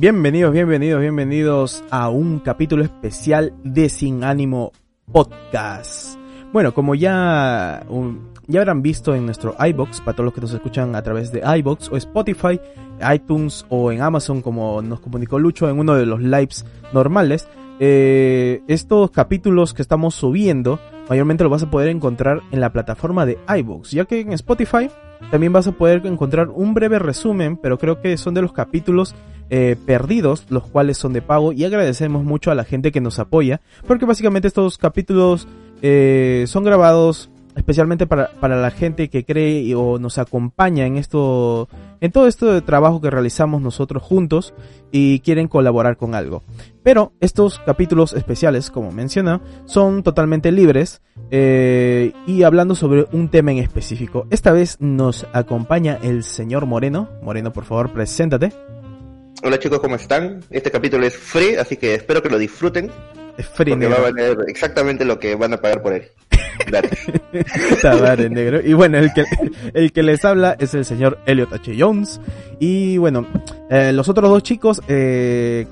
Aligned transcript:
Bienvenidos, 0.00 0.54
bienvenidos, 0.54 0.98
bienvenidos 0.98 1.84
a 1.90 2.08
un 2.08 2.38
capítulo 2.38 2.82
especial 2.82 3.52
de 3.64 3.90
Sin 3.90 4.24
Ánimo 4.24 4.72
Podcast. 5.12 6.18
Bueno, 6.54 6.72
como 6.72 6.94
ya, 6.94 7.84
ya 8.46 8.60
habrán 8.60 8.80
visto 8.80 9.14
en 9.14 9.26
nuestro 9.26 9.54
iBox, 9.62 10.00
para 10.00 10.16
todos 10.16 10.24
los 10.24 10.32
que 10.32 10.40
nos 10.40 10.54
escuchan 10.54 10.96
a 10.96 11.02
través 11.02 11.32
de 11.32 11.42
iBox 11.58 11.90
o 11.90 11.98
Spotify, 11.98 12.58
iTunes 13.12 13.66
o 13.68 13.92
en 13.92 14.00
Amazon, 14.00 14.40
como 14.40 14.80
nos 14.80 15.00
comunicó 15.00 15.38
Lucho 15.38 15.68
en 15.68 15.78
uno 15.78 15.94
de 15.94 16.06
los 16.06 16.22
lives 16.22 16.64
normales, 16.94 17.46
eh, 17.78 18.62
estos 18.68 19.10
capítulos 19.10 19.74
que 19.74 19.82
estamos 19.82 20.14
subiendo, 20.14 20.80
mayormente 21.10 21.44
los 21.44 21.50
vas 21.50 21.64
a 21.64 21.70
poder 21.70 21.90
encontrar 21.90 22.40
en 22.52 22.60
la 22.60 22.72
plataforma 22.72 23.26
de 23.26 23.38
iBox, 23.54 23.90
ya 23.90 24.06
que 24.06 24.20
en 24.20 24.32
Spotify 24.32 24.88
también 25.30 25.52
vas 25.52 25.66
a 25.66 25.72
poder 25.72 26.06
encontrar 26.06 26.48
un 26.48 26.74
breve 26.74 26.98
resumen, 26.98 27.56
pero 27.56 27.78
creo 27.78 28.00
que 28.00 28.16
son 28.16 28.34
de 28.34 28.42
los 28.42 28.52
capítulos 28.52 29.14
eh, 29.50 29.76
perdidos, 29.84 30.46
los 30.48 30.66
cuales 30.66 30.96
son 30.96 31.12
de 31.12 31.22
pago, 31.22 31.52
y 31.52 31.64
agradecemos 31.64 32.24
mucho 32.24 32.50
a 32.50 32.54
la 32.54 32.64
gente 32.64 32.92
que 32.92 33.00
nos 33.00 33.18
apoya, 33.18 33.60
porque 33.86 34.06
básicamente 34.06 34.48
estos 34.48 34.78
capítulos 34.78 35.48
eh, 35.82 36.44
son 36.46 36.64
grabados 36.64 37.30
especialmente 37.56 38.06
para, 38.06 38.30
la 38.40 38.70
gente 38.70 39.08
que 39.08 39.24
cree 39.24 39.74
o 39.74 39.98
nos 39.98 40.18
acompaña 40.18 40.86
en 40.86 40.96
esto, 40.96 41.68
en 42.00 42.12
todo 42.12 42.26
esto 42.26 42.52
de 42.52 42.62
trabajo 42.62 43.00
que 43.00 43.10
realizamos 43.10 43.60
nosotros 43.60 44.02
juntos 44.02 44.54
y 44.90 45.20
quieren 45.20 45.48
colaborar 45.48 45.96
con 45.96 46.14
algo. 46.14 46.42
Pero 46.82 47.12
estos 47.20 47.60
capítulos 47.64 48.12
especiales, 48.14 48.70
como 48.70 48.90
mencioné, 48.90 49.40
son 49.66 50.02
totalmente 50.02 50.50
libres 50.50 51.02
eh, 51.30 52.12
y 52.26 52.42
hablando 52.42 52.74
sobre 52.74 53.06
un 53.12 53.28
tema 53.28 53.52
en 53.52 53.58
específico. 53.58 54.26
Esta 54.30 54.52
vez 54.52 54.76
nos 54.80 55.26
acompaña 55.32 55.98
el 56.02 56.24
señor 56.24 56.66
Moreno. 56.66 57.08
Moreno, 57.22 57.52
por 57.52 57.64
favor, 57.64 57.92
preséntate. 57.92 58.52
Hola 59.42 59.58
chicos, 59.58 59.80
¿cómo 59.80 59.96
están? 59.96 60.40
Este 60.50 60.70
capítulo 60.70 61.06
es 61.06 61.16
free, 61.16 61.56
así 61.56 61.76
que 61.76 61.94
espero 61.94 62.22
que 62.22 62.28
lo 62.28 62.38
disfruten. 62.38 62.90
Es 63.38 63.46
free, 63.46 63.72
porque 63.72 63.86
va 63.86 63.96
a 63.96 64.00
valer 64.00 64.38
exactamente 64.48 65.04
lo 65.04 65.18
que 65.18 65.34
van 65.34 65.54
a 65.54 65.58
pagar 65.58 65.82
por 65.82 65.94
él. 65.94 66.10
Negro. 68.30 68.60
Y 68.64 68.72
bueno, 68.72 68.98
el 68.98 69.12
que, 69.12 69.24
el 69.74 69.92
que 69.92 70.02
les 70.02 70.24
habla 70.24 70.56
es 70.58 70.74
el 70.74 70.84
señor 70.84 71.18
Elliot 71.26 71.52
H. 71.52 71.74
Jones. 71.78 72.20
Y 72.58 72.98
bueno, 72.98 73.26
eh, 73.70 73.92
los 73.92 74.08
otros 74.08 74.30
dos 74.30 74.42
chicos, 74.42 74.82
eh, 74.88 75.66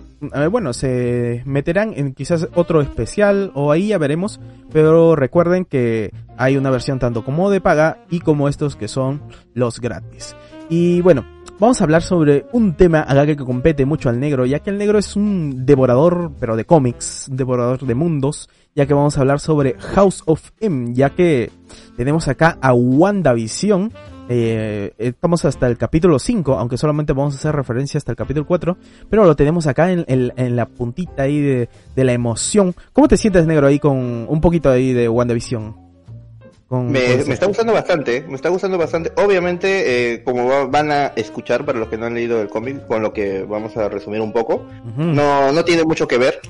bueno, 0.51 0.73
se 0.73 1.43
meterán 1.45 1.93
en 1.97 2.15
quizás 2.15 2.49
otro 2.55 2.81
especial 2.81 3.53
o 3.55 3.73
ahí 3.73 3.89
ya 3.89 3.99
veremos. 3.99 4.41
Pero 4.73 5.17
recuerden 5.17 5.65
que 5.65 6.13
hay 6.37 6.57
una 6.57 6.71
versión 6.71 6.99
tanto 6.99 7.25
como 7.25 7.51
de 7.51 7.61
paga 7.61 7.99
y 8.11 8.21
como 8.21 8.49
estos 8.49 8.77
que 8.77 8.89
son 8.89 9.23
los 9.55 9.81
gratis. 9.81 10.35
Y 10.71 11.01
bueno, 11.01 11.25
vamos 11.59 11.81
a 11.81 11.85
hablar 11.85 12.03
sobre 12.03 12.47
un 12.53 12.75
tema 12.75 13.01
acá 13.01 13.27
que 13.27 13.37
compete 13.37 13.85
mucho 13.85 14.09
al 14.09 14.21
negro, 14.21 14.47
ya 14.47 14.61
que 14.61 14.71
el 14.71 14.79
negro 14.79 14.99
es 14.99 15.17
un 15.17 15.67
devorador, 15.67 16.33
pero 16.39 16.57
de 16.57 16.65
cómics, 16.65 17.27
devorador 17.31 17.85
de 17.85 17.95
mundos, 17.95 18.49
ya 18.75 18.87
que 18.87 18.95
vamos 18.95 19.17
a 19.17 19.21
hablar 19.21 19.41
sobre 19.41 19.75
House 19.79 20.23
of 20.27 20.51
M, 20.61 20.95
ya 20.95 21.11
que 21.11 21.51
tenemos 21.97 22.29
acá 22.29 22.59
a 22.61 22.73
WandaVision, 22.73 23.93
eh, 24.29 24.93
estamos 24.99 25.45
hasta 25.45 25.67
el 25.67 25.79
capítulo 25.79 26.19
5, 26.19 26.55
aunque 26.55 26.77
solamente 26.77 27.13
vamos 27.13 27.35
a 27.35 27.39
hacer 27.39 27.57
referencia 27.57 27.99
hasta 27.99 28.13
el 28.13 28.17
capítulo 28.17 28.47
4, 28.47 28.77
pero 29.09 29.25
lo 29.25 29.35
tenemos 29.35 29.67
acá 29.67 29.91
en, 29.91 30.05
en, 30.07 30.57
la 30.57 30.67
puntita 30.67 31.23
ahí 31.23 31.41
de, 31.41 31.69
de, 31.97 32.05
la 32.05 32.13
emoción. 32.13 32.75
¿Cómo 32.93 33.09
te 33.09 33.17
sientes, 33.17 33.47
negro, 33.47 33.67
ahí 33.67 33.79
con 33.79 34.27
un 34.29 34.41
poquito 34.41 34.71
ahí 34.71 34.93
de 34.93 35.09
WandaVision? 35.09 35.88
Me, 36.71 37.15
está 37.15 37.47
gustando 37.47 37.73
bastante, 37.73 38.25
me 38.29 38.35
está 38.35 38.51
gustando 38.51 38.77
bastante. 38.77 39.13
Obviamente, 39.17 40.15
eh, 40.15 40.23
como 40.23 40.69
van 40.69 40.91
a 40.91 41.07
escuchar 41.17 41.65
para 41.65 41.79
los 41.79 41.89
que 41.89 41.97
no 41.97 42.07
han 42.07 42.15
leído 42.15 42.43
el 42.43 42.49
cómic, 42.49 42.87
con 42.87 43.03
lo 43.03 43.13
que 43.13 43.43
vamos 43.43 43.77
a 43.77 43.89
resumir 43.89 44.21
un 44.21 44.33
poco, 44.33 44.67
no, 44.97 45.53
no 45.53 45.65
tiene 45.65 45.85
mucho 45.85 46.07
que 46.07 46.19
ver, 46.19 46.41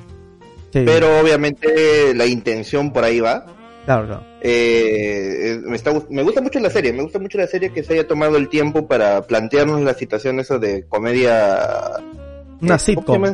pero 0.72 1.20
obviamente 1.20 2.14
la 2.14 2.26
intención 2.26 2.92
por 2.92 3.04
ahí 3.04 3.20
va. 3.20 3.46
Claro, 3.84 4.22
eh, 4.42 5.60
me, 5.64 5.76
está, 5.76 5.92
me 6.10 6.22
gusta 6.22 6.42
mucho 6.42 6.60
la 6.60 6.68
serie, 6.68 6.92
me 6.92 7.02
gusta 7.02 7.18
mucho 7.18 7.38
la 7.38 7.46
serie 7.46 7.72
que 7.72 7.82
se 7.82 7.94
haya 7.94 8.06
tomado 8.06 8.36
el 8.36 8.48
tiempo 8.48 8.86
para 8.86 9.22
plantearnos 9.22 9.80
la 9.80 9.94
situación 9.94 10.40
esa 10.40 10.58
de 10.58 10.84
comedia 10.86 11.92
una 12.60 12.74
eh, 12.74 12.78
sitcom. 12.78 13.24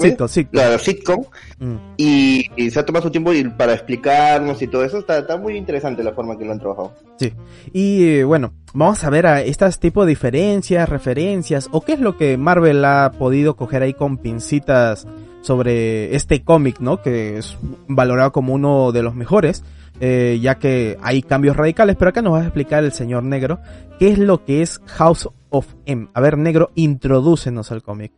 Sitcom, 0.00 0.28
sitcom. 0.28 0.78
sitcom. 0.78 1.24
Mm. 1.58 1.76
Y, 1.96 2.70
se 2.70 2.78
ha 2.78 2.84
tomado 2.84 3.04
su 3.04 3.10
tiempo 3.10 3.32
para 3.56 3.74
explicarnos 3.74 4.60
y 4.62 4.66
todo 4.66 4.84
eso. 4.84 4.98
Está, 4.98 5.18
está 5.18 5.36
muy 5.36 5.56
interesante 5.56 6.02
la 6.02 6.12
forma 6.12 6.36
que 6.36 6.44
lo 6.44 6.52
han 6.52 6.58
trabajado. 6.58 6.92
Sí. 7.18 7.32
Y 7.72 8.04
eh, 8.04 8.24
bueno, 8.24 8.52
vamos 8.74 9.02
a 9.04 9.10
ver 9.10 9.26
a 9.26 9.42
estas 9.42 9.78
tipo 9.78 10.04
de 10.04 10.10
diferencias, 10.10 10.88
referencias, 10.88 11.68
o 11.72 11.82
qué 11.82 11.94
es 11.94 12.00
lo 12.00 12.16
que 12.16 12.36
Marvel 12.36 12.84
ha 12.84 13.12
podido 13.18 13.56
coger 13.56 13.82
ahí 13.82 13.94
con 13.94 14.18
pincitas 14.18 15.06
sobre 15.42 16.14
este 16.14 16.42
cómic, 16.42 16.80
¿no? 16.80 17.02
Que 17.02 17.38
es 17.38 17.56
valorado 17.88 18.32
como 18.32 18.54
uno 18.54 18.92
de 18.92 19.02
los 19.02 19.14
mejores. 19.14 19.64
Eh, 20.00 20.40
ya 20.42 20.56
que 20.56 20.98
hay 21.00 21.22
cambios 21.22 21.56
radicales, 21.56 21.94
pero 21.96 22.08
acá 22.08 22.22
nos 22.22 22.32
va 22.32 22.40
a 22.40 22.44
explicar 22.44 22.82
el 22.82 22.92
señor 22.92 23.22
negro 23.22 23.60
qué 24.00 24.08
es 24.08 24.18
lo 24.18 24.44
que 24.44 24.62
es 24.62 24.80
House 24.86 25.28
of 25.50 25.66
M. 25.86 26.08
A 26.14 26.20
ver, 26.20 26.38
negro, 26.38 26.70
introdúcenos 26.74 27.70
al 27.70 27.82
cómic. 27.82 28.12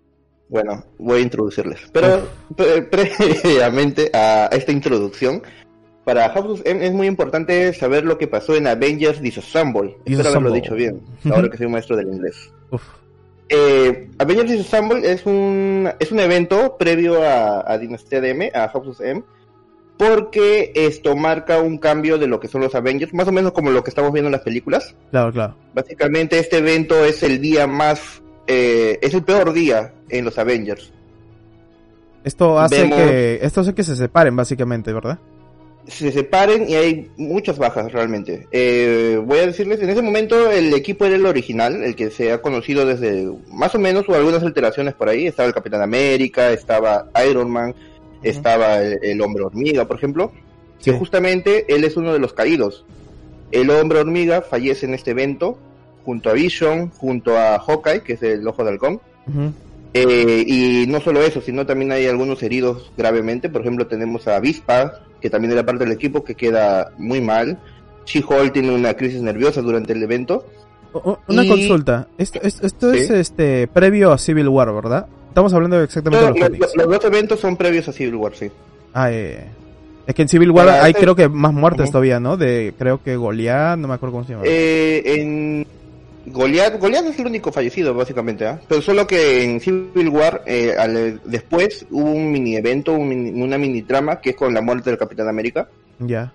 Bueno, 0.54 0.84
voy 0.98 1.18
a 1.18 1.22
introducirles. 1.22 1.80
Pero 1.92 2.28
previamente 2.88 4.08
a 4.14 4.48
esta 4.52 4.70
introducción, 4.70 5.42
para 6.04 6.28
House 6.28 6.62
M 6.64 6.86
es 6.86 6.92
muy 6.92 7.08
importante 7.08 7.72
saber 7.72 8.04
lo 8.04 8.18
que 8.18 8.28
pasó 8.28 8.54
en 8.54 8.68
Avengers 8.68 9.20
Disassemble. 9.20 9.96
Espero 10.04 10.28
haberlo 10.28 10.52
dicho 10.52 10.76
bien, 10.76 11.00
ahora 11.28 11.50
que 11.50 11.56
soy 11.56 11.66
maestro 11.66 11.96
del 11.96 12.06
inglés. 12.06 12.52
Eh, 13.48 14.08
Avengers 14.16 14.52
Disassemble 14.52 15.10
es 15.10 15.26
un, 15.26 15.90
es 15.98 16.12
un 16.12 16.20
evento 16.20 16.76
previo 16.78 17.20
a, 17.24 17.68
a 17.68 17.76
Dinastía 17.76 18.20
DM, 18.20 18.52
a 18.54 18.68
House 18.68 18.86
of 18.86 19.00
M, 19.00 19.24
porque 19.98 20.70
esto 20.76 21.16
marca 21.16 21.58
un 21.58 21.78
cambio 21.78 22.16
de 22.16 22.28
lo 22.28 22.38
que 22.38 22.46
son 22.46 22.60
los 22.60 22.76
Avengers, 22.76 23.12
más 23.12 23.26
o 23.26 23.32
menos 23.32 23.50
como 23.50 23.72
lo 23.72 23.82
que 23.82 23.90
estamos 23.90 24.12
viendo 24.12 24.28
en 24.28 24.32
las 24.32 24.42
películas. 24.42 24.94
Claro, 25.10 25.32
claro. 25.32 25.56
Básicamente 25.74 26.38
este 26.38 26.58
evento 26.58 27.04
es 27.04 27.24
el 27.24 27.40
día 27.40 27.66
más 27.66 28.22
eh, 28.46 28.98
es 29.00 29.14
el 29.14 29.22
peor 29.22 29.52
día 29.52 29.92
en 30.08 30.24
los 30.24 30.38
Avengers. 30.38 30.92
Esto 32.24 32.58
hace 32.58 32.88
que 32.88 33.38
esto 33.42 33.60
hace 33.60 33.74
que 33.74 33.82
se 33.82 33.96
separen 33.96 34.34
básicamente, 34.34 34.92
¿verdad? 34.92 35.18
Se 35.86 36.10
separen 36.10 36.66
y 36.66 36.74
hay 36.74 37.10
muchas 37.18 37.58
bajas 37.58 37.92
realmente. 37.92 38.48
Eh, 38.50 39.20
voy 39.22 39.40
a 39.40 39.46
decirles, 39.46 39.80
en 39.82 39.90
ese 39.90 40.00
momento 40.00 40.50
el 40.50 40.72
equipo 40.72 41.04
era 41.04 41.16
el 41.16 41.26
original, 41.26 41.82
el 41.82 41.94
que 41.94 42.10
se 42.10 42.32
ha 42.32 42.40
conocido 42.40 42.86
desde 42.86 43.30
más 43.52 43.74
o 43.74 43.78
menos 43.78 44.08
o 44.08 44.14
algunas 44.14 44.42
alteraciones 44.42 44.94
por 44.94 45.10
ahí. 45.10 45.26
Estaba 45.26 45.46
el 45.46 45.54
Capitán 45.54 45.82
América, 45.82 46.50
estaba 46.50 47.10
Iron 47.28 47.50
Man, 47.50 47.74
estaba 48.22 48.78
el, 48.80 49.20
Hombre 49.20 49.44
Hormiga, 49.44 49.86
por 49.86 49.98
ejemplo. 49.98 50.32
Que 50.82 50.92
justamente 50.92 51.66
él 51.68 51.84
es 51.84 51.96
uno 51.96 52.12
de 52.12 52.18
los 52.18 52.32
caídos. 52.32 52.84
El 53.52 53.70
Hombre 53.70 54.00
Hormiga 54.00 54.40
fallece 54.42 54.86
en 54.86 54.94
este 54.94 55.12
evento 55.12 55.58
junto 56.04 56.30
a 56.30 56.32
Vision, 56.32 56.90
junto 56.90 57.36
a 57.36 57.58
Hawkeye, 57.58 58.02
que 58.02 58.14
es 58.14 58.22
el 58.22 58.46
ojo 58.46 58.64
de 58.64 58.70
halcón. 58.70 59.00
Eh, 59.94 60.44
y 60.46 60.86
no 60.88 61.00
solo 61.00 61.22
eso, 61.22 61.40
sino 61.40 61.66
también 61.66 61.92
hay 61.92 62.06
algunos 62.06 62.42
heridos 62.42 62.90
gravemente. 62.96 63.48
Por 63.48 63.62
ejemplo, 63.62 63.86
tenemos 63.86 64.26
a 64.28 64.36
Avispa, 64.36 65.00
que 65.20 65.30
también 65.30 65.52
era 65.52 65.64
parte 65.64 65.84
del 65.84 65.92
equipo, 65.92 66.24
que 66.24 66.34
queda 66.34 66.92
muy 66.98 67.20
mal. 67.20 67.58
She-Hulk 68.06 68.52
tiene 68.52 68.74
una 68.74 68.94
crisis 68.94 69.22
nerviosa 69.22 69.62
durante 69.62 69.92
el 69.92 70.02
evento. 70.02 70.46
una 71.28 71.46
consulta. 71.46 72.08
Esto, 72.18 72.40
es 72.42 73.10
este 73.10 73.68
previo 73.68 74.12
a 74.12 74.18
Civil 74.18 74.48
War, 74.48 74.72
¿verdad? 74.74 75.06
Estamos 75.28 75.52
hablando 75.52 75.82
exactamente 75.82 76.32
de 76.32 76.58
los, 76.58 76.76
los, 76.76 76.86
dos 76.86 77.04
eventos 77.04 77.40
son 77.40 77.56
previos 77.56 77.88
a 77.88 77.92
Civil 77.92 78.14
War, 78.14 78.36
sí. 78.36 78.50
Ah, 78.92 79.10
eh, 79.10 79.48
es 80.06 80.14
que 80.14 80.22
en 80.22 80.28
Civil 80.28 80.50
War 80.50 80.68
hay 80.68 80.92
creo 80.92 81.16
que 81.16 81.28
más 81.28 81.52
muertes 81.52 81.90
todavía, 81.90 82.20
¿no? 82.20 82.36
De 82.36 82.74
creo 82.78 83.02
que 83.02 83.16
Goliath, 83.16 83.78
no 83.78 83.88
me 83.88 83.94
acuerdo 83.94 84.12
cómo 84.12 84.24
se 84.24 84.32
llama. 84.32 84.44
Eh, 84.46 85.02
en 85.06 85.66
Goliath, 86.26 86.78
Goliath 86.80 87.06
es 87.06 87.18
el 87.18 87.26
único 87.26 87.52
fallecido, 87.52 87.94
básicamente, 87.94 88.46
¿ah? 88.46 88.60
Pero 88.66 88.80
solo 88.80 89.06
que 89.06 89.44
en 89.44 89.60
Civil 89.60 90.08
War, 90.08 90.42
eh, 90.46 91.18
después 91.24 91.86
hubo 91.90 92.10
un 92.10 92.32
mini 92.32 92.56
evento, 92.56 92.92
una 92.94 93.58
mini 93.58 93.82
trama, 93.82 94.20
que 94.20 94.30
es 94.30 94.36
con 94.36 94.54
la 94.54 94.62
muerte 94.62 94.90
del 94.90 94.98
Capitán 94.98 95.28
América. 95.28 95.68
Ya. 95.98 96.32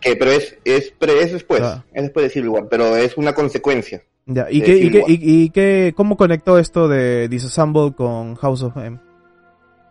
Que, 0.00 0.16
pero 0.16 0.32
es, 0.32 0.56
es, 0.64 0.92
es 1.00 1.32
después, 1.32 1.62
es 1.92 2.02
después 2.02 2.24
de 2.24 2.30
Civil 2.30 2.48
War, 2.48 2.68
pero 2.68 2.96
es 2.96 3.16
una 3.16 3.32
consecuencia. 3.34 4.02
Ya, 4.26 4.46
¿y, 4.50 4.60
qué, 4.62 4.76
y, 4.76 4.90
qué, 4.90 5.04
y, 5.06 5.50
qué, 5.50 5.92
cómo 5.96 6.16
conectó 6.16 6.58
esto 6.58 6.88
de 6.88 7.28
Disassemble 7.28 7.92
con 7.92 8.34
House 8.36 8.62
of 8.62 8.76
M? 8.76 8.98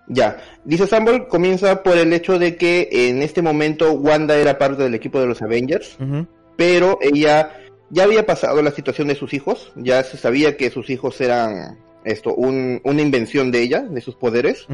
Ya, 0.07 0.37
Disassemble 0.65 1.27
comienza 1.27 1.83
por 1.83 1.97
el 1.97 2.11
hecho 2.13 2.39
de 2.39 2.55
que 2.55 2.89
en 2.91 3.21
este 3.21 3.41
momento 3.41 3.91
Wanda 3.93 4.35
era 4.37 4.57
parte 4.57 4.83
del 4.83 4.95
equipo 4.95 5.19
de 5.19 5.27
los 5.27 5.41
Avengers, 5.41 5.97
pero 6.57 6.97
ella 7.01 7.51
ya 7.89 8.03
había 8.03 8.25
pasado 8.25 8.61
la 8.61 8.71
situación 8.71 9.07
de 9.07 9.15
sus 9.15 9.33
hijos, 9.33 9.71
ya 9.75 10.03
se 10.03 10.17
sabía 10.17 10.57
que 10.57 10.69
sus 10.69 10.89
hijos 10.89 11.19
eran 11.21 11.77
esto, 12.03 12.33
una 12.33 13.01
invención 13.01 13.51
de 13.51 13.61
ella, 13.61 13.81
de 13.81 14.01
sus 14.01 14.15
poderes. 14.15 14.67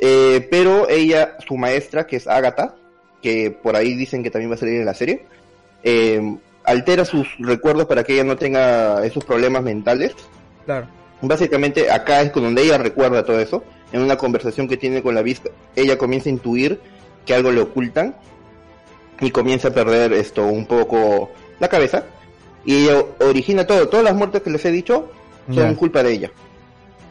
Eh, 0.00 0.46
pero 0.50 0.88
ella, 0.88 1.36
su 1.46 1.56
maestra, 1.56 2.06
que 2.06 2.16
es 2.16 2.26
Agatha, 2.26 2.74
que 3.22 3.50
por 3.50 3.76
ahí 3.76 3.94
dicen 3.94 4.22
que 4.22 4.30
también 4.30 4.50
va 4.50 4.56
a 4.56 4.58
salir 4.58 4.80
en 4.80 4.86
la 4.86 4.94
serie, 4.94 5.24
eh, 5.84 6.36
altera 6.64 7.04
sus 7.04 7.28
recuerdos 7.38 7.86
para 7.86 8.04
que 8.04 8.14
ella 8.14 8.24
no 8.24 8.36
tenga 8.36 9.04
esos 9.06 9.24
problemas 9.24 9.62
mentales. 9.62 10.14
Claro. 10.64 10.86
Básicamente 11.20 11.90
acá 11.90 12.20
es 12.20 12.32
con 12.32 12.42
donde 12.42 12.62
ella 12.62 12.78
recuerda 12.78 13.24
todo 13.24 13.38
eso. 13.38 13.62
En 13.92 14.00
una 14.00 14.16
conversación 14.16 14.68
que 14.68 14.76
tiene 14.76 15.02
con 15.02 15.14
la 15.14 15.22
vista, 15.22 15.50
ella 15.76 15.98
comienza 15.98 16.28
a 16.28 16.32
intuir 16.32 16.80
que 17.26 17.34
algo 17.34 17.52
le 17.52 17.60
ocultan 17.60 18.16
y 19.20 19.30
comienza 19.30 19.68
a 19.68 19.70
perder 19.70 20.12
esto 20.14 20.46
un 20.46 20.66
poco 20.66 21.30
la 21.62 21.68
cabeza 21.68 22.04
y 22.66 22.74
ella 22.84 23.02
origina 23.20 23.66
todo. 23.66 23.88
Todas 23.88 24.04
las 24.04 24.14
muertes 24.14 24.42
que 24.42 24.50
les 24.50 24.62
he 24.66 24.70
dicho 24.70 25.10
son 25.54 25.74
culpa 25.76 26.02
de 26.02 26.12
ella. 26.12 26.30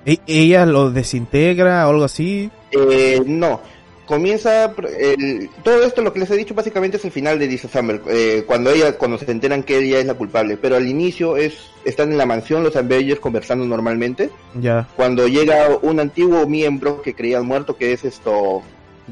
¿E- 0.06 0.19
¿Ella 0.27 0.65
lo 0.65 0.92
desintegra 0.92 1.88
o 1.88 1.92
algo 1.92 2.03
así? 2.03 2.51
Eh, 2.71 3.21
no. 3.25 3.62
Comienza 4.06 4.74
el- 5.00 5.50
todo 5.63 5.83
esto 5.83 6.01
lo 6.01 6.12
que 6.12 6.19
les 6.19 6.30
he 6.31 6.36
dicho 6.36 6.53
básicamente 6.53 6.98
es 6.98 7.06
el 7.06 7.12
final 7.12 7.39
de 7.39 7.48
Lisa 7.48 7.69
Summer, 7.69 8.01
eh, 8.09 8.44
cuando 8.45 8.69
ella 8.71 8.98
cuando 8.98 9.18
se 9.18 9.31
enteran 9.31 9.63
que 9.63 9.77
ella 9.77 10.00
es 10.00 10.06
la 10.06 10.15
culpable, 10.15 10.57
pero 10.57 10.75
al 10.75 10.86
inicio 10.88 11.38
es 11.38 11.53
están 11.86 12.12
en 12.12 12.18
la 12.18 12.25
mansión 12.25 12.62
los 12.62 12.75
Avengers 12.75 13.21
conversando 13.21 13.63
normalmente, 13.65 14.30
Ya. 14.59 14.86
cuando 14.98 15.27
llega 15.30 15.69
un 15.81 16.00
antiguo 16.01 16.45
miembro 16.45 17.01
que 17.01 17.13
creían 17.15 17.45
muerto 17.45 17.77
que 17.77 17.94
es 17.94 18.03
esto 18.03 18.62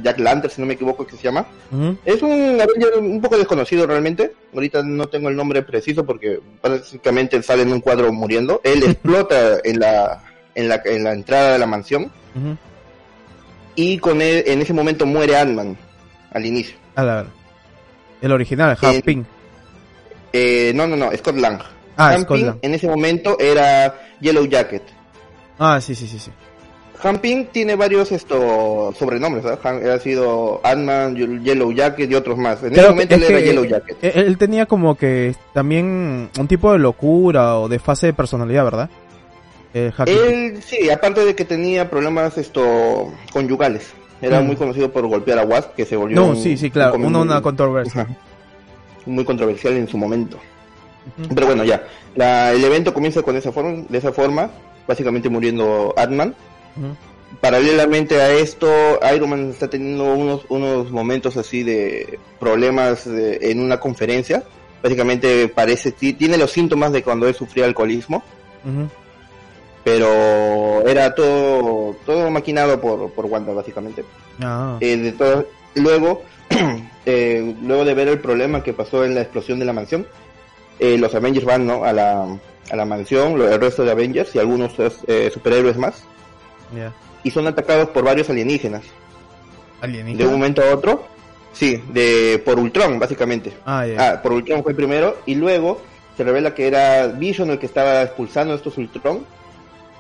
Jack 0.02 0.20
Lantern, 0.20 0.54
si 0.54 0.62
no 0.62 0.68
me 0.68 0.76
equivoco 0.76 1.06
que 1.06 1.18
se 1.18 1.24
llama. 1.24 1.46
Es 2.06 2.22
un 2.22 2.60
Avenger 2.62 2.98
un 3.00 3.20
poco 3.22 3.38
desconocido 3.38 3.86
realmente. 3.88 4.34
Ahorita 4.54 4.82
no 4.84 5.08
tengo 5.08 5.30
el 5.30 5.36
nombre 5.36 5.62
preciso 5.64 6.06
porque 6.06 6.40
básicamente 6.62 7.42
sale 7.44 7.64
en 7.64 7.74
un 7.74 7.82
cuadro 7.82 8.12
muriendo. 8.14 8.62
Él 8.64 8.84
explota 8.88 9.58
en 9.64 9.80
la 9.80 10.24
en 10.56 10.70
la 10.70 10.82
en 10.86 11.04
la 11.04 11.14
entrada 11.14 11.54
de 11.54 11.60
la 11.60 11.66
mansión 11.66 12.12
y 13.76 13.98
con 14.00 14.22
él 14.22 14.44
en 14.46 14.62
ese 14.62 14.74
momento 14.74 15.06
muere 15.06 15.38
Ant-Man 15.38 15.78
al 16.32 16.46
inicio. 16.46 16.76
A 16.96 17.04
la- 17.04 17.26
el 18.22 18.32
original, 18.32 18.72
Half 18.82 18.96
Eh, 18.96 19.02
Pink. 19.04 19.26
Eh, 20.34 20.72
no, 20.76 20.86
no, 20.88 20.96
no, 20.96 21.10
Scott 21.18 21.38
Lang. 21.38 21.60
Ah, 21.98 22.10
Hank 22.12 22.24
Scott 22.24 22.40
Lang. 22.40 22.58
en 22.62 22.74
ese 22.74 22.88
momento 22.88 23.38
era 23.40 23.96
Yellow 24.20 24.46
Jacket. 24.46 24.84
Ah, 25.58 25.80
sí, 25.82 25.96
sí, 25.96 26.08
sí, 26.08 26.20
sí. 26.20 26.32
Han 27.02 27.20
Ping 27.20 27.46
tiene 27.52 27.76
varios 27.76 28.12
esto 28.12 28.94
sobrenombres. 28.98 29.46
Han- 29.64 29.88
ha 29.90 30.00
sido 30.00 30.60
Ant-Man, 30.64 31.16
Yellow 31.44 31.72
Jacket 31.72 32.12
y 32.12 32.16
otros 32.16 32.38
más. 32.38 32.62
En 32.64 32.72
Creo 32.72 32.74
ese 32.74 32.84
que- 32.84 32.90
momento 32.90 33.16
él 33.16 33.24
era 33.24 33.40
Yellow 33.40 33.66
Jacket. 33.66 33.98
Él, 34.02 34.38
tenía 34.38 34.66
como 34.66 34.96
que 34.96 35.34
también 35.54 36.30
un 36.38 36.48
tipo 36.48 36.74
de 36.74 36.80
locura 36.80 37.58
o 37.58 37.70
de 37.70 37.80
fase 37.80 38.08
de 38.08 38.14
personalidad, 38.14 38.66
¿verdad? 38.66 38.90
Pink. 39.72 40.08
Él, 40.08 40.62
sí, 40.64 40.90
aparte 40.90 41.24
de 41.24 41.36
que 41.36 41.46
tenía 41.46 41.90
problemas 41.90 42.38
esto 42.38 43.14
conyugales. 43.32 43.94
Era 44.22 44.42
Mm. 44.42 44.48
muy 44.48 44.56
conocido 44.58 44.92
por 44.92 45.08
golpear 45.08 45.40
a 45.40 45.44
Wasp, 45.46 45.76
que 45.76 45.86
se 45.86 45.96
volvió 45.96 46.16
No, 46.18 46.28
un- 46.30 46.36
sí, 46.36 46.58
sí, 46.58 46.70
claro, 46.70 46.96
un- 46.96 47.06
una, 47.06 47.20
una 47.20 47.42
controversia. 47.42 48.02
Ajá. 48.02 48.16
muy 49.06 49.24
controversial 49.24 49.74
en 49.74 49.88
su 49.88 49.98
momento. 49.98 50.38
Pero 51.34 51.48
bueno, 51.48 51.64
ya. 51.64 51.82
La- 52.16 52.52
el 52.52 52.64
evento 52.64 52.94
comienza 52.94 53.22
con 53.24 53.36
esa 53.36 53.52
forma, 53.52 53.84
de 53.90 53.98
esa 53.98 54.12
forma, 54.12 54.52
básicamente 54.88 55.30
muriendo 55.30 55.94
Paralelamente 57.42 58.20
a 58.22 58.32
esto, 58.32 58.68
Iron 59.16 59.30
Man 59.30 59.50
está 59.52 59.70
teniendo 59.70 60.06
unos, 60.14 60.46
unos 60.50 60.92
momentos 60.92 61.38
así 61.38 61.64
de 61.64 62.20
problemas 62.40 63.06
de- 63.06 63.38
en 63.52 63.60
una 63.60 63.80
conferencia. 63.80 64.44
Básicamente 64.82 65.48
parece, 65.48 65.92
ti- 65.92 66.14
tiene 66.14 66.38
los 66.38 66.52
síntomas 66.52 66.92
de 66.92 67.04
cuando 67.04 67.28
él 67.28 67.36
sufría 67.36 67.66
alcoholismo, 67.66 68.24
pero 69.84 70.88
era 70.88 71.14
todo, 71.16 71.96
todo 72.06 72.30
maquinado 72.30 72.80
por, 72.82 73.12
por 73.12 73.26
Wanda, 73.26 73.54
básicamente. 73.54 74.04
Ah, 74.42 74.78
Eh, 74.82 74.98
de 74.98 75.12
todo, 75.14 75.46
luego, 75.76 76.24
eh, 77.06 77.56
luego 77.62 77.86
de 77.86 77.94
ver 77.94 78.08
el 78.10 78.20
problema 78.20 78.64
que 78.64 78.74
pasó 78.74 79.06
en 79.06 79.16
la 79.16 79.22
explosión 79.22 79.60
de 79.60 79.66
la 79.66 79.74
mansión, 79.74 80.06
eh, 80.80 80.98
los 80.98 81.14
Avengers 81.16 81.46
van 81.46 81.66
¿no? 81.68 81.84
a, 81.84 81.94
la, 81.94 82.26
a 82.72 82.76
la 82.76 82.86
mansión, 82.86 83.40
el 83.42 83.60
resto 83.60 83.84
de 83.84 83.92
Avengers 83.92 84.36
y 84.36 84.40
algunos 84.40 84.74
eh, 85.08 85.30
superhéroes 85.34 85.78
más, 85.78 86.04
y 87.24 87.32
son 87.32 87.48
atacados 87.48 87.90
por 87.90 88.04
varios 88.04 88.30
alienígenas. 88.30 88.84
De 89.82 90.26
un 90.26 90.34
momento 90.34 90.62
a 90.62 90.74
otro, 90.74 91.06
sí, 91.54 91.82
de 91.94 92.42
por 92.44 92.60
Ultron, 92.60 93.00
básicamente. 93.00 93.54
Ah, 93.66 93.86
ya. 93.86 94.12
Ah, 94.12 94.22
por 94.22 94.34
Ultron 94.34 94.64
fue 94.64 94.74
primero, 94.74 95.18
y 95.26 95.36
luego 95.36 95.82
se 96.18 96.24
revela 96.24 96.54
que 96.54 96.68
era 96.68 97.08
Vision 97.08 97.50
el 97.52 97.60
que 97.60 97.66
estaba 97.66 98.04
expulsando 98.04 98.54
estos 98.54 98.78
Ultron, 98.78 99.26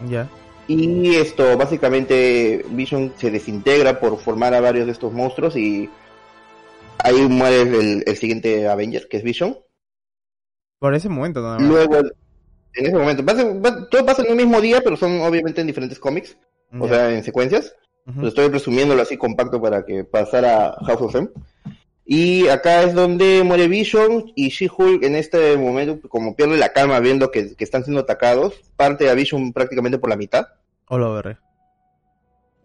Ya. 0.07 0.27
Y 0.67 1.15
esto, 1.15 1.57
básicamente, 1.57 2.63
Vision 2.69 3.13
se 3.17 3.31
desintegra 3.31 3.99
por 3.99 4.19
formar 4.19 4.53
a 4.53 4.61
varios 4.61 4.85
de 4.85 4.91
estos 4.91 5.11
monstruos 5.11 5.55
y 5.55 5.89
ahí 6.99 7.27
muere 7.27 7.61
el, 7.61 8.03
el 8.05 8.17
siguiente 8.17 8.67
Avenger, 8.67 9.07
que 9.07 9.17
es 9.17 9.23
Vision. 9.23 9.57
Por 10.77 10.93
ese 10.93 11.09
momento 11.09 11.41
nada 11.41 11.57
más. 11.57 11.67
Luego, 11.67 11.95
en 12.75 12.85
ese 12.85 12.95
momento, 12.95 13.23
todo 13.89 14.05
pasa 14.05 14.23
en 14.23 14.31
un 14.31 14.37
mismo 14.37 14.61
día, 14.61 14.81
pero 14.83 14.95
son 14.95 15.21
obviamente 15.21 15.61
en 15.61 15.67
diferentes 15.67 15.97
cómics, 15.97 16.37
o 16.77 16.87
sea, 16.87 17.13
en 17.13 17.23
secuencias. 17.23 17.75
Ujú. 18.05 18.21
Lo 18.21 18.27
estoy 18.27 18.49
resumiéndolo 18.49 19.01
así 19.01 19.17
compacto 19.17 19.61
para 19.61 19.85
que 19.85 20.03
pasara 20.03 20.75
House 20.85 21.01
of 21.01 21.15
M. 21.15 21.29
Y 22.05 22.47
acá 22.47 22.81
es 22.81 22.95
donde 22.95 23.43
muere 23.43 23.67
Vision 23.67 24.31
y 24.35 24.49
She-Hulk 24.49 25.03
en 25.03 25.15
este 25.15 25.55
momento, 25.57 26.09
como 26.09 26.35
pierde 26.35 26.57
la 26.57 26.73
calma 26.73 26.99
viendo 26.99 27.29
que, 27.29 27.55
que 27.55 27.63
están 27.63 27.83
siendo 27.83 28.01
atacados, 28.01 28.55
parte 28.75 29.09
a 29.09 29.13
Vision 29.13 29.53
prácticamente 29.53 29.99
por 29.99 30.09
la 30.09 30.15
mitad. 30.15 30.47
O 30.87 30.97
lo 30.97 31.13
veré. 31.13 31.37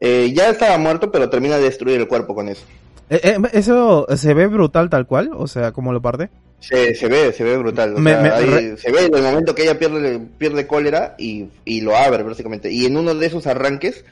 Eh, 0.01 0.33
ya 0.35 0.49
estaba 0.49 0.77
muerto, 0.79 1.11
pero 1.11 1.31
termina 1.31 1.57
de 1.57 1.65
destruir 1.65 2.01
el 2.01 2.09
cuerpo 2.09 2.35
con 2.35 2.49
eso. 2.49 2.65
Eh, 3.11 3.21
eh, 3.23 3.39
¿Eso 3.53 4.07
se 4.17 4.35
ve 4.35 4.47
brutal 4.47 4.89
tal 4.89 5.07
cual? 5.07 5.31
O 5.35 5.47
sea, 5.47 5.73
como 5.73 5.93
lo 5.93 6.01
parte? 6.01 6.31
Se, 6.69 6.95
se 6.95 7.09
ve, 7.09 7.33
se 7.33 7.45
ve 7.45 7.57
brutal. 7.59 7.95
o 7.95 7.99
Me- 7.99 8.13
sea, 8.13 8.23
me- 8.23 8.31
ahí 8.31 8.45
re- 8.47 8.77
Se 8.77 8.91
ve 8.91 9.05
en 9.07 9.15
el 9.15 9.23
momento 9.23 9.55
que 9.55 9.63
ella 9.65 9.79
pierde, 9.79 10.19
pierde 10.39 10.67
cólera 10.67 11.15
y, 11.19 11.47
y 11.65 11.81
lo 11.83 11.97
abre, 11.97 12.23
básicamente. 12.23 12.71
Y 12.71 12.87
en 12.87 12.97
uno 12.97 13.15
de 13.15 13.27
esos 13.27 13.47
arranques 13.47 14.05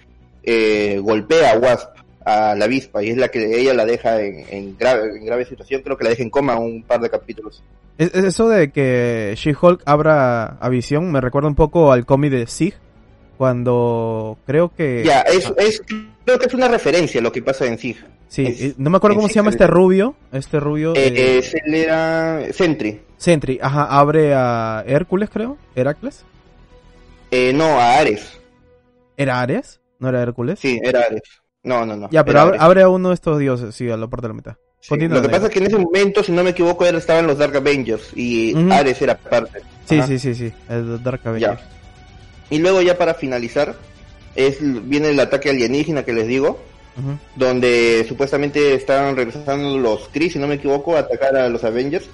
eh, 0.43 0.99
golpea 1.02 1.52
a 1.52 1.58
Wasp, 1.58 1.88
a 2.25 2.54
la 2.54 2.66
avispa, 2.66 3.02
y 3.02 3.08
es 3.10 3.16
la 3.16 3.28
que 3.28 3.58
ella 3.60 3.75
la 3.75 3.84
deja 3.84 4.20
en, 4.22 4.44
en 4.50 4.76
grave, 4.78 5.16
en 5.19 5.25
grave 5.25 5.44
situación. 5.46 5.82
Creo 5.82 5.96
que 5.96 6.04
la 6.04 6.10
deja 6.10 6.22
en 6.22 6.31
coma 6.31 6.58
un 6.58 6.82
par 6.82 7.00
de 7.00 7.10
capítulos. 7.10 7.62
Es- 7.99 8.14
es 8.14 8.25
Eso 8.25 8.49
de 8.49 8.70
que 8.70 9.34
She-Hulk 9.37 9.82
abra 9.84 10.44
a 10.60 10.69
visión 10.69 11.10
me 11.10 11.20
recuerda 11.20 11.49
un 11.49 11.54
poco 11.54 11.90
al 11.93 12.04
cómic 12.06 12.31
de 12.32 12.46
Sig. 12.46 12.75
Cuando 13.38 14.38
creo 14.46 14.72
que. 14.76 15.02
Ya, 15.04 15.20
es, 15.22 15.52
es, 15.58 15.82
creo 16.25 16.39
que 16.39 16.47
es 16.47 16.55
una 16.55 16.69
referencia 16.69 17.21
a 17.21 17.23
lo 17.23 17.33
que 17.33 17.43
pasa 17.43 17.67
en 17.67 17.79
sí. 17.79 17.97
Sí, 18.29 18.47
es- 18.47 18.61
eh, 18.62 18.75
no 18.79 18.91
me 18.91 18.97
acuerdo 18.97 19.17
cómo 19.17 19.29
Sig 19.29 19.35
se 19.35 19.38
llama 19.41 19.50
este 19.50 19.67
rubio. 19.67 20.14
Este 20.33 20.59
rubio. 20.61 20.95
Eh, 20.97 21.12
eh, 21.14 21.38
es- 21.38 21.55
él 21.55 21.75
era 21.75 22.41
Sentry. 22.52 23.00
Sentry, 23.17 23.59
ajá, 23.62 23.85
abre 23.85 24.35
a 24.35 24.83
Hércules, 24.87 25.29
creo. 25.31 25.59
¿Heracles? 25.75 26.25
Eh, 27.31 27.52
no, 27.55 27.64
a 27.79 27.99
Ares. 27.99 28.38
¿Era 29.17 29.41
Ares? 29.41 29.81
¿No 29.99 30.09
era 30.09 30.23
Hércules? 30.23 30.59
Sí, 30.59 30.81
era 30.83 31.00
Ares. 31.00 31.23
No, 31.62 31.87
no, 31.87 31.97
no. 31.97 32.09
Ya, 32.11 32.25
pero 32.25 32.41
abre, 32.59 32.83
a 32.83 32.88
uno 32.88 33.09
de 33.11 33.14
estos 33.14 33.38
dioses, 33.38 33.75
sí, 33.75 33.88
a 33.91 33.97
la 33.97 34.09
parte 34.09 34.25
de 34.25 34.29
la 34.29 34.35
mitad. 34.35 34.55
Sí, 34.81 34.97
Lo 34.97 35.23
que 35.23 35.29
pasa 35.29 35.47
es 35.47 35.52
que 35.52 35.61
en 35.61 35.67
ese 35.67 35.79
momento, 35.79 36.25
si 36.25 36.33
no 36.33 36.43
me 36.43 36.50
equivoco, 36.50 36.85
era- 36.85 36.99
estaban 36.99 37.26
los 37.29 37.38
Dark 37.38 37.55
Avengers 37.57 38.11
y. 38.17 38.52
Ares 38.73 39.00
era 39.00 39.17
parte. 39.17 39.61
Sí, 39.85 39.99
Ajá. 39.99 40.09
sí, 40.09 40.19
sí, 40.19 40.35
sí, 40.35 40.52
el 40.69 41.00
Dark 41.02 41.21
Avenger. 41.25 41.57
Ya. 41.57 41.61
Y 42.50 42.59
luego 42.59 42.83
ya 42.83 42.99
para 42.99 43.14
finalizar, 43.14 43.76
es 44.35 44.59
viene 44.61 45.11
el 45.11 45.21
ataque 45.21 45.51
alienígena 45.51 46.05
que 46.05 46.12
les 46.12 46.27
digo, 46.27 46.59
donde 47.37 48.05
supuestamente 48.09 48.75
estaban 48.75 49.17
regresando 49.17 49.79
los 49.79 50.09
Kree, 50.09 50.31
si 50.31 50.39
no 50.39 50.47
me 50.47 50.57
equivoco, 50.57 50.97
a 50.97 51.01
atacar 51.01 51.37
a 51.37 51.49
los 51.49 51.65
Avengers. 51.65 52.07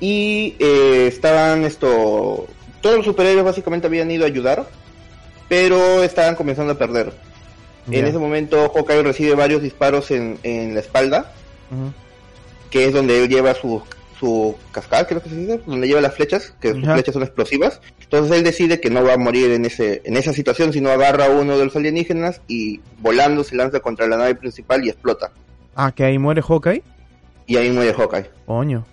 Y 0.00 0.56
eh, 0.58 1.06
estaban 1.06 1.64
esto... 1.64 2.46
Todos 2.80 2.96
los 2.96 3.04
superhéroes 3.04 3.44
básicamente 3.44 3.86
habían 3.86 4.10
ido 4.10 4.24
a 4.24 4.26
ayudar, 4.26 4.66
pero 5.48 6.02
estaban 6.02 6.34
comenzando 6.34 6.72
a 6.72 6.78
perder. 6.78 7.12
En 7.90 8.06
ese 8.06 8.18
momento 8.18 8.70
Hawkeye 8.74 9.02
recibe 9.02 9.34
varios 9.34 9.62
disparos 9.62 10.10
en, 10.10 10.38
en 10.42 10.74
la 10.74 10.80
espalda, 10.80 11.32
que 12.70 12.86
es 12.86 12.92
donde 12.92 13.22
él 13.22 13.28
lleva 13.28 13.54
su, 13.54 13.82
su 14.22 14.54
cascada, 14.70 15.04
creo 15.04 15.20
que 15.20 15.28
se 15.30 15.34
dice, 15.34 15.60
donde 15.66 15.88
lleva 15.88 16.00
las 16.00 16.14
flechas, 16.14 16.54
que 16.60 16.70
sus 16.74 16.84
Ajá. 16.84 16.94
flechas 16.94 17.12
son 17.12 17.24
explosivas. 17.24 17.80
Entonces 18.00 18.36
él 18.36 18.44
decide 18.44 18.80
que 18.80 18.88
no 18.88 19.02
va 19.02 19.14
a 19.14 19.16
morir 19.16 19.50
en 19.50 19.64
ese 19.64 20.00
en 20.04 20.16
esa 20.16 20.32
situación, 20.32 20.72
sino 20.72 20.90
agarra 20.90 21.26
a 21.26 21.30
uno 21.30 21.58
de 21.58 21.64
los 21.64 21.74
alienígenas 21.74 22.40
y 22.46 22.80
volando 23.00 23.42
se 23.42 23.56
lanza 23.56 23.80
contra 23.80 24.06
la 24.06 24.16
nave 24.16 24.36
principal 24.36 24.84
y 24.84 24.90
explota. 24.90 25.32
Ah, 25.74 25.90
que 25.90 26.04
ahí 26.04 26.18
muere 26.18 26.40
Hawkeye. 26.40 26.84
Y 27.48 27.56
ahí 27.56 27.70
muere 27.72 27.92
Hawkeye. 27.94 28.30
Coño. 28.46 28.86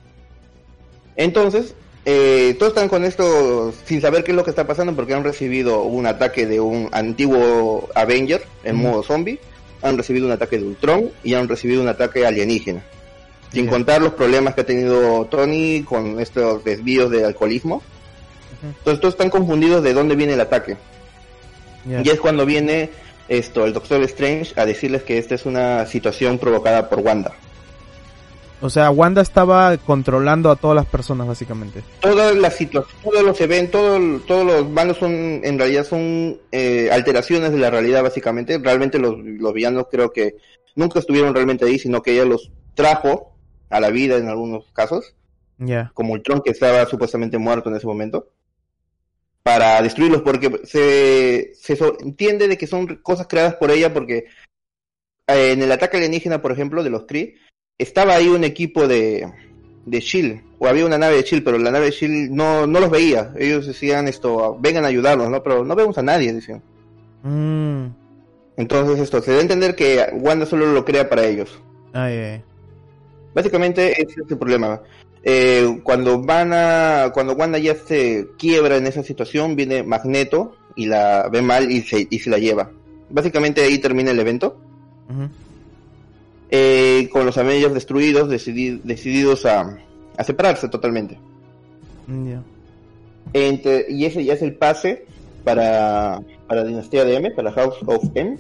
Entonces, 1.16 1.76
eh, 2.06 2.56
todos 2.58 2.72
están 2.72 2.90
con 2.90 3.06
esto 3.06 3.72
sin 3.86 4.02
saber 4.02 4.24
qué 4.24 4.32
es 4.32 4.36
lo 4.36 4.44
que 4.44 4.50
está 4.50 4.66
pasando 4.66 4.96
porque 4.96 5.14
han 5.14 5.24
recibido 5.24 5.84
un 5.84 6.08
ataque 6.08 6.48
de 6.48 6.60
un 6.60 6.90
antiguo 6.92 7.88
Avenger 7.94 8.42
en 8.64 8.78
modo 8.78 9.04
zombie, 9.04 9.40
han 9.84 9.96
recibido 9.96 10.26
un 10.26 10.32
ataque 10.32 10.58
de 10.58 10.64
Ultron 10.64 11.12
y 11.24 11.36
han 11.36 11.48
recibido 11.48 11.84
un 11.84 11.88
ataque 11.88 12.26
alienígena. 12.26 12.82
Sin 13.52 13.68
contar 13.68 14.02
los 14.02 14.14
problemas 14.14 14.54
que 14.54 14.62
ha 14.62 14.66
tenido 14.66 15.26
Tony 15.26 15.84
con 15.84 16.20
estos 16.20 16.64
desvíos 16.64 17.10
de 17.10 17.26
alcoholismo. 17.26 17.82
Entonces 18.62 19.00
todos 19.00 19.14
están 19.14 19.30
confundidos 19.30 19.84
de 19.84 19.94
dónde 19.94 20.16
viene 20.16 20.34
el 20.34 20.42
ataque. 20.42 20.78
Y 21.86 22.10
es 22.10 22.20
cuando 22.20 22.46
viene 22.46 22.90
esto 23.28 23.66
el 23.66 23.74
Doctor 23.74 24.02
Strange 24.04 24.54
a 24.60 24.66
decirles 24.66 25.04
que 25.04 25.18
esta 25.18 25.36
es 25.36 25.46
una 25.46 25.86
situación 25.86 26.38
provocada 26.38 26.90
por 26.90 27.00
Wanda. 27.00 27.34
O 28.62 28.70
sea, 28.70 28.92
Wanda 28.92 29.22
estaba 29.22 29.78
controlando 29.78 30.52
a 30.52 30.58
todas 30.58 30.76
las 30.76 30.86
personas, 30.86 31.28
básicamente. 31.28 31.82
Todas 32.02 32.36
las 32.36 32.56
situaciones, 32.56 33.04
todos 33.04 33.24
los 33.24 33.40
eventos, 33.40 34.26
todos 34.28 34.46
los 34.46 34.70
malos 34.70 34.98
son, 34.98 35.14
en 35.14 35.58
realidad 35.58 35.86
son 35.86 36.38
eh, 36.52 36.90
alteraciones 36.92 37.52
de 37.54 37.58
la 37.58 37.70
realidad, 37.70 38.04
básicamente. 38.04 38.58
Realmente 38.58 39.00
los, 39.00 39.16
los 39.18 39.54
villanos 39.54 39.86
creo 39.90 40.12
que 40.12 40.36
nunca 40.76 41.00
estuvieron 41.00 41.34
realmente 41.34 41.66
ahí, 41.66 41.80
sino 41.80 42.02
que 42.02 42.12
ella 42.12 42.26
los 42.26 42.52
trajo 42.74 43.32
a 43.70 43.80
la 43.80 43.90
vida 43.90 44.18
en 44.18 44.28
algunos 44.28 44.66
casos. 44.74 45.16
Ya. 45.58 45.92
Como 45.94 46.14
Ultron 46.14 46.42
que 46.42 46.52
estaba 46.52 46.86
supuestamente 46.86 47.38
muerto 47.38 47.70
en 47.70 47.76
ese 47.76 47.88
momento. 47.88 48.30
Para 49.44 49.82
destruirlos, 49.82 50.22
porque 50.22 50.62
se, 50.66 51.54
se 51.56 51.76
so- 51.76 51.98
entiende 52.02 52.48
de 52.48 52.58
que 52.58 52.68
son 52.68 52.98
cosas 52.98 53.28
creadas 53.28 53.56
por 53.56 53.72
ella, 53.72 53.94
porque 53.94 54.26
eh, 55.28 55.52
en 55.54 55.62
el 55.62 55.72
ataque 55.72 55.98
alienígena, 55.98 56.42
por 56.42 56.52
ejemplo, 56.52 56.84
de 56.84 56.90
los 56.90 57.06
Kree, 57.06 57.36
estaba 57.78 58.16
ahí 58.16 58.28
un 58.28 58.44
equipo 58.44 58.88
de, 58.88 59.32
de 59.86 60.00
Shield, 60.02 60.42
o 60.60 60.68
había 60.68 60.86
una 60.86 60.98
nave 60.98 61.16
de 61.16 61.24
Shield, 61.24 61.44
pero 61.44 61.58
la 61.58 61.72
nave 61.72 61.86
de 61.86 61.92
Shield 61.92 62.32
no, 62.32 62.68
no 62.68 62.80
los 62.80 62.92
veía. 62.92 63.34
Ellos 63.38 63.66
decían 63.66 64.08
esto, 64.08 64.58
vengan 64.60 64.84
a 64.86 64.90
ayudarnos, 64.90 65.30
¿no? 65.30 65.42
Pero 65.42 65.64
no 65.64 65.76
vemos 65.76 65.98
a 65.98 66.04
nadie, 66.04 66.34
decían. 66.34 66.62
Mm. 67.24 67.88
Entonces 68.58 69.00
esto, 69.00 69.22
se 69.22 69.32
da 69.32 69.38
a 69.38 69.42
entender 69.42 69.76
que 69.76 70.10
Wanda 70.14 70.46
solo 70.46 70.66
lo 70.68 70.84
crea 70.84 71.10
para 71.10 71.26
ellos. 71.26 71.62
Ay, 71.94 72.18
ay. 72.18 72.44
Básicamente 73.40 73.92
ese 74.02 74.22
es 74.22 74.32
el 74.32 74.38
problema. 74.38 74.82
Eh, 75.24 75.80
cuando 75.84 76.22
van 76.22 76.52
a, 76.54 77.12
cuando 77.14 77.34
Wanda 77.34 77.58
ya 77.58 77.74
se 77.76 78.28
quiebra 78.38 78.76
en 78.78 78.86
esa 78.88 79.02
situación, 79.04 79.56
viene 79.56 79.84
Magneto 79.84 80.56
y 80.76 80.86
la 80.88 81.30
ve 81.32 81.42
mal 81.42 81.72
y 81.72 81.82
se, 81.82 82.06
y 82.10 82.20
se 82.20 82.30
la 82.30 82.38
lleva. 82.38 82.70
Básicamente 83.10 83.62
ahí 83.62 83.80
termina 83.80 84.12
el 84.12 84.20
evento. 84.20 84.58
Eh, 86.52 87.10
con 87.12 87.26
los 87.26 87.38
Avengers 87.38 87.74
destruidos, 87.74 88.30
decidi- 88.30 88.82
decididos 88.84 89.46
a, 89.46 89.78
a 90.18 90.24
separarse 90.24 90.68
totalmente. 90.68 91.18
Entre- 93.34 93.86
y 93.90 94.06
ese 94.06 94.24
ya 94.26 94.34
es 94.34 94.42
el 94.42 94.56
pase 94.56 95.06
para, 95.44 96.22
para 96.48 96.64
Dinastía 96.64 97.06
de 97.06 97.16
M, 97.16 97.32
para 97.32 97.52
House 97.52 97.76
of 97.86 98.04
M. 98.16 98.38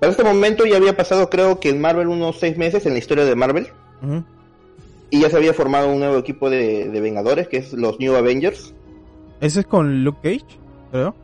Para 0.00 0.10
este 0.12 0.24
momento 0.24 0.64
ya 0.66 0.76
había 0.78 0.96
pasado 0.96 1.30
creo 1.30 1.60
que 1.60 1.68
en 1.68 1.80
Marvel 1.80 2.08
unos 2.08 2.38
seis 2.40 2.56
meses 2.56 2.86
en 2.86 2.94
la 2.94 2.98
historia 2.98 3.24
de 3.24 3.36
Marvel. 3.36 3.68
Y 5.10 5.20
ya 5.20 5.28
se 5.30 5.36
había 5.36 5.52
formado 5.52 5.88
un 5.92 5.98
nuevo 6.00 6.16
equipo 6.18 6.48
de, 6.50 6.88
de 6.88 7.00
Vengadores, 7.00 7.48
que 7.48 7.58
es 7.58 7.72
los 7.72 7.98
New 8.00 8.14
Avengers. 8.16 8.72
Ese 9.40 9.60
es 9.60 9.66
con 9.66 10.02
Luke 10.04 10.18
Cage, 10.22 10.58
creo. 10.90 11.14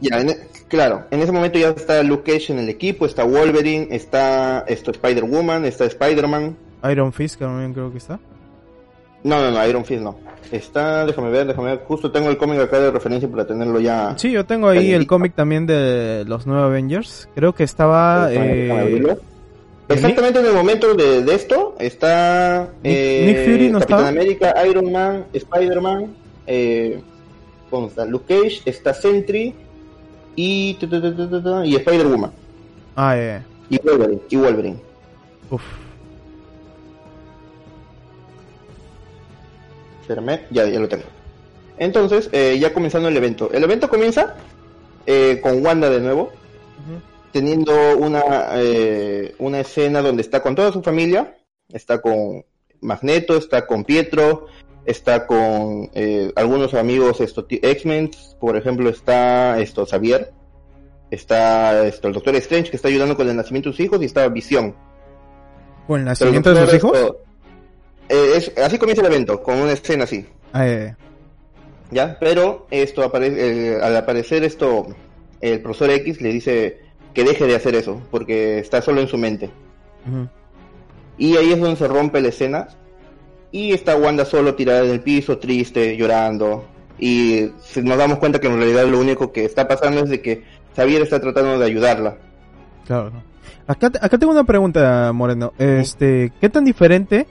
Ya, 0.00 0.20
en 0.20 0.30
e- 0.30 0.36
claro, 0.68 1.04
en 1.10 1.20
ese 1.20 1.32
momento 1.32 1.58
ya 1.58 1.70
está 1.70 2.02
Luke 2.02 2.30
Cage 2.32 2.52
en 2.52 2.58
el 2.58 2.68
equipo, 2.68 3.06
está 3.06 3.24
Wolverine, 3.24 3.88
está 3.90 4.64
esto 4.66 4.90
Spider-Woman, 4.90 5.64
está 5.64 5.84
Spider-Man. 5.84 6.56
Iron 6.90 7.12
Fist 7.12 7.38
también 7.38 7.72
creo 7.72 7.90
que 7.92 7.98
está. 7.98 8.18
No, 9.26 9.40
no, 9.40 9.50
no, 9.50 9.66
Iron 9.68 9.84
Fist 9.84 10.02
no. 10.02 10.16
Está, 10.52 11.04
déjame 11.04 11.30
ver, 11.30 11.48
déjame 11.48 11.70
ver, 11.70 11.80
justo 11.88 12.12
tengo 12.12 12.30
el 12.30 12.36
cómic 12.38 12.60
acá 12.60 12.78
de 12.78 12.92
referencia 12.92 13.28
para 13.28 13.44
tenerlo 13.46 13.80
ya. 13.80 14.14
Sí, 14.16 14.30
yo 14.30 14.46
tengo 14.46 14.68
ahí 14.68 14.92
el 14.92 15.06
cómic 15.08 15.34
también 15.34 15.66
de 15.66 16.24
los 16.26 16.46
nuevos 16.46 16.66
Avengers. 16.66 17.28
Creo 17.34 17.52
que 17.52 17.64
estaba... 17.64 18.28
Eh. 18.32 19.16
Exactamente 19.88 20.40
en 20.40 20.46
el 20.46 20.52
momento 20.52 20.94
de, 20.94 21.22
de 21.22 21.34
esto 21.34 21.76
está 21.78 22.68
Nick- 22.82 22.92
eh, 22.92 23.24
Nick 23.26 23.44
Fury 23.44 23.68
no 23.70 23.78
Capitán 23.78 23.98
estaba. 23.98 24.08
América, 24.08 24.66
Iron 24.68 24.90
Man, 24.92 25.24
Spider-Man, 25.32 26.06
eh, 26.46 27.00
¿cómo 27.70 27.86
está? 27.88 28.04
Luke 28.04 28.24
Cage, 28.28 28.62
está 28.64 28.92
Sentry 28.94 29.54
y, 30.34 30.76
y 30.80 31.76
Spider-Woman 31.76 32.32
Ah, 32.96 33.16
eh, 33.16 33.42
y 33.70 33.78
Wolverine. 33.78 34.20
Y 34.28 34.36
Wolverine. 34.36 34.76
uf. 35.50 35.62
Espérame, 40.06 40.46
ya, 40.50 40.66
ya 40.66 40.78
lo 40.78 40.88
tengo. 40.88 41.04
Entonces, 41.78 42.30
eh, 42.30 42.56
ya 42.60 42.72
comenzando 42.72 43.08
el 43.08 43.16
evento. 43.16 43.50
El 43.52 43.64
evento 43.64 43.88
comienza 43.88 44.36
eh, 45.04 45.40
con 45.42 45.64
Wanda 45.66 45.90
de 45.90 45.98
nuevo, 45.98 46.30
teniendo 47.32 47.96
una, 47.98 48.22
eh, 48.54 49.34
una 49.40 49.60
escena 49.60 50.02
donde 50.02 50.22
está 50.22 50.42
con 50.42 50.54
toda 50.54 50.70
su 50.70 50.80
familia, 50.80 51.36
está 51.72 52.00
con 52.00 52.44
Magneto, 52.80 53.36
está 53.36 53.66
con 53.66 53.84
Pietro, 53.84 54.46
está 54.84 55.26
con 55.26 55.90
eh, 55.92 56.32
algunos 56.36 56.72
amigos 56.74 57.20
X-Men, 57.20 58.12
por 58.38 58.56
ejemplo 58.56 58.88
está 58.88 59.60
esto 59.60 59.86
Xavier, 59.86 60.32
está 61.10 61.84
esto 61.84 62.06
el 62.06 62.14
Doctor 62.14 62.36
Strange 62.36 62.70
que 62.70 62.76
está 62.76 62.86
ayudando 62.88 63.16
con 63.16 63.28
el 63.28 63.36
nacimiento 63.36 63.70
de 63.70 63.76
sus 63.76 63.84
hijos 63.84 64.00
y 64.02 64.04
está 64.04 64.28
Visión. 64.28 64.76
¿Con 65.88 66.00
el 66.00 66.06
nacimiento 66.06 66.54
de 66.54 66.64
sus 66.64 66.74
hijos? 66.74 66.96
esto, 66.96 67.25
eh, 68.08 68.32
es- 68.36 68.52
así 68.58 68.78
comienza 68.78 69.02
el 69.02 69.12
evento, 69.12 69.42
con 69.42 69.58
una 69.58 69.72
escena 69.72 70.04
así. 70.04 70.26
Ah, 70.52 70.66
eh, 70.68 70.94
¿ya? 71.90 72.16
Pero 72.20 72.66
esto 72.70 73.02
aparece, 73.02 73.74
eh, 73.74 73.78
al 73.82 73.96
aparecer 73.96 74.44
esto, 74.44 74.86
el 75.40 75.60
profesor 75.60 75.90
X 75.90 76.20
le 76.20 76.32
dice 76.32 76.80
que 77.14 77.24
deje 77.24 77.46
de 77.46 77.56
hacer 77.56 77.74
eso, 77.74 78.00
porque 78.10 78.58
está 78.58 78.82
solo 78.82 79.00
en 79.00 79.08
su 79.08 79.16
mente. 79.18 79.50
Y 81.18 81.36
ahí 81.36 81.52
es 81.52 81.60
donde 81.60 81.76
se 81.76 81.88
rompe 81.88 82.20
la 82.20 82.28
escena, 82.28 82.68
y 83.50 83.72
está 83.72 83.96
Wanda 83.96 84.24
solo 84.24 84.54
tirada 84.54 84.84
en 84.84 84.90
el 84.90 85.00
piso, 85.00 85.38
triste, 85.38 85.96
llorando, 85.96 86.66
y 86.98 87.50
nos 87.82 87.98
damos 87.98 88.18
cuenta 88.18 88.38
que 88.38 88.46
en 88.48 88.56
realidad 88.58 88.86
lo 88.86 89.00
único 89.00 89.32
que 89.32 89.44
está 89.44 89.66
pasando 89.66 90.02
es 90.02 90.10
de 90.10 90.20
que 90.20 90.44
Xavier 90.76 91.02
está 91.02 91.20
tratando 91.20 91.58
de 91.58 91.64
ayudarla. 91.64 92.16
Claro. 92.86 93.10
¿no? 93.10 93.22
Acá, 93.66 93.86
acá 94.00 94.18
tengo 94.18 94.32
una 94.32 94.44
pregunta, 94.44 95.10
Moreno. 95.12 95.52
Este, 95.58 96.32
¿qué 96.40 96.48
tan 96.50 96.64
diferente 96.64 97.26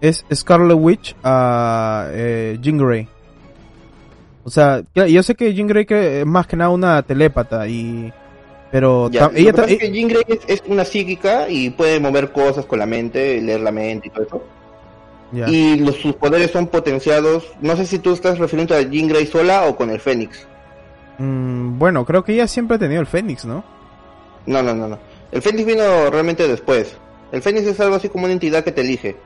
es 0.00 0.24
Scarlet 0.32 0.76
Witch 0.78 1.16
a 1.22 2.08
eh, 2.12 2.58
Jean 2.60 2.78
Grey? 2.78 3.08
O 4.44 4.50
sea, 4.50 4.82
yo 4.94 5.22
sé 5.22 5.34
que 5.34 5.52
Jean 5.54 5.66
Grey 5.66 5.84
que 5.84 6.20
es 6.20 6.26
más 6.26 6.46
que 6.46 6.56
nada 6.56 6.70
una 6.70 7.02
telépata 7.02 7.66
y 7.68 8.12
pero 8.70 9.10
Ya, 9.10 9.28
lo 9.28 9.36
ella 9.36 9.52
que 9.52 9.60
es 9.62 9.70
eh, 9.72 9.78
que 9.78 9.90
Jean 9.90 10.08
Grey 10.08 10.24
es, 10.28 10.40
es 10.46 10.62
una 10.66 10.84
psíquica 10.84 11.48
y 11.48 11.70
puede 11.70 12.00
mover 12.00 12.32
cosas 12.32 12.66
con 12.66 12.78
la 12.78 12.86
mente, 12.86 13.40
leer 13.40 13.60
la 13.60 13.72
mente 13.72 14.08
y 14.08 14.10
todo 14.10 14.24
eso. 14.24 14.44
ya. 15.32 15.48
Y 15.48 15.78
los, 15.78 15.96
sus 15.96 16.14
poderes 16.14 16.50
son 16.50 16.66
potenciados. 16.68 17.52
No 17.60 17.76
sé 17.76 17.86
si 17.86 17.98
tú 17.98 18.12
estás 18.12 18.38
refiriendo 18.38 18.74
a 18.74 18.82
Jean 18.82 19.08
Grey 19.08 19.26
sola 19.26 19.66
o 19.66 19.76
con 19.76 19.90
el 19.90 20.00
Fénix. 20.00 20.46
Mm, 21.18 21.78
bueno, 21.78 22.04
creo 22.04 22.22
que 22.24 22.34
ella 22.34 22.46
siempre 22.46 22.76
ha 22.76 22.78
tenido 22.78 23.00
el 23.00 23.06
Fénix, 23.06 23.44
¿no? 23.44 23.64
No, 24.46 24.62
no, 24.62 24.74
no, 24.74 24.88
no. 24.88 24.98
El 25.32 25.42
Fénix 25.42 25.66
vino 25.66 26.10
realmente 26.10 26.46
después. 26.46 26.96
El 27.32 27.42
Fénix 27.42 27.66
es 27.66 27.80
algo 27.80 27.96
así 27.96 28.08
como 28.08 28.24
una 28.24 28.32
entidad 28.32 28.64
que 28.64 28.72
te 28.72 28.80
elige. 28.82 29.16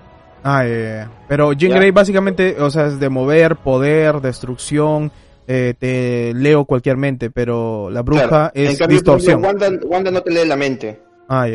Ah, 0.45 0.63
eh, 0.67 1.07
pero 1.29 1.53
Jean 1.53 1.73
Ya. 1.73 1.77
Grey 1.79 1.91
básicamente, 1.93 2.57
o 2.61 2.71
sea, 2.71 2.87
es 2.87 2.99
de 2.99 3.09
mover, 3.09 3.57
poder, 3.57 4.21
destrucción, 4.21 5.13
eh, 5.47 5.75
te 5.79 6.33
leo 6.35 6.65
cualquier 6.65 6.97
mente, 6.97 7.31
pero 7.31 7.91
la 7.91 8.03
bruja 8.03 8.29
Claro. 8.29 8.51
es 8.55 8.71
en 8.71 8.77
cambio, 8.77 8.97
distorsión. 8.97 9.45
Wanda, 9.45 9.71
Wanda 9.85 10.11
no 10.11 10.21
te 10.23 10.31
lee 10.33 10.47
la 10.47 10.57
mente. 10.57 11.01
Ah, 11.29 11.47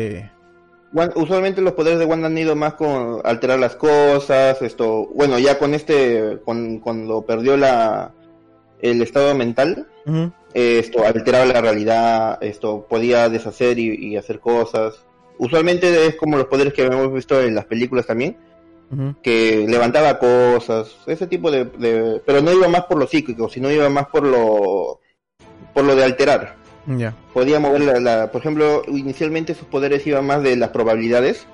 Usualmente 1.16 1.60
los 1.60 1.74
poderes 1.74 1.98
de 1.98 2.06
Wanda 2.06 2.28
han 2.28 2.38
ido 2.38 2.56
más 2.56 2.72
con 2.74 3.20
alterar 3.24 3.58
las 3.58 3.76
cosas, 3.76 4.62
esto, 4.62 5.06
bueno, 5.14 5.38
ya 5.38 5.58
con 5.58 5.74
este, 5.74 6.38
con, 6.46 6.78
cuando 6.78 7.20
perdió 7.26 7.58
la, 7.58 8.12
el 8.80 9.02
estado 9.02 9.34
mental, 9.34 9.86
eh, 10.54 10.78
esto 10.78 11.04
alteraba 11.04 11.44
la 11.44 11.60
realidad, 11.60 12.38
esto 12.42 12.86
podía 12.88 13.28
deshacer 13.28 13.78
y, 13.78 13.94
y 14.12 14.16
hacer 14.16 14.40
cosas. 14.40 14.94
Usualmente 15.36 16.06
es 16.06 16.14
como 16.16 16.38
los 16.38 16.46
poderes 16.46 16.72
que 16.72 16.86
hemos 16.86 17.12
visto 17.12 17.38
en 17.42 17.54
las 17.54 17.66
películas 17.66 18.06
también, 18.06 18.38
que 19.22 19.66
levantaba 19.68 20.18
cosas, 20.18 20.96
ese 21.06 21.26
tipo 21.26 21.50
de, 21.50 21.64
de- 21.64 22.22
pero 22.24 22.40
no 22.40 22.52
iba 22.52 22.68
más 22.68 22.84
por 22.84 22.98
lo 22.98 23.06
psíquico, 23.06 23.48
sino 23.48 23.70
iba 23.70 23.88
más 23.90 24.06
por 24.08 24.22
lo, 24.24 25.00
por 25.74 25.84
lo 25.84 25.94
de 25.94 26.04
alterar. 26.04 26.56
Podía 27.34 27.60
mover 27.60 27.82
la, 27.82 28.00
la- 28.00 28.32
por 28.32 28.40
ejemplo, 28.40 28.82
inicialmente 28.88 29.54
sus 29.54 29.68
poderes 29.68 30.06
iban 30.06 30.26
más 30.26 30.42
de 30.42 30.56
las 30.56 30.70
probabilidades, 30.70 31.46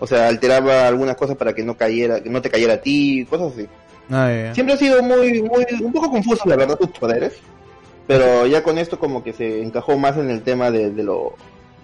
o 0.00 0.06
sea, 0.06 0.26
alteraba 0.26 0.88
algunas 0.88 1.16
cosas 1.16 1.36
para 1.36 1.52
que 1.54 1.62
no 1.62 1.76
cayera, 1.76 2.20
que 2.22 2.28
no 2.30 2.42
te 2.42 2.50
cayera 2.50 2.74
a 2.74 2.80
ti, 2.80 3.24
cosas 3.30 3.52
así. 3.52 3.68
Ah. 4.10 4.52
Siempre 4.54 4.74
ha 4.74 4.78
sido 4.78 5.02
muy, 5.02 5.42
muy, 5.42 5.64
un 5.80 5.92
poco 5.92 6.10
confuso 6.10 6.42
la 6.46 6.56
verdad 6.56 6.76
sus 6.78 6.90
poderes, 6.90 7.34
pero 8.06 8.46
ya 8.46 8.62
con 8.64 8.76
esto 8.78 8.98
como 8.98 9.22
que 9.22 9.32
se 9.32 9.62
encajó 9.62 9.96
más 9.96 10.16
en 10.18 10.28
el 10.28 10.42
tema 10.42 10.70
de, 10.72 10.90
de 10.90 11.02
lo, 11.04 11.34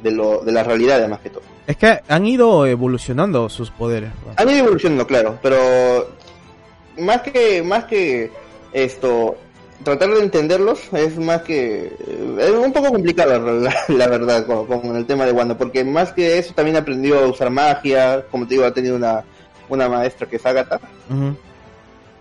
de 0.03 0.11
lo, 0.11 0.41
de 0.43 0.53
la 0.53 0.63
realidad 0.63 0.99
además 0.99 1.21
que 1.21 1.31
todo. 1.31 1.43
Es 1.67 1.77
que 1.77 2.01
han 2.09 2.27
ido 2.27 2.67
evolucionando 2.67 3.49
sus 3.49 3.71
poderes. 3.71 4.11
¿no? 4.27 4.33
Han 4.37 4.49
ido 4.51 4.59
evolucionando, 4.61 5.07
claro, 5.07 5.39
pero 5.43 5.57
más 6.99 7.23
que, 7.23 7.63
más 7.63 7.85
que 7.85 8.31
esto, 8.73 9.37
tratar 9.83 10.11
de 10.11 10.21
entenderlos 10.23 10.93
es 10.93 11.19
más 11.19 11.43
que, 11.43 11.93
es 12.39 12.51
un 12.51 12.73
poco 12.73 12.91
complicado 12.91 13.61
la, 13.61 13.75
la 13.89 14.09
verdad 14.09 14.47
con, 14.47 14.97
el 14.97 15.07
tema 15.07 15.27
de 15.27 15.33
Wanda, 15.33 15.57
porque 15.57 15.85
más 15.85 16.13
que 16.13 16.39
eso 16.39 16.55
también 16.55 16.77
aprendió 16.77 17.21
a 17.21 17.27
usar 17.29 17.51
magia, 17.51 18.25
como 18.31 18.47
te 18.47 18.55
digo, 18.55 18.67
ha 18.67 18.75
tenido 18.75 18.97
una, 18.97 19.25
una 19.69 19.89
maestra 19.89 20.27
que 20.29 20.37
es 20.37 20.47
Agatha, 20.47 20.81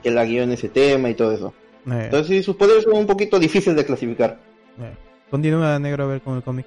que 0.03 0.11
la 0.11 0.25
guió 0.25 0.43
en 0.43 0.51
ese 0.51 0.69
tema 0.69 1.09
y 1.09 1.15
todo 1.15 1.31
eso. 1.31 1.53
Eh, 1.87 2.03
Entonces 2.05 2.27
sí, 2.27 2.43
sus 2.43 2.55
poderes 2.55 2.83
son 2.83 2.93
un 2.93 3.07
poquito 3.07 3.39
difíciles 3.39 3.75
de 3.75 3.85
clasificar. 3.85 4.37
eh. 4.79 4.93
Continúa 5.29 5.77
negro 5.77 6.05
a 6.05 6.07
ver 6.07 6.21
con 6.21 6.37
el 6.37 6.43
cómic. 6.43 6.65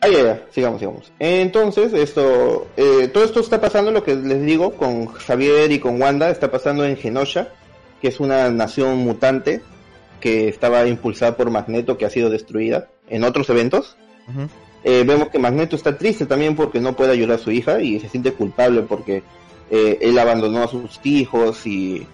Ah, 0.00 0.08
ya, 0.08 0.22
ya, 0.22 0.46
sigamos, 0.50 0.80
sigamos. 0.80 1.12
Entonces, 1.18 1.92
esto, 1.92 2.66
eh, 2.76 3.08
todo 3.12 3.24
esto 3.24 3.40
está 3.40 3.60
pasando, 3.60 3.90
lo 3.90 4.04
que 4.04 4.14
les 4.14 4.42
digo, 4.42 4.72
con 4.72 5.06
Javier 5.06 5.72
y 5.72 5.78
con 5.78 6.00
Wanda, 6.00 6.30
está 6.30 6.50
pasando 6.50 6.84
en 6.84 6.96
Genosha, 6.96 7.48
que 8.00 8.08
es 8.08 8.20
una 8.20 8.50
nación 8.50 8.98
mutante 8.98 9.62
que 10.20 10.48
estaba 10.48 10.86
impulsada 10.86 11.36
por 11.36 11.50
Magneto, 11.50 11.96
que 11.96 12.04
ha 12.04 12.10
sido 12.10 12.30
destruida 12.30 12.88
en 13.08 13.24
otros 13.24 13.48
eventos. 13.50 13.96
Eh, 14.84 15.04
vemos 15.06 15.28
que 15.28 15.38
Magneto 15.38 15.76
está 15.76 15.96
triste 15.96 16.26
también 16.26 16.56
porque 16.56 16.80
no 16.80 16.94
puede 16.94 17.12
ayudar 17.12 17.36
a 17.36 17.42
su 17.42 17.50
hija 17.50 17.80
y 17.80 17.98
se 18.00 18.08
siente 18.08 18.32
culpable 18.32 18.82
porque 18.82 19.22
eh, 19.70 19.98
él 20.00 20.18
abandonó 20.18 20.62
a 20.62 20.68
sus 20.68 21.00
hijos 21.04 21.66
y 21.66 22.06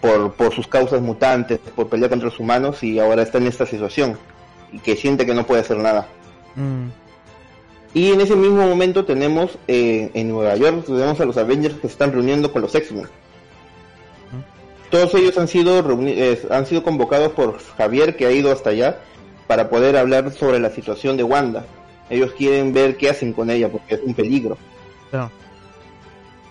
por, 0.00 0.32
por 0.32 0.52
sus 0.52 0.66
causas 0.66 1.00
mutantes, 1.00 1.58
por 1.58 1.88
pelear 1.88 2.10
contra 2.10 2.28
los 2.28 2.40
humanos 2.40 2.82
y 2.82 2.98
ahora 2.98 3.22
está 3.22 3.38
en 3.38 3.46
esta 3.46 3.66
situación 3.66 4.18
y 4.72 4.78
que 4.78 4.96
siente 4.96 5.26
que 5.26 5.34
no 5.34 5.46
puede 5.46 5.60
hacer 5.60 5.76
nada. 5.78 6.08
Mm. 6.56 6.88
Y 7.94 8.12
en 8.12 8.20
ese 8.20 8.36
mismo 8.36 8.66
momento 8.66 9.04
tenemos 9.04 9.58
eh, 9.68 10.10
en 10.14 10.28
Nueva 10.28 10.56
York, 10.56 10.84
tenemos 10.86 11.20
a 11.20 11.24
los 11.26 11.36
Avengers 11.36 11.74
que 11.74 11.82
se 11.82 11.88
están 11.88 12.12
reuniendo 12.12 12.50
con 12.50 12.62
los 12.62 12.74
X-Men. 12.74 13.06
Todos 14.90 15.14
ellos 15.14 15.36
han 15.38 15.48
sido, 15.48 15.78
eh, 16.06 16.42
han 16.50 16.66
sido 16.66 16.82
convocados 16.82 17.32
por 17.32 17.58
Javier, 17.76 18.16
que 18.16 18.26
ha 18.26 18.32
ido 18.32 18.50
hasta 18.50 18.70
allá, 18.70 19.00
para 19.46 19.68
poder 19.68 19.96
hablar 19.96 20.32
sobre 20.32 20.58
la 20.58 20.70
situación 20.70 21.16
de 21.16 21.22
Wanda. 21.22 21.64
Ellos 22.08 22.32
quieren 22.32 22.72
ver 22.72 22.96
qué 22.96 23.10
hacen 23.10 23.32
con 23.32 23.50
ella, 23.50 23.70
porque 23.70 23.94
es 23.94 24.00
un 24.02 24.14
peligro. 24.14 24.56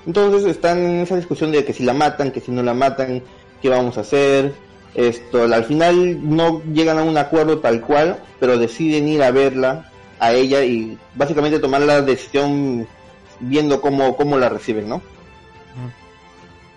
Entonces 0.05 0.45
están 0.45 0.79
en 0.79 0.99
esa 1.01 1.15
discusión 1.15 1.51
de 1.51 1.63
que 1.63 1.73
si 1.73 1.83
la 1.83 1.93
matan, 1.93 2.31
que 2.31 2.41
si 2.41 2.51
no 2.51 2.63
la 2.63 2.73
matan, 2.73 3.21
qué 3.61 3.69
vamos 3.69 3.97
a 3.97 4.01
hacer. 4.01 4.53
Esto, 4.93 5.43
al 5.43 5.63
final 5.63 6.19
no 6.35 6.61
llegan 6.73 6.97
a 6.97 7.03
un 7.03 7.17
acuerdo 7.17 7.59
tal 7.59 7.81
cual, 7.81 8.19
pero 8.39 8.57
deciden 8.57 9.07
ir 9.07 9.23
a 9.23 9.31
verla 9.31 9.90
a 10.21 10.31
ella 10.31 10.63
y 10.63 10.97
básicamente 11.15 11.59
tomar 11.59 11.81
la 11.81 12.01
decisión 12.01 12.87
viendo 13.41 13.81
cómo, 13.81 14.15
cómo 14.15 14.37
la 14.37 14.47
reciben, 14.49 14.87
¿no? 14.87 15.01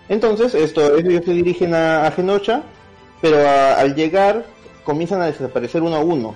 Entonces, 0.07 0.53
esto, 0.53 0.97
ellos 0.97 1.23
se 1.25 1.31
dirigen 1.31 1.73
a, 1.73 2.05
a 2.05 2.11
Genosha, 2.11 2.63
pero 3.21 3.37
a- 3.47 3.75
al 3.79 3.95
llegar 3.95 4.45
comienzan 4.83 5.21
a 5.21 5.25
desaparecer 5.27 5.81
uno 5.81 5.95
a 5.95 5.99
uno. 5.99 6.35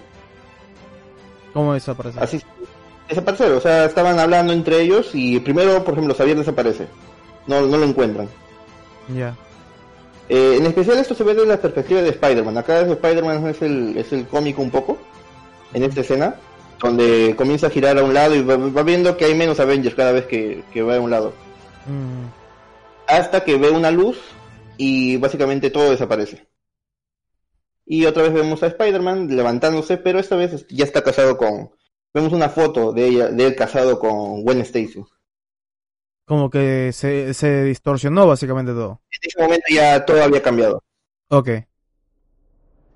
¿Cómo 1.54 1.74
desaparece? 1.74 2.20
Así 2.20 2.42
desaparecer, 3.08 3.52
o 3.54 3.60
sea, 3.62 3.86
estaban 3.86 4.20
hablando 4.20 4.54
entre 4.54 4.82
ellos 4.82 5.10
y 5.14 5.40
primero, 5.40 5.84
por 5.84 5.96
ejemplo, 5.96 6.14
Xavier 6.16 6.38
desaparece. 6.38 6.88
No, 7.48 7.62
no 7.62 7.78
lo 7.78 7.86
encuentran. 7.86 8.28
Ya. 9.16 9.36
Eh, 10.30 10.58
en 10.60 10.66
especial 10.68 11.00
esto 11.00 11.16
se 11.16 11.24
ve 11.24 11.34
desde 11.34 11.48
la 11.48 11.58
perspectiva 11.58 12.02
de 12.04 12.10
Spider-Man. 12.10 12.56
Acá 12.60 12.82
Spider-Man 12.82 13.48
es 13.48 13.62
el, 13.64 13.98
es 13.98 14.14
el 14.14 14.28
cómico 14.28 14.62
un 14.62 14.70
poco, 14.70 14.98
en 15.74 15.84
esta 15.84 16.02
escena, 16.02 16.36
donde 16.82 17.36
comienza 17.36 17.68
a 17.68 17.70
girar 17.70 17.98
a 17.98 18.04
un 18.04 18.14
lado 18.14 18.36
y 18.36 18.42
va, 18.42 18.58
va 18.58 18.84
viendo 18.84 19.18
que 19.18 19.26
hay 19.26 19.36
menos 19.36 19.60
Avengers 19.60 19.96
cada 19.96 20.12
vez 20.12 20.26
que, 20.26 20.64
que 20.72 20.82
va 20.82 20.96
a 20.96 21.00
un 21.00 21.12
lado. 21.12 21.34
Mm. 21.86 22.28
Hasta 23.08 23.44
que 23.44 23.58
ve 23.58 23.70
una 23.70 23.92
luz 23.92 24.20
y 24.78 25.18
básicamente 25.18 25.70
todo 25.70 25.92
desaparece. 25.92 26.48
Y 27.86 28.06
otra 28.06 28.24
vez 28.24 28.34
vemos 28.34 28.62
a 28.64 28.68
Spider-Man 28.68 29.36
levantándose, 29.36 29.98
pero 29.98 30.20
esta 30.20 30.36
vez 30.36 30.66
ya 30.70 30.86
está 30.86 31.04
casado 31.04 31.38
con... 31.38 31.72
Vemos 32.14 32.34
una 32.34 32.50
foto 32.50 32.94
de 32.94 33.08
ella, 33.08 33.28
de 33.28 33.48
él 33.48 33.56
casado 33.56 34.00
con 34.00 34.44
Gwen 34.44 34.62
Stacy. 34.62 35.04
Como 36.26 36.50
que 36.50 36.92
se, 36.94 37.34
se 37.34 37.64
distorsionó 37.64 38.28
básicamente 38.28 38.72
todo. 38.72 39.02
En 39.12 39.28
ese 39.28 39.42
momento 39.42 39.66
ya 39.70 40.06
todo 40.06 40.24
había 40.24 40.42
cambiado. 40.42 40.84
Ok. 41.30 41.50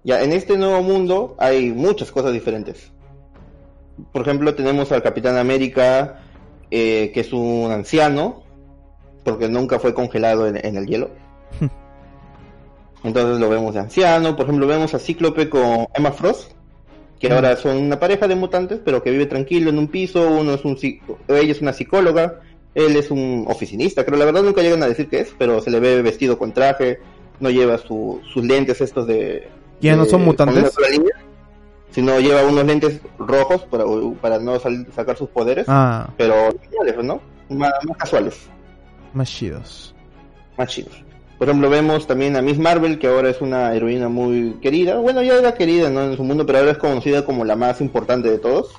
Ya, 0.04 0.22
en 0.22 0.34
este 0.34 0.58
nuevo 0.58 0.82
mundo 0.84 1.36
hay 1.40 1.72
muchas 1.72 2.12
cosas 2.12 2.32
diferentes. 2.32 2.93
Por 4.12 4.22
ejemplo, 4.24 4.56
tenemos 4.56 4.92
al 4.92 5.04
Capitán 5.04 5.38
América, 5.38 6.22
eh, 6.72 7.12
que 7.14 7.20
es 7.22 7.32
un 7.34 7.72
anciano, 7.72 8.44
porque 9.24 9.48
nunca 9.48 9.80
fue 9.80 9.94
congelado 9.94 10.48
en, 10.48 10.58
en 10.66 10.78
el 10.78 10.86
hielo. 10.88 11.12
Entonces 13.04 13.40
lo 13.40 13.50
vemos 13.50 13.74
de 13.74 13.82
anciano. 13.82 14.36
Por 14.36 14.46
ejemplo, 14.46 14.68
vemos 14.68 14.94
a 14.94 15.00
Cíclope 15.00 15.50
con 15.50 15.88
Emma 15.94 16.12
Frost, 16.12 16.52
que 17.20 17.28
ahora 17.32 17.56
son 17.58 17.78
una 17.78 18.00
pareja 18.00 18.28
de 18.28 18.36
mutantes, 18.36 18.80
pero 18.84 19.04
que 19.04 19.12
vive 19.12 19.26
tranquilo 19.26 19.70
en 19.70 19.78
un 19.78 19.88
piso. 19.88 20.28
Uno 20.30 20.54
es 20.54 20.64
un 20.66 20.78
ella 20.82 21.52
es 21.52 21.62
una 21.62 21.74
psicóloga, 21.74 22.40
él 22.76 22.96
es 22.96 23.12
un 23.12 23.46
oficinista. 23.48 24.06
Creo 24.06 24.18
la 24.18 24.26
verdad 24.26 24.44
nunca 24.44 24.62
llegan 24.62 24.84
a 24.84 24.88
decir 24.88 25.10
qué 25.10 25.20
es, 25.20 25.36
pero 25.38 25.62
se 25.62 25.70
le 25.70 25.80
ve 25.80 26.02
vestido 26.02 26.38
con 26.38 26.54
traje, 26.54 27.00
no 27.40 27.50
lleva 27.50 27.78
su- 27.78 28.22
sus 28.34 28.44
lentes 28.44 28.80
estos 28.82 29.06
de 29.08 29.48
¿Ya 29.82 29.96
no 29.98 30.06
son 30.06 30.22
mutantes? 30.26 30.64
Sino 31.94 32.20
lleva 32.20 32.44
unos 32.44 32.66
lentes 32.66 33.00
rojos 33.18 33.62
para, 33.64 33.86
para 34.22 34.40
no 34.40 34.60
sal- 34.60 34.88
sacar 34.94 35.16
sus 35.18 35.30
poderes, 35.30 35.66
Ah, 35.70 36.10
pero 36.18 36.50
¿no? 37.04 37.22
Más, 37.50 37.72
más 37.88 37.98
casuales, 37.98 38.48
más 39.14 39.30
chidos. 39.30 39.94
más 40.58 40.68
chidos. 40.70 41.04
Por 41.38 41.50
ejemplo, 41.50 41.70
vemos 41.70 42.08
también 42.08 42.36
a 42.38 42.42
Miss 42.42 42.58
Marvel, 42.58 43.00
que 43.00 43.08
ahora 43.08 43.30
es 43.30 43.42
una 43.42 43.74
heroína 43.76 44.08
muy 44.08 44.54
querida. 44.62 44.98
Bueno, 45.00 45.22
ya 45.24 45.34
era 45.36 45.54
querida 45.56 45.90
¿no? 45.90 46.02
en 46.04 46.16
su 46.16 46.24
mundo, 46.24 46.46
pero 46.46 46.60
ahora 46.60 46.72
es 46.72 46.78
conocida 46.78 47.26
como 47.26 47.44
la 47.44 47.56
más 47.56 47.82
importante 47.82 48.30
de 48.30 48.38
todos. 48.38 48.72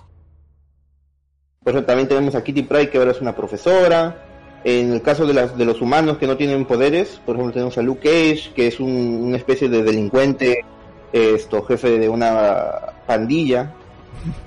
Por 1.63 1.73
ejemplo, 1.73 1.87
también 1.87 2.09
tenemos 2.09 2.35
a 2.35 2.43
Kitty 2.45 2.63
Pryde, 2.63 2.91
que 2.91 2.99
ahora 2.99 3.11
es 3.11 3.21
una 3.21 3.35
profesora. 3.35 4.25
En 4.65 4.93
el 4.95 5.03
caso 5.03 5.27
de, 5.27 5.35
las, 5.35 5.59
de 5.59 5.65
los 5.67 5.83
humanos 5.83 6.17
que 6.17 6.27
no 6.27 6.37
tienen 6.39 6.65
poderes, 6.65 7.21
por 7.27 7.35
ejemplo, 7.35 7.53
tenemos 7.53 7.77
a 7.77 7.83
Luke 7.83 8.01
Cage, 8.09 8.53
que 8.55 8.67
es 8.69 8.81
un- 8.81 9.21
una 9.25 9.37
especie 9.37 9.69
de 9.69 9.83
delincuente, 9.83 10.65
esto, 11.13 11.63
jefe 11.65 11.99
de 11.99 12.09
una 12.09 12.94
pandilla, 13.07 13.73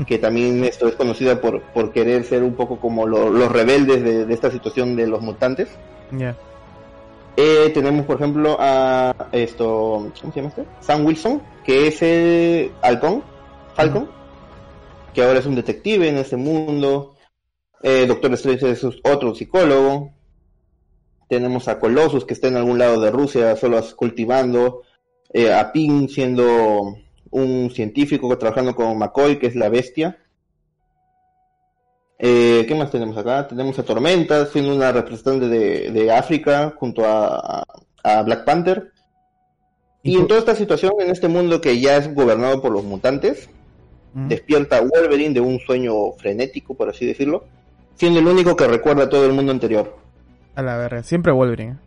que 0.08 0.18
también 0.18 0.64
esto 0.64 0.88
es 0.88 0.96
conocida 0.96 1.40
por, 1.42 1.62
por 1.74 1.92
querer 1.92 2.24
ser 2.24 2.44
un 2.44 2.54
poco 2.56 2.80
como 2.80 3.06
lo- 3.06 3.30
los 3.30 3.52
rebeldes 3.52 4.04
de, 4.04 4.26
de 4.26 4.34
esta 4.34 4.50
situación 4.52 4.96
de 4.96 5.08
los 5.08 5.22
mutantes. 5.22 5.70
Eh, 7.36 7.70
tenemos, 7.74 8.06
por 8.06 8.16
ejemplo, 8.16 8.58
a 8.60 9.14
esto, 9.32 10.12
¿cómo 10.22 10.34
se 10.34 10.40
llama 10.42 10.50
este? 10.50 10.66
Sam 10.80 11.06
Wilson, 11.06 11.42
que 11.64 11.88
es 11.88 12.02
el 12.02 12.72
halcón, 12.82 13.24
Falcon, 13.76 14.10
que 15.14 15.22
ahora 15.22 15.40
es 15.40 15.46
un 15.46 15.54
detective 15.56 16.08
en 16.10 16.18
este 16.18 16.36
mundo. 16.36 17.16
Eh, 17.84 18.06
Doctor 18.08 18.34
Strange 18.34 18.72
es 18.72 18.84
otro 18.84 19.36
psicólogo. 19.36 20.14
Tenemos 21.30 21.68
a 21.68 21.78
Colossus, 21.80 22.26
que 22.26 22.34
está 22.34 22.48
en 22.48 22.58
algún 22.58 22.80
lado 22.80 23.00
de 23.02 23.12
Rusia, 23.12 23.56
solo 23.56 23.80
cultivando. 23.96 24.82
Eh, 25.32 25.54
a 25.54 25.72
Ping 25.74 26.08
siendo 26.08 26.96
un 27.32 27.70
científico 27.72 28.38
trabajando 28.38 28.76
con 28.76 28.98
McCoy, 28.98 29.40
que 29.40 29.48
es 29.48 29.56
la 29.56 29.70
bestia. 29.70 30.18
Eh, 32.20 32.66
¿Qué 32.68 32.76
más 32.76 32.90
tenemos 32.90 33.16
acá? 33.18 33.48
Tenemos 33.48 33.78
a 33.78 33.84
Tormenta, 33.84 34.46
siendo 34.48 34.76
una 34.76 34.92
representante 34.92 35.48
de, 35.48 35.92
de 35.92 36.12
África 36.12 36.74
junto 36.78 37.06
a, 37.06 37.64
a 38.04 38.22
Black 38.24 38.46
Panther. 38.46 38.92
¿Y 40.04 40.16
en 40.16 40.28
toda 40.28 40.40
esta 40.40 40.56
situación, 40.56 40.94
en 41.00 41.10
este 41.10 41.28
mundo 41.28 41.60
que 41.60 41.80
ya 41.80 41.98
es 41.98 42.14
gobernado 42.14 42.62
por 42.62 42.72
los 42.72 42.84
mutantes, 42.84 43.50
despierta 44.14 44.82
Wolverine 44.82 45.34
de 45.34 45.42
un 45.42 45.60
sueño 45.60 46.12
frenético, 46.14 46.76
por 46.76 46.90
así 46.90 47.06
decirlo, 47.06 47.44
siendo 47.96 48.20
el 48.20 48.28
único 48.28 48.56
que 48.56 48.68
recuerda 48.68 49.04
a 49.04 49.10
todo 49.10 49.26
el 49.26 49.34
mundo 49.34 49.52
anterior. 49.52 49.98
A 50.56 50.64
la 50.64 50.78
verga. 50.78 51.04
Siempre 51.04 51.34
Wolverine. 51.34 51.78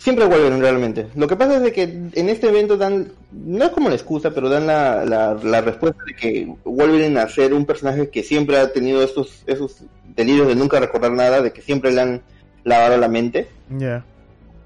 Siempre 0.00 0.24
Wolverine 0.24 0.60
realmente. 0.62 1.08
Lo 1.14 1.26
que 1.28 1.36
pasa 1.36 1.56
es 1.56 1.62
de 1.62 1.72
que 1.72 1.82
en 1.82 2.28
este 2.30 2.48
evento 2.48 2.78
dan, 2.78 3.12
no 3.32 3.64
es 3.66 3.70
como 3.70 3.90
la 3.90 3.94
excusa, 3.96 4.30
pero 4.30 4.48
dan 4.48 4.66
la, 4.66 5.04
la, 5.04 5.34
la 5.34 5.60
respuesta 5.60 6.02
de 6.06 6.14
que 6.16 6.54
Wolverine, 6.64 7.20
al 7.20 7.28
ser 7.28 7.52
un 7.52 7.66
personaje 7.66 8.08
que 8.08 8.22
siempre 8.22 8.56
ha 8.56 8.72
tenido 8.72 9.02
estos, 9.02 9.42
esos 9.46 9.82
delirios 10.16 10.48
de 10.48 10.54
nunca 10.54 10.80
recordar 10.80 11.12
nada, 11.12 11.42
de 11.42 11.52
que 11.52 11.60
siempre 11.60 11.92
le 11.92 12.00
han 12.00 12.22
lavado 12.64 12.96
la 12.96 13.08
mente, 13.08 13.48
Ya. 13.78 14.02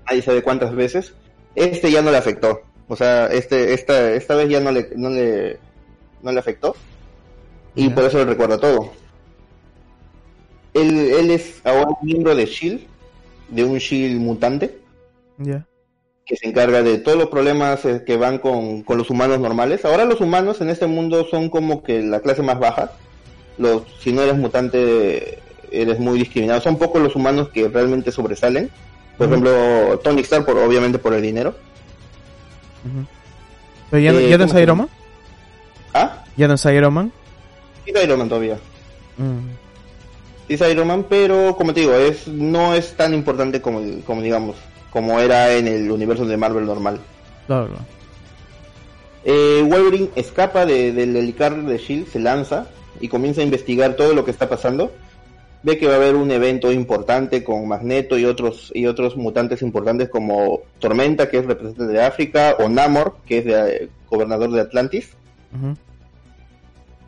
nadie 0.09 0.23
sabe 0.23 0.41
cuántas 0.43 0.73
veces, 0.73 1.15
este 1.57 1.91
ya 1.91 2.01
no 2.01 2.13
le 2.13 2.17
afectó. 2.19 2.61
O 2.87 2.95
sea, 2.95 3.27
este, 3.27 3.75
esta, 3.75 4.13
esta 4.13 4.37
vez 4.37 4.49
ya 4.49 4.61
no 4.61 4.71
le, 4.71 4.91
no 4.95 5.11
le, 5.11 5.59
no 6.23 6.31
le 6.31 6.39
afectó. 6.39 6.77
Y 7.75 7.89
por 7.89 8.05
eso 8.05 8.19
le 8.19 8.25
recuerda 8.27 8.57
todo. 8.61 8.93
Él, 10.75 10.97
él 11.11 11.31
es 11.33 11.61
ahora 11.65 11.89
un 12.01 12.07
miembro 12.07 12.37
de 12.37 12.47
SHIELD, 12.47 12.81
de 13.49 13.65
un 13.65 13.79
SHIELD 13.79 14.21
mutante, 14.21 14.79
Ya. 15.39 15.67
que 16.27 16.37
se 16.37 16.49
encarga 16.49 16.83
de 16.83 16.99
todos 16.99 17.19
los 17.19 17.29
problemas 17.29 17.85
eh, 17.85 18.03
que 18.07 18.17
van 18.17 18.39
con, 18.39 18.83
con 18.83 18.97
los 18.97 19.11
humanos 19.11 19.41
normales. 19.41 19.85
Ahora 19.85 20.05
los 20.07 20.21
humanos 20.23 20.61
en 20.63 20.71
este 20.71 20.87
mundo 20.87 21.27
son 21.31 21.51
como 21.51 21.83
que 21.83 22.01
la 22.03 22.21
clase 22.21 22.41
más 22.43 22.59
baja. 22.59 22.93
Los, 23.59 23.83
si 24.01 24.11
no 24.13 24.23
eres 24.23 24.37
mutante, 24.37 25.39
eres 25.71 25.99
muy 25.99 26.19
discriminado. 26.19 26.61
Son 26.63 26.79
pocos 26.79 27.03
los 27.03 27.15
humanos 27.15 27.51
que 27.51 27.69
realmente 27.69 28.11
sobresalen. 28.11 28.71
Por 29.19 29.27
ejemplo, 29.29 29.99
Tony 30.03 30.23
Stark, 30.23 30.47
por, 30.47 30.57
obviamente 30.59 30.99
por 30.99 31.13
el 31.15 31.23
dinero. 31.23 31.55
Pero 33.91 34.03
ya, 34.03 34.13
no- 34.13 34.19
Eh, 34.19 34.29
ya 34.29 34.39
no 34.39 34.45
es 34.45 34.51
¿cómo 34.51 34.59
se 34.59 34.63
Iron? 34.63 34.79
Man. 34.79 34.89
Ah, 35.93 36.25
Ya 36.37 36.49
no 36.49 36.55
es 36.55 36.65
Iron 36.65 36.95
Man. 36.95 37.13
sí 37.85 37.93
es 37.95 38.03
Iron 38.05 38.19
Man 38.19 38.29
todavía. 38.29 38.59
Mm. 39.17 39.39
Sí 40.49 40.55
es 40.55 40.61
Iron 40.71 40.89
Man, 40.89 41.07
pero 41.09 41.55
como 41.57 41.73
te 41.73 41.81
digo, 41.81 41.95
es, 41.95 42.27
no 42.29 42.75
es 42.75 42.95
tan 42.97 43.15
importante 43.15 43.61
como, 43.61 43.81
como 44.05 44.21
digamos, 44.23 44.57
como 44.95 45.21
era 45.21 45.53
en 45.53 45.69
el 45.69 45.91
universo 45.91 46.25
de 46.25 46.37
Marvel 46.39 46.65
normal. 46.65 46.99
Claro. 47.47 47.69
Eh, 49.25 49.63
Wolverine 49.69 50.09
escapa 50.17 50.65
de- 50.65 50.93
del 50.93 51.15
helicarrier 51.17 51.65
de 51.65 51.77
Shield, 51.79 52.09
se 52.09 52.21
lanza 52.21 52.69
y 53.01 53.09
comienza 53.09 53.43
a 53.43 53.45
investigar 53.45 53.95
todo 53.97 54.15
lo 54.15 54.25
que 54.25 54.31
está 54.31 54.49
pasando, 54.49 54.93
ve 55.63 55.79
que 55.79 55.87
va 55.87 55.95
a 55.95 55.97
haber 55.97 56.15
un 56.15 56.31
evento 56.31 56.71
importante 56.73 57.43
con 57.43 57.67
Magneto 57.67 58.17
y 58.19 58.25
otros 58.25 58.71
y 58.75 58.87
otros 58.87 59.17
mutantes 59.17 59.63
importantes 59.63 60.09
como 60.11 60.61
Tormenta, 60.79 61.29
que 61.29 61.39
es 61.39 61.47
representante 61.47 61.93
de 61.93 62.03
África, 62.03 62.55
o 62.61 62.69
Namor, 62.69 63.17
que 63.27 63.39
es 63.39 63.45
de, 63.47 63.89
gobernador 64.09 64.51
de 64.53 64.61
Atlantis. 64.61 65.11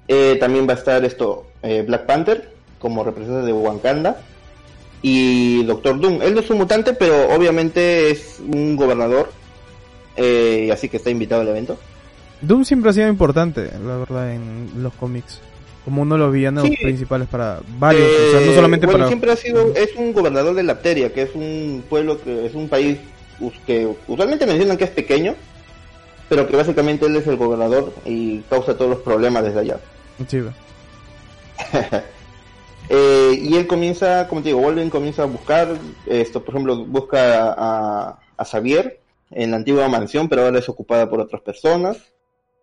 Eh, 0.09 0.37
también 0.41 0.67
va 0.69 0.73
a 0.73 0.77
estar 0.77 1.05
esto 1.05 1.47
eh, 1.63 1.83
Black 1.87 2.07
Panther 2.07 2.51
como 2.79 3.03
representante 3.05 3.47
de 3.47 3.53
Wakanda 3.53 4.17
y 5.03 5.65
Doctor 5.65 6.01
Doom. 6.01 6.23
Él 6.23 6.35
no 6.35 6.41
es 6.41 6.51
un 6.51 6.59
mutante, 6.59 6.95
pero 6.95 7.35
obviamente 7.35 8.11
es 8.11 8.41
un 8.41 8.77
gobernador, 8.77 9.31
eh, 10.17 10.71
así 10.73 10.89
que 10.89 10.97
está 10.97 11.11
invitado 11.11 11.43
al 11.43 11.49
evento. 11.49 11.79
Doom 12.41 12.65
siempre 12.65 12.91
ha 12.91 12.93
sido 12.93 13.09
importante, 13.09 13.71
la 13.85 13.97
verdad, 13.97 14.33
en 14.33 14.71
los 14.83 14.93
cómics. 14.95 15.41
Como 15.85 16.03
uno 16.03 16.17
de 16.17 16.21
los 16.21 16.33
villanos 16.33 16.69
principales 16.69 17.29
para 17.29 17.61
varios, 17.79 18.09
no 18.45 18.53
solamente 18.53 18.87
bueno, 18.87 19.07
siempre 19.07 19.31
ha 19.31 19.37
sido, 19.37 19.73
es 19.77 19.95
un 19.95 20.13
gobernador 20.13 20.53
de 20.57 20.65
Lapteria, 20.65 21.13
que 21.13 21.23
es 21.23 21.31
un 21.35 21.85
pueblo, 21.89 22.21
que 22.21 22.47
es 22.47 22.55
un 22.55 22.69
país 22.69 22.99
que 23.67 23.89
usualmente 24.09 24.47
mencionan 24.47 24.77
que 24.77 24.85
es 24.85 24.91
pequeño, 24.91 25.37
pero 26.29 26.49
que 26.49 26.57
básicamente 26.57 27.07
él 27.07 27.15
es 27.15 27.27
el 27.29 27.37
gobernador 27.37 27.93
y 28.05 28.41
causa 28.51 28.77
todos 28.77 28.91
los 28.91 29.01
problemas 29.01 29.45
desde 29.45 29.61
allá. 29.61 29.79
Sí, 30.27 30.41
eh, 32.89 33.39
y 33.41 33.57
él 33.57 33.67
comienza, 33.67 34.29
como 34.29 34.43
te 34.43 34.49
digo, 34.49 34.61
Wolverine 34.61 34.91
comienza 34.91 35.23
a 35.23 35.27
buscar, 35.27 35.77
esto 36.07 36.45
por 36.45 36.55
ejemplo, 36.55 36.85
busca 36.85 37.53
a, 37.53 38.19
a 38.37 38.45
Xavier 38.45 39.01
en 39.31 39.51
la 39.51 39.57
antigua 39.57 39.89
mansión, 39.89 40.29
pero 40.29 40.43
ahora 40.43 40.59
es 40.59 40.69
ocupada 40.69 41.09
por 41.09 41.21
otras 41.21 41.43
personas. 41.43 41.99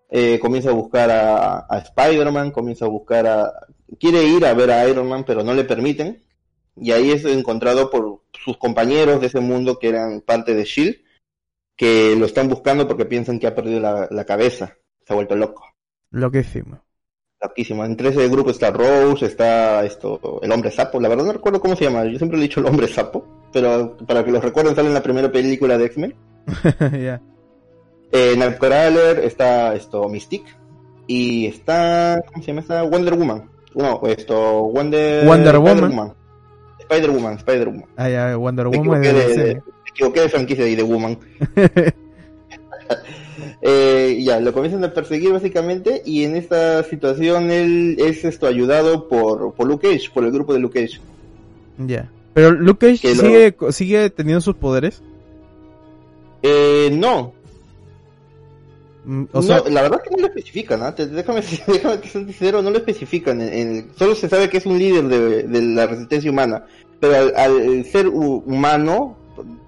Eh, 0.10 0.38
comienza 0.40 0.70
a 0.70 0.74
buscar 0.74 1.10
a, 1.10 1.66
a 1.68 1.78
Spider-Man, 1.80 2.52
comienza 2.52 2.86
a 2.86 2.90
buscar 2.90 3.26
a... 3.26 3.52
Quiere 4.00 4.24
ir 4.24 4.46
a 4.46 4.54
ver 4.54 4.70
a 4.70 4.88
Iron 4.88 5.10
Man, 5.10 5.24
pero 5.26 5.44
no 5.44 5.54
le 5.54 5.64
permiten. 5.64 6.24
Y 6.76 6.92
ahí 6.92 7.12
es 7.12 7.26
encontrado 7.26 7.90
por 7.90 8.22
sus 8.32 8.58
compañeros 8.58 9.22
de 9.22 9.28
ese 9.28 9.40
mundo 9.40 9.80
que 9.80 9.90
eran 9.90 10.22
parte 10.22 10.54
de 10.54 10.66
Shield, 10.66 10.98
que 11.76 12.16
lo 12.16 12.26
están 12.26 12.48
buscando 12.48 12.88
porque 12.88 13.06
piensan 13.06 13.40
que 13.40 13.48
ha 13.48 13.56
perdido 13.56 13.80
la, 13.80 14.08
la 14.10 14.26
cabeza. 14.26 14.78
Se 15.06 15.14
ha 15.14 15.16
vuelto 15.16 15.36
loco. 15.36 15.66
Loquísimo. 16.12 16.84
Entre 17.56 18.10
ese 18.10 18.30
grupo 18.30 18.52
está 18.52 18.72
Rose, 18.72 19.26
está 19.26 19.84
esto, 19.84 20.40
el 20.42 20.52
hombre 20.52 20.72
sapo. 20.72 21.00
La 21.00 21.10
verdad 21.10 21.26
no 21.26 21.34
recuerdo 21.34 21.60
cómo 21.60 21.76
se 21.76 21.86
llama. 21.86 22.06
Yo 22.06 22.18
siempre 22.18 22.38
le 22.38 22.46
he 22.46 22.48
dicho 22.48 22.60
el 22.60 22.66
hombre 22.68 22.88
sapo. 22.88 23.26
Pero 23.52 23.98
para 24.08 24.24
que 24.24 24.32
los 24.32 24.44
recuerden 24.44 24.76
sale 24.76 24.88
en 24.88 24.94
la 24.94 25.04
primera 25.04 25.32
película 25.32 25.78
de 25.78 25.86
X-Men. 25.86 26.16
Ya. 27.00 27.22
Eh, 28.12 28.36
Nightcrawler, 28.38 29.20
está 29.20 29.74
esto, 29.74 30.08
Mystique. 30.08 30.52
Y 31.08 31.48
está, 31.48 32.22
¿cómo 32.28 32.42
se 32.42 32.48
llama? 32.48 32.62
Está 32.62 32.84
Wonder 32.84 33.16
Woman. 33.16 33.50
No, 33.76 34.02
esto, 34.06 34.64
Wonder, 34.66 35.26
Wonder 35.26 35.58
Woman. 35.58 36.14
Spider 36.80 37.10
Woman, 37.10 37.34
Spider 37.38 37.68
Woman. 37.70 37.86
Ah, 37.98 38.10
ya, 38.10 38.38
Wonder 38.38 38.68
Woman. 38.68 39.04
Equivoqué, 39.04 39.14
de, 39.14 39.56
me 39.56 39.62
equivoqué 39.90 40.22
de 40.22 40.30
franquicia 40.30 40.68
y 40.68 40.76
de 40.76 40.84
Woman. 40.84 41.18
eh, 43.62 44.20
ya, 44.22 44.40
lo 44.40 44.54
comienzan 44.54 44.84
a 44.84 44.94
perseguir 44.94 45.32
básicamente 45.32 46.02
y 46.06 46.24
en 46.24 46.36
esta 46.36 46.84
situación 46.84 47.52
él 47.52 47.96
es 48.00 48.26
esto 48.26 48.48
ayudado 48.48 49.08
por, 49.08 49.54
por 49.54 49.68
Luke 49.68 49.88
Cage, 49.88 50.10
por 50.14 50.24
el 50.24 50.32
grupo 50.32 50.54
de 50.54 50.60
Luke 50.60 50.82
Cage. 50.82 51.00
Ya. 51.78 52.10
Pero 52.34 52.52
Luke 52.52 52.88
Cage 52.88 53.16
sigue, 53.16 53.56
sigue 53.72 54.10
teniendo 54.10 54.42
sus 54.42 54.56
poderes. 54.56 55.02
Eh, 56.42 56.90
no, 56.92 57.34
Mm, 59.06 59.26
la 59.70 59.82
verdad 59.82 60.02
es 60.02 60.10
que 60.10 60.16
no 60.16 60.22
lo 60.22 60.28
especifican, 60.28 60.82
¿ah? 60.82 60.92
déjame, 60.92 61.42
déjame 61.68 62.00
que 62.00 62.08
sea 62.08 62.24
sincero, 62.24 62.62
no 62.62 62.70
lo 62.70 62.78
especifican. 62.78 63.42
En, 63.42 63.90
solo 63.96 64.16
se 64.16 64.30
sabe 64.30 64.50
que 64.50 64.58
es 64.58 64.66
un 64.66 64.78
líder 64.78 65.08
de, 65.08 65.62
la 65.62 65.88
resistencia 65.88 66.32
humana, 66.32 66.66
pero 67.00 67.36
al, 67.36 67.86
ser 67.86 68.08
humano, 68.08 69.18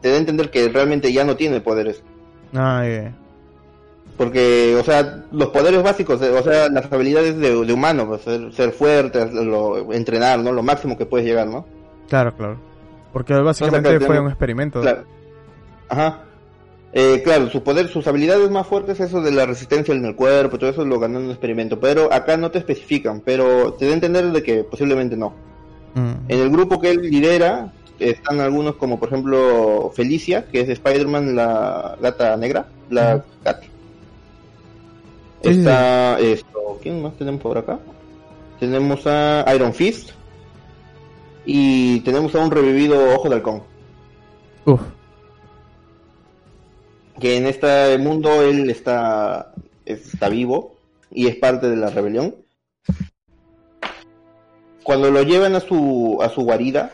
te 0.01 0.09
da 0.09 0.15
a 0.15 0.19
entender 0.19 0.49
que 0.49 0.69
realmente 0.69 1.11
ya 1.11 1.23
no 1.25 1.35
tiene 1.35 1.59
poderes. 1.59 2.01
Ah, 2.53 2.85
Porque, 4.17 4.77
o 4.79 4.83
sea, 4.83 5.23
los 5.31 5.49
poderes 5.49 5.83
básicos, 5.83 6.21
o 6.21 6.43
sea, 6.43 6.69
las 6.69 6.91
habilidades 6.91 7.37
de, 7.37 7.73
humano, 7.73 8.07
pues, 8.07 8.21
ser, 8.55 8.71
fuerte, 8.71 9.21
entrenar, 9.91 10.39
¿no? 10.39 10.51
Lo 10.51 10.63
máximo 10.63 10.97
que 10.97 11.05
puedes 11.05 11.27
llegar, 11.27 11.47
¿no? 11.47 11.65
Claro, 12.07 12.33
claro. 12.35 12.57
Porque 13.11 13.33
básicamente 13.33 13.99
fue 13.99 14.19
un 14.19 14.27
experimento. 14.27 14.81
Ajá. 15.89 16.21
Eh, 16.97 17.21
claro, 17.25 17.49
su 17.49 17.61
poder, 17.61 17.89
sus 17.89 18.07
habilidades 18.07 18.49
más 18.49 18.65
fuertes, 18.65 19.01
eso 19.01 19.21
de 19.21 19.31
la 19.31 19.45
resistencia 19.45 19.93
en 19.93 20.05
el 20.05 20.15
cuerpo, 20.15 20.57
todo 20.57 20.69
eso 20.69 20.85
lo 20.85 20.97
ganó 20.97 21.19
en 21.19 21.25
un 21.25 21.31
experimento, 21.31 21.77
pero 21.77 22.11
acá 22.13 22.37
no 22.37 22.51
te 22.51 22.59
especifican, 22.59 23.19
pero 23.19 23.73
te 23.73 23.85
da 23.85 23.91
a 23.91 23.95
entender 23.95 24.31
de 24.31 24.41
que 24.41 24.63
posiblemente 24.63 25.17
no. 25.17 25.33
Mm. 25.93 26.13
En 26.29 26.39
el 26.39 26.49
grupo 26.49 26.79
que 26.79 26.91
él 26.91 27.01
lidera 27.01 27.73
están 27.99 28.39
algunos 28.39 28.75
como 28.75 28.97
por 28.97 29.09
ejemplo 29.09 29.91
Felicia, 29.93 30.45
que 30.49 30.61
es 30.61 30.69
Spider-Man 30.69 31.35
la 31.35 31.97
gata 32.01 32.37
negra, 32.37 32.67
la 32.89 33.25
cat. 33.43 33.63
Está 35.45 36.19
esto, 36.19 36.79
¿quién 36.81 37.01
más 37.01 37.15
tenemos 37.17 37.41
por 37.41 37.57
acá? 37.57 37.79
Tenemos 38.59 39.05
a 39.05 39.45
Iron 39.55 39.73
Fist 39.73 40.11
y 41.45 41.99
tenemos 42.01 42.33
a 42.35 42.39
un 42.39 42.51
revivido 42.51 43.13
Ojo 43.15 43.29
de 43.29 43.35
Halcón. 43.35 43.63
Uf 44.65 44.81
que 47.19 47.37
en 47.37 47.45
este 47.45 47.97
mundo 47.97 48.41
él 48.41 48.69
está, 48.69 49.53
está 49.85 50.29
vivo 50.29 50.75
y 51.11 51.27
es 51.27 51.35
parte 51.37 51.69
de 51.69 51.77
la 51.77 51.89
rebelión. 51.89 52.35
Cuando 54.83 55.09
lo 55.09 55.23
llevan 55.23 55.55
a 55.55 55.61
su, 55.61 56.19
a 56.21 56.29
su 56.29 56.41
guarida, 56.43 56.91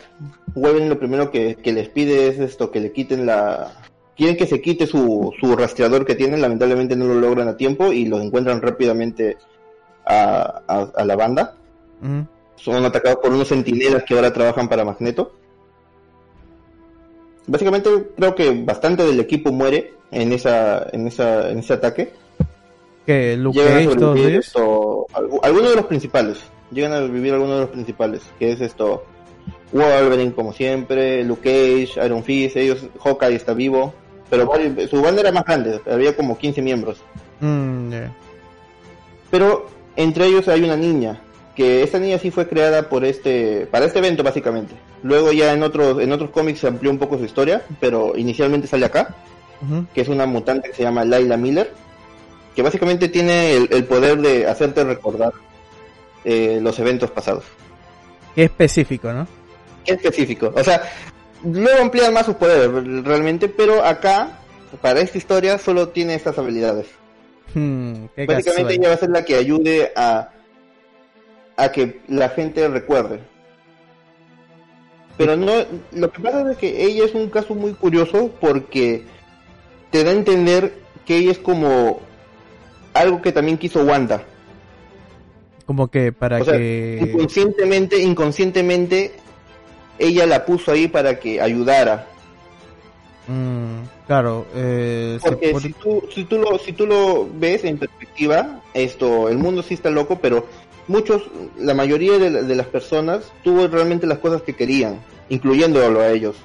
Wolverine 0.56 0.90
lo 0.90 1.00
primero 1.00 1.32
que, 1.32 1.58
les 1.64 1.90
pide 1.90 2.28
es 2.28 2.40
esto, 2.40 2.72
que 2.72 2.80
le 2.80 2.94
quiten 2.94 3.26
la... 3.26 3.81
Quieren 4.22 4.38
que 4.38 4.46
se 4.46 4.62
quite 4.62 4.86
su, 4.86 5.34
su 5.40 5.56
rastreador 5.56 6.06
que 6.06 6.14
tienen, 6.14 6.44
lamentablemente 6.44 6.96
no 6.96 7.06
lo 7.06 7.16
logran 7.16 7.48
a 7.48 7.58
tiempo 7.58 7.92
y 7.92 8.06
lo 8.06 8.22
encuentran 8.22 8.62
rápidamente 8.62 9.36
a, 10.06 10.62
a, 10.96 11.04
la 11.04 11.16
banda. 11.16 11.56
Son 12.56 12.86
atacados 12.86 13.18
por 13.18 13.34
unos 13.34 13.48
sentinelas 13.48 14.04
que 14.04 14.14
ahora 14.14 14.32
trabajan 14.32 14.70
para 14.70 14.86
Magneto. 14.86 15.32
Básicamente 17.48 17.90
creo 18.16 18.36
que 18.36 18.64
bastante 18.64 19.02
del 19.02 19.20
equipo 19.20 19.52
muere 19.52 19.96
en 20.12 20.34
esa 20.34 20.88
en 20.92 21.08
esa 21.08 21.50
en 21.50 21.58
ese 21.58 21.74
ataque. 21.74 22.14
Que 23.08 23.36
Luke 23.38 23.60
esto, 24.36 25.08
algunos 25.42 25.72
de 25.72 25.76
los 25.78 25.86
principales. 25.88 26.38
Llegan 26.70 26.94
a 26.94 27.00
vivir 27.00 27.34
algunos 27.34 27.56
de 27.56 27.62
los 27.62 27.72
principales 27.72 28.22
que 28.38 28.52
es 28.52 28.62
esto 28.62 29.04
Wolverine 29.74 30.34
como 30.34 30.54
siempre 30.54 31.24
Luke 31.24 31.42
Cage 31.42 32.06
Iron 32.06 32.24
Fist 32.24 32.56
ellos 32.58 32.86
Hawkeye 33.04 33.36
está 33.36 33.54
vivo 33.54 33.96
pero 34.32 34.50
su 34.90 35.02
banda 35.02 35.22
era 35.22 35.32
más 35.34 35.44
grande 35.44 35.82
había 35.92 36.16
como 36.16 36.38
15 36.38 36.62
miembros. 36.62 37.02
Mm, 37.42 37.92
pero 39.30 39.68
entre 39.98 40.26
ellos 40.26 40.48
hay 40.48 40.64
una 40.64 40.78
niña 40.78 41.22
que 41.54 41.84
esta 41.84 42.00
niña 42.00 42.18
sí 42.18 42.32
fue 42.32 42.48
creada 42.48 42.88
por 42.88 43.04
este 43.04 43.68
para 43.70 43.86
este 43.86 44.00
evento 44.00 44.24
básicamente. 44.24 44.74
Luego 45.04 45.34
ya 45.34 45.54
en 45.54 45.62
otros 45.62 46.02
en 46.02 46.14
otros 46.14 46.30
cómics 46.30 46.62
se 46.62 46.68
amplió 46.68 46.90
un 46.90 46.98
poco 46.98 47.18
su 47.18 47.26
historia 47.26 47.62
pero 47.82 48.14
inicialmente 48.16 48.68
sale 48.68 48.86
acá 48.86 49.16
que 49.94 50.02
es 50.02 50.08
una 50.08 50.26
mutante 50.26 50.70
que 50.70 50.76
se 50.76 50.84
llama 50.84 51.06
Layla 51.06 51.38
Miller 51.38 51.72
que 52.56 52.64
básicamente 52.64 53.10
tiene 53.10 53.56
el, 53.56 53.86
poder 53.86 54.18
de 54.18 54.48
hacerte 54.48 54.84
recordar 54.84 55.34
eh, 56.24 56.60
los 56.62 56.80
eventos 56.80 57.12
pasados. 57.12 57.44
Qué 58.34 58.46
específico 58.46 59.12
no 59.12 59.28
qué 59.84 59.94
específico. 59.94 60.54
O 60.56 60.64
sea 60.64 60.82
luego 61.44 61.82
amplían 61.82 62.14
más 62.14 62.26
sus 62.26 62.36
poderes 62.36 62.70
realmente 63.04 63.48
pero 63.48 63.84
acá 63.84 64.40
para 64.82 65.02
esta 65.02 65.18
historia 65.18 65.58
solo 65.58 65.90
tiene 65.90 66.16
estas 66.16 66.38
habilidades 66.38 66.88
hmm, 67.54 68.06
básicamente 68.28 68.76
ella 68.76 68.90
va 68.90 68.94
a 68.94 68.98
ser 68.98 69.10
la 69.10 69.26
que 69.26 69.36
ayude 69.36 69.92
a 69.96 70.32
a 71.62 71.72
que 71.72 72.02
la 72.08 72.30
gente 72.30 72.68
recuerde. 72.68 73.20
Pero 75.18 75.36
no, 75.36 75.52
lo 75.92 76.12
que 76.12 76.22
pasa 76.22 76.52
es 76.52 76.58
que 76.58 76.84
ella 76.84 77.06
es 77.06 77.14
un 77.14 77.30
caso 77.30 77.54
muy 77.54 77.74
curioso 77.74 78.32
porque 78.40 79.04
te 79.92 80.04
da 80.04 80.12
a 80.12 80.14
entender 80.14 80.74
que 81.06 81.18
ella 81.18 81.32
es 81.32 81.38
como 81.38 82.00
algo 82.94 83.22
que 83.22 83.32
también 83.32 83.58
quiso 83.58 83.84
Wanda. 83.84 84.24
Como 85.66 85.90
que 85.90 86.12
para 86.12 86.42
que 86.42 87.00
inconscientemente, 87.02 88.00
inconscientemente 88.00 89.14
ella 90.02 90.26
la 90.26 90.46
puso 90.46 90.72
ahí 90.72 90.88
para 90.88 91.20
que 91.20 91.42
ayudara. 91.42 92.08
Mm, 93.28 93.84
claro, 94.08 94.48
eh, 94.56 95.20
porque 95.22 95.54
si, 95.60 95.74
tú, 95.74 96.04
si, 96.14 96.24
tú 96.26 96.38
lo, 96.38 96.58
si 96.58 96.74
tú 96.74 96.86
lo 96.86 97.30
ves 97.34 97.64
en 97.64 97.78
perspectiva, 97.78 98.62
esto, 98.74 99.30
el 99.30 99.38
mundo 99.38 99.64
sí 99.64 99.76
está 99.76 99.90
loco, 99.90 100.20
pero 100.22 100.48
muchos, 100.88 101.24
la 101.58 101.74
mayoría 101.74 102.18
de, 102.18 102.56
las 102.56 102.68
personas 102.68 103.32
tuvo 103.44 103.68
realmente 103.68 104.08
las 104.08 104.18
cosas 104.18 104.42
que 104.42 104.54
querían, 104.54 105.00
incluyéndolo 105.30 106.02
a 106.02 106.10
ellos. 106.10 106.36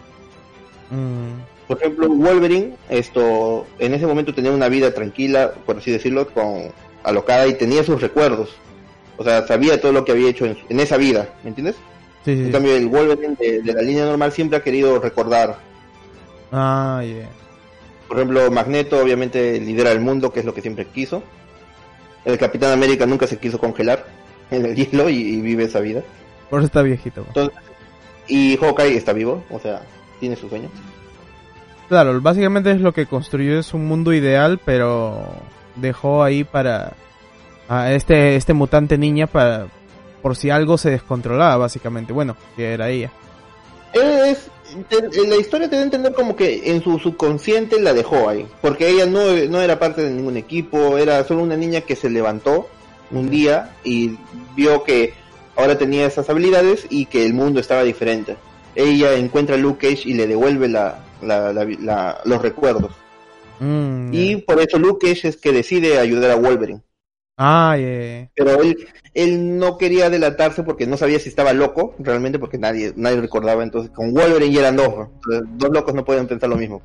Mm. 0.90 1.66
Por 1.66 1.78
ejemplo, 1.78 2.08
Wolverine, 2.08 2.74
esto, 2.88 3.66
en 3.80 3.94
ese 3.94 4.06
momento 4.06 4.32
tenía 4.32 4.52
una 4.52 4.68
vida 4.68 4.94
tranquila, 4.94 5.52
por 5.64 5.78
así 5.78 5.90
decirlo, 5.90 6.28
con 6.28 6.70
alocada 7.02 7.46
y 7.48 7.54
tenía 7.54 7.82
sus 7.82 8.00
recuerdos. 8.00 8.50
O 9.16 9.24
sea, 9.24 9.46
sabía 9.46 9.80
todo 9.80 9.92
lo 9.92 10.04
que 10.04 10.12
había 10.12 10.28
hecho 10.28 10.46
en, 10.46 10.80
esa 10.80 10.96
vida, 10.96 11.28
¿me 11.42 11.48
entiendes? 11.48 11.76
Sí, 12.26 12.34
sí, 12.34 12.42
En 12.42 12.50
cambio, 12.50 12.74
el 12.74 12.88
Wolverine 12.88 13.36
de, 13.38 13.62
de 13.62 13.72
la 13.72 13.82
línea 13.82 14.04
normal 14.04 14.32
siempre 14.32 14.58
ha 14.58 14.60
querido 14.60 14.98
recordar. 14.98 15.58
Ah, 16.50 17.00
yeah. 17.04 17.28
Por 18.08 18.16
ejemplo, 18.16 18.50
Magneto 18.50 19.00
obviamente 19.00 19.60
lidera 19.60 19.92
el 19.92 20.00
mundo, 20.00 20.32
que 20.32 20.40
es 20.40 20.44
lo 20.44 20.52
que 20.52 20.60
siempre 20.60 20.86
quiso. 20.86 21.22
El 22.24 22.36
Capitán 22.36 22.72
América 22.72 23.06
nunca 23.06 23.28
se 23.28 23.38
quiso 23.38 23.58
congelar 23.60 24.06
en 24.50 24.66
el 24.66 24.74
hielo 24.74 25.08
y, 25.08 25.14
y 25.14 25.40
vive 25.40 25.64
esa 25.64 25.78
vida. 25.78 26.02
Por 26.50 26.58
eso 26.58 26.66
está 26.66 26.82
viejito. 26.82 27.24
Entonces, 27.28 27.56
y 28.26 28.56
Hawkeye 28.56 28.96
está 28.96 29.12
vivo, 29.12 29.44
o 29.48 29.60
sea, 29.60 29.82
tiene 30.18 30.34
sus 30.34 30.50
sueños. 30.50 30.72
Claro, 31.88 32.20
básicamente 32.20 32.72
es 32.72 32.80
lo 32.80 32.92
que 32.92 33.06
construyó 33.06 33.56
es 33.56 33.72
un 33.72 33.86
mundo 33.86 34.12
ideal, 34.12 34.58
pero 34.64 35.28
dejó 35.76 36.24
ahí 36.24 36.42
para 36.42 36.94
a 37.68 37.92
este 37.92 38.34
este 38.34 38.52
mutante 38.52 38.98
niña 38.98 39.28
para 39.28 39.68
por 40.22 40.36
si 40.36 40.50
algo 40.50 40.78
se 40.78 40.90
descontrolaba 40.90 41.56
básicamente. 41.56 42.12
Bueno, 42.12 42.36
que 42.56 42.72
era 42.72 42.88
ella. 42.90 43.10
Es, 43.92 44.50
la 44.90 45.36
historia 45.36 45.70
te 45.70 45.76
da 45.76 45.82
a 45.82 45.84
entender 45.84 46.12
como 46.12 46.36
que 46.36 46.70
en 46.70 46.82
su 46.82 46.98
subconsciente 46.98 47.80
la 47.80 47.94
dejó 47.94 48.28
ahí, 48.28 48.46
porque 48.60 48.88
ella 48.88 49.06
no, 49.06 49.32
no 49.48 49.60
era 49.62 49.78
parte 49.78 50.02
de 50.02 50.10
ningún 50.10 50.36
equipo, 50.36 50.98
era 50.98 51.24
solo 51.24 51.42
una 51.42 51.56
niña 51.56 51.80
que 51.82 51.96
se 51.96 52.10
levantó 52.10 52.68
un 53.10 53.30
día 53.30 53.74
y 53.84 54.18
vio 54.56 54.82
que 54.82 55.14
ahora 55.54 55.78
tenía 55.78 56.06
esas 56.06 56.28
habilidades 56.28 56.86
y 56.90 57.06
que 57.06 57.24
el 57.24 57.32
mundo 57.32 57.60
estaba 57.60 57.84
diferente. 57.84 58.36
Ella 58.74 59.14
encuentra 59.14 59.54
a 59.54 59.58
Luke 59.58 59.88
Cage 59.88 60.08
y 60.08 60.14
le 60.14 60.26
devuelve 60.26 60.68
la, 60.68 60.98
la- 61.22 61.52
la- 61.52 61.64
la- 61.64 62.20
los 62.24 62.42
recuerdos. 62.42 62.92
Mm, 63.60 64.12
Y 64.12 64.36
por 64.36 64.60
eso 64.60 64.78
Luke 64.78 65.06
Cage 65.08 65.28
es 65.28 65.36
que 65.38 65.52
decide 65.52 65.98
ayudar 65.98 66.32
a 66.32 66.36
Wolverine. 66.36 66.82
Ah, 67.36 67.76
yeah. 67.76 68.30
Pero 68.34 68.62
él, 68.62 68.76
él 69.12 69.58
no 69.58 69.76
quería 69.76 70.08
delatarse 70.08 70.62
porque 70.62 70.86
no 70.86 70.96
sabía 70.96 71.18
si 71.18 71.28
estaba 71.28 71.52
loco, 71.52 71.94
realmente 71.98 72.38
porque 72.38 72.58
nadie, 72.58 72.92
nadie 72.96 73.20
recordaba. 73.20 73.62
Entonces 73.62 73.90
con 73.90 74.14
Wolverine 74.14 74.52
ya 74.52 74.60
eran 74.60 74.76
dos. 74.76 75.08
dos 75.24 75.70
locos 75.70 75.94
no 75.94 76.04
pueden 76.04 76.26
pensar 76.26 76.48
lo 76.48 76.56
mismo. 76.56 76.80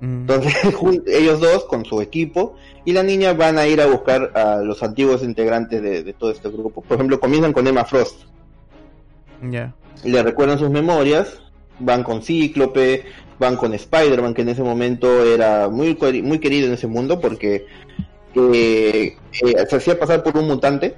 Mm. 0.00 0.20
Entonces 0.20 0.54
ellos 1.06 1.40
dos 1.40 1.64
con 1.64 1.84
su 1.84 2.00
equipo 2.00 2.56
y 2.84 2.92
la 2.92 3.02
niña 3.02 3.32
van 3.32 3.58
a 3.58 3.66
ir 3.66 3.80
a 3.80 3.86
buscar 3.86 4.30
a 4.36 4.58
los 4.58 4.82
antiguos 4.82 5.22
integrantes 5.22 5.82
de, 5.82 6.04
de 6.04 6.12
todo 6.12 6.30
este 6.30 6.48
grupo. 6.50 6.82
Por 6.82 6.96
ejemplo, 6.96 7.18
comienzan 7.18 7.52
con 7.52 7.66
Emma 7.66 7.84
Frost. 7.84 8.22
Ya. 9.50 9.74
Le 10.04 10.22
recuerdan 10.22 10.58
sus 10.58 10.70
memorias, 10.70 11.40
van 11.80 12.04
con 12.04 12.22
Cíclope, 12.22 13.04
van 13.38 13.56
con 13.56 13.74
Spider-Man, 13.74 14.34
que 14.34 14.42
en 14.42 14.50
ese 14.50 14.62
momento 14.62 15.24
era 15.24 15.68
muy, 15.68 15.96
muy 16.22 16.38
querido 16.38 16.66
en 16.66 16.74
ese 16.74 16.86
mundo 16.86 17.20
porque 17.20 17.66
eh, 18.36 19.16
eh, 19.42 19.64
se 19.68 19.76
hacía 19.76 19.98
pasar 19.98 20.22
por 20.22 20.36
un 20.36 20.46
mutante. 20.46 20.94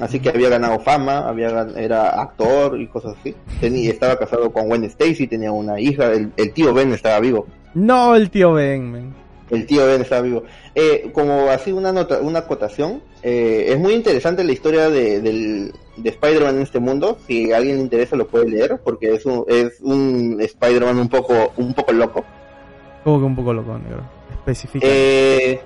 Así 0.00 0.18
que 0.18 0.30
había 0.30 0.48
ganado 0.48 0.80
fama, 0.80 1.20
había 1.28 1.68
era 1.76 2.20
actor 2.20 2.80
y 2.80 2.88
cosas 2.88 3.16
así. 3.20 3.34
Tenía, 3.60 3.90
estaba 3.90 4.18
casado 4.18 4.50
con 4.52 4.66
Gwen 4.66 4.82
Stacy, 4.84 5.28
tenía 5.28 5.52
una 5.52 5.78
hija, 5.78 6.12
el, 6.12 6.32
el 6.36 6.52
tío 6.52 6.74
Ben 6.74 6.92
estaba 6.92 7.20
vivo. 7.20 7.46
No, 7.74 8.16
el 8.16 8.28
tío 8.28 8.52
Ben, 8.52 8.90
man. 8.90 9.14
El 9.50 9.66
tío 9.66 9.86
Ben 9.86 10.00
estaba 10.00 10.22
vivo. 10.22 10.42
Eh, 10.74 11.10
como 11.12 11.48
así 11.48 11.70
una 11.70 11.92
nota, 11.92 12.18
una 12.20 12.40
acotación, 12.40 13.02
eh, 13.22 13.66
es 13.68 13.78
muy 13.78 13.92
interesante 13.92 14.42
la 14.42 14.50
historia 14.50 14.90
de, 14.90 15.20
del, 15.20 15.72
de 15.96 16.10
Spider-Man 16.10 16.56
en 16.56 16.62
este 16.62 16.80
mundo. 16.80 17.18
Si 17.28 17.52
a 17.52 17.58
alguien 17.58 17.76
le 17.76 17.82
interesa 17.82 18.16
lo 18.16 18.26
puede 18.26 18.48
leer, 18.48 18.80
porque 18.82 19.14
es 19.14 19.24
un, 19.26 19.44
es 19.46 19.80
un 19.80 20.38
Spider-Man 20.40 20.98
un 20.98 21.08
poco, 21.08 21.52
un 21.56 21.72
poco 21.72 21.92
loco. 21.92 22.24
Como 23.04 23.20
que 23.20 23.24
un 23.26 23.36
poco 23.36 23.52
loco, 23.52 23.78
negro. 23.78 24.02
Especifica. 24.32 24.86
Eh, 24.90 25.60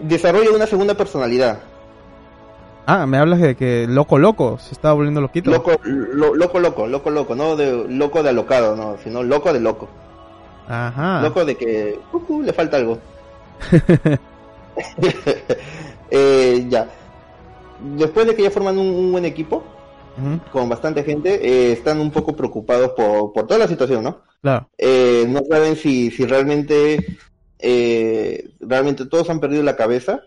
desarrolla 0.00 0.50
una 0.50 0.66
segunda 0.66 0.94
personalidad. 0.94 1.60
Ah, 2.86 3.06
me 3.06 3.16
hablas 3.16 3.40
de 3.40 3.56
que 3.56 3.86
loco 3.88 4.18
loco, 4.18 4.58
se 4.58 4.72
estaba 4.72 4.94
volviendo 4.94 5.20
loquito. 5.20 5.50
Loco, 5.50 5.72
lo- 5.84 6.34
loco, 6.34 6.58
loco, 6.58 6.86
loco, 6.86 7.10
loco, 7.10 7.34
no 7.34 7.56
de 7.56 7.86
loco 7.88 8.22
de 8.22 8.28
alocado, 8.28 8.76
no, 8.76 8.96
sino 9.02 9.22
loco 9.22 9.52
de 9.52 9.60
loco. 9.60 9.88
Ajá. 10.68 11.22
Loco 11.22 11.44
de 11.44 11.56
que 11.56 11.98
uh, 12.12 12.16
uh, 12.28 12.42
le 12.42 12.52
falta 12.52 12.76
algo. 12.76 12.98
Eh, 16.10 16.66
ya. 16.68 16.88
Después 17.96 18.26
de 18.26 18.36
que 18.36 18.42
ya 18.42 18.50
forman 18.50 18.78
un, 18.78 18.86
un 18.86 19.12
buen 19.12 19.24
equipo, 19.24 19.64
con 20.52 20.68
bastante 20.68 21.02
gente, 21.02 21.34
eh, 21.44 21.72
están 21.72 21.98
un 21.98 22.10
poco 22.12 22.36
preocupados 22.36 22.90
por, 22.90 23.32
por 23.32 23.46
toda 23.48 23.58
la 23.58 23.66
situación, 23.68 24.04
¿no? 24.04 24.18
Claro. 24.42 24.68
Eh, 24.78 25.24
no 25.28 25.40
saben 25.50 25.74
si, 25.74 26.10
si 26.12 26.24
realmente, 26.24 27.04
eh, 27.66 28.50
realmente 28.60 29.06
todos 29.06 29.30
han 29.30 29.40
perdido 29.40 29.62
la 29.62 29.74
cabeza, 29.74 30.20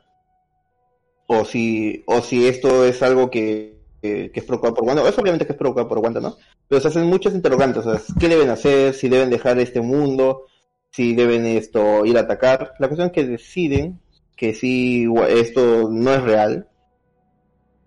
o 1.28 1.46
si, 1.46 2.04
o 2.08 2.22
si 2.22 2.48
esto 2.48 2.84
es 2.84 3.04
algo 3.04 3.30
que, 3.30 3.78
que, 4.02 4.32
es 4.34 4.44
provocado 4.44 4.74
por 4.74 4.86
Wanda, 4.86 5.08
es 5.08 5.18
obviamente 5.20 5.46
que 5.46 5.52
es 5.52 5.58
provocado 5.58 5.88
por 5.88 6.00
Wanda, 6.00 6.20
¿no? 6.20 6.36
Pero 6.68 6.82
se 6.82 6.88
hacen 6.88 7.06
muchas 7.06 7.36
interrogantes, 7.36 7.86
o 7.86 7.96
¿qué 8.20 8.28
deben 8.28 8.50
hacer? 8.50 8.96
Si 8.96 9.08
deben 9.08 9.30
dejar 9.30 9.60
este 9.60 9.82
mundo, 9.82 10.46
si 10.90 11.14
deben 11.14 11.46
esto 11.46 12.04
ir 12.06 12.18
a 12.18 12.22
atacar. 12.22 12.74
La 12.80 12.88
cuestión 12.88 13.10
es 13.10 13.14
que 13.14 13.28
deciden 13.28 14.00
que 14.36 14.56
si 14.56 15.06
esto 15.30 15.90
no 15.92 16.14
es 16.14 16.24
real 16.24 16.68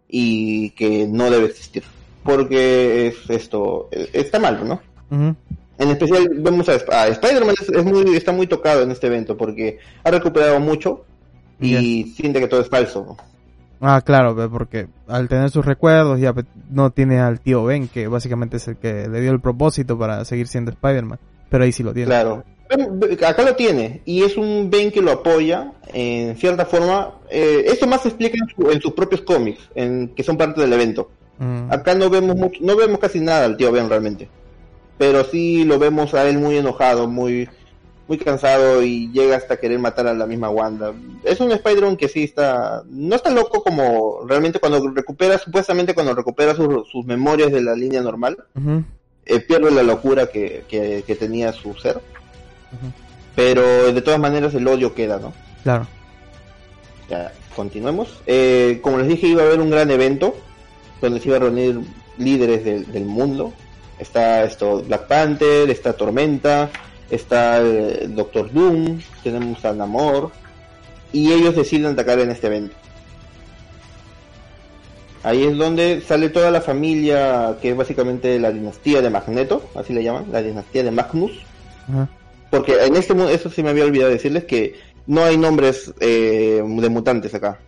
y 0.06 0.70
que 0.70 1.08
no 1.08 1.28
debe 1.28 1.46
existir. 1.46 1.82
Porque 2.22 3.08
es 3.08 3.28
esto, 3.30 3.88
eh, 3.90 4.10
está 4.12 4.38
mal, 4.38 4.68
¿no? 4.68 4.80
En 5.80 5.88
especial 5.90 6.28
vemos 6.36 6.68
a, 6.68 6.72
a 6.72 7.08
Spider-Man 7.08 7.54
es, 7.60 7.68
es 7.68 7.84
muy, 7.84 8.14
está 8.16 8.30
muy 8.32 8.46
tocado 8.46 8.82
en 8.82 8.90
este 8.92 9.08
evento 9.08 9.36
porque 9.36 9.78
ha 10.04 10.10
recuperado 10.10 10.60
mucho 10.60 11.04
y 11.60 12.04
siente 12.16 12.38
que 12.40 12.46
todo 12.48 12.60
es 12.60 12.68
falso. 12.68 13.16
Ah, 13.80 14.02
claro, 14.04 14.36
porque 14.50 14.88
al 15.08 15.26
tener 15.28 15.50
sus 15.50 15.64
recuerdos 15.64 16.20
ya 16.20 16.34
no 16.70 16.90
tiene 16.90 17.18
al 17.18 17.40
tío 17.40 17.64
Ben, 17.64 17.88
que 17.88 18.06
básicamente 18.08 18.58
es 18.58 18.68
el 18.68 18.76
que 18.76 19.08
le 19.08 19.20
dio 19.22 19.30
el 19.32 19.40
propósito 19.40 19.98
para 19.98 20.24
seguir 20.26 20.46
siendo 20.48 20.70
Spider-Man. 20.70 21.18
Pero 21.48 21.64
ahí 21.64 21.72
sí 21.72 21.82
lo 21.82 21.92
tiene. 21.92 22.06
Claro. 22.06 22.44
Acá 23.26 23.42
lo 23.42 23.56
tiene 23.56 24.00
y 24.04 24.22
es 24.22 24.36
un 24.36 24.68
Ben 24.70 24.92
que 24.92 25.02
lo 25.02 25.10
apoya 25.10 25.72
en 25.92 26.36
cierta 26.36 26.64
forma. 26.66 27.14
Eh, 27.28 27.64
esto 27.66 27.86
más 27.88 28.02
se 28.02 28.08
explica 28.08 28.36
en, 28.40 28.48
su- 28.54 28.70
en 28.70 28.80
sus 28.80 28.92
propios 28.92 29.22
cómics, 29.22 29.68
en, 29.74 30.12
que 30.14 30.22
son 30.22 30.36
parte 30.36 30.60
del 30.60 30.72
evento. 30.72 31.10
Mm, 31.38 31.72
Acá 31.72 31.94
no 31.94 32.08
vemos 32.10 32.36
mucho, 32.36 32.60
no 32.62 32.76
vemos 32.76 32.98
casi 33.00 33.18
nada 33.20 33.46
al 33.46 33.56
tío 33.56 33.72
Ben 33.72 33.88
realmente. 33.88 34.28
Pero 35.00 35.24
sí 35.24 35.64
lo 35.64 35.78
vemos 35.78 36.12
a 36.12 36.28
él 36.28 36.36
muy 36.36 36.58
enojado, 36.58 37.08
muy 37.08 37.48
muy 38.06 38.18
cansado 38.18 38.82
y 38.82 39.10
llega 39.12 39.34
hasta 39.34 39.56
querer 39.56 39.78
matar 39.78 40.06
a 40.06 40.12
la 40.12 40.26
misma 40.26 40.50
Wanda. 40.50 40.92
Es 41.24 41.40
un 41.40 41.50
Spider-Man 41.52 41.96
que 41.96 42.06
sí 42.06 42.24
está 42.24 42.82
no 42.86 43.16
está 43.16 43.30
loco 43.30 43.62
como 43.64 44.26
realmente 44.26 44.58
cuando 44.58 44.90
recupera 44.90 45.38
supuestamente 45.38 45.94
cuando 45.94 46.14
recupera 46.14 46.54
sus, 46.54 46.86
sus 46.86 47.06
memorias 47.06 47.50
de 47.50 47.62
la 47.62 47.74
línea 47.74 48.02
normal, 48.02 48.44
eh, 49.24 49.40
pierde 49.40 49.70
la 49.70 49.82
locura 49.82 50.26
que, 50.26 50.64
que, 50.68 51.02
que 51.06 51.14
tenía 51.14 51.54
su 51.54 51.72
ser, 51.76 51.98
pero 53.34 53.90
de 53.94 54.02
todas 54.02 54.20
maneras 54.20 54.52
el 54.52 54.68
odio 54.68 54.94
queda, 54.94 55.18
¿no? 55.18 55.32
Claro. 55.62 55.86
Ya, 57.08 57.32
continuemos. 57.56 58.20
Eh, 58.26 58.80
como 58.82 58.98
les 58.98 59.08
dije, 59.08 59.28
iba 59.28 59.44
a 59.44 59.46
haber 59.46 59.60
un 59.60 59.70
gran 59.70 59.90
evento 59.90 60.34
donde 61.00 61.20
se 61.20 61.28
iba 61.28 61.38
a 61.38 61.40
reunir 61.40 61.80
líderes 62.18 62.66
del, 62.66 62.92
del 62.92 63.06
mundo. 63.06 63.54
Está 64.00 64.44
esto 64.44 64.82
Black 64.82 65.06
Panther, 65.06 65.68
está 65.70 65.92
Tormenta, 65.92 66.70
está 67.10 67.58
el 67.58 68.14
Doctor 68.14 68.50
Doom, 68.52 68.98
tenemos 69.22 69.64
a 69.64 69.72
Namor 69.74 70.30
y 71.12 71.32
ellos 71.32 71.54
deciden 71.54 71.86
atacar 71.92 72.18
en 72.20 72.30
este 72.30 72.46
evento. 72.46 72.74
Ahí 75.22 75.44
es 75.44 75.56
donde 75.56 76.00
sale 76.00 76.30
toda 76.30 76.50
la 76.50 76.62
familia 76.62 77.56
que 77.60 77.70
es 77.70 77.76
básicamente 77.76 78.38
la 78.40 78.50
dinastía 78.50 79.02
de 79.02 79.10
Magneto, 79.10 79.68
así 79.74 79.92
le 79.92 80.02
llaman, 80.02 80.26
la 80.32 80.40
dinastía 80.42 80.82
de 80.82 80.90
Magnus. 80.90 81.32
Porque 82.50 82.82
en 82.84 82.96
este 82.96 83.12
mundo, 83.14 83.30
eso 83.30 83.50
sí 83.50 83.62
me 83.62 83.68
había 83.70 83.84
olvidado 83.84 84.10
decirles 84.10 84.44
que 84.44 84.80
no 85.06 85.22
hay 85.22 85.36
nombres 85.36 85.92
eh, 86.00 86.62
de 86.64 86.88
mutantes 86.88 87.34
acá. 87.34 87.58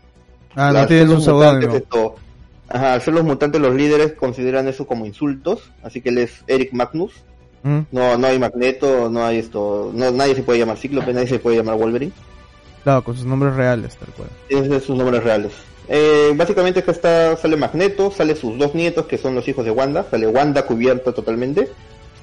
Ah, 0.57 0.73
no 0.73 0.87
tienen 0.87 1.09
un 1.11 1.15
los 1.17 1.27
mutantes, 1.29 1.71
seudónimo. 1.71 1.77
esto- 1.77 2.15
Ajá, 2.73 2.95
al 2.95 3.03
ser 3.03 3.13
los 3.13 3.23
mutantes 3.25 3.61
los 3.61 3.75
líderes 3.75 4.15
consideran 4.15 4.67
eso 4.67 4.87
como 4.87 5.05
insultos, 5.05 5.71
así 5.83 6.01
que 6.01 6.09
él 6.09 6.19
es 6.19 6.43
Eric 6.47 6.73
Magnus. 6.73 7.13
Ujú, 7.65 7.85
No, 7.93 8.17
no 8.17 8.27
hay 8.27 8.39
Magneto, 8.39 9.11
no 9.11 9.25
hay 9.25 9.39
esto, 9.39 9.91
no, 9.95 10.11
nadie 10.11 10.35
se 10.35 10.43
puede 10.43 10.59
llamar 10.59 10.79
Cíclope, 10.79 11.13
nadie 11.13 11.29
se 11.29 11.39
puede 11.39 11.59
llamar 11.59 11.77
Wolverine. 11.77 12.13
Claro, 12.83 13.05
con 13.05 13.15
sus 13.15 13.27
nombres 13.27 13.55
reales, 13.55 13.97
tal 13.97 14.09
cual. 14.15 14.29
Son 14.51 14.81
sus 14.81 14.97
nombres 14.97 15.23
reales. 15.23 15.53
Eh, 15.87 16.33
básicamente 16.35 16.81
acá 16.81 16.93
está, 16.93 17.37
sale 17.37 17.57
Magneto, 17.57 18.11
sale 18.11 18.35
sus 18.35 18.57
dos 18.59 18.75
nietos 18.75 19.07
que 19.07 19.19
son 19.19 19.35
los 19.35 19.47
hijos 19.47 19.65
de 19.67 19.71
Wanda, 19.71 20.07
sale 20.11 20.27
Wanda 20.27 20.65
cubierta 20.65 21.13
totalmente, 21.13 21.69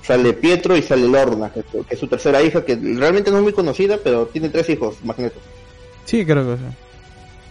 sale 0.02 0.34
Pietro 0.34 0.76
y 0.76 0.82
sale 0.82 1.08
Lorna, 1.08 1.52
que, 1.52 1.62
que 1.62 1.94
es 1.94 2.00
su 2.00 2.08
tercera 2.08 2.42
hija, 2.42 2.66
que 2.66 2.76
realmente 2.76 3.30
no 3.30 3.38
es 3.38 3.44
muy 3.44 3.54
conocida, 3.54 4.00
pero 4.04 4.26
tiene 4.26 4.50
tres 4.50 4.68
hijos, 4.70 4.96
Magneto. 5.04 5.40
Sí, 6.06 6.26
creo 6.26 6.44
que 6.46 6.58
sí. 6.58 6.64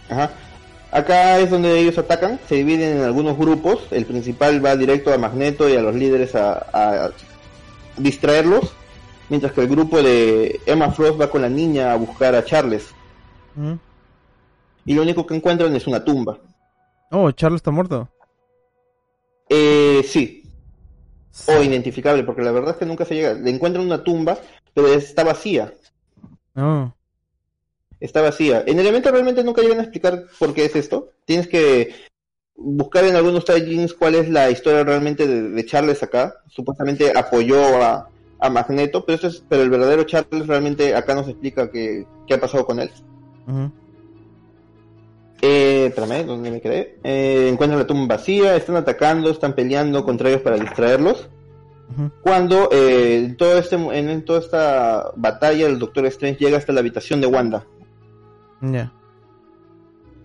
Ajá. 0.09 0.31
Acá 0.91 1.37
es 1.39 1.51
donde 1.51 1.79
ellos 1.79 1.97
atacan, 1.99 2.39
se 2.47 2.55
dividen 2.55 2.97
en 2.97 3.03
algunos 3.03 3.37
grupos, 3.37 3.85
el 3.91 4.05
principal 4.05 4.63
va 4.63 4.75
directo 4.75 5.13
a 5.13 5.17
Magneto 5.19 5.69
y 5.69 5.75
a 5.75 5.81
los 5.81 5.93
líderes 5.93 6.33
a, 6.33 6.65
a 6.73 7.11
distraerlos, 7.97 8.73
mientras 9.29 9.53
que 9.53 9.61
el 9.61 9.67
grupo 9.67 10.01
de 10.01 10.59
Emma 10.65 10.91
Frost 10.91 11.21
va 11.21 11.29
con 11.29 11.43
la 11.43 11.49
niña 11.49 11.91
a 11.93 11.95
buscar 11.95 12.33
a 12.33 12.43
Charles, 12.43 12.87
Ujú. 13.55 13.77
y 14.85 14.93
lo 14.95 15.03
único 15.03 15.27
que 15.27 15.35
encuentran 15.35 15.75
es 15.75 15.85
una 15.85 16.03
tumba. 16.03 16.39
Oh, 17.11 17.31
Charles 17.31 17.59
está 17.59 17.69
muerto. 17.71 18.09
Eh, 19.47 20.01
sí. 20.07 20.43
O 21.47 21.61
identificable, 21.63 22.23
porque 22.23 22.41
la 22.41 22.51
verdad 22.51 22.71
es 22.71 22.77
que 22.77 22.85
nunca 22.85 23.05
se 23.05 23.15
llega. 23.15 23.33
Le 23.33 23.49
encuentran 23.49 23.85
una 23.85 24.03
tumba, 24.03 24.37
pero 24.73 24.87
está 24.87 25.23
vacía. 25.23 25.73
Oh. 26.55 26.91
Está 27.99 28.21
vacía. 28.21 28.63
En 28.65 28.79
Elemento 28.79 29.11
realmente 29.11 29.43
nunca 29.43 29.61
llegan 29.61 29.79
a 29.79 29.83
explicar 29.83 30.25
por 30.37 30.53
qué 30.53 30.65
es 30.65 30.75
esto. 30.75 31.11
Tienes 31.25 31.47
que 31.47 31.93
buscar 32.55 33.03
en 33.05 33.15
algunos 33.15 33.45
tagings 33.45 33.93
cuál 33.93 34.15
es 34.15 34.29
la 34.29 34.49
historia 34.49 34.83
realmente 34.83 35.27
de, 35.27 35.49
de 35.49 35.65
Charles 35.65 36.01
acá. 36.03 36.35
Supuestamente 36.47 37.11
apoyó 37.15 37.81
a, 37.81 38.09
a 38.39 38.49
Magneto, 38.49 39.05
pero, 39.05 39.17
eso 39.17 39.27
es, 39.27 39.43
pero 39.47 39.63
el 39.63 39.69
verdadero 39.69 40.03
Charles 40.03 40.47
realmente 40.47 40.95
acá 40.95 41.13
nos 41.13 41.27
explica 41.27 41.69
qué, 41.69 42.05
qué 42.27 42.33
ha 42.33 42.39
pasado 42.39 42.65
con 42.65 42.79
él. 42.79 42.89
Eh, 45.41 45.85
espérame, 45.87 46.25
¿dónde 46.25 46.51
me 46.51 46.61
quedé? 46.61 46.99
Eh, 47.03 47.49
encuentran 47.51 47.79
la 47.79 47.87
tumba 47.87 48.15
vacía, 48.15 48.55
están 48.55 48.75
atacando, 48.75 49.29
están 49.29 49.53
peleando 49.53 50.03
contra 50.03 50.29
ellos 50.29 50.41
para 50.41 50.57
distraerlos. 50.57 51.29
Cuando 52.21 52.69
eh, 52.71 53.15
en, 53.15 53.35
todo 53.35 53.57
este, 53.57 53.75
en, 53.75 54.09
en 54.09 54.23
toda 54.23 54.39
esta 54.39 55.11
batalla 55.15 55.65
el 55.65 55.79
Doctor 55.79 56.05
Strange 56.05 56.37
llega 56.37 56.57
hasta 56.57 56.71
la 56.71 56.81
habitación 56.81 57.19
de 57.19 57.27
Wanda. 57.27 57.65
Ya. 58.61 58.91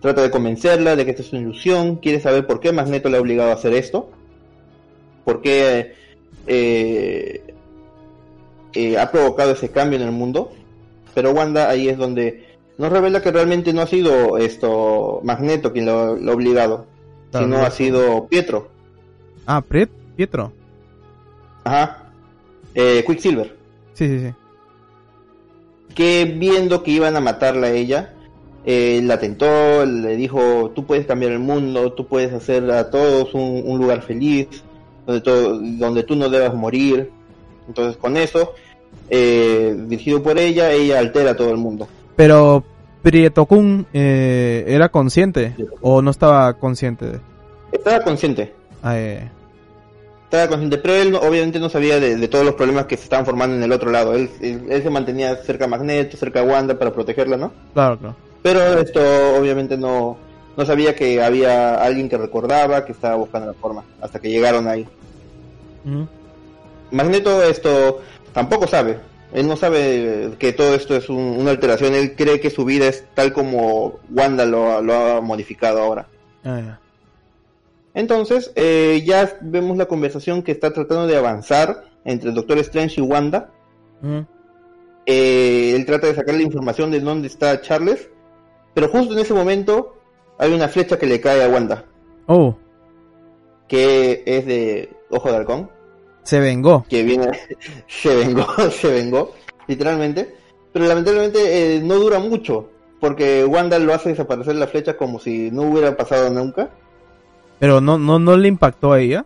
Trata 0.01 0.21
de 0.21 0.31
convencerla 0.31 0.95
de 0.95 1.05
que 1.05 1.11
esta 1.11 1.23
es 1.23 1.31
una 1.31 1.41
ilusión, 1.41 1.95
quiere 1.97 2.19
saber 2.19 2.45
por 2.45 2.59
qué 2.59 2.71
Magneto 2.71 3.09
le 3.09 3.17
ha 3.17 3.21
obligado 3.21 3.51
a 3.51 3.55
hacer 3.55 3.73
esto, 3.73 4.09
por 5.23 5.41
qué 5.41 5.95
eh, 6.47 7.43
eh, 8.73 8.97
ha 8.97 9.09
provocado 9.11 9.51
ese 9.51 9.71
cambio 9.71 9.99
en 9.99 10.05
el 10.05 10.11
mundo. 10.11 10.51
Pero 11.13 11.31
Wanda 11.31 11.69
ahí 11.69 11.87
es 11.87 11.97
donde 11.97 12.45
nos 12.77 12.91
revela 12.91 13.21
que 13.21 13.31
realmente 13.31 13.71
no 13.73 13.81
ha 13.81 13.87
sido 13.87 14.37
esto 14.37 15.21
Magneto 15.23 15.71
quien 15.71 15.85
lo, 15.85 16.15
lo 16.17 16.31
ha 16.31 16.35
obligado, 16.35 16.85
sino 17.31 17.47
no. 17.47 17.57
ha 17.63 17.71
sido 17.71 18.27
Pietro. 18.27 18.67
Ah, 19.47 19.63
Pietro. 20.15 20.51
Ajá. 21.63 22.11
Eh, 22.73 23.03
Quicksilver. 23.07 23.55
Sí, 23.93 24.07
sí, 24.07 24.19
sí. 24.19 24.33
que 25.95 26.25
viendo 26.25 26.83
que 26.83 26.91
iban 26.91 27.15
a 27.15 27.21
matarla 27.21 27.67
a 27.67 27.71
ella, 27.71 28.13
eh, 28.65 28.99
la 29.03 29.19
tentó, 29.19 29.85
le 29.85 30.15
dijo, 30.15 30.71
tú 30.75 30.85
puedes 30.85 31.05
cambiar 31.05 31.31
el 31.31 31.39
mundo, 31.39 31.93
tú 31.93 32.07
puedes 32.07 32.33
hacer 32.33 32.69
a 32.71 32.89
todos 32.89 33.33
un, 33.33 33.61
un 33.65 33.77
lugar 33.79 34.01
feliz, 34.01 34.47
donde, 35.05 35.21
todo- 35.21 35.59
donde 35.61 36.03
tú 36.03 36.15
no 36.15 36.29
debas 36.29 36.53
morir. 36.55 37.11
Entonces 37.67 37.97
con 37.97 38.17
eso, 38.17 38.53
eh, 39.09 39.75
dirigido 39.87 40.21
por 40.23 40.37
ella, 40.39 40.71
ella 40.71 40.99
altera 40.99 41.31
a 41.31 41.35
todo 41.35 41.51
el 41.51 41.57
mundo. 41.57 41.87
Pero 42.15 42.63
Prieto 43.01 43.45
Kun 43.45 43.85
eh, 43.93 44.63
era 44.67 44.89
consciente 44.89 45.53
o 45.81 46.01
no 46.01 46.09
estaba 46.11 46.53
consciente. 46.53 47.19
Estaba 47.71 47.99
consciente, 48.01 48.53
Ah, 48.81 48.97
eh, 48.99 49.29
estaba 50.23 50.47
consciente, 50.47 50.77
pero 50.77 50.95
él 50.95 51.15
obviamente 51.15 51.59
no 51.59 51.69
sabía 51.69 51.99
de, 51.99 52.15
de 52.15 52.27
todos 52.27 52.45
los 52.45 52.55
problemas 52.55 52.85
que 52.85 52.97
se 52.97 53.03
estaban 53.03 53.25
formando 53.25 53.55
en 53.55 53.63
el 53.63 53.71
otro 53.71 53.91
lado. 53.91 54.13
Él, 54.15 54.29
él, 54.41 54.61
él 54.69 54.81
se 54.83 54.89
mantenía 54.89 55.35
cerca 55.37 55.65
a 55.65 55.67
Magneto, 55.67 56.17
cerca 56.17 56.39
a 56.39 56.43
Wanda 56.43 56.77
para 56.79 56.91
protegerla, 56.93 57.37
¿no? 57.37 57.51
claro, 57.73 57.97
claro. 57.99 58.15
Pero 58.45 58.77
esto 58.79 59.01
obviamente 59.39 59.75
no, 59.75 60.17
no 60.55 60.65
sabía 60.67 60.95
que 60.95 61.19
había 61.23 61.81
alguien 61.83 62.07
que 62.07 62.15
recordaba, 62.15 62.85
que 62.85 62.91
estaba 62.91 63.15
buscando 63.15 63.47
la 63.47 63.53
forma, 63.55 63.83
hasta 63.99 64.19
que 64.19 64.29
llegaron 64.29 64.67
ahí. 64.67 64.87
Ujú. 65.83 66.07
Magneto 66.91 67.41
esto 67.41 68.01
tampoco 68.33 68.67
sabe, 68.67 68.99
él 69.33 69.47
no 69.47 69.55
sabe 69.55 70.33
que 70.37 70.53
todo 70.53 70.75
esto 70.75 70.95
es 70.95 71.09
un- 71.09 71.37
una 71.39 71.49
alteración, 71.49 71.95
él 71.95 72.15
cree 72.15 72.39
que 72.39 72.51
su 72.51 72.65
vida 72.65 72.85
es 72.87 73.05
tal 73.15 73.33
como 73.33 73.97
Wanda 74.11 74.45
lo, 74.45 74.79
lo 74.79 74.93
ha 74.93 75.21
modificado 75.21 75.81
ahora. 75.81 76.05
Ah. 76.43 76.77
Entonces, 77.95 78.51
eh, 78.55 79.01
ya 79.07 79.39
vemos 79.41 79.75
la 79.75 79.87
conversación 79.87 80.43
que 80.43 80.51
está 80.51 80.71
tratando 80.71 81.07
de 81.07 81.17
avanzar 81.17 81.85
entre 82.03 82.29
el 82.29 82.35
Doctor 82.35 82.59
Strange 82.59 83.01
y 83.01 83.03
Wanda. 83.03 83.49
Eh, 85.07 85.73
él 85.75 85.83
trata 85.87 86.05
de 86.05 86.13
sacar 86.13 86.35
la 86.35 86.43
información 86.43 86.91
de 86.91 86.99
dónde 86.99 87.27
está 87.27 87.59
Charles, 87.61 88.09
pero 88.75 88.89
justo 88.89 89.13
en 89.13 89.19
ese 89.19 89.33
momento 89.33 89.95
hay 90.37 90.53
una 90.53 90.67
flecha 90.67 90.99
que 90.99 91.07
le 91.07 91.19
cae 91.19 91.43
a 91.43 91.47
Wanda. 91.49 91.85
Oh, 92.27 92.55
que 93.67 94.21
es 94.27 94.45
de 94.45 94.89
Ojo 95.09 95.31
de 95.31 95.37
Halcón, 95.37 95.71
se 96.23 96.39
vengó. 96.39 96.85
que 96.87 97.01
viene, 97.03 97.31
se 97.87 98.15
vengó, 98.15 98.45
se 98.71 98.91
vengó, 98.91 99.31
literalmente, 99.67 100.35
pero 100.71 100.85
lamentablemente 100.85 101.75
eh, 101.77 101.81
no 101.81 101.95
dura 101.95 102.19
mucho, 102.19 102.69
porque 102.99 103.43
Wanda 103.45 103.79
lo 103.79 103.93
hace 103.93 104.09
desaparecer 104.09 104.55
la 104.55 104.67
flecha 104.67 104.97
como 104.97 105.19
si 105.19 105.49
no 105.51 105.63
hubiera 105.63 105.97
pasado 105.97 106.29
nunca, 106.29 106.69
Pero 107.59 107.81
no, 107.81 107.97
no, 107.97 108.19
no 108.19 108.37
le 108.37 108.47
impactó 108.49 108.91
a 108.93 108.99
ella. 108.99 109.25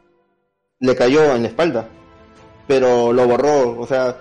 le 0.80 0.96
cayó 0.96 1.36
en 1.36 1.42
la 1.44 1.48
espalda, 1.50 1.88
pero 2.68 3.12
lo 3.12 3.28
borró, 3.28 3.78
o 3.80 3.88
sea, 3.88 4.18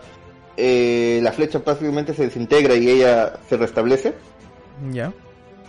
eh, 0.57 1.21
la 1.23 1.31
flecha 1.33 1.61
prácticamente 1.61 2.15
se 2.15 2.25
desintegra 2.25 2.75
y 2.75 2.89
ella 2.89 3.35
se 3.49 3.57
restablece 3.57 4.15
Ya. 4.93 5.13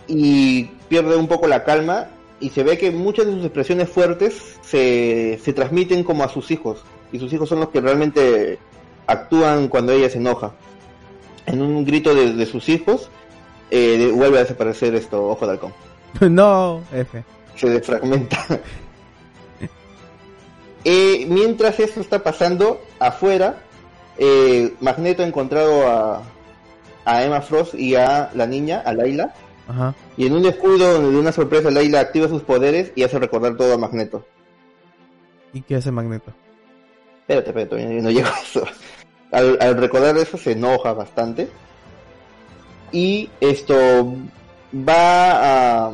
y 0.06 0.64
pierde 0.88 1.16
un 1.16 1.28
poco 1.28 1.46
la 1.46 1.64
calma 1.64 2.08
y 2.40 2.50
se 2.50 2.62
ve 2.62 2.78
que 2.78 2.90
muchas 2.90 3.26
de 3.26 3.32
sus 3.32 3.44
expresiones 3.44 3.88
fuertes 3.88 4.58
se, 4.62 5.38
se 5.42 5.52
transmiten 5.52 6.04
como 6.04 6.24
a 6.24 6.28
sus 6.28 6.50
hijos 6.50 6.82
y 7.12 7.18
sus 7.18 7.32
hijos 7.32 7.48
son 7.48 7.60
los 7.60 7.68
que 7.68 7.80
realmente 7.80 8.58
actúan 9.06 9.68
cuando 9.68 9.92
ella 9.92 10.08
se 10.08 10.18
enoja. 10.18 10.52
En 11.46 11.60
un 11.60 11.84
grito 11.84 12.14
de, 12.14 12.32
de 12.32 12.46
sus 12.46 12.68
hijos 12.68 13.10
eh, 13.70 14.10
vuelve 14.14 14.38
a 14.38 14.42
desaparecer 14.42 14.94
esto, 14.94 15.28
ojo 15.28 15.46
de 15.46 15.52
halcón. 15.52 15.72
no, 16.30 16.82
F. 16.92 17.24
Se 17.56 17.68
desfragmenta. 17.68 18.44
Eh, 20.82 21.26
mientras 21.28 21.78
esto 21.78 22.00
está 22.00 22.22
pasando, 22.22 22.80
afuera, 22.98 23.62
eh, 24.16 24.72
Magneto 24.80 25.22
ha 25.22 25.26
encontrado 25.26 25.86
a, 25.86 26.22
a 27.04 27.24
Emma 27.24 27.40
Frost 27.40 27.74
y 27.74 27.94
a 27.94 28.30
la 28.34 28.46
niña, 28.46 28.82
a 28.84 28.92
Layla, 28.92 29.34
Ajá. 29.68 29.94
y 30.16 30.26
en 30.26 30.32
un 30.34 30.42
descuido 30.42 31.10
de 31.10 31.18
una 31.18 31.32
sorpresa, 31.32 31.70
Layla 31.70 32.00
activa 32.00 32.28
sus 32.28 32.42
poderes 32.42 32.92
y 32.94 33.02
hace 33.02 33.18
recordar 33.18 33.56
todo 33.56 33.74
a 33.74 33.78
Magneto. 33.78 34.26
¿Y 35.52 35.62
qué 35.62 35.76
hace 35.76 35.90
Magneto? 35.90 36.32
Espérate, 37.22 37.50
espérate, 37.50 37.66
todavía 37.70 38.02
no 38.02 38.10
llego 38.10 38.28
a 38.28 38.40
eso. 38.40 38.64
Al, 39.32 39.58
al 39.60 39.76
recordar 39.76 40.16
eso 40.18 40.36
se 40.36 40.52
enoja 40.52 40.92
bastante. 40.92 41.48
Y 42.92 43.30
esto 43.40 44.16
va 44.74 45.86
a... 45.86 45.92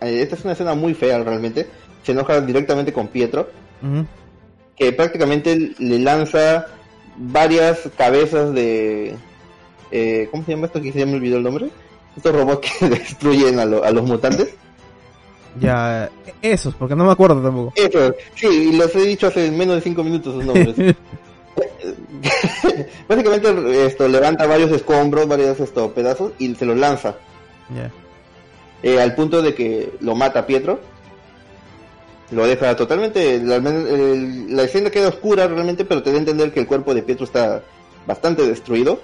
Esta 0.00 0.34
es 0.34 0.44
una 0.44 0.52
escena 0.54 0.74
muy 0.74 0.94
fea 0.94 1.22
realmente. 1.22 1.68
Se 2.02 2.12
enoja 2.12 2.40
directamente 2.40 2.92
con 2.92 3.08
Pietro, 3.08 3.50
que 4.76 4.92
prácticamente 4.92 5.74
le 5.78 5.98
lanza 5.98 6.66
varias 7.16 7.80
cabezas 7.96 8.52
de... 8.54 9.16
eh, 9.96 10.28
¿Cómo 10.30 10.44
se 10.44 10.50
llama 10.52 10.66
esto? 10.66 10.80
Que 10.82 10.92
se 10.92 11.06
me 11.06 11.14
olvidó 11.14 11.36
el 11.38 11.42
nombre. 11.44 11.68
Estos 12.16 12.34
robots 12.34 12.68
que 12.78 12.88
destruyen 12.90 13.58
a, 13.60 13.64
lo- 13.64 13.84
a 13.84 13.90
los 13.90 14.04
mutantes. 14.04 14.54
Ya, 15.60 16.10
esos, 16.42 16.74
porque 16.74 16.96
no 16.96 17.04
me 17.04 17.12
acuerdo 17.12 17.40
tampoco. 17.40 17.72
Eso, 17.76 18.12
sí, 18.34 18.46
y 18.48 18.76
los 18.76 18.92
he 18.96 19.02
dicho 19.06 19.28
hace 19.28 19.50
menos 19.52 19.76
de 19.76 19.82
cinco 19.82 20.02
minutos 20.02 20.34
sus 20.34 20.44
nombres. 20.44 20.74
Básicamente 23.08 23.86
esto 23.86 24.08
levanta 24.08 24.46
varios 24.46 24.70
escombros, 24.72 25.28
varios 25.28 25.58
esto, 25.60 25.92
pedazos 25.92 26.32
y 26.38 26.54
se 26.54 26.64
los 26.66 26.76
lanza. 26.76 27.14
ya. 27.74 27.90
eh, 28.82 29.00
al 29.00 29.14
punto 29.14 29.42
de 29.42 29.54
que 29.54 29.92
lo 30.00 30.14
mata 30.14 30.40
a 30.40 30.46
Pietro. 30.46 30.80
Lo 32.30 32.46
deja 32.46 32.74
totalmente. 32.74 33.38
La, 33.42 33.56
el- 33.56 34.56
la 34.56 34.64
escena 34.64 34.90
queda 34.90 35.08
oscura 35.08 35.46
realmente, 35.46 35.84
pero 35.84 36.02
te 36.02 36.10
da 36.10 36.16
a 36.16 36.20
entender 36.20 36.52
que 36.52 36.60
el 36.60 36.66
cuerpo 36.66 36.94
de 36.94 37.02
Pietro 37.02 37.24
está 37.26 37.62
bastante 38.06 38.46
destruido. 38.46 39.00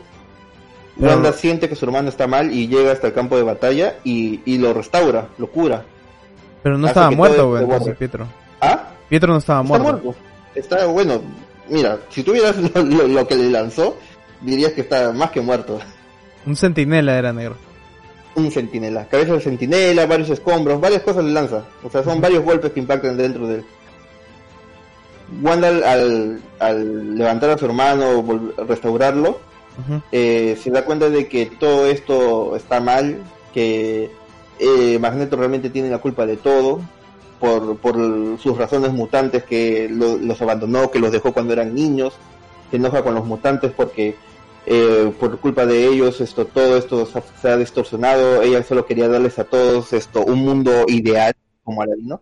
Wanda 0.97 1.33
siente 1.33 1.69
que 1.69 1.77
su 1.77 1.85
hermano 1.87 2.09
está 2.09 2.27
mal 2.27 2.53
y 2.53 2.69
llega 2.69 2.93
hasta 2.93 3.07
el 3.07 3.13
campo 3.15 3.37
de 3.37 3.43
batalla 3.43 3.97
y, 4.05 4.41
y 4.45 4.59
lo 4.59 4.75
restaura, 4.75 5.29
lo 5.39 5.47
cura. 5.49 5.85
Pero 6.63 6.77
no 6.77 6.87
Hace 6.87 6.91
estaba 6.93 7.11
muerto, 7.11 7.49
güey, 7.51 7.63
entonces. 7.65 7.97
Pietro. 7.97 8.27
¿Ah? 8.61 8.89
Pietro 9.09 9.33
no 9.33 9.39
estaba 9.39 9.63
Está 9.63 9.79
muerto. 9.79 10.03
muerto. 10.05 10.21
Está 10.55 10.87
bueno. 10.87 11.23
Mira, 11.69 11.99
si 12.11 12.23
tuvieras 12.23 12.57
lo, 12.75 12.83
lo- 12.83 13.07
lo 13.09 13.27
que 13.27 13.37
le 13.37 13.49
lanzó, 13.51 13.97
dirías 14.43 14.73
que 14.73 14.83
está 14.83 15.13
más 15.13 15.31
que 15.31 15.41
muerto. 15.41 15.79
Un 16.45 16.57
centinela 16.57 17.17
era 17.17 17.33
negro. 17.33 17.57
Un 18.35 18.51
centinela, 18.51 19.07
cabeza 19.07 19.33
de 19.35 19.41
centinela, 19.41 20.07
varios 20.07 20.31
escombros, 20.31 20.81
varias 20.81 21.03
cosas 21.03 21.25
le 21.25 21.33
lanza. 21.33 21.65
O 21.83 21.89
sea, 21.91 22.03
son 22.03 22.21
varios 22.21 22.45
golpes 22.45 22.73
que 22.73 22.81
impactan 22.81 23.17
dentro 23.17 23.47
de 23.47 23.57
él. 23.57 23.65
Wanda 25.43 25.69
al, 25.69 25.83
al- 25.85 26.41
al 26.59 27.15
levantar 27.17 27.51
a 27.51 27.59
su 27.59 27.65
hermano, 27.67 28.23
vol- 28.23 28.53
eh, 30.13 30.59
se 30.63 30.71
da 30.71 30.85
cuenta 30.85 31.09
de 31.11 31.29
que 31.29 31.47
todo 31.47 31.87
esto 31.87 32.57
está 32.57 32.81
mal, 32.81 33.19
que 33.53 34.11
eh, 34.59 34.99
Magneto 35.01 35.37
realmente 35.37 35.71
tiene 35.71 35.91
la 35.91 35.99
culpa 35.99 36.27
de 36.27 36.37
todo, 36.37 36.81
por, 37.41 37.79
por 37.79 37.97
sus 38.39 38.57
razones 38.59 38.93
mutantes 38.93 39.45
que 39.45 39.89
lo- 39.91 40.19
los 40.19 40.41
abandonó, 40.43 40.91
que 40.91 40.99
los 40.99 41.11
dejó 41.13 41.33
cuando 41.33 41.53
eran 41.55 41.75
niños, 41.75 42.15
se 42.71 42.77
enoja 42.77 43.03
con 43.03 43.15
los 43.15 43.25
mutantes 43.25 43.73
porque 43.73 44.15
eh, 44.67 45.11
por 45.19 45.39
culpa 45.41 45.65
de 45.65 45.87
ellos 45.87 46.21
esto 46.21 46.45
todo 46.47 46.77
esto 46.77 47.07
se 47.07 47.19
ha- 47.19 47.23
se 47.41 47.49
ha 47.49 47.57
distorsionado, 47.57 48.43
ella 48.43 48.63
solo 48.63 48.85
quería 48.87 49.09
darles 49.09 49.39
a 49.39 49.45
todos 49.45 49.93
esto 49.95 50.23
un 50.25 50.41
mundo 50.45 50.85
ideal, 50.89 51.35
como 51.65 51.83
Aladino. 51.83 52.21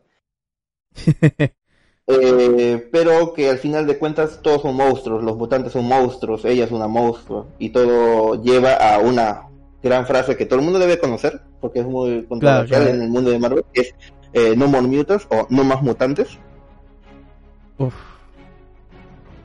Eh, 2.11 2.89
pero 2.91 3.35
que 3.35 3.51
al 3.51 3.59
final 3.59 3.87
de 3.87 3.99
cuentas 3.99 4.41
todos 4.43 4.63
son 4.63 4.75
monstruos, 4.77 5.23
los 5.23 5.37
mutantes 5.37 5.73
son 5.73 5.85
monstruos, 5.85 6.43
ella 6.47 6.65
es 6.65 6.71
una 6.71 6.89
monstruo, 6.89 7.49
y 7.59 7.69
todo 7.69 8.43
lleva 8.43 8.73
a 8.73 8.99
una 8.99 9.49
gran 9.83 10.07
frase 10.07 10.35
que 10.35 10.47
todo 10.47 10.59
el 10.59 10.65
mundo 10.65 10.79
debe 10.79 10.99
conocer, 10.99 11.43
porque 11.61 11.81
es 11.81 11.87
muy 11.87 12.25
controversial 12.25 12.89
en 12.89 13.03
el 13.03 13.11
mundo 13.11 13.31
de 13.31 13.39
Marvel, 13.39 13.65
que 13.75 13.83
es 13.83 13.95
eh, 14.33 14.55
No 14.57 14.69
More 14.69 14.87
Mutants 14.87 15.27
o 15.29 15.47
No 15.51 15.65
Más 15.65 15.83
Mutantes. 15.83 16.39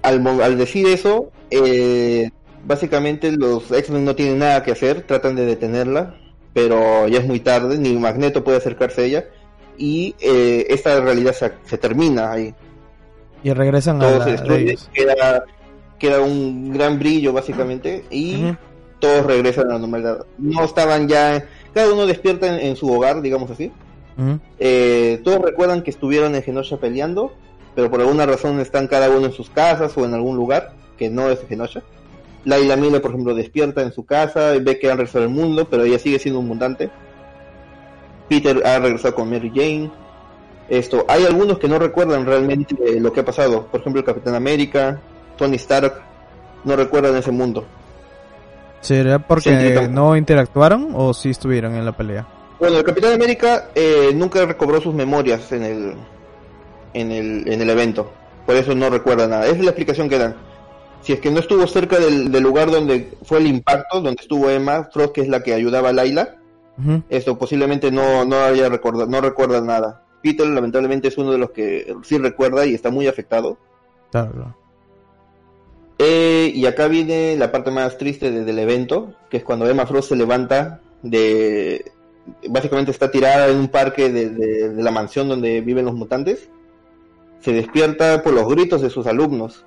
Al, 0.01 0.26
al, 0.26 0.57
decir 0.57 0.88
eso, 0.88 1.32
eh, 1.51 2.32
básicamente 2.66 3.34
los 3.34 3.74
X-Men 3.74 4.05
no 4.05 4.16
tienen 4.16 4.39
nada 4.39 4.64
que 4.64 4.72
hacer, 4.72 5.01
tratan 5.01 5.36
de 5.36 5.45
detenerla, 5.45 6.16
pero 6.53 7.09
ya 7.09 7.20
es 7.20 7.28
muy 7.28 7.41
tarde, 7.41 7.78
ni 7.78 7.91
Magneto 7.97 8.45
puede 8.45 8.57
acercarse 8.57 9.01
a 9.01 9.05
ella, 9.05 9.26
y 9.78 10.15
eh, 10.19 10.67
esta 10.69 10.99
realidad 10.99 11.34
se, 11.34 11.78
termina 11.78 12.32
ahí. 12.32 12.53
Y 13.43 13.51
regresan 13.51 14.01
a 14.01 14.09
la, 14.09 14.26
queda, 14.93 15.43
queda, 15.99 16.21
un 16.21 16.74
gran 16.74 16.97
brillo 16.99 17.34
básicamente, 17.34 18.05
y 18.09 18.55
todos 18.99 19.26
regresan 19.26 19.65
a 19.69 19.74
la 19.74 19.80
normalidad. 19.80 20.26
No 20.38 20.63
estaban 20.63 21.07
ya, 21.07 21.45
cada 21.74 21.93
uno 21.93 22.05
despierta 22.05 22.59
en, 22.61 22.76
su 22.76 22.91
hogar, 22.91 23.21
digamos 23.21 23.51
así. 23.51 23.71
Eh, 24.59 25.21
todos 25.24 25.41
recuerdan 25.41 25.82
que 25.82 25.89
estuvieron 25.89 26.36
en 26.36 26.43
Genosha 26.43 26.78
peleando, 26.78 27.34
pero 27.76 27.89
por 27.89 27.99
alguna 27.99 28.26
razón 28.26 28.59
están 28.59 28.88
cada 28.88 29.09
uno 29.09 29.26
en 29.26 29.32
sus 29.34 29.49
casas 29.49 29.97
o 29.97 30.05
en 30.05 30.13
algún 30.13 30.36
lugar 30.36 30.74
que 30.97 31.09
no 31.09 31.30
es 31.30 31.39
Genosha. 31.47 31.82
Laila 32.45 32.76
Miller, 32.76 33.01
por 33.01 33.11
ejemplo, 33.11 33.34
despierta 33.34 33.82
en 33.82 33.93
su 33.93 34.05
casa 34.05 34.55
y 34.55 34.59
ve 34.59 34.78
que 34.78 34.91
han 34.91 34.97
regresado 34.97 35.26
al 35.26 35.32
mundo, 35.32 35.67
pero 35.69 35.84
ella 35.84 35.99
sigue 35.99 36.19
siendo 36.19 36.39
un 36.39 36.47
mutante. 36.47 36.89
Peter 38.28 38.65
ha 38.65 38.80
regresado 38.80 39.15
con 39.15 39.30
Mary 39.30 39.51
Jane. 39.53 39.91
Esto, 40.69 41.05
hay 41.07 41.26
algunos 41.26 41.59
que 41.59 41.67
no 41.67 41.78
recuerdan 41.78 42.26
realmente 42.26 42.76
lo 42.99 43.11
que 43.11 43.19
ha 43.19 43.26
pasado. 43.26 43.67
Por 43.67 43.82
ejemplo, 43.82 43.99
el 43.99 44.05
Capitán 44.05 44.36
América, 44.36 44.99
Tony 45.38 45.55
Stark, 45.57 46.01
no 46.63 46.76
recuerdan 46.76 47.15
ese 47.15 47.32
mundo. 47.32 47.65
¿Será 48.82 49.19
porque 49.19 49.88
no 49.89 50.15
interactuaron 50.15 50.89
o 50.93 51.13
sí 51.13 51.30
estuvieron 51.30 51.76
en 51.76 51.86
la 51.86 51.91
pelea? 51.91 52.28
Bueno, 52.59 52.78
el 52.78 52.84
Capitán 52.84 53.13
América 53.13 53.69
eh, 53.76 54.11
nunca 54.13 54.45
recobró 54.45 54.80
sus 54.80 54.93
memorias 54.93 55.51
en 55.51 55.63
el, 55.63 55.93
en 56.93 57.11
el, 57.11 57.47
en 57.51 57.61
el 57.61 57.69
evento. 57.69 58.11
Por 58.45 58.55
eso 58.55 58.74
no 58.74 58.89
recuerda 58.89 59.28
nada. 59.28 59.45
Esa 59.45 59.55
es 59.55 59.63
la 59.63 59.71
explicación 59.71 60.09
que 60.09 60.17
dan 60.17 60.36
si 61.03 61.11
es 61.11 61.19
que 61.19 61.30
no 61.30 61.39
estuvo 61.39 61.67
cerca 61.67 61.99
del, 61.99 62.32
lugar 62.41 62.71
donde 62.71 63.11
fue 63.24 63.39
el 63.39 63.47
impacto, 63.47 63.99
donde 63.99 64.21
estuvo 64.21 64.49
Emma 64.49 64.89
Frost, 64.91 65.13
que 65.13 65.21
es 65.21 65.28
la 65.28 65.43
que 65.43 65.53
ayudaba 65.53 65.89
a 65.89 65.93
Laila, 65.93 66.38
esto 67.09 67.38
posiblemente 67.38 67.91
no, 67.91 68.26
no 68.26 68.38
haya 68.38 68.69
recordado, 68.69 69.07
no 69.07 69.21
recuerda 69.21 69.61
nada. 69.61 70.03
Peter 70.21 70.47
lamentablemente 70.47 71.09
es 71.09 71.17
uno 71.17 71.32
de 71.32 71.38
los 71.38 71.51
que 71.51 71.95
sí 72.03 72.17
recuerda 72.17 72.65
y 72.65 72.74
está 72.74 72.89
muy 72.89 73.07
afectado. 73.07 73.57
Claro. 74.11 74.55
Eh, 75.99 76.51
y 76.53 76.65
acá 76.65 76.88
viene 76.88 77.36
la 77.38 77.51
parte 77.51 77.71
más 77.71 77.97
triste 77.97 78.32
del 78.32 78.59
evento, 78.59 79.13
que 79.30 79.38
es 79.38 79.43
cuando 79.43 79.69
Emma 79.69 79.86
Frost 79.86 80.09
se 80.09 80.15
levanta 80.15 80.82
de... 81.01 81.91
Básicamente 82.49 82.91
está 82.91 83.11
tirada 83.11 83.49
en 83.49 83.57
un 83.57 83.67
parque 83.67 84.09
de, 84.09 84.30
de 84.30 84.82
la 84.82 84.91
mansión 84.91 85.28
donde 85.28 85.61
viven 85.61 85.86
los 85.86 85.93
mutantes. 85.93 86.49
Se 87.41 87.51
despierta 87.51 88.24
por 88.24 88.34
los 88.34 88.47
gritos 88.47 88.82
de 88.82 88.89
sus 88.89 89.05
alumnos 89.07 89.65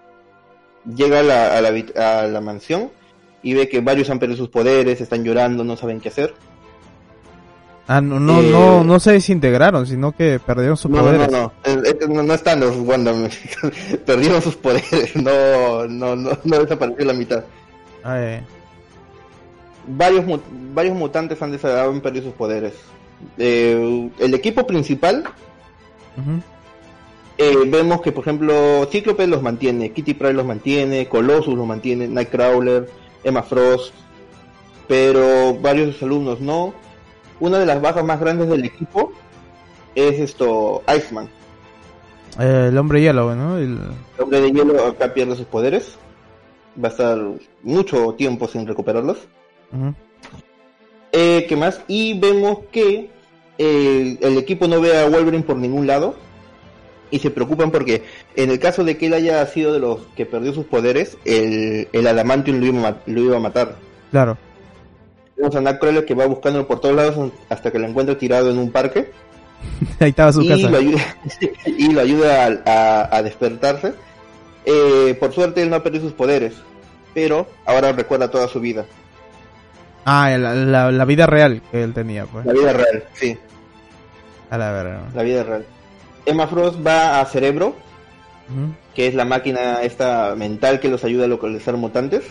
llega 0.94 1.20
a 1.20 1.22
la, 1.22 1.56
a 1.56 2.26
la, 2.26 2.40
mansión 2.40 2.90
y 3.42 3.54
ve 3.54 3.68
que 3.68 3.80
varios 3.80 4.10
han 4.10 4.18
perdido 4.18 4.38
sus 4.38 4.48
poderes, 4.48 5.00
están 5.00 5.24
llorando, 5.24 5.64
no 5.64 5.76
saben 5.76 6.00
qué 6.00 6.08
hacer. 6.08 6.34
Ah, 7.88 8.00
no, 8.00 8.18
no, 8.18 8.42
no, 8.42 8.80
eh, 8.80 8.84
no 8.84 8.98
se 8.98 9.12
desintegraron, 9.12 9.86
sino 9.86 10.10
que 10.10 10.40
perdieron 10.44 10.76
sus 10.76 10.90
poderes. 10.90 11.30
No, 11.30 11.52
no, 12.08 12.22
no, 12.22 12.34
están 12.34 12.58
los 12.60 12.76
Wanda, 12.78 13.14
perdieron 14.06 14.42
sus 14.42 14.56
poderes, 14.56 15.14
no, 15.14 15.86
no, 15.86 16.16
no, 16.16 16.38
no 16.42 16.58
desapareció 16.58 17.04
la 17.04 17.12
mitad. 17.12 17.44
Ah, 18.02 18.20
eh. 18.20 18.42
Varios, 19.86 20.24
varios 20.74 20.96
mutantes 20.96 21.40
han, 21.40 21.56
han 21.64 22.00
perdido 22.00 22.24
sus 22.26 22.34
poderes. 22.34 22.72
Eh, 23.38 24.10
el 24.18 24.34
equipo 24.34 24.66
principal 24.66 25.24
vemos 27.36 28.00
que, 28.00 28.12
por 28.12 28.24
ejemplo, 28.24 28.86
Cíclope 28.90 29.26
los 29.26 29.42
mantiene, 29.42 29.92
Kitty 29.92 30.14
Pryde 30.14 30.34
los 30.34 30.46
mantiene, 30.46 31.08
Colossus 31.08 31.54
los 31.54 31.66
mantiene, 31.66 32.08
Nightcrawler, 32.08 32.88
Emma 33.22 33.42
Frost, 33.42 33.94
pero 34.88 35.54
varios 35.54 35.88
de 35.88 35.92
sus 35.92 36.02
alumnos 36.02 36.40
no. 36.40 36.74
Una 37.40 37.58
de 37.58 37.66
las 37.66 37.80
bajas 37.80 38.04
más 38.04 38.18
grandes 38.20 38.48
del 38.48 38.64
equipo 38.64 39.12
es 39.94 40.18
esto, 40.20 40.82
Iceman. 40.94 41.28
Eh, 42.38 42.66
el 42.68 42.78
hombre 42.78 43.00
hielo, 43.00 43.34
¿no? 43.34 43.58
El... 43.58 43.78
hombre 44.18 44.40
de 44.40 44.52
hielo 44.52 44.86
acá 44.86 45.12
pierde 45.12 45.36
sus 45.36 45.46
poderes. 45.46 45.96
Va 46.82 46.88
a 46.88 46.90
estar 46.90 47.18
mucho 47.62 48.14
tiempo 48.14 48.46
sin 48.48 48.66
recuperarlos. 48.66 49.18
eh, 51.12 51.46
¿Qué 51.48 51.56
más? 51.56 51.80
Y 51.88 52.18
vemos 52.18 52.58
que 52.70 53.10
eh, 53.58 54.18
el 54.20 54.38
equipo 54.38 54.68
no 54.68 54.80
ve 54.80 54.98
a 54.98 55.08
Wolverine 55.08 55.44
por 55.44 55.56
ningún 55.56 55.86
lado 55.86 56.14
y 57.10 57.18
se 57.20 57.30
preocupan 57.30 57.70
porque 57.70 58.02
en 58.34 58.50
el 58.50 58.58
caso 58.58 58.84
de 58.84 58.98
que 58.98 59.06
él 59.06 59.14
haya 59.14 59.46
sido 59.46 59.72
de 59.72 59.78
los 59.78 60.00
que 60.16 60.26
perdió 60.26 60.52
sus 60.52 60.66
poderes, 60.66 61.16
el, 61.24 61.88
el 61.92 62.06
Adamantium 62.06 62.58
lo 62.60 62.66
iba, 62.66 62.96
lo 63.06 63.20
iba 63.20 63.36
a 63.36 63.40
matar. 63.40 63.76
Claro. 64.10 64.36
Tenemos 65.36 65.54
a 65.54 65.60
Nightcrawler 65.60 66.04
que 66.04 66.14
va 66.14 66.26
buscándolo 66.26 66.66
por 66.66 66.80
todos 66.80 66.96
lados 66.96 67.32
hasta 67.48 67.70
que 67.70 67.78
lo 67.78 67.86
encuentra 67.86 68.16
tirado 68.16 68.50
en 68.50 68.58
un 68.58 68.72
parque. 68.72 69.12
Ahí 70.00 70.10
estaba 70.10 70.32
su 70.32 70.42
y 70.42 70.48
casa. 70.48 70.70
Lo 70.70 70.78
ayuda, 70.78 71.16
y 71.66 71.92
lo 71.92 72.00
ayuda 72.00 73.08
a, 73.10 73.22
despertarse. 73.22 73.94
Eh, 74.64 75.16
por 75.20 75.32
suerte 75.32 75.62
él 75.62 75.70
no 75.70 75.76
ha 75.76 75.82
perdido 75.82 76.04
sus 76.04 76.14
poderes, 76.14 76.54
pero 77.14 77.46
ahora 77.66 77.92
recuerda 77.92 78.30
toda 78.30 78.48
su 78.48 78.60
vida. 78.60 78.86
Ah, 80.04 80.30
la, 80.38 80.90
la, 80.90 81.04
vida 81.04 81.26
real 81.26 81.62
que 81.70 81.82
él 81.82 81.92
tenía, 81.92 82.26
pues. 82.26 82.46
La 82.46 82.52
vida 82.52 82.72
real, 82.72 83.04
sí. 83.14 83.36
A 84.50 84.58
la 84.58 84.72
verdad. 84.72 85.00
La 85.14 85.22
vida 85.22 85.42
real. 85.42 85.66
Emma 86.24 86.46
Frost 86.46 86.84
va 86.84 87.20
a 87.20 87.26
Cerebro, 87.26 87.74
que 88.94 89.06
es 89.06 89.14
la 89.14 89.24
máquina 89.24 89.82
esta 89.82 90.34
mental 90.36 90.80
que 90.80 90.88
los 90.88 91.04
ayuda 91.04 91.24
a 91.24 91.28
localizar 91.28 91.76
mutantes. 91.76 92.24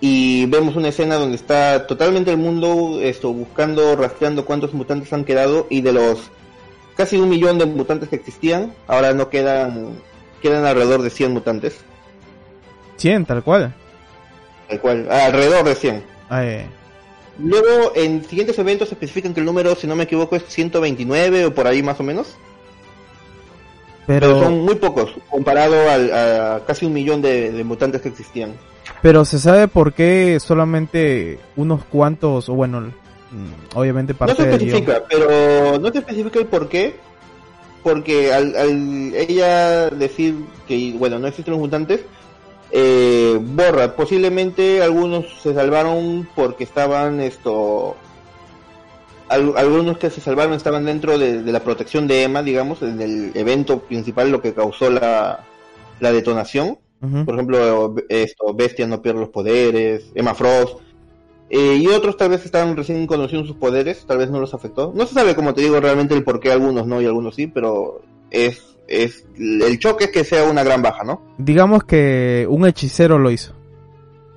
Y 0.00 0.46
vemos 0.46 0.76
una 0.76 0.88
escena 0.88 1.16
donde 1.16 1.36
está 1.36 1.86
totalmente 1.86 2.30
el 2.30 2.36
mundo 2.36 3.00
esto 3.02 3.32
buscando, 3.32 3.96
rastreando 3.96 4.44
cuántos 4.44 4.72
mutantes 4.72 5.12
han 5.12 5.24
quedado 5.24 5.66
y 5.70 5.80
de 5.80 5.92
los 5.92 6.30
casi 6.96 7.16
un 7.16 7.28
millón 7.28 7.58
de 7.58 7.66
mutantes 7.66 8.08
que 8.08 8.16
existían, 8.16 8.74
ahora 8.86 9.12
no 9.12 9.28
quedan, 9.28 10.00
quedan 10.42 10.64
alrededor 10.64 11.02
de 11.02 11.10
100 11.10 11.32
mutantes. 11.32 11.78
100, 12.96 13.24
tal 13.24 13.42
cual. 13.42 13.74
Tal 14.68 14.80
cual, 14.80 15.08
ah, 15.10 15.26
alrededor 15.26 15.64
de 15.64 15.74
100. 15.74 16.04
Ah, 16.28 16.44
eh. 16.44 16.66
Luego, 17.38 17.92
en 17.94 18.24
siguientes 18.24 18.58
eventos 18.58 18.88
se 18.88 18.94
especifican 18.94 19.32
que 19.32 19.40
el 19.40 19.46
número, 19.46 19.76
si 19.76 19.86
no 19.86 19.94
me 19.94 20.04
equivoco, 20.04 20.34
es 20.34 20.44
129 20.48 21.46
o 21.46 21.54
por 21.54 21.68
ahí 21.68 21.82
más 21.82 22.00
o 22.00 22.02
menos. 22.02 22.36
Pero, 24.08 24.40
son 24.42 24.60
muy 24.62 24.74
pocos, 24.74 25.12
comparado 25.30 25.88
al, 25.88 26.10
a 26.12 26.62
casi 26.66 26.86
un 26.86 26.94
millón 26.94 27.22
de, 27.22 27.62
mutantes 27.64 28.00
que 28.00 28.08
existían. 28.08 28.54
Pero 29.02 29.24
se 29.24 29.38
sabe 29.38 29.68
por 29.68 29.92
qué 29.92 30.38
solamente 30.40 31.38
unos 31.56 31.84
cuantos, 31.84 32.48
o 32.48 32.54
bueno, 32.54 32.80
mm, 32.80 33.76
obviamente 33.76 34.14
parte 34.14 34.34
No 34.34 34.44
se 34.44 34.50
especifica, 34.50 35.02
pero 35.08 35.78
no 35.78 35.92
se 35.92 35.98
especifica 35.98 36.38
el 36.38 36.46
por 36.46 36.68
qué, 36.68 36.96
porque 37.82 38.32
al, 38.32 38.56
al 38.56 39.14
ella 39.14 39.90
decir 39.90 40.34
que, 40.66 40.94
bueno, 40.98 41.18
no 41.18 41.26
existen 41.26 41.52
los 41.52 41.60
mutantes, 41.60 42.00
eh, 42.70 43.38
borra. 43.40 43.94
Posiblemente 43.96 44.82
algunos 44.82 45.40
se 45.42 45.54
salvaron 45.54 46.28
porque 46.34 46.64
estaban 46.64 47.20
esto. 47.20 47.96
algunos 49.28 49.98
que 49.98 50.10
se 50.10 50.20
salvaron 50.20 50.54
estaban 50.54 50.84
dentro 50.84 51.18
de, 51.18 51.42
la 51.42 51.60
protección 51.60 52.06
de 52.06 52.24
Emma, 52.24 52.42
digamos, 52.42 52.82
en 52.82 53.00
el 53.00 53.32
evento 53.34 53.80
principal, 53.80 54.30
lo 54.30 54.42
que 54.42 54.54
causó 54.54 54.90
la, 54.90 55.44
la 56.00 56.12
detonación. 56.12 56.78
Por 57.00 57.34
ejemplo, 57.34 57.94
esto, 58.08 58.54
Bestia 58.54 58.86
no 58.86 59.00
pierde 59.00 59.20
los 59.20 59.28
poderes, 59.28 60.10
Emma 60.14 60.34
Frost. 60.34 60.80
Eh, 61.50 61.76
y 61.76 61.86
otros 61.86 62.16
tal 62.16 62.30
vez 62.30 62.44
estaban 62.44 62.76
recién 62.76 63.06
conociendo 63.06 63.46
sus 63.46 63.56
poderes, 63.56 64.04
tal 64.04 64.18
vez 64.18 64.30
no 64.30 64.40
los 64.40 64.52
afectó. 64.52 64.92
No 64.94 65.06
se 65.06 65.14
sabe, 65.14 65.34
como 65.34 65.54
te 65.54 65.62
digo, 65.62 65.80
realmente 65.80 66.14
el 66.14 66.24
por 66.24 66.40
qué 66.40 66.52
algunos 66.52 66.86
no 66.86 67.00
y 67.00 67.06
algunos 67.06 67.36
sí, 67.36 67.46
pero 67.46 68.02
es 68.30 68.68
es 68.88 69.26
el 69.38 69.78
choque 69.78 70.04
es 70.04 70.10
que 70.10 70.24
sea 70.24 70.44
una 70.44 70.64
gran 70.64 70.82
baja, 70.82 71.04
¿no? 71.04 71.22
Digamos 71.36 71.84
que 71.84 72.46
un 72.48 72.66
hechicero 72.66 73.18
lo 73.18 73.30
hizo. 73.30 73.52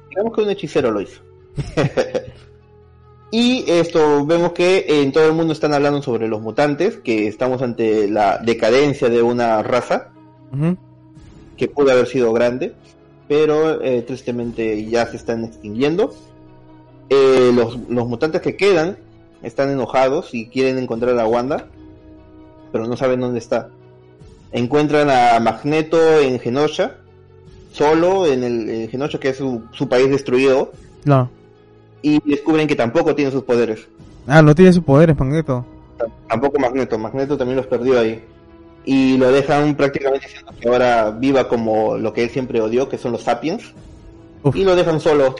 Digamos 0.10 0.36
que 0.36 0.42
un 0.42 0.50
hechicero 0.50 0.92
lo 0.92 1.02
hizo. 1.02 1.22
y 3.32 3.64
esto 3.68 4.26
vemos 4.26 4.52
que 4.52 4.86
en 4.88 5.12
todo 5.12 5.28
el 5.28 5.34
mundo 5.34 5.54
están 5.54 5.74
hablando 5.74 6.02
sobre 6.02 6.28
los 6.28 6.42
mutantes, 6.42 6.98
que 6.98 7.28
estamos 7.28 7.62
ante 7.62 8.10
la 8.10 8.38
decadencia 8.40 9.10
de 9.10 9.22
una 9.22 9.64
raza 9.64 10.12
que 11.62 11.68
pudo 11.68 11.92
haber 11.92 12.08
sido 12.08 12.34
grande, 12.34 12.74
pero 13.28 13.84
eh, 13.84 14.02
tristemente 14.02 14.84
ya 14.90 15.06
se 15.06 15.18
están 15.18 15.44
extinguiendo. 15.46 16.12
Eh, 17.08 17.52
los, 17.54 17.78
los 17.88 18.08
mutantes 18.08 18.42
que 18.42 18.56
quedan 18.58 18.98
están 19.44 19.70
enojados 19.70 20.34
y 20.34 20.48
quieren 20.48 20.80
encontrar 20.80 21.20
a 21.20 21.28
Wanda 21.28 21.68
pero 22.72 22.88
no 22.88 22.98
saben 22.98 23.20
dónde 23.20 23.38
está. 23.38 23.70
Encuentran 24.54 25.10
a 25.12 25.40
Magneto 25.40 26.00
en 26.20 26.40
Genosha, 26.40 26.96
solo 27.74 28.26
en 28.26 28.44
el 28.44 28.70
en 28.70 28.90
Genosha, 28.90 29.20
que 29.20 29.30
es 29.30 29.38
su, 29.38 29.62
su 29.74 29.88
país 29.90 30.10
destruido, 30.10 30.72
No. 31.06 31.30
y 32.02 32.20
descubren 32.28 32.68
que 32.68 32.76
tampoco 32.78 33.14
tiene 33.14 33.30
sus 33.30 33.44
poderes. 33.44 33.88
Ah, 34.26 34.42
no 34.42 34.56
tiene 34.56 34.72
sus 34.74 34.84
poderes, 34.84 35.20
Magneto. 35.20 35.64
T- 36.00 36.06
Tampoco 36.30 36.58
Magneto, 36.60 36.98
Magneto 36.98 37.38
también 37.38 37.58
los 37.58 37.68
perdió 37.68 38.00
ahí. 38.00 38.24
Y 38.86 39.18
lo 39.18 39.32
dejan 39.32 39.76
prácticamente 39.76 40.28
diciendo 40.28 40.54
que 40.60 40.68
ahora 40.68 41.12
viva 41.12 41.48
como 41.48 41.98
lo 41.98 42.14
que 42.14 42.24
él 42.24 42.30
siempre 42.30 42.62
odió, 42.62 42.90
que 42.90 42.98
son 42.98 43.12
los 43.12 43.22
sapiens. 43.24 43.64
Uf. 44.44 44.56
Y 44.56 44.64
lo 44.64 44.76
dejan 44.76 45.00
solo. 45.00 45.36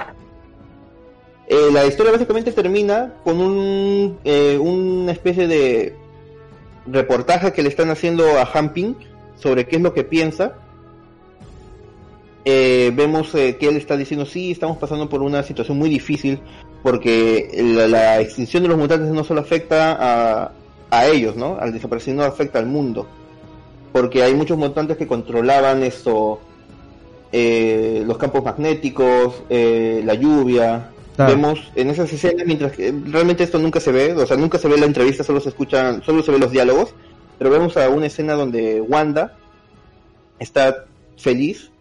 Eh, 1.48 1.70
la 1.74 1.86
historia 1.86 2.12
básicamente 2.12 2.52
termina 2.52 3.14
con 3.24 3.42
un, 3.42 4.20
eh, 4.24 4.58
una 4.58 5.12
especie 5.12 5.48
de 5.48 5.96
reportaje 6.86 7.52
que 7.52 7.64
le 7.64 7.70
están 7.70 7.90
haciendo 7.90 8.26
a 8.40 8.44
Hamping 8.44 8.96
sobre 9.38 9.66
qué 9.68 9.78
es 9.78 9.82
lo 9.82 9.94
que 9.94 10.04
piensa. 10.04 10.54
Eh, 12.46 12.92
vemos 12.96 13.36
eh, 13.36 13.58
que 13.58 13.68
él 13.68 13.78
está 13.78 13.98
diciendo, 13.98 14.26
sí, 14.26 14.52
estamos 14.52 14.78
pasando 14.78 15.10
por 15.10 15.22
una 15.22 15.44
situación 15.44 15.78
muy 15.78 15.90
difícil 15.90 16.40
porque 16.82 17.52
la, 17.76 17.88
la 17.88 18.20
extinción 18.20 18.64
de 18.64 18.70
los 18.70 18.78
mutantes 18.78 19.10
no 19.10 19.24
solo 19.24 19.42
afecta 19.42 19.98
a, 20.00 20.52
a 20.90 21.06
ellos, 21.08 21.36
¿no? 21.36 21.58
Al 21.60 21.72
desaparecer 21.72 22.16
no 22.16 22.24
afecta 22.24 22.60
al 22.60 22.66
mundo. 22.66 23.08
Porque 23.92 24.24
hay 24.24 24.34
muchos 24.34 24.58
mutantes 24.58 24.98
que 24.98 25.08
controlaban 25.08 25.84
esto, 25.84 26.40
eh, 27.32 28.04
los 28.06 28.18
campos 28.18 28.44
magnéticos, 28.44 29.44
eh, 29.50 30.02
la 30.06 30.14
lluvia. 30.14 30.90
Claro. 31.16 31.34
Vemos 31.34 31.72
en 31.76 31.90
esas 31.90 32.12
escenas, 32.12 32.46
mientras 32.46 32.72
que 32.72 32.94
realmente 33.06 33.44
esto 33.44 33.60
nunca 33.60 33.80
se 33.80 33.92
ve, 33.92 34.14
o 34.14 34.26
sea, 34.26 34.38
nunca 34.38 34.58
se 34.58 34.70
ve 34.70 34.78
la 34.78 34.86
entrevista, 34.86 35.24
solo 35.24 35.42
se 35.42 35.50
escuchan, 35.50 36.02
solo 36.04 36.24
se 36.24 36.32
ve 36.32 36.40
los 36.40 36.52
diálogos, 36.52 36.94
pero 37.38 37.50
vemos 37.50 37.76
a 37.76 37.90
una 37.90 38.06
escena 38.06 38.34
donde 38.34 38.80
Wanda 38.82 39.38
está 40.40 40.86
feliz 41.18 41.72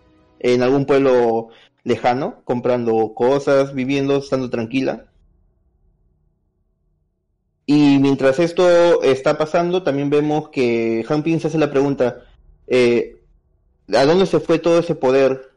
en 0.41 0.63
algún 0.63 0.85
pueblo 0.85 1.49
lejano, 1.85 2.41
comprando 2.45 3.15
cosas, 3.15 3.75
viviendo, 3.75 4.19
estando 4.19 4.51
tranquila. 4.51 5.07
Y 7.73 8.01
mientras 8.01 8.41
esto 8.41 9.01
está 9.01 9.39
pasando, 9.39 9.85
también 9.85 10.11
vemos 10.11 10.49
que 10.49 11.07
Han 11.09 11.23
Ping 11.23 11.39
se 11.39 11.47
hace 11.47 11.57
la 11.57 11.71
pregunta, 11.71 12.25
eh, 12.67 13.23
¿a 13.95 14.05
dónde 14.05 14.27
se 14.27 14.41
fue 14.41 14.59
todo 14.59 14.81
ese 14.81 14.97
poder 14.97 15.53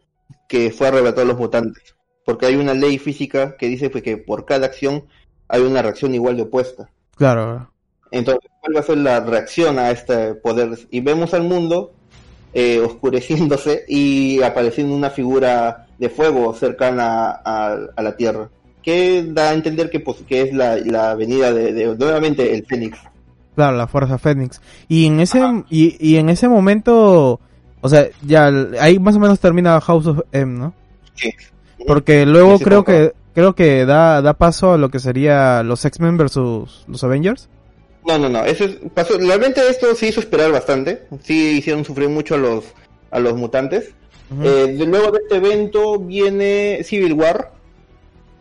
que 0.48 0.70
fue 0.70 0.90
arrebatado 0.90 1.24
a 1.24 1.30
los 1.30 1.40
mutantes? 1.40 1.96
Porque 2.24 2.46
hay 2.46 2.56
una 2.56 2.76
ley 2.76 3.00
física 3.00 3.58
que 3.58 3.68
dice 3.68 3.90
pues, 3.90 4.04
que 4.04 4.18
por 4.18 4.46
cada 4.46 4.68
acción 4.68 5.06
hay 5.48 5.62
una 5.64 5.82
reacción 5.82 6.14
igual 6.14 6.38
de 6.38 6.44
opuesta. 6.44 6.88
Claro. 7.16 7.72
Entonces, 8.12 8.48
¿cuál 8.62 8.76
va 8.76 8.82
a 8.82 8.84
ser 8.84 8.98
la 9.00 9.20
reacción 9.20 9.80
a 9.80 9.90
este 9.90 10.36
poder? 10.36 10.78
Y 10.92 11.02
vemos 11.02 11.34
al 11.34 11.42
mundo 11.42 11.94
eh, 12.54 12.80
oscureciéndose 12.80 13.86
y 13.88 14.40
apareciendo 14.44 14.94
una 14.94 15.10
figura 15.10 15.88
de 15.98 16.10
fuego 16.12 16.54
cercana 16.54 17.42
a, 17.44 17.76
a 17.96 18.04
la 18.04 18.16
Tierra, 18.16 18.52
que 18.84 19.24
da 19.28 19.50
a 19.50 19.54
entender 19.54 19.90
que, 19.90 20.00
pues, 20.00 20.18
que 20.28 20.42
es 20.44 20.54
la, 20.54 20.76
la 20.78 21.16
venida 21.16 21.52
de, 21.54 21.74
de- 21.74 21.96
nuevamente 21.96 22.54
el 22.54 22.66
Fénix. 22.66 23.00
Claro, 23.56 23.78
la 23.78 23.88
Fuerza 23.88 24.18
Fénix. 24.18 24.62
Y 24.88 25.06
en 25.08 25.20
ese 25.20 25.40
y, 25.70 25.96
y 26.00 26.18
en 26.18 26.30
ese 26.30 26.48
momento, 26.50 27.40
o 27.82 27.90
sea, 27.90 28.08
ya 28.26 28.52
ahí 28.80 29.00
más 29.00 29.16
o 29.16 29.20
menos 29.20 29.40
termina 29.40 29.80
House 29.82 30.08
of 30.08 30.20
M, 30.32 30.60
¿no? 30.60 30.74
Sí. 31.16 31.32
Porque 31.88 32.26
luego 32.26 32.60
creo 32.60 32.84
que 32.84 33.14
creo 33.34 33.56
que 33.56 33.86
da 33.86 34.22
da 34.22 34.34
paso 34.34 34.74
a 34.74 34.78
lo 34.78 34.90
que 34.90 35.00
sería 35.00 35.64
los 35.64 35.84
X-Men 35.86 36.18
versus 36.18 36.84
los 36.88 37.04
Avengers. 37.04 37.50
No, 38.06 38.18
no, 38.18 38.28
no, 38.28 38.44
eso 38.44 38.66
es, 38.66 38.78
pasó, 38.94 39.18
realmente 39.18 39.62
esto 39.70 39.96
se 39.96 40.08
hizo 40.08 40.20
esperar 40.20 40.52
bastante, 40.52 41.04
sí 41.22 41.58
hicieron 41.60 41.86
sufrir 41.86 42.10
mucho 42.10 42.36
a 42.36 42.38
los, 42.38 42.66
a 43.12 43.20
los 43.20 43.36
mutantes. 43.36 43.92
Ujú. 44.30 44.44
Eh, 44.44 44.74
de- 44.74 44.86
luego 44.86 45.12
de 45.12 45.20
este 45.24 45.36
evento 45.38 46.00
viene 46.00 46.80
Civil 46.84 47.14
War, 47.14 47.52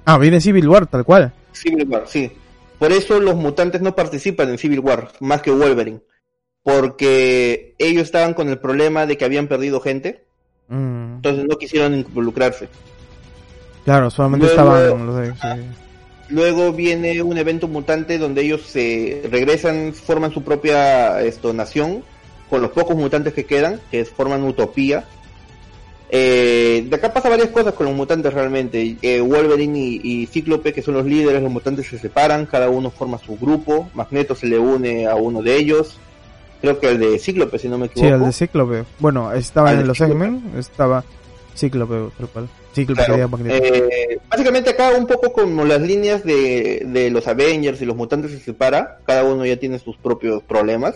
Ah, 0.04 0.18
viene 0.18 0.40
Civil 0.40 0.68
War, 0.68 0.86
tal 0.86 1.04
cual. 1.04 1.32
Civil 1.52 1.86
War, 1.88 2.04
sí. 2.06 2.30
Por 2.78 2.90
eso 2.92 3.20
los 3.20 3.36
mutantes 3.36 3.80
no 3.80 3.94
participan 3.94 4.48
en 4.50 4.58
Civil 4.58 4.80
War, 4.80 5.12
más 5.20 5.42
que 5.42 5.50
Wolverine. 5.52 6.00
Porque 6.62 7.74
ellos 7.78 8.04
estaban 8.04 8.34
con 8.34 8.48
el 8.48 8.58
problema 8.58 9.06
de 9.06 9.16
que 9.16 9.24
habían 9.24 9.48
perdido 9.48 9.80
gente, 9.80 10.24
Mm, 10.68 11.16
entonces 11.16 11.44
no 11.48 11.58
quisieron 11.58 11.94
involucrarse. 11.94 12.68
claro, 13.84 14.10
solamente 14.10 14.46
Luego- 14.46 14.76
estaban 14.76 15.06
los 15.06 15.16
de- 15.16 15.32
sí. 15.34 15.66
Luego 16.28 16.72
viene 16.72 17.20
un 17.20 17.36
evento 17.36 17.68
mutante 17.68 18.16
donde 18.16 18.42
ellos 18.42 18.62
se 18.62 19.22
regresan, 19.30 19.92
forman 19.92 20.32
su 20.32 20.42
propia 20.42 21.20
esto, 21.20 21.52
nación, 21.52 22.02
con 22.48 22.62
los 22.62 22.70
pocos 22.70 22.96
mutantes 22.96 23.34
que 23.34 23.44
quedan, 23.44 23.80
que 23.90 24.04
forman 24.04 24.42
Utopía. 24.44 25.04
Eh, 26.14 26.84
de 26.90 26.94
acá 26.96 27.10
pasa 27.10 27.30
varias 27.30 27.48
cosas 27.48 27.72
con 27.72 27.86
los 27.86 27.94
mutantes 27.96 28.34
realmente. 28.34 28.96
Eh, 29.00 29.20
Wolverine 29.22 29.78
y, 29.78 30.00
y 30.02 30.26
Cíclope, 30.26 30.74
que 30.74 30.82
son 30.82 30.92
los 30.94 31.06
líderes, 31.06 31.42
los 31.42 31.50
mutantes 31.50 31.86
se 31.86 31.98
separan, 31.98 32.44
cada 32.44 32.68
uno 32.68 32.90
forma 32.90 33.16
su 33.18 33.36
grupo. 33.38 33.88
Magneto 33.94 34.34
se 34.34 34.46
le 34.46 34.58
une 34.58 35.06
a 35.06 35.14
uno 35.14 35.40
de 35.42 35.56
ellos. 35.56 35.98
Creo 36.60 36.78
que 36.78 36.90
el 36.90 36.98
de 37.00 37.18
Cíclope, 37.18 37.58
si 37.58 37.68
no 37.68 37.78
me 37.78 37.86
Sí, 37.86 37.92
equivoco. 38.00 38.14
el 38.14 38.24
de 38.26 38.32
Cíclope. 38.32 38.84
Bueno, 38.98 39.32
estaba 39.32 39.70
Al 39.70 39.80
en 39.80 39.88
los. 39.88 39.98
X-Men, 40.00 40.42
estaba 40.58 41.02
Cíclope, 41.56 42.10
cual. 42.32 42.48
Cíclope 42.74 43.04
Claro. 43.06 43.28
Magneto. 43.30 43.64
Eh, 43.64 44.18
básicamente 44.28 44.70
acá 44.70 44.90
un 44.96 45.06
poco 45.06 45.32
como 45.32 45.64
las 45.64 45.80
líneas 45.80 46.22
de, 46.24 46.82
de 46.86 47.10
los 47.10 47.26
Avengers 47.26 47.80
y 47.82 47.86
los 47.86 47.96
mutantes 47.96 48.30
se 48.32 48.38
separa, 48.38 48.98
cada 49.06 49.24
uno 49.24 49.44
ya 49.46 49.56
tiene 49.56 49.78
sus 49.78 49.96
propios 49.96 50.42
problemas. 50.42 50.94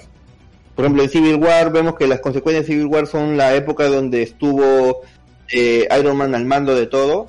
Por 0.77 0.85
ejemplo, 0.85 1.03
en 1.03 1.11
Civil 1.11 1.37
War 1.37 1.73
vemos 1.73 1.97
que 1.97 2.07
las 2.07 2.21
consecuencias 2.21 2.67
de 2.67 2.75
Civil 2.75 2.87
War 2.87 3.07
son 3.07 3.37
la 3.37 3.55
época 3.57 3.89
donde 3.89 4.23
estuvo 4.23 5.01
eh, 5.51 5.89
Iron 5.99 6.17
Man 6.17 6.35
al 6.35 6.45
mando 6.45 6.75
de 6.75 6.87
todo 6.87 7.29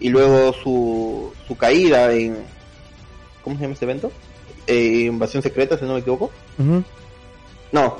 y 0.00 0.08
luego 0.08 0.52
su, 0.54 1.32
su 1.46 1.56
caída 1.56 2.12
en... 2.12 2.38
¿Cómo 3.44 3.56
se 3.56 3.62
llama 3.62 3.74
este 3.74 3.84
evento? 3.84 4.10
Eh, 4.66 5.04
invasión 5.06 5.42
secreta, 5.42 5.78
si 5.78 5.84
no 5.84 5.92
me 5.92 6.00
equivoco. 6.00 6.30
No, 7.70 7.98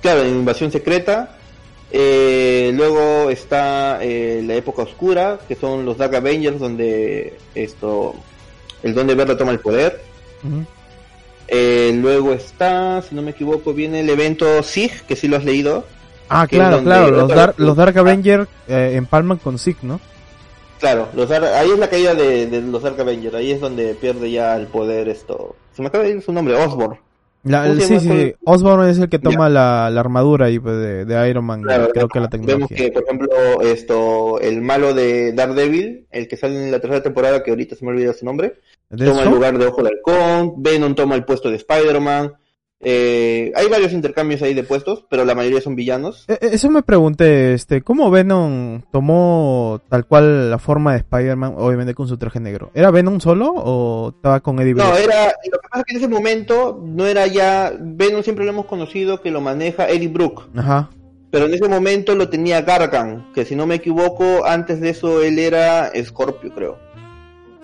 claro, 0.00 0.22
en 0.22 0.28
Invasión 0.28 0.70
Secreta. 0.70 1.36
Eh, 1.90 2.70
luego 2.74 3.30
está 3.30 3.98
eh, 4.02 4.42
la 4.44 4.54
época 4.54 4.82
oscura, 4.82 5.40
que 5.48 5.54
son 5.54 5.84
los 5.84 5.96
Dark 5.96 6.14
Avengers, 6.14 6.58
donde 6.58 7.38
esto, 7.54 8.14
el 8.82 8.94
Don 8.94 9.06
de 9.06 9.14
Verde 9.14 9.36
toma 9.36 9.52
el 9.52 9.60
poder. 9.60 10.00
Eh, 11.48 11.92
luego 11.94 12.32
está, 12.34 13.00
si 13.02 13.14
no 13.14 13.22
me 13.22 13.30
equivoco, 13.30 13.72
viene 13.72 14.00
el 14.00 14.10
evento 14.10 14.62
Sig, 14.62 15.02
que 15.06 15.16
sí 15.16 15.28
lo 15.28 15.36
has 15.38 15.44
leído. 15.44 15.84
Ah, 16.28 16.46
claro, 16.46 16.82
claro, 16.82 17.10
los, 17.10 17.28
vez- 17.28 17.58
los 17.58 17.76
Dark 17.76 17.98
Avengers 17.98 18.48
eh, 18.68 18.92
empalman 18.96 19.38
con 19.38 19.58
Sig, 19.58 19.76
¿no? 19.82 19.98
Claro, 20.78 21.08
los 21.14 21.28
Dark- 21.28 21.54
ahí 21.54 21.70
es 21.70 21.78
la 21.78 21.88
caída 21.88 22.14
de, 22.14 22.46
de 22.46 22.60
los 22.60 22.82
Dark 22.82 23.00
Avengers, 23.00 23.34
ahí 23.34 23.50
es 23.52 23.60
donde 23.60 23.94
pierde 23.94 24.30
ya 24.30 24.54
el 24.56 24.66
poder 24.66 25.08
esto. 25.08 25.56
Se 25.74 25.80
me 25.82 25.88
acaba 25.88 26.04
de 26.04 26.10
ir 26.10 26.22
su 26.22 26.32
nombre, 26.32 26.54
Osborn. 26.54 26.98
La- 27.44 27.62
¿Cómo 27.62 27.72
el- 27.74 27.82
sí, 27.82 28.00
sí, 28.00 28.08
sí. 28.08 28.34
Osborn 28.44 28.88
es 28.88 28.98
el 28.98 29.08
que 29.08 29.18
toma 29.18 29.48
la, 29.48 29.90
la 29.90 30.00
armadura 30.00 30.46
ahí 30.46 30.58
pues, 30.58 30.76
de, 30.76 31.04
de 31.04 31.30
Iron 31.30 31.44
Man, 31.44 31.62
Claro, 31.62 31.88
creo 31.92 32.08
que 32.08 32.20
la 32.20 32.26
Vemos 32.28 32.46
tecnología. 32.46 32.76
que, 32.76 32.92
por 32.92 33.04
ejemplo, 33.04 33.28
esto, 33.62 34.40
el 34.40 34.60
malo 34.60 34.92
de 34.94 35.32
Daredevil, 35.32 36.06
el 36.10 36.28
que 36.28 36.36
sale 36.36 36.64
en 36.64 36.70
la 36.72 36.80
tercera 36.80 37.02
temporada, 37.02 37.42
que 37.42 37.50
ahorita 37.50 37.76
se 37.76 37.84
me 37.84 37.92
olvida 37.92 38.12
su 38.12 38.24
nombre, 38.24 38.54
toma 38.90 39.22
el 39.22 39.30
lugar 39.30 39.56
de 39.58 39.66
Ojo 39.66 39.82
de 39.82 39.90
Halcón, 39.90 40.54
Venom 40.62 40.94
toma 40.94 41.14
el 41.14 41.24
puesto 41.24 41.48
de 41.50 41.56
Spider-Man. 41.56 42.32
Eh, 42.80 43.52
hay 43.56 43.68
varios 43.68 43.92
intercambios 43.92 44.40
ahí 44.42 44.54
de 44.54 44.62
puestos, 44.62 45.04
pero 45.10 45.24
la 45.24 45.34
mayoría 45.34 45.60
son 45.60 45.74
villanos. 45.74 46.24
Eh, 46.28 46.38
eh, 46.40 46.50
Eso 46.52 46.70
me 46.70 46.82
pregunté, 46.82 47.52
este, 47.54 47.82
¿cómo 47.82 48.08
Venom 48.10 48.82
tomó 48.92 49.80
tal 49.88 50.06
cual 50.06 50.50
la 50.50 50.58
forma 50.58 50.92
de 50.92 50.98
Spider-Man, 50.98 51.54
obviamente 51.56 51.94
con 51.94 52.06
su 52.06 52.16
traje 52.16 52.38
negro? 52.38 52.70
¿Era 52.74 52.90
Venom 52.92 53.18
solo 53.18 53.52
o 53.52 54.10
estaba 54.14 54.40
con 54.40 54.60
Eddie 54.60 54.74
No, 54.74 54.96
era, 54.96 55.26
lo 55.50 55.58
que 55.58 55.68
pasa 55.68 55.80
es 55.80 55.84
que 55.86 55.92
en 55.92 55.96
ese 55.98 56.08
momento 56.08 56.80
no 56.84 57.04
era 57.06 57.26
ya, 57.26 57.72
Venom 57.80 58.22
siempre 58.22 58.44
lo 58.44 58.52
hemos 58.52 58.66
conocido 58.66 59.20
que 59.20 59.32
lo 59.32 59.40
maneja 59.40 59.88
Eddie 59.88 60.08
Brook, 60.08 60.48
Ajá. 60.56 60.88
pero 61.32 61.46
en 61.46 61.54
ese 61.54 61.68
momento 61.68 62.14
lo 62.14 62.28
tenía 62.28 62.62
Gargan, 62.62 63.32
que 63.34 63.44
si 63.44 63.56
no 63.56 63.66
me 63.66 63.74
equivoco, 63.74 64.46
antes 64.46 64.80
de 64.80 64.90
eso 64.90 65.20
él 65.22 65.40
era 65.40 65.90
Scorpio, 66.00 66.54
creo. 66.54 66.78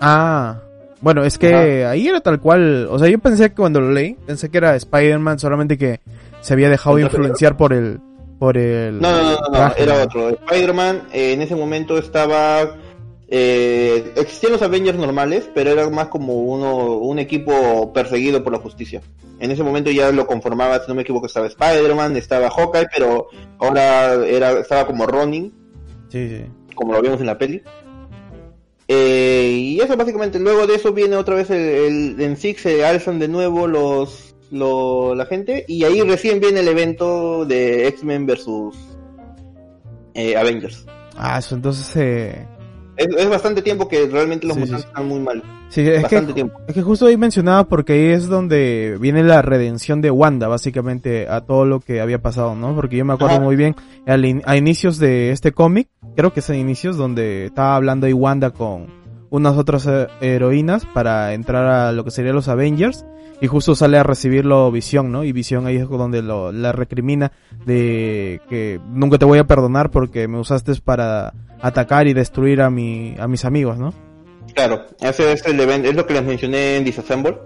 Ah, 0.01 0.59
bueno, 1.05 1.23
es 1.23 1.37
que 1.37 1.85
ahí 1.85 2.07
era 2.07 2.19
tal 2.19 2.39
cual, 2.39 2.87
o 2.89 2.97
sea, 2.97 3.07
yo 3.07 3.19
pensé 3.19 3.49
que 3.49 3.55
cuando 3.55 3.79
lo 3.79 3.91
leí, 3.91 4.17
pensé 4.25 4.49
que 4.49 4.57
era 4.57 4.75
Spider-Man, 4.75 5.37
solamente 5.37 5.77
que 5.77 5.99
se 6.41 6.53
había 6.53 6.67
dejado 6.67 6.97
¿El 6.97 7.03
traje 7.03 7.17
influenciar 7.17 7.55
por 7.57 7.73
el, 7.73 7.99
por 8.39 8.57
el... 8.57 8.99
No, 8.99 9.11
no, 9.11 9.39
no, 9.39 9.49
no, 9.51 9.75
era 9.77 10.01
otro. 10.01 10.29
Spider-Man 10.29 11.03
eh, 11.13 11.33
en 11.33 11.43
ese 11.43 11.55
momento 11.55 11.99
estaba... 11.99 12.75
Eh, 13.27 14.13
existían 14.15 14.53
los 14.53 14.63
Avengers 14.63 14.97
normales, 14.97 15.47
pero 15.53 15.69
era 15.69 15.87
más 15.91 16.07
como 16.07 16.33
uno, 16.41 16.97
un 16.97 17.19
equipo 17.19 17.93
perseguido 17.93 18.43
por 18.43 18.53
la 18.53 18.57
justicia. 18.57 18.99
En 19.39 19.51
ese 19.51 19.61
momento 19.61 19.91
ya 19.91 20.11
lo 20.11 20.25
conformaba, 20.25 20.79
si 20.79 20.87
no 20.87 20.95
me 20.95 21.03
equivoco, 21.03 21.27
estaba 21.27 21.45
Spider-Man, 21.45 22.17
estaba 22.17 22.49
Hawkeye, 22.49 22.87
pero 22.91 23.27
ahora 23.59 24.25
era, 24.25 24.53
estaba 24.53 24.87
como 24.87 25.05
Ronin, 25.05 25.53
Sí, 26.09 26.29
sí. 26.29 26.45
como 26.73 26.93
lo 26.93 27.01
vimos 27.03 27.19
en 27.19 27.27
la 27.27 27.37
peli. 27.37 27.61
Eh, 28.87 29.49
y 29.59 29.79
eso 29.81 29.97
básicamente, 29.97 30.39
luego 30.39 30.67
de 30.67 30.75
eso 30.75 30.93
viene 30.93 31.15
otra 31.15 31.35
vez 31.35 31.49
el, 31.49 31.59
el- 32.15 32.21
en 32.21 32.37
Six 32.37 32.61
se 32.61 32.85
alzan 32.85 33.17
de 33.17 33.27
nuevo 33.27 33.65
los, 33.67 34.35
lo, 34.51 35.15
la 35.15 35.25
gente, 35.25 35.65
y 35.67 35.83
ahí 35.85 36.01
recién 36.01 36.39
viene 36.39 36.59
el 36.59 36.67
evento 36.67 37.45
de 37.45 37.87
X-Men 37.87 38.25
versus 38.27 38.75
eh, 40.13 40.35
Avengers. 40.37 40.85
Ah, 41.17 41.39
eso 41.39 41.55
entonces... 41.55 41.95
Eh... 41.95 42.47
Es, 42.97 43.29
bastante 43.29 43.61
tiempo 43.61 43.87
que 43.87 44.07
realmente 44.07 44.47
los 44.47 44.57
mutantes 44.57 44.85
están 44.85 45.07
muy 45.07 45.19
mal. 45.19 45.43
Sí, 45.69 45.81
es 45.81 46.05
que, 46.05 46.47
es 46.67 46.73
que 46.73 46.81
justo 46.81 47.07
ahí 47.07 47.17
mencionaba 47.17 47.65
porque 47.65 47.93
ahí 47.93 48.05
es 48.07 48.27
donde 48.27 48.97
viene 48.99 49.23
la 49.23 49.41
redención 49.41 50.01
de 50.01 50.11
Wanda, 50.11 50.47
básicamente, 50.47 51.27
a 51.27 51.41
todo 51.41 51.65
lo 51.65 51.79
que 51.79 52.01
había 52.01 52.21
pasado, 52.21 52.55
¿no? 52.55 52.75
Porque 52.75 52.97
yo 52.97 53.05
me 53.05 53.13
acuerdo 53.13 53.41
muy 53.41 53.55
bien, 53.55 53.75
a 54.05 54.57
inicios 54.57 54.97
de 54.99 55.31
este 55.31 55.51
cómic, 55.51 55.89
creo 56.15 56.33
que 56.33 56.39
es 56.39 56.49
a 56.49 56.55
inicios 56.55 56.97
donde 56.97 57.45
estaba 57.45 57.75
hablando 57.75 58.07
ahí 58.07 58.13
Wanda 58.13 58.51
con 58.51 58.87
unas 59.29 59.57
otras 59.57 59.85
eh, 59.87 60.07
heroínas 60.21 60.85
para 60.85 61.33
entrar 61.33 61.65
a 61.65 61.91
lo 61.91 62.03
que 62.03 62.11
serían 62.11 62.35
los 62.35 62.47
Avengers 62.47 63.05
y 63.41 63.47
justo 63.47 63.75
sale 63.75 63.97
a 63.97 64.03
recibirlo 64.03 64.71
Visión, 64.71 65.11
¿no? 65.11 65.23
Y 65.23 65.31
Visión 65.31 65.65
ahí 65.65 65.75
es 65.75 65.89
donde 65.89 66.21
lo, 66.21 66.51
la 66.51 66.71
recrimina 66.71 67.31
de 67.65 68.39
que 68.49 68.79
nunca 68.89 69.17
te 69.17 69.25
voy 69.25 69.39
a 69.39 69.43
perdonar 69.45 69.91
porque 69.91 70.27
me 70.27 70.39
usaste 70.39 70.73
para 70.83 71.33
atacar 71.61 72.07
y 72.07 72.13
destruir 72.13 72.61
a 72.61 72.69
mi 72.69 73.15
a 73.19 73.27
mis 73.27 73.45
amigos, 73.45 73.77
¿no? 73.77 73.93
Claro, 74.53 74.85
ese 74.99 75.33
es 75.33 75.45
el 75.45 75.59
evento, 75.59 75.89
es 75.89 75.95
lo 75.95 76.05
que 76.05 76.13
les 76.13 76.23
mencioné 76.23 76.77
en 76.77 76.85
Disassemble, 76.85 77.37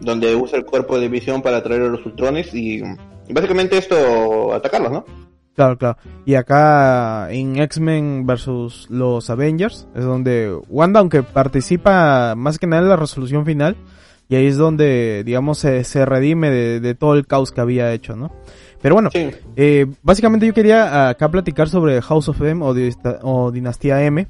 donde 0.00 0.34
usa 0.34 0.58
el 0.58 0.64
cuerpo 0.64 0.98
de 0.98 1.08
Visión 1.08 1.42
para 1.42 1.62
traer 1.62 1.82
a 1.82 1.88
los 1.88 2.04
Ultrones 2.06 2.54
y, 2.54 2.82
y 3.28 3.32
básicamente 3.32 3.76
esto 3.76 4.54
atacarlos, 4.54 4.90
¿no? 4.90 5.04
Claro, 5.56 5.78
claro. 5.78 5.96
Y 6.26 6.34
acá 6.34 7.32
en 7.32 7.58
X-Men 7.58 8.26
versus 8.26 8.86
los 8.90 9.30
Avengers 9.30 9.88
es 9.94 10.04
donde 10.04 10.54
Wanda, 10.68 11.00
aunque 11.00 11.22
participa 11.22 12.34
más 12.36 12.58
que 12.58 12.66
nada 12.66 12.82
en 12.82 12.88
la 12.90 12.96
resolución 12.96 13.46
final, 13.46 13.74
y 14.28 14.36
ahí 14.36 14.46
es 14.46 14.58
donde, 14.58 15.22
digamos, 15.24 15.58
se, 15.58 15.82
se 15.84 16.04
redime 16.04 16.50
de, 16.50 16.94
todo 16.94 17.14
el 17.14 17.26
caos 17.26 17.52
que 17.52 17.62
había 17.62 17.92
hecho, 17.94 18.16
¿no? 18.16 18.32
Pero 18.86 18.94
bueno, 18.94 19.10
eh, 19.56 19.84
básicamente 20.04 20.46
yo 20.46 20.54
quería 20.54 21.08
acá 21.08 21.28
platicar 21.28 21.68
sobre 21.68 22.00
House 22.00 22.28
of 22.28 22.40
M 22.40 22.64
o, 22.64 23.50
Dinastía 23.50 24.04
M, 24.04 24.28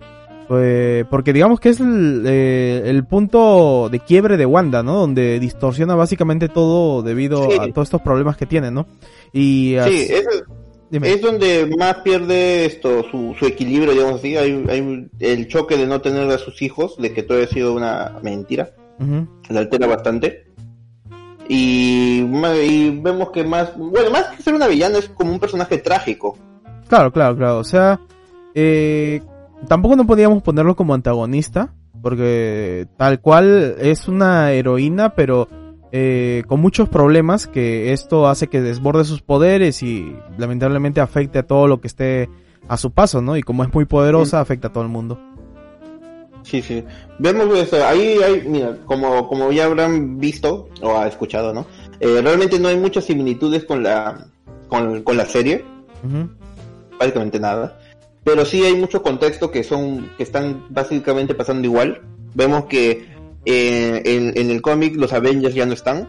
eh, 0.49 1.05
porque 1.11 1.35
digamos 1.35 1.61
que 1.61 1.69
es 1.69 1.81
el, 1.81 2.25
eh, 2.27 2.85
el, 2.87 3.05
punto 3.05 3.91
de 3.91 4.01
quiebre 4.01 4.39
de 4.39 4.47
Wanda, 4.47 4.83
¿no? 4.83 4.95
Donde 4.95 5.39
distorsiona 5.41 5.95
básicamente 5.95 6.49
todo 6.49 7.03
debido 7.03 7.61
a 7.61 7.69
todos 7.71 7.89
estos 7.89 8.01
problemas 8.01 8.39
que 8.39 8.47
tiene, 8.47 8.71
¿no? 8.71 8.87
Y 9.31 9.77
sí, 9.85 10.07
es, 10.09 10.27
es 10.91 11.21
donde 11.21 11.71
más 11.79 11.97
pierde 11.97 12.65
esto, 12.65 13.05
su, 13.11 13.37
su 13.39 13.45
equilibrio, 13.45 13.93
digamos 13.93 14.21
así. 14.21 14.39
Hay, 14.39 14.65
hay, 14.71 15.07
el 15.21 15.49
choque 15.49 15.77
de 15.77 15.87
no 15.87 16.01
tener 16.01 16.31
a 16.31 16.39
sus 16.39 16.63
hijos, 16.63 16.97
de 16.97 17.13
que 17.13 17.23
todo 17.23 17.43
ha 17.43 17.47
sido 17.47 17.75
una 17.75 18.21
mentira. 18.23 18.71
La 19.51 19.61
altera 19.61 19.87
bastante. 19.87 20.46
Y, 21.49 22.23
y, 22.23 23.01
vemos 23.01 23.31
que 23.31 23.45
más, 23.45 23.77
bueno, 23.77 24.11
más 24.11 24.29
que 24.29 24.43
ser 24.43 24.55
una 24.55 24.67
villana, 24.67 24.99
es 24.99 25.09
como 25.09 25.33
un 25.33 25.41
personaje 25.41 25.79
trágico. 25.79 26.37
Claro, 26.89 27.13
claro, 27.13 27.37
claro. 27.37 27.59
O 27.59 27.65
sea, 27.65 28.01
eh, 28.55 29.23
tampoco 29.69 29.97
no 29.97 30.07
podíamos 30.07 30.43
ponerlo 30.43 30.77
como 30.77 30.95
antagonista, 30.95 31.73
porque 32.03 32.87
tal 32.97 33.21
cual 33.21 33.77
es 33.79 34.09
una 34.09 34.53
heroína, 34.53 35.11
pero 35.15 35.49
eh, 35.93 36.43
con 36.47 36.61
muchos 36.61 36.89
problemas 36.89 37.47
que 37.47 37.93
esto 37.93 38.29
hace 38.29 38.49
que 38.49 38.61
desborde 38.61 39.05
sus 39.05 39.23
poderes 39.23 39.83
y 39.83 40.17
lamentablemente 40.37 41.01
afecte 41.01 41.39
a 41.39 41.47
todo 41.47 41.69
lo 41.69 41.81
que 41.81 41.87
esté 41.87 42.29
a 42.69 42.77
su 42.77 42.91
paso, 42.91 43.23
¿no? 43.23 43.37
Y 43.37 43.43
como 43.43 43.63
es 43.63 43.73
muy 43.73 43.85
poderosa, 43.85 44.41
afecta 44.41 44.69
a 44.69 44.73
todo 44.73 44.83
el 44.83 44.91
mundo. 44.91 45.19
Sí, 46.47 46.63
sí. 46.63 46.85
Vemos 47.19 47.59
eso. 47.59 47.85
Ahí 47.85 48.19
hay, 48.23 48.43
mira, 48.47 48.79
como, 48.87 49.29
como 49.29 49.51
ya 49.51 49.65
habrán 49.65 50.19
visto 50.19 50.69
o 50.81 50.97
ha 50.97 51.09
escuchado, 51.09 51.53
¿no? 51.53 51.67
Eh, 51.99 52.21
realmente 52.23 52.59
no 52.61 52.69
hay 52.69 52.77
muchas 52.77 53.05
similitudes 53.05 53.65
con 53.65 53.83
la, 53.83 54.29
con, 54.69 55.03
con 55.03 55.17
la 55.17 55.27
serie. 55.27 55.65
Básicamente 56.99 57.41
nada. 57.41 57.79
Pero 58.23 58.45
sí 58.45 58.63
hay 58.65 58.75
mucho 58.75 59.03
contexto 59.03 59.51
que 59.51 59.65
son, 59.65 60.11
que 60.17 60.23
están 60.23 60.67
básicamente 60.71 61.35
pasando 61.35 61.67
igual. 61.67 62.01
Vemos 62.35 62.67
que 62.67 63.07
eh, 63.45 64.03
en, 64.05 64.51
el 64.51 64.63
cómic 64.63 64.95
los 64.97 65.13
Avengers 65.13 65.55
ya 65.55 65.67
no 65.67 65.73
están. 65.73 66.09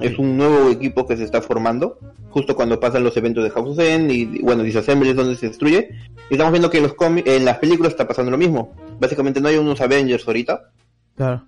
Es 0.00 0.18
un 0.18 0.36
nuevo 0.36 0.70
equipo 0.70 1.06
que 1.06 1.16
se 1.16 1.24
está 1.24 1.40
formando. 1.40 1.98
Justo 2.30 2.54
cuando 2.54 2.78
pasan 2.78 3.04
los 3.04 3.16
eventos 3.16 3.44
de 3.44 3.50
House 3.50 3.70
of 3.70 3.76
Zen 3.76 4.10
y, 4.10 4.40
bueno, 4.42 4.62
Disassemble 4.62 5.10
es 5.10 5.16
donde 5.16 5.36
se 5.36 5.48
destruye. 5.48 5.90
Y 6.30 6.34
estamos 6.34 6.52
viendo 6.52 6.70
que 6.70 6.78
en, 6.78 6.84
los 6.84 6.94
en 7.00 7.44
las 7.44 7.58
películas 7.58 7.92
está 7.92 8.06
pasando 8.06 8.30
lo 8.30 8.38
mismo. 8.38 8.74
Básicamente 9.00 9.40
no 9.40 9.48
hay 9.48 9.56
unos 9.56 9.80
Avengers 9.80 10.26
ahorita. 10.26 10.70
Claro. 11.16 11.44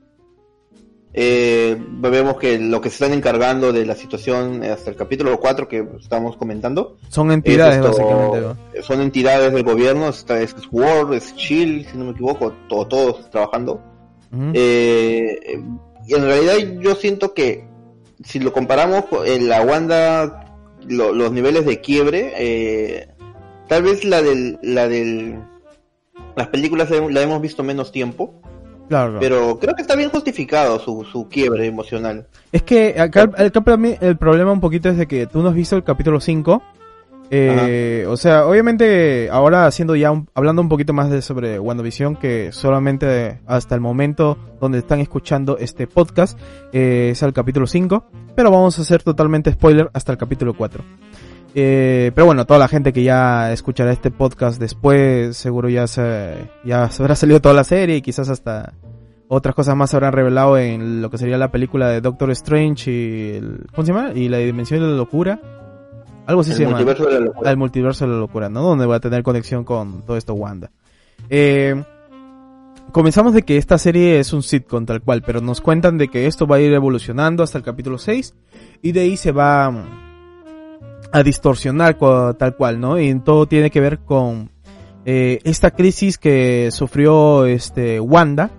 Eh, 1.12 1.76
vemos 1.78 2.36
que 2.36 2.59
lo 2.59 2.80
que 2.80 2.88
se 2.88 3.05
están 3.05 3.12
encargando 3.16 3.72
de 3.72 3.84
la 3.84 3.96
situación 3.96 4.62
hasta 4.62 4.90
el 4.90 4.96
capítulo 4.96 5.40
4 5.40 5.66
que 5.66 5.84
estamos 6.01 6.36
comentando 6.36 6.98
son 7.09 7.32
entidades 7.32 7.82
básicamente 7.82 8.82
son 8.82 9.01
entidades 9.01 9.53
del 9.53 9.64
gobierno 9.64 10.11
está 10.11 10.40
es 10.40 10.55
Sword 10.70 11.14
es 11.14 11.34
Chill 11.34 11.84
si 11.90 11.98
no 11.98 12.05
me 12.05 12.11
equivoco 12.12 12.53
todos 12.68 13.28
trabajando 13.28 13.82
eh, 14.55 15.61
y 16.07 16.14
en 16.14 16.22
realidad 16.22 16.80
yo 16.80 16.94
siento 16.94 17.34
que 17.34 17.64
si 18.24 18.38
lo 18.38 18.52
comparamos 18.52 19.04
en 19.24 19.48
la 19.48 19.62
Wanda, 19.62 20.44
los 20.86 21.32
niveles 21.32 21.66
de 21.66 21.80
quiebre, 21.80 22.32
eh, 22.36 23.08
tal 23.68 23.82
vez 23.82 24.04
la 24.04 24.22
del, 24.22 24.58
la 24.62 24.88
del, 24.88 25.38
las 26.36 26.48
películas 26.48 26.90
la 26.90 27.22
hemos 27.22 27.40
visto 27.40 27.62
menos 27.62 27.92
tiempo. 27.92 28.34
Claro, 28.88 29.18
Pero 29.20 29.56
creo 29.60 29.76
que 29.76 29.82
está 29.82 29.94
bien 29.94 30.10
justificado 30.10 30.80
su, 30.80 31.04
su 31.04 31.28
quiebre 31.28 31.66
emocional. 31.66 32.26
Es 32.50 32.62
que 32.62 33.00
acá, 33.00 33.30
el, 33.38 33.52
el 34.00 34.16
problema 34.16 34.50
un 34.50 34.60
poquito 34.60 34.88
es 34.88 34.96
de 34.96 35.06
que 35.06 35.28
tú 35.28 35.42
no 35.42 35.50
has 35.50 35.54
visto 35.54 35.76
el 35.76 35.84
capítulo 35.84 36.20
5 36.20 36.60
eh, 37.33 38.07
o 38.09 38.16
sea, 38.16 38.47
obviamente 38.47 39.28
ahora 39.31 39.66
haciendo 39.66 39.95
ya 39.95 40.12
hablando 40.35 40.62
un 40.62 40.68
poquito 40.68 40.93
más 40.93 41.11
de 41.11 41.22
sobre 41.22 41.61
WandaVision 41.61 42.16
que 42.16 42.51
solamente 42.51 43.41
hasta 43.47 43.76
el 43.76 43.81
momento 43.81 44.37
donde 44.61 44.78
están 44.78 44.99
escuchando 44.99 45.57
este 45.57 45.87
podcast 45.87 46.39
eh, 46.72 47.11
es 47.12 47.22
el 47.22 47.33
capítulo 47.33 47.68
5, 47.68 48.05
pero 48.35 48.51
vamos 48.51 48.78
a 48.78 48.83
hacer 48.83 49.05
totalmente 49.05 49.53
spoiler 49.53 49.91
hasta 49.93 50.11
el 50.11 50.18
capítulo 50.18 50.55
4. 50.55 50.83
Eh, 51.55 52.11
pero 52.14 52.26
bueno, 52.26 52.47
toda 52.47 52.59
la 52.59 52.68
gente 52.68 52.93
que 52.93 53.03
ya 53.03 53.53
escuchará 53.53 53.93
este 53.93 54.11
podcast 54.11 54.61
después 54.61 55.37
seguro 55.37 55.68
ya 55.68 55.87
se, 55.87 56.49
ya 56.64 56.91
se 56.91 57.03
habrá 57.03 57.14
salido 57.14 57.41
toda 57.41 57.55
la 57.55 57.64
serie 57.64 57.97
y 57.97 58.03
quizás 58.03 58.28
hasta 58.28 58.72
otras 59.28 59.55
cosas 59.55 59.76
más 59.76 59.91
se 59.91 59.97
habrán 59.97 60.12
revelado 60.12 60.59
en 60.59 61.01
lo 61.01 61.11
que 61.11 61.18
sería 61.18 61.39
la 61.39 61.53
película 61.53 61.89
de 61.89 62.01
Doctor 62.01 62.33
Strange 62.33 62.91
y 62.91 63.37
el, 63.37 63.66
¿cómo 63.72 63.87
se 63.87 63.93
llama? 63.93 64.12
Y 64.14 64.28
la 64.28 64.39
dimensión 64.39 64.81
de 64.81 64.89
la 64.89 64.97
locura 64.97 65.41
algo 66.31 66.43
así 66.43 66.53
se 66.53 66.62
llama. 66.62 66.76
Multiverso 66.76 67.07
de 67.07 67.12
la 67.12 67.20
locura. 67.20 67.51
El 67.51 67.57
multiverso 67.57 68.07
de 68.07 68.12
la 68.12 68.18
locura, 68.18 68.49
¿no? 68.49 68.62
Donde 68.62 68.87
va 68.87 68.97
a 68.97 69.01
tener 69.01 69.22
conexión 69.22 69.64
con 69.64 70.03
todo 70.07 70.16
esto 70.16 70.35
Wanda. 70.35 70.70
Eh, 71.28 71.83
comenzamos 72.93 73.35
de 73.35 73.43
que 73.43 73.57
esta 73.57 73.78
serie 73.78 74.20
es 74.20 74.33
un 74.33 74.43
sitcom 74.43 74.87
tal 74.87 75.03
cual, 75.03 75.22
pero 75.22 75.41
nos 75.41 75.61
cuentan 75.61 75.99
de 75.99 76.09
que 76.09 76.26
esto 76.26 76.47
va 76.47 76.57
a 76.57 76.61
ir 76.61 76.72
evolucionando 76.72 77.43
hasta 77.43 77.59
el 77.59 77.64
capítulo 77.64 77.99
6 77.99 78.35
y 78.83 78.93
de 78.93 79.01
ahí 79.01 79.16
se 79.16 79.33
va 79.33 79.70
mm, 79.70 79.85
a 81.12 81.22
distorsionar 81.22 81.99
tal 82.39 82.57
cual, 82.57 82.81
¿no? 82.81 82.99
Y 83.01 83.12
todo 83.20 83.47
tiene 83.47 83.70
que 83.70 83.81
ver 83.81 83.99
con 83.99 84.51
eh, 85.05 85.41
esta 85.45 85.72
crisis 85.72 86.16
que 86.16 86.70
sufrió 86.70 87.45
este 87.47 87.99
Wanda 87.99 88.51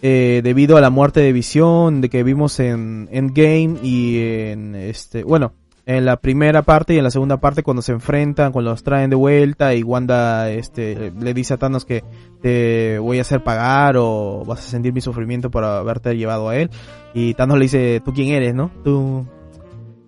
eh, 0.00 0.40
debido 0.42 0.76
a 0.76 0.80
la 0.80 0.90
muerte 0.90 1.20
de 1.20 1.32
Visión, 1.32 2.00
de 2.00 2.08
que 2.08 2.24
vimos 2.24 2.58
en 2.58 3.08
Endgame 3.12 3.76
y 3.84 4.18
en 4.18 4.74
este, 4.74 5.22
bueno, 5.22 5.52
en 5.84 6.04
la 6.04 6.16
primera 6.16 6.62
parte 6.62 6.94
y 6.94 6.98
en 6.98 7.04
la 7.04 7.10
segunda 7.10 7.38
parte 7.38 7.62
cuando 7.62 7.82
se 7.82 7.92
enfrentan, 7.92 8.52
cuando 8.52 8.70
los 8.70 8.82
traen 8.82 9.10
de 9.10 9.16
vuelta 9.16 9.74
y 9.74 9.82
Wanda 9.82 10.50
este 10.50 11.12
le 11.18 11.34
dice 11.34 11.54
a 11.54 11.56
Thanos 11.56 11.84
que 11.84 12.04
te 12.40 12.98
voy 12.98 13.18
a 13.18 13.22
hacer 13.22 13.42
pagar 13.42 13.96
o 13.96 14.44
vas 14.46 14.60
a 14.60 14.70
sentir 14.70 14.92
mi 14.92 15.00
sufrimiento 15.00 15.50
por 15.50 15.64
haberte 15.64 16.16
llevado 16.16 16.48
a 16.48 16.56
él 16.56 16.70
y 17.14 17.34
Thanos 17.34 17.58
le 17.58 17.64
dice 17.64 18.02
tú 18.04 18.12
quién 18.12 18.28
eres, 18.28 18.54
¿no? 18.54 18.70
Tú 18.84 19.26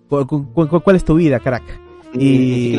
cuál, 0.07 0.95
es 0.95 1.03
tu 1.03 1.15
vida, 1.15 1.39
crack? 1.39 1.63
Y, 2.13 2.77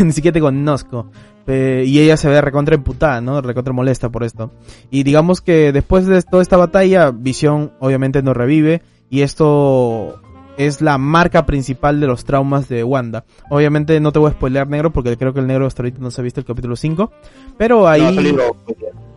ni 0.00 0.12
siquiera 0.12 0.32
te 0.32 0.40
conozco. 0.40 1.10
y 1.46 1.98
ella 2.00 2.16
se 2.16 2.28
ve 2.28 2.40
recontra 2.40 2.74
emputada, 2.74 3.20
¿no? 3.20 3.40
Recontra 3.40 3.72
molesta 3.72 4.08
por 4.08 4.24
esto. 4.24 4.50
Y 4.90 5.02
digamos 5.02 5.40
que 5.40 5.72
después 5.72 6.06
de 6.06 6.22
toda 6.22 6.42
esta 6.42 6.56
batalla, 6.56 7.10
Visión 7.10 7.72
obviamente 7.80 8.22
no 8.22 8.32
revive. 8.32 8.82
Y 9.10 9.22
esto 9.22 10.20
es 10.66 10.82
la 10.82 10.98
marca 10.98 11.46
principal 11.46 12.00
de 12.00 12.06
los 12.06 12.24
traumas 12.24 12.68
de 12.68 12.84
Wanda. 12.84 13.24
Obviamente 13.48 13.98
no 14.00 14.12
te 14.12 14.18
voy 14.18 14.30
a 14.30 14.34
spoilear 14.34 14.68
negro 14.68 14.92
porque 14.92 15.16
creo 15.16 15.32
que 15.32 15.40
el 15.40 15.46
negro 15.46 15.66
hasta 15.66 15.82
ahorita 15.82 16.00
no 16.00 16.10
se 16.10 16.20
ha 16.20 16.24
visto 16.24 16.40
el 16.40 16.46
capítulo 16.46 16.76
5, 16.76 17.10
pero 17.56 17.88
ahí 17.88 18.36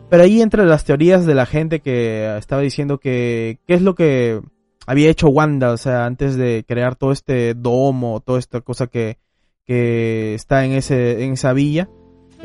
pero 0.09 0.23
ahí 0.23 0.41
entre 0.41 0.65
las 0.65 0.85
teorías 0.85 1.25
de 1.25 1.35
la 1.35 1.45
gente 1.45 1.79
que 1.79 2.37
estaba 2.37 2.61
diciendo 2.61 2.97
que 2.97 3.57
qué 3.67 3.73
es 3.73 3.81
lo 3.81 3.95
que 3.95 4.41
había 4.85 5.09
hecho 5.09 5.27
Wanda, 5.27 5.71
o 5.71 5.77
sea, 5.77 6.05
antes 6.05 6.35
de 6.35 6.63
crear 6.67 6.95
todo 6.95 7.11
este 7.11 7.55
domo, 7.55 8.21
toda 8.21 8.39
esta 8.39 8.61
cosa 8.61 8.87
que 8.87 9.17
que 9.65 10.35
está 10.35 10.65
en 10.65 10.73
ese 10.73 11.23
en 11.23 11.33
esa 11.33 11.53
villa 11.53 11.89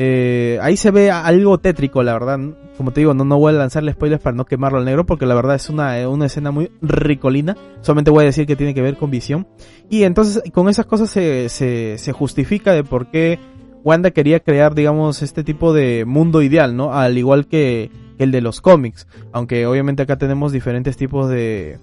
Eh, 0.01 0.59
ahí 0.63 0.77
se 0.77 0.93
ve 0.93 1.11
algo 1.11 1.59
tétrico, 1.59 2.05
la 2.05 2.13
verdad. 2.13 2.39
Como 2.79 2.93
te 2.93 3.01
digo, 3.01 3.13
no, 3.13 3.25
no 3.25 3.39
voy 3.39 3.53
a 3.53 3.59
lanzarle 3.59 3.93
spoilers 3.93 4.23
para 4.23 4.37
no 4.37 4.47
quemarlo 4.47 4.79
al 4.79 4.85
negro, 4.85 5.05
porque 5.05 5.27
la 5.27 5.35
verdad 5.35 5.57
es 5.57 5.69
una, 5.69 6.09
una 6.09 6.27
escena 6.27 6.51
muy 6.51 6.71
ricolina. 6.81 7.57
Solamente 7.83 8.11
voy 8.11 8.23
a 8.23 8.27
decir 8.27 8.47
que 8.47 8.57
tiene 8.57 8.73
que 8.73 8.81
ver 8.81 8.97
con 8.97 9.11
visión. 9.11 9.47
Y 9.91 10.05
entonces 10.05 10.43
con 10.53 10.69
esas 10.69 10.87
cosas 10.87 11.11
se, 11.11 11.51
se, 11.51 11.99
se 11.99 12.13
justifica 12.13 12.73
de 12.73 12.85
por 12.85 13.11
qué 13.11 13.39
Wanda 13.85 14.13
quería 14.13 14.41
crear, 14.41 14.75
digamos, 14.75 15.23
este 15.23 15.45
tipo 15.45 15.75
de 15.75 16.05
mundo 16.07 16.41
ideal, 16.41 16.77
¿no? 16.77 16.95
Al 16.95 17.19
igual 17.19 17.47
que 17.47 17.91
el 18.19 18.31
de 18.31 18.41
los 18.41 18.61
cómics. 18.61 19.07
Aunque 19.33 19.67
obviamente 19.67 20.03
acá 20.03 20.17
tenemos 20.17 20.53
diferentes 20.53 20.97
tipos 20.97 21.29
de, 21.29 21.79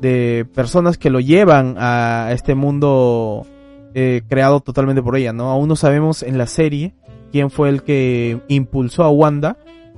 de 0.00 0.46
personas 0.54 0.98
que 0.98 1.10
lo 1.10 1.20
llevan 1.20 1.76
a 1.78 2.30
este 2.32 2.54
mundo 2.54 3.46
eh, 3.94 4.22
creado 4.28 4.58
totalmente 4.60 5.02
por 5.02 5.16
ella, 5.16 5.32
¿no? 5.32 5.50
Aún 5.50 5.68
no 5.68 5.76
sabemos 5.76 6.24
en 6.24 6.38
la 6.38 6.46
serie 6.46 6.94
quién 7.30 7.50
fue 7.50 7.68
el 7.68 7.82
que 7.82 8.40
impulsó 8.48 9.04
a 9.04 9.10
Wanda. 9.10 9.56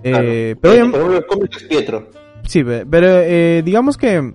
Eh, 0.08 0.56
pero 0.60 1.14
es 1.14 1.64
Pietro. 1.68 2.08
Sí, 2.44 2.62
pero 2.64 3.06
eh, 3.08 3.62
digamos 3.64 3.96
que 3.96 4.34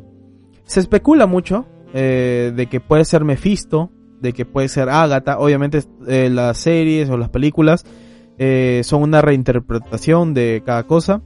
se 0.65 0.80
especula 0.82 1.28
mucho 1.28 1.65
eh, 1.93 2.51
de 2.55 2.67
que 2.67 2.80
puede 2.82 3.05
ser 3.05 3.24
Mephisto, 3.24 3.89
de 4.19 4.34
que 4.34 4.45
puede 4.45 4.67
ser 4.67 4.89
Agatha. 4.89 5.39
Obviamente 5.39 5.82
eh, 6.07 6.30
las 6.30 6.57
series 6.57 7.09
o 7.09 7.17
las 7.17 7.30
películas 7.30 7.86
eh, 8.38 8.82
son 8.84 9.03
una 9.03 9.22
reinterpretación 9.22 10.34
de 10.34 10.61
cada 10.65 10.84
cosa. 10.84 11.22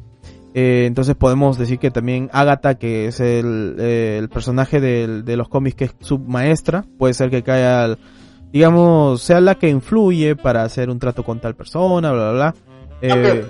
Eh, 0.54 0.86
entonces 0.86 1.16
podemos 1.16 1.58
decir 1.58 1.80
que 1.80 1.92
también 1.92 2.30
Agatha, 2.32 2.76
que 2.76 3.08
es 3.08 3.20
el, 3.20 3.76
eh, 3.80 4.18
el 4.20 4.30
personaje 4.30 4.80
de 4.80 5.36
los 5.36 5.50
cómics 5.50 5.76
que 5.76 5.86
es 5.86 5.96
su 6.00 6.20
maestra, 6.20 6.86
puede 6.98 7.14
ser 7.14 7.30
que 7.30 7.44
caiga, 7.44 7.98
digamos, 8.54 9.22
sea 9.22 9.42
la 9.42 9.56
que 9.56 9.70
influye 9.70 10.36
para 10.36 10.64
hacer 10.64 10.90
un 10.90 11.00
trato 11.00 11.24
con 11.24 11.42
tal 11.42 11.56
persona, 11.56 12.12
bla, 12.12 12.32
bla, 12.32 12.32
bla. 12.32 12.56
Eh, 13.02 13.44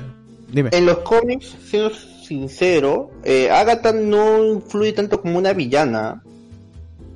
dime. 0.55 0.69
En 0.73 0.85
los 0.85 0.99
cómics, 0.99 1.55
siendo 1.65 1.91
sincero, 1.91 3.11
eh, 3.23 3.51
Agatha 3.51 3.91
no 3.91 4.43
influye 4.43 4.93
tanto 4.93 5.21
como 5.21 5.37
una 5.37 5.53
villana. 5.53 6.23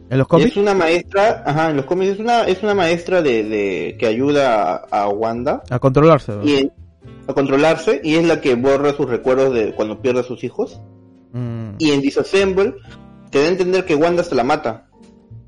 ¿En 0.10 0.18
los 0.18 0.28
cómics? 0.28 0.52
Es 0.52 0.58
una 0.58 0.74
maestra, 0.74 1.44
ajá, 1.46 1.70
en 1.70 1.78
los 1.78 1.86
cómics 1.86 2.14
es 2.14 2.20
una, 2.20 2.44
es 2.44 2.62
una 2.64 2.74
maestra 2.74 3.22
de, 3.22 3.44
de 3.44 3.98
que 4.00 4.08
ayuda 4.08 4.76
a, 4.76 5.04
a 5.04 5.10
Wanda. 5.10 5.64
A 5.70 5.80
controlarse. 5.80 6.34
Y 6.44 6.56
en, 6.56 6.72
a 7.28 7.34
controlarse 7.34 8.02
y 8.04 8.16
es 8.16 8.26
la 8.26 8.42
que 8.42 8.56
borra 8.56 8.94
sus 8.94 9.08
recuerdos 9.08 9.54
de 9.54 9.74
cuando 9.76 10.02
pierde 10.02 10.22
a 10.22 10.24
sus 10.24 10.44
hijos. 10.44 10.82
Mm. 11.32 11.76
Y 11.78 11.92
en 11.92 12.02
Disassemble 12.02 12.74
te 13.30 13.40
da 13.40 13.46
a 13.46 13.50
entender 13.50 13.86
que 13.86 13.96
Wanda 13.96 14.24
se 14.24 14.34
la 14.36 14.44
mata. 14.44 14.88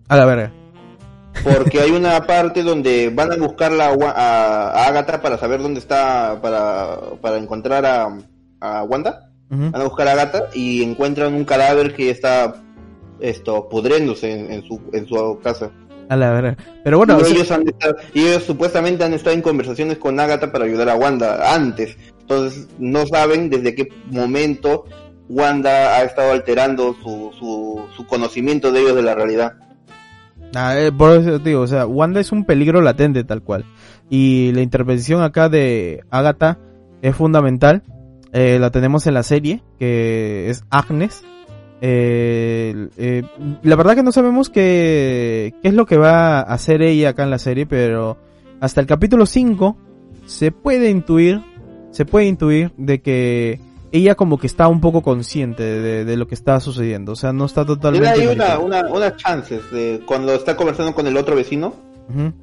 A 0.07 0.15
la 0.15 0.25
verga. 0.25 0.53
Porque 1.43 1.79
hay 1.79 1.91
una 1.91 2.25
parte 2.27 2.63
donde 2.63 3.09
van 3.09 3.31
a 3.31 3.37
buscarla 3.37 3.95
a, 4.15 4.87
Agatha 4.87 5.21
para 5.21 5.37
saber 5.37 5.61
dónde 5.61 5.79
está, 5.79 6.39
para, 6.41 6.97
para 7.21 7.37
encontrar 7.37 7.85
a, 7.85 8.17
a 8.59 8.83
Wanda. 8.83 9.31
Uh 9.49 9.55
-huh. 9.55 9.71
Van 9.71 9.81
a 9.81 9.85
buscar 9.85 10.07
a 10.07 10.11
Agatha 10.11 10.43
y 10.53 10.83
encuentran 10.83 11.33
un 11.33 11.45
cadáver 11.45 11.93
que 11.93 12.09
está 12.09 12.55
esto 13.19 13.69
pudriéndose 13.69 14.31
en, 14.31 14.51
en, 14.51 14.63
su, 14.63 14.81
en 14.93 15.07
su 15.07 15.39
casa. 15.41 15.71
A 16.09 16.15
la 16.17 16.31
verdad. 16.31 16.57
Pero 16.83 16.97
bueno, 16.97 17.17
y 17.21 17.31
ellos, 17.31 17.51
han 17.51 17.67
estado, 17.67 17.95
y 18.13 18.27
ellos 18.27 18.43
supuestamente 18.43 19.03
han 19.03 19.13
estado 19.13 19.33
en 19.33 19.41
conversaciones 19.41 19.97
con 19.97 20.19
Agatha 20.19 20.51
para 20.51 20.65
ayudar 20.65 20.89
a 20.89 20.95
Wanda 20.95 21.53
antes. 21.53 21.95
Entonces 22.19 22.67
no 22.79 23.05
saben 23.05 23.49
desde 23.49 23.75
qué 23.75 23.87
momento 24.07 24.85
Wanda 25.29 25.95
ha 25.95 26.03
estado 26.03 26.33
alterando 26.33 26.95
su, 27.01 27.31
su, 27.39 27.81
su 27.95 28.05
conocimiento 28.07 28.71
de 28.71 28.81
ellos 28.81 28.95
de 28.95 29.03
la 29.03 29.15
realidad. 29.15 29.53
Ah, 30.53 30.77
eh, 30.77 30.91
por 30.91 31.17
eso 31.17 31.39
digo, 31.39 31.61
o 31.61 31.67
sea, 31.67 31.85
Wanda 31.85 32.19
es 32.19 32.31
un 32.31 32.45
peligro 32.45 32.81
latente 32.81 33.23
tal 33.23 33.41
cual. 33.41 33.65
Y 34.09 34.51
la 34.53 34.61
intervención 34.61 35.21
acá 35.21 35.49
de 35.49 36.03
Agatha 36.09 36.59
es 37.01 37.15
fundamental. 37.15 37.83
Eh, 38.33 38.59
la 38.59 38.71
tenemos 38.71 39.07
en 39.07 39.13
la 39.13 39.23
serie, 39.23 39.63
que 39.79 40.49
es 40.49 40.63
Agnes. 40.69 41.23
Eh, 41.83 43.23
la 43.63 43.75
verdad 43.75 43.95
que 43.95 44.03
no 44.03 44.11
sabemos 44.11 44.49
qué, 44.49 45.55
qué 45.61 45.69
es 45.69 45.73
lo 45.73 45.85
que 45.85 45.97
va 45.97 46.39
a 46.39 46.41
hacer 46.41 46.81
ella 46.81 47.09
acá 47.09 47.23
en 47.23 47.31
la 47.31 47.39
serie, 47.39 47.65
pero 47.65 48.17
hasta 48.59 48.81
el 48.81 48.87
capítulo 48.87 49.25
5 49.25 49.77
se 50.25 50.51
puede 50.51 50.89
intuir, 50.89 51.41
se 51.89 52.05
puede 52.05 52.27
intuir 52.27 52.71
de 52.77 53.01
que 53.01 53.59
ella 53.91 54.15
como 54.15 54.37
que 54.37 54.47
está 54.47 54.67
un 54.67 54.79
poco 54.81 55.01
consciente 55.01 55.63
de, 55.63 56.05
de 56.05 56.17
lo 56.17 56.27
que 56.27 56.35
está 56.35 56.59
sucediendo, 56.59 57.11
o 57.11 57.15
sea, 57.15 57.33
no 57.33 57.45
está 57.45 57.65
totalmente... 57.65 58.07
Hay 58.07 58.27
una, 58.27 58.59
una, 58.59 58.87
unas 58.87 59.17
chances 59.17 59.69
de 59.71 60.01
cuando 60.05 60.33
está 60.33 60.55
conversando 60.55 60.93
con 60.93 61.07
el 61.07 61.17
otro 61.17 61.35
vecino, 61.35 61.73
uh 62.09 62.13
-huh. 62.13 62.33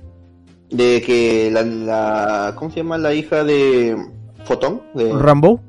de 0.71 1.03
que 1.03 1.51
la, 1.51 1.63
la, 1.63 2.55
¿cómo 2.57 2.71
se 2.71 2.79
llama 2.79 2.99
la 2.99 3.15
hija 3.15 3.45
de 3.45 3.97
Fotón? 4.45 4.83
De 4.95 5.13
Rambo. 5.13 5.61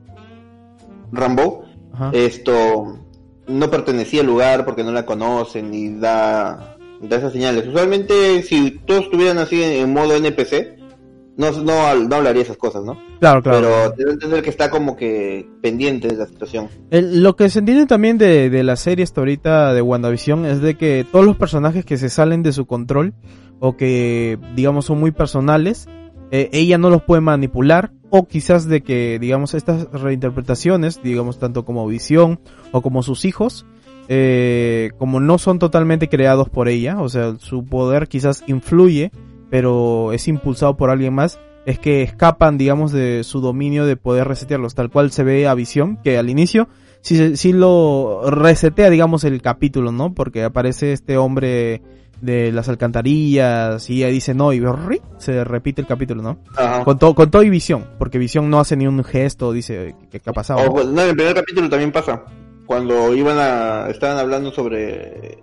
Rambo. 1.12 1.64
Ajá. 1.94 2.12
Esto 2.14 2.98
no 3.48 3.70
pertenecía 3.70 4.22
al 4.22 4.28
lugar 4.28 4.66
porque 4.66 4.84
no 4.84 4.92
la 4.92 5.06
conocen 5.06 5.74
y 5.74 6.00
da, 6.00 6.78
da 7.02 7.18
esas 7.18 7.34
señales. 7.34 7.68
Usualmente 7.68 8.44
si 8.44 8.72
todos 8.86 9.06
estuvieran 9.06 9.38
así 9.38 9.62
en, 9.64 9.72
en 9.72 9.94
modo 9.94 10.16
NPC, 10.16 10.79
no, 11.40 11.52
no, 11.54 11.96
no, 11.96 12.16
hablaría 12.18 12.42
esas 12.42 12.58
cosas, 12.58 12.84
¿no? 12.84 13.00
Claro, 13.22 13.42
claro. 13.42 13.62
Pero 13.62 13.92
debe 13.92 14.12
entender 14.12 14.44
que 14.44 14.50
está 14.50 14.70
como 14.70 14.98
que 14.98 15.48
pendiente 15.62 16.10
de 16.10 16.18
la 16.18 16.26
situación. 16.26 16.68
El, 16.92 17.24
lo 17.24 17.38
que 17.38 17.50
se 17.50 17.60
entiende 17.60 17.86
también 17.86 18.18
de, 18.18 18.50
de 18.50 18.62
la 18.62 18.76
serie 18.76 19.04
hasta 19.04 19.22
ahorita 19.22 19.74
de 19.74 19.82
WandaVision 19.82 20.46
es 20.46 20.60
de 20.60 20.76
que 20.76 21.06
todos 21.10 21.26
los 21.26 21.38
personajes 21.38 21.86
que 21.86 21.98
se 21.98 22.10
salen 22.10 22.44
de 22.44 22.52
su 22.52 22.66
control 22.66 23.14
o 23.62 23.78
que 23.78 24.38
digamos 24.54 24.86
son 24.86 25.00
muy 25.00 25.12
personales, 25.12 25.88
eh, 26.32 26.50
ella 26.52 26.78
no 26.78 26.90
los 26.90 27.04
puede 27.04 27.22
manipular 27.22 27.94
o 28.10 28.28
quizás 28.28 28.68
de 28.68 28.82
que 28.82 29.18
digamos 29.18 29.54
estas 29.54 29.90
reinterpretaciones, 29.94 31.02
digamos 31.02 31.40
tanto 31.40 31.64
como 31.64 31.88
Visión 31.88 32.42
o 32.74 32.82
como 32.82 33.02
sus 33.02 33.24
hijos, 33.24 33.66
eh, 34.10 34.92
como 34.98 35.22
no 35.22 35.38
son 35.38 35.58
totalmente 35.58 36.10
creados 36.10 36.50
por 36.50 36.68
ella, 36.68 37.00
o 37.00 37.08
sea, 37.08 37.36
su 37.38 37.64
poder 37.64 38.10
quizás 38.10 38.44
influye 38.48 39.14
pero 39.50 40.14
es 40.14 40.28
impulsado 40.28 40.78
por 40.78 40.90
alguien 40.90 41.14
más, 41.14 41.40
es 41.66 41.80
que 41.80 42.02
escapan, 42.02 42.58
digamos, 42.58 42.92
de 42.92 43.24
su 43.24 43.42
dominio 43.42 43.86
de 43.86 43.96
poder 43.96 44.28
resetearlos, 44.28 44.76
tal 44.76 44.90
cual 44.90 45.12
se 45.12 45.24
ve 45.24 45.48
a 45.48 45.54
Visión, 45.54 45.98
que 46.04 46.18
al 46.18 46.30
inicio 46.30 46.68
sí, 47.02 47.38
sí 47.38 47.54
lo 47.54 48.30
resetea, 48.30 48.90
digamos, 48.90 49.24
el 49.24 49.42
capítulo, 49.42 49.92
¿no? 49.92 50.14
Porque 50.14 50.44
aparece 50.44 50.94
este 50.94 51.18
hombre 51.18 51.82
de 52.22 52.52
las 52.52 52.68
alcantarillas 52.68 53.90
y 53.90 53.98
ella 53.98 54.08
dice 54.08 54.34
no 54.34 54.52
y 54.52 54.62
se 55.18 55.44
repite 55.44 55.82
el 55.82 55.88
capítulo, 55.88 56.22
¿no? 56.22 56.40
Ajá. 56.56 56.84
Con, 56.84 57.00
to, 57.00 57.16
con 57.16 57.32
todo 57.32 57.44
y 57.44 57.50
visión, 57.50 57.86
porque 57.98 58.18
visión 58.18 58.50
no 58.50 58.60
hace 58.60 58.76
ni 58.76 58.88
un 58.88 59.04
gesto, 59.04 59.52
dice 59.52 59.96
que, 60.12 60.22
ha 60.26 60.34
pasado. 60.34 60.72
Pues, 60.72 60.88
no, 60.88 61.02
en 61.02 61.10
el 61.10 61.16
primer 61.16 61.36
capítulo 61.36 61.70
también 61.70 61.92
pasa. 61.92 62.24
Cuando 62.66 63.16
iban 63.16 63.38
a, 63.40 63.90
estaban 63.90 64.18
hablando 64.18 64.52
sobre 64.52 65.40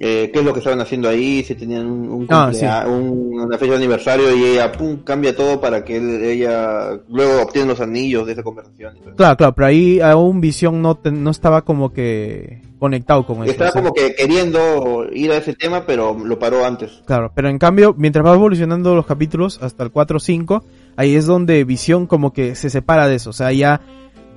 eh, 0.00 0.30
qué 0.32 0.38
es 0.38 0.44
lo 0.44 0.52
que 0.52 0.58
estaban 0.58 0.80
haciendo 0.80 1.08
ahí, 1.08 1.44
si 1.44 1.54
tenían 1.54 1.86
un, 1.86 2.08
un, 2.08 2.26
ah, 2.30 2.50
sí. 2.52 2.66
un, 2.88 3.40
una 3.40 3.58
fecha 3.58 3.72
de 3.72 3.78
aniversario 3.78 4.34
y 4.34 4.44
ella 4.44 4.72
pum, 4.72 5.04
cambia 5.04 5.36
todo 5.36 5.60
para 5.60 5.84
que 5.84 5.96
él, 5.96 6.24
ella 6.24 6.98
luego 7.08 7.42
obtiene 7.42 7.68
los 7.68 7.80
anillos 7.80 8.26
de 8.26 8.32
esa 8.32 8.42
conversación. 8.42 8.94
Claro, 9.16 9.36
claro, 9.36 9.54
pero 9.54 9.66
ahí 9.66 10.00
aún 10.00 10.40
Visión 10.40 10.82
no, 10.82 10.98
no 11.04 11.30
estaba 11.30 11.62
como 11.62 11.92
que 11.92 12.62
conectado 12.78 13.24
con 13.24 13.42
eso. 13.42 13.52
Estaba 13.52 13.70
o 13.70 13.72
sea. 13.74 13.82
como 13.82 13.94
que 13.94 14.14
queriendo 14.14 15.06
ir 15.12 15.30
a 15.30 15.36
ese 15.36 15.54
tema, 15.54 15.86
pero 15.86 16.18
lo 16.18 16.38
paró 16.38 16.64
antes. 16.64 17.02
Claro, 17.06 17.30
pero 17.32 17.48
en 17.48 17.58
cambio, 17.58 17.94
mientras 17.96 18.26
va 18.26 18.34
evolucionando 18.34 18.96
los 18.96 19.06
capítulos 19.06 19.60
hasta 19.62 19.84
el 19.84 19.92
4 19.92 20.16
o 20.16 20.20
5, 20.20 20.64
ahí 20.96 21.14
es 21.14 21.26
donde 21.26 21.62
Visión 21.62 22.08
como 22.08 22.32
que 22.32 22.56
se 22.56 22.70
separa 22.70 23.06
de 23.06 23.16
eso, 23.16 23.30
o 23.30 23.32
sea, 23.32 23.52
ya 23.52 23.80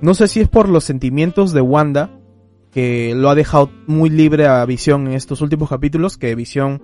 no 0.00 0.14
sé 0.14 0.28
si 0.28 0.40
es 0.40 0.48
por 0.48 0.68
los 0.68 0.84
sentimientos 0.84 1.52
de 1.52 1.60
Wanda, 1.60 2.10
que 2.76 3.14
lo 3.14 3.30
ha 3.30 3.34
dejado 3.34 3.70
muy 3.86 4.10
libre 4.10 4.46
a 4.46 4.62
Visión 4.66 5.06
en 5.06 5.14
estos 5.14 5.40
últimos 5.40 5.70
capítulos, 5.70 6.18
que 6.18 6.34
Visión 6.34 6.82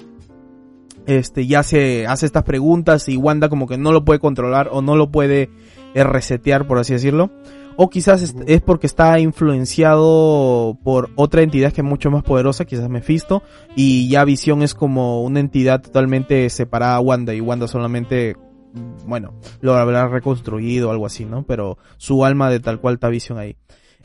este 1.04 1.46
ya 1.46 1.62
se 1.62 2.06
hace 2.06 2.24
estas 2.24 2.44
preguntas 2.44 3.10
y 3.10 3.18
Wanda 3.18 3.50
como 3.50 3.66
que 3.66 3.76
no 3.76 3.92
lo 3.92 4.02
puede 4.02 4.18
controlar 4.18 4.70
o 4.72 4.80
no 4.80 4.96
lo 4.96 5.10
puede 5.10 5.50
eh, 5.92 6.02
resetear 6.02 6.66
por 6.66 6.78
así 6.78 6.94
decirlo 6.94 7.30
o 7.76 7.90
quizás 7.90 8.22
es, 8.22 8.34
es, 8.46 8.62
porque 8.62 8.86
está 8.86 9.20
influenciado 9.20 10.78
por 10.82 11.10
otra 11.14 11.42
entidad 11.42 11.74
que 11.74 11.82
es 11.82 11.86
mucho 11.86 12.10
más 12.10 12.22
poderosa, 12.22 12.64
quizás 12.64 12.88
Mephisto, 12.88 13.42
y 13.76 14.08
ya 14.08 14.24
Visión 14.24 14.62
es 14.62 14.74
como 14.74 15.22
una 15.22 15.40
entidad 15.40 15.82
totalmente 15.82 16.48
separada 16.48 16.96
a 16.96 17.00
Wanda 17.00 17.34
y 17.34 17.42
Wanda 17.42 17.68
solamente 17.68 18.36
bueno, 19.06 19.34
lo 19.60 19.74
habrá 19.74 20.08
reconstruido 20.08 20.88
o 20.88 20.92
algo 20.92 21.04
así, 21.04 21.26
¿no? 21.26 21.42
Pero 21.42 21.76
su 21.98 22.24
alma 22.24 22.48
de 22.48 22.60
tal 22.60 22.80
cual 22.80 22.94
está 22.94 23.08
Visión 23.08 23.38
ahí. 23.38 23.56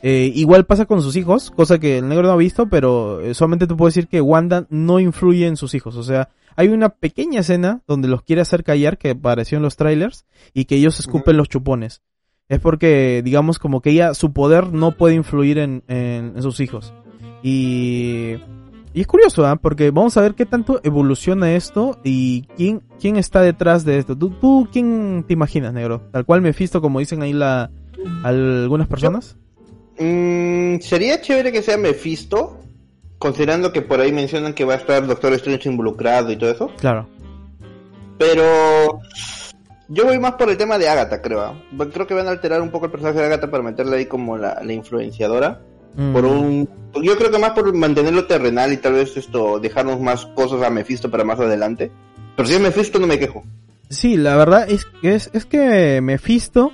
Eh, 0.02 0.32
igual 0.34 0.66
pasa 0.66 0.86
con 0.86 1.02
sus 1.02 1.16
hijos, 1.16 1.50
cosa 1.50 1.78
que 1.78 1.98
el 1.98 2.08
negro 2.08 2.26
no 2.26 2.32
ha 2.32 2.36
visto, 2.36 2.68
pero 2.68 3.20
eh, 3.20 3.34
solamente 3.34 3.66
te 3.66 3.74
puedo 3.74 3.88
decir 3.88 4.08
que 4.08 4.20
Wanda 4.20 4.66
no 4.70 5.00
influye 5.00 5.46
en 5.46 5.56
sus 5.56 5.74
hijos. 5.74 5.96
O 5.96 6.02
sea, 6.02 6.28
hay 6.56 6.68
una 6.68 6.90
pequeña 6.90 7.40
escena 7.40 7.82
donde 7.86 8.08
los 8.08 8.22
quiere 8.22 8.42
hacer 8.42 8.64
callar, 8.64 8.98
que 8.98 9.10
apareció 9.10 9.56
en 9.56 9.62
los 9.62 9.76
trailers, 9.76 10.26
y 10.54 10.66
que 10.66 10.76
ellos 10.76 11.00
escupen 11.00 11.36
los 11.36 11.48
chupones. 11.48 12.02
Es 12.48 12.60
porque, 12.60 13.22
digamos, 13.24 13.58
como 13.58 13.82
que 13.82 13.90
ella, 13.90 14.14
su 14.14 14.32
poder 14.32 14.72
no 14.72 14.92
puede 14.92 15.14
influir 15.14 15.58
en, 15.58 15.82
en, 15.88 16.32
en 16.36 16.42
sus 16.42 16.60
hijos. 16.60 16.94
Y 17.42 18.36
y 18.94 19.02
es 19.02 19.06
curioso, 19.06 19.46
¿ah? 19.46 19.56
porque 19.56 19.90
vamos 19.90 20.16
a 20.16 20.22
ver 20.22 20.34
qué 20.34 20.46
tanto 20.46 20.80
evoluciona 20.82 21.52
esto 21.52 22.00
y 22.04 22.42
quién, 22.56 22.82
quién 22.98 23.16
está 23.16 23.42
detrás 23.42 23.84
de 23.84 23.98
esto. 23.98 24.16
¿Tú, 24.16 24.30
¿Tú 24.30 24.68
quién 24.72 25.24
te 25.26 25.34
imaginas, 25.34 25.72
negro? 25.72 26.02
Tal 26.10 26.24
cual 26.24 26.40
Mephisto, 26.40 26.80
como 26.80 26.98
dicen 26.98 27.22
ahí 27.22 27.32
la, 27.32 27.70
algunas 28.24 28.88
personas. 28.88 29.36
Mm, 29.98 30.80
sería 30.80 31.20
chévere 31.20 31.52
que 31.52 31.62
sea 31.62 31.76
Mephisto, 31.76 32.58
considerando 33.18 33.72
que 33.72 33.82
por 33.82 34.00
ahí 34.00 34.12
mencionan 34.12 34.54
que 34.54 34.64
va 34.64 34.74
a 34.74 34.78
estar 34.78 35.06
Doctor 35.06 35.32
Strange 35.34 35.68
involucrado 35.68 36.30
y 36.30 36.36
todo 36.36 36.50
eso. 36.50 36.70
Claro. 36.78 37.08
Pero 38.18 39.00
yo 39.88 40.04
voy 40.04 40.18
más 40.18 40.34
por 40.34 40.50
el 40.50 40.56
tema 40.56 40.78
de 40.78 40.88
Agatha, 40.88 41.22
creo. 41.22 41.40
¿ah? 41.40 41.54
Creo 41.92 42.06
que 42.06 42.14
van 42.14 42.28
a 42.28 42.30
alterar 42.30 42.60
un 42.60 42.70
poco 42.70 42.86
el 42.86 42.90
personaje 42.90 43.18
de 43.18 43.26
Agatha 43.26 43.50
para 43.50 43.62
meterle 43.62 43.96
ahí 43.96 44.06
como 44.06 44.36
la, 44.36 44.60
la 44.62 44.72
influenciadora. 44.72 45.60
Mm. 45.94 46.12
Por 46.12 46.24
un, 46.26 46.68
yo 47.02 47.16
creo 47.16 47.30
que 47.30 47.38
más 47.38 47.52
por 47.52 47.72
mantenerlo 47.74 48.26
terrenal 48.26 48.72
y 48.72 48.76
tal 48.76 48.94
vez 48.94 49.16
esto 49.16 49.58
dejarnos 49.58 50.00
más 50.00 50.26
cosas 50.26 50.62
a 50.62 50.70
Mephisto 50.70 51.10
para 51.10 51.24
más 51.24 51.40
adelante. 51.40 51.90
Pero 52.36 52.48
si 52.48 52.54
es 52.54 52.60
Mephisto 52.60 52.98
no 52.98 53.06
me 53.06 53.18
quejo. 53.18 53.44
Sí, 53.88 54.16
la 54.16 54.36
verdad 54.36 54.70
es 54.70 54.84
que 54.84 55.14
es, 55.14 55.30
es 55.32 55.46
que 55.46 56.00
Mephisto, 56.00 56.72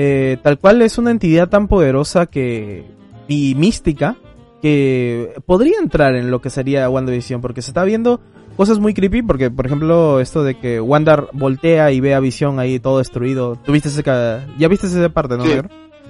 eh, 0.00 0.36
tal 0.44 0.60
cual 0.60 0.80
es 0.82 0.96
una 0.96 1.10
entidad 1.10 1.48
tan 1.48 1.66
poderosa 1.66 2.26
que 2.26 2.84
y 3.26 3.56
mística 3.56 4.16
que 4.62 5.34
podría 5.44 5.80
entrar 5.82 6.14
en 6.14 6.30
lo 6.30 6.40
que 6.40 6.50
sería 6.50 6.88
WandaVision 6.88 7.40
porque 7.40 7.62
se 7.62 7.70
está 7.70 7.82
viendo 7.82 8.20
cosas 8.56 8.78
muy 8.78 8.94
creepy 8.94 9.22
porque 9.22 9.50
por 9.50 9.66
ejemplo 9.66 10.20
esto 10.20 10.44
de 10.44 10.54
que 10.54 10.80
Wanda 10.80 11.26
voltea 11.32 11.90
y 11.90 11.98
ve 11.98 12.14
a 12.14 12.20
Visión 12.20 12.60
ahí 12.60 12.78
todo 12.78 12.98
destruido. 12.98 13.56
¿Tuviste 13.56 13.88
ese 13.88 14.04
ya 14.04 14.68
viste 14.68 14.86
esa 14.86 15.08
parte, 15.08 15.36
no? 15.36 15.44
Sí. 15.44 15.52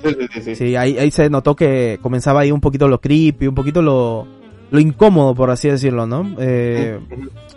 Sí, 0.05 0.11
sí, 0.11 0.26
sí, 0.32 0.41
sí. 0.43 0.55
Sí, 0.55 0.76
ahí, 0.76 0.99
ahí 0.99 1.11
se 1.11 1.30
notó 1.30 1.57
que 1.57 1.99
comenzaba 2.03 2.41
ahí 2.41 2.53
un 2.53 2.61
poquito 2.61 2.89
lo 2.89 3.01
creepy, 3.01 3.49
un 3.49 3.55
poquito 3.55 3.80
lo, 3.80 4.28
lo 4.70 4.80
incómodo, 4.80 5.34
por 5.34 5.51
así 5.51 5.68
decirlo, 5.68 6.07
¿no? 6.07 6.36
Eh, 6.39 7.01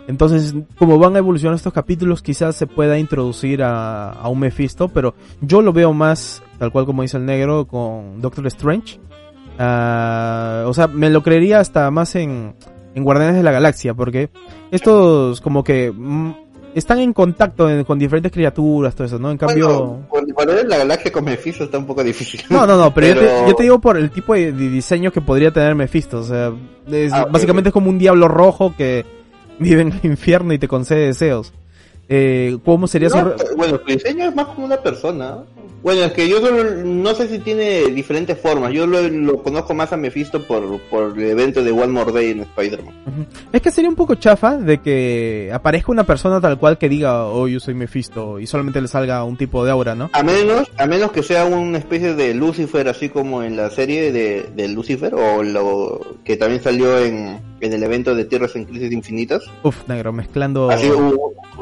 entonces, 0.08 0.54
como 0.78 0.98
van 0.98 1.14
a 1.14 1.18
evolucionar 1.18 1.54
estos 1.56 1.72
capítulos, 1.72 2.22
quizás 2.22 2.56
se 2.56 2.66
pueda 2.66 2.98
introducir 2.98 3.62
a, 3.62 4.10
a 4.10 4.28
un 4.28 4.40
Mephisto, 4.40 4.88
pero 4.88 5.14
yo 5.40 5.62
lo 5.62 5.72
veo 5.72 5.92
más, 5.92 6.42
tal 6.58 6.72
cual 6.72 6.86
como 6.86 7.02
dice 7.02 7.16
el 7.18 7.24
negro, 7.24 7.66
con 7.66 8.20
Doctor 8.20 8.46
Strange. 8.48 8.98
Ah, 9.58 10.64
o 10.66 10.74
sea, 10.74 10.86
me 10.88 11.10
lo 11.10 11.22
creería 11.22 11.60
hasta 11.60 11.90
más 11.90 12.14
en, 12.16 12.54
en 12.94 13.04
Guardianes 13.04 13.36
de 13.36 13.42
la 13.42 13.52
Galaxia, 13.52 13.94
porque 13.94 14.30
estos 14.70 15.40
como 15.40 15.62
que 15.62 15.92
mm, 15.94 16.30
están 16.74 16.98
en 17.00 17.12
contacto 17.12 17.68
en- 17.70 17.84
con 17.84 17.98
diferentes 17.98 18.32
criaturas, 18.32 18.94
todo 18.94 19.06
eso, 19.06 19.18
¿no? 19.18 19.30
En 19.30 19.36
cambio... 19.38 20.00
Bueno, 20.10 20.34
por 20.34 20.46
ver 20.46 20.66
la 20.66 20.78
galaxia 20.78 21.12
con 21.12 21.24
Mephisto 21.24 21.64
está 21.64 21.78
un 21.78 21.86
poco 21.86 22.02
difícil. 22.02 22.40
No, 22.50 22.66
no, 22.66 22.76
no, 22.76 22.92
pero, 22.94 23.08
Yo, 23.08 23.20
te, 23.20 23.48
yo 23.50 23.54
te 23.54 23.62
digo 23.64 23.78
por 23.78 23.96
el 23.98 24.10
tipo 24.10 24.34
de, 24.34 24.52
de 24.52 24.68
diseño 24.70 25.12
que 25.12 25.20
podría 25.20 25.50
tener 25.52 25.74
Mephisto. 25.74 26.20
O 26.20 26.24
sea, 26.24 26.50
es- 26.90 27.12
Ah, 27.12 27.26
básicamente 27.30 27.68
es 27.68 27.72
como 27.72 27.90
un 27.90 27.98
diablo 27.98 28.26
rojo 28.26 28.74
que 28.76 29.04
vive 29.62 29.82
en 29.82 29.92
el 29.92 30.00
infierno 30.02 30.52
y 30.52 30.58
te 30.58 30.68
concede 30.68 31.06
deseos. 31.06 31.52
Eh, 32.08 32.58
¿Cómo 32.64 32.86
sería 32.86 33.08
su... 33.08 33.16
No, 33.16 33.24
re- 33.30 33.36
bueno, 33.56 33.78
su 33.78 33.84
diseño 33.92 34.28
es 34.28 34.34
más 34.34 34.46
como 34.46 34.66
una 34.66 34.76
persona. 34.76 35.38
Bueno, 35.82 36.02
es 36.04 36.12
que 36.12 36.28
yo 36.28 36.40
solo 36.40 36.84
no 36.84 37.14
sé 37.14 37.28
si 37.28 37.40
tiene 37.40 37.86
diferentes 37.86 38.38
formas. 38.38 38.72
Yo 38.72 38.86
lo, 38.86 39.02
lo 39.08 39.42
conozco 39.42 39.74
más 39.74 39.92
a 39.92 39.96
Mephisto 39.96 40.42
por, 40.46 40.80
por 40.82 41.18
el 41.18 41.30
evento 41.30 41.62
de 41.62 41.72
One 41.72 41.88
More 41.88 42.12
Day 42.12 42.30
en 42.30 42.40
Spider-Man. 42.40 42.94
Es 43.52 43.60
que 43.60 43.70
sería 43.70 43.90
un 43.90 43.96
poco 43.96 44.14
chafa 44.14 44.56
de 44.56 44.78
que 44.78 45.50
aparezca 45.52 45.90
una 45.90 46.04
persona 46.04 46.40
tal 46.40 46.58
cual 46.58 46.78
que 46.78 46.88
diga, 46.88 47.26
oh, 47.26 47.48
yo 47.48 47.58
soy 47.58 47.74
Mephisto, 47.74 48.38
y 48.38 48.46
solamente 48.46 48.80
le 48.80 48.88
salga 48.88 49.24
un 49.24 49.36
tipo 49.36 49.64
de 49.64 49.72
aura, 49.72 49.94
¿no? 49.94 50.10
A 50.12 50.22
menos, 50.22 50.70
a 50.76 50.86
menos 50.86 51.10
que 51.10 51.22
sea 51.22 51.44
una 51.46 51.78
especie 51.78 52.14
de 52.14 52.32
Lucifer, 52.32 52.88
así 52.88 53.08
como 53.08 53.42
en 53.42 53.56
la 53.56 53.68
serie 53.70 54.12
de, 54.12 54.50
de 54.54 54.68
Lucifer, 54.68 55.14
o 55.14 55.42
lo 55.42 56.16
que 56.24 56.36
también 56.36 56.62
salió 56.62 56.98
en, 56.98 57.40
en 57.60 57.72
el 57.72 57.82
evento 57.82 58.14
de 58.14 58.24
Tierras 58.24 58.54
en 58.54 58.66
Crisis 58.66 58.92
Infinitas. 58.92 59.42
Uf, 59.62 59.88
negro, 59.88 60.12
mezclando... 60.12 60.70
Así 60.70 60.88
un, 60.88 61.18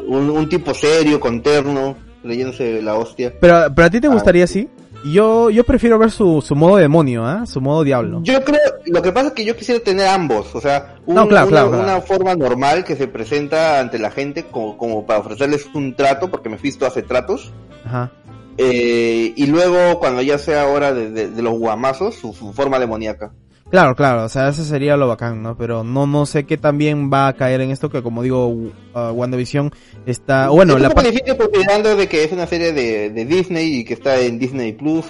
un, 0.07 0.31
un 0.31 0.49
tipo 0.49 0.75
serio, 0.75 1.19
con 1.19 1.43
terno, 1.43 1.97
leyéndose 2.23 2.83
la 2.83 2.95
hostia. 2.95 3.33
Pero, 3.41 3.67
pero 3.75 3.87
a 3.87 3.91
ti 3.91 4.01
te 4.01 4.07
Ah. 4.07 4.11
gustaría 4.11 4.45
así? 4.45 4.69
Yo, 5.05 5.49
yo 5.49 5.65
prefiero 5.65 5.99
ver 5.99 6.11
su, 6.11 6.43
su 6.43 6.55
modo 6.55 6.77
demonio, 6.77 7.25
¿ah? 7.25 7.47
Su 7.47 7.61
modo 7.63 7.83
diablo. 7.85 8.21
Yo 8.23 8.45
creo, 8.45 8.61
lo 8.85 9.01
que 9.01 9.13
pasa 9.13 9.29
es 9.29 9.33
que 9.33 9.47
yo 9.47 9.57
quisiera 9.57 9.83
tener 9.83 10.07
ambos, 10.07 10.55
o 10.55 10.61
sea, 10.61 10.97
un- 11.07 11.15
No, 11.15 11.27
claro, 11.27 11.47
una, 11.47 11.51
claro, 11.57 11.69
claro. 11.71 11.85
una 11.85 12.01
forma 12.03 12.35
normal 12.35 12.85
que 12.85 12.97
se 12.97 13.09
presenta 13.09 13.81
ante 13.81 13.99
la 13.99 14.11
gente 14.11 14.45
como, 14.45 14.77
como 14.77 15.07
para 15.07 15.21
ofrecerles 15.21 15.67
un 15.73 15.95
trato, 15.97 16.31
porque 16.31 16.51
Mephisto 16.51 16.85
hace 16.85 17.01
tratos, 17.03 17.51
Ajá. 17.87 18.11
eh, 18.59 19.33
y 19.35 19.47
luego 19.47 19.99
cuando 20.01 20.21
ya 20.21 20.37
sea 20.37 20.67
hora 20.67 20.93
de, 20.93 21.11
de- 21.11 21.31
de 21.31 21.43
los 21.43 21.55
guamazos, 21.55 22.17
su, 22.17 22.35
su 22.35 22.53
forma 22.53 22.79
demoníaca. 22.79 23.33
Claro, 23.71 23.95
claro, 23.95 24.25
o 24.25 24.29
sea, 24.29 24.49
eso 24.49 24.65
sería 24.65 24.97
lo 24.97 25.07
bacán, 25.07 25.43
¿no? 25.43 25.57
Pero 25.57 25.85
no, 25.85 26.07
no 26.07 26.27
sé 26.27 26.45
qué 26.45 26.57
también 26.57 27.11
va 27.13 27.29
a 27.29 27.35
caer 27.35 27.61
en 27.61 27.71
esto 27.71 27.89
que, 27.89 28.03
como 28.03 28.23
digo, 28.23 28.49
uh, 28.49 28.73
WandaVision 29.13 29.71
está... 30.07 30.49
Bueno, 30.49 30.77
la 30.77 30.91
considerando 30.91 31.95
de 31.95 32.09
que 32.09 32.25
es 32.25 32.33
una 32.33 32.47
serie 32.47 32.73
de, 32.73 33.11
de 33.11 33.25
Disney 33.25 33.77
y 33.77 33.85
que 33.85 33.95
está 33.95 34.19
en 34.19 34.41
Disney 34.41 34.73
Plus. 34.73 35.07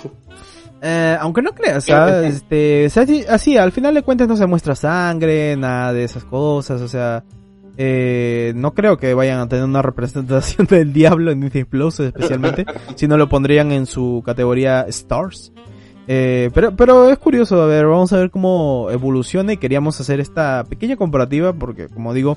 Eh, 0.82 1.16
aunque 1.20 1.42
no 1.42 1.52
creas, 1.52 1.88
¿ah? 1.90 2.22
este, 2.26 2.86
o 2.86 2.90
sea, 2.90 3.06
así, 3.28 3.56
al 3.56 3.72
final 3.72 3.94
de 3.94 4.02
cuentas 4.02 4.28
no 4.28 4.36
se 4.36 4.46
muestra 4.46 4.74
sangre, 4.74 5.56
nada 5.56 5.92
de 5.92 6.04
esas 6.04 6.24
cosas, 6.24 6.80
o 6.80 6.88
sea, 6.88 7.24
eh, 7.76 8.52
no 8.56 8.74
creo 8.74 8.96
que 8.96 9.12
vayan 9.14 9.40
a 9.40 9.48
tener 9.48 9.64
una 9.64 9.82
representación 9.82 10.66
del 10.70 10.92
diablo 10.92 11.30
en 11.30 11.40
Disney 11.40 11.64
Plus 11.64 12.00
especialmente, 12.00 12.64
si 12.94 13.08
no 13.08 13.16
lo 13.16 13.28
pondrían 13.28 13.72
en 13.72 13.86
su 13.86 14.22
categoría 14.24 14.82
Stars. 14.88 15.52
Eh, 16.12 16.50
pero, 16.52 16.74
pero 16.74 17.08
es 17.08 17.18
curioso, 17.18 17.62
a 17.62 17.66
ver, 17.66 17.86
vamos 17.86 18.12
a 18.12 18.16
ver 18.16 18.32
cómo 18.32 18.88
evoluciona 18.90 19.52
y 19.52 19.58
queríamos 19.58 20.00
hacer 20.00 20.18
esta 20.18 20.64
pequeña 20.64 20.96
comparativa 20.96 21.52
porque, 21.52 21.86
como 21.86 22.12
digo, 22.12 22.36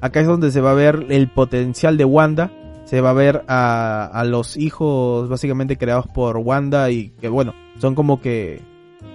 acá 0.00 0.20
es 0.20 0.26
donde 0.26 0.50
se 0.50 0.62
va 0.62 0.70
a 0.70 0.74
ver 0.74 1.04
el 1.10 1.28
potencial 1.28 1.98
de 1.98 2.06
Wanda, 2.06 2.50
se 2.86 3.02
va 3.02 3.10
a 3.10 3.12
ver 3.12 3.44
a, 3.46 4.06
a 4.06 4.24
los 4.24 4.56
hijos 4.56 5.28
básicamente 5.28 5.76
creados 5.76 6.06
por 6.06 6.38
Wanda 6.38 6.90
y 6.90 7.10
que, 7.20 7.28
bueno, 7.28 7.52
son 7.78 7.94
como 7.94 8.22
que 8.22 8.62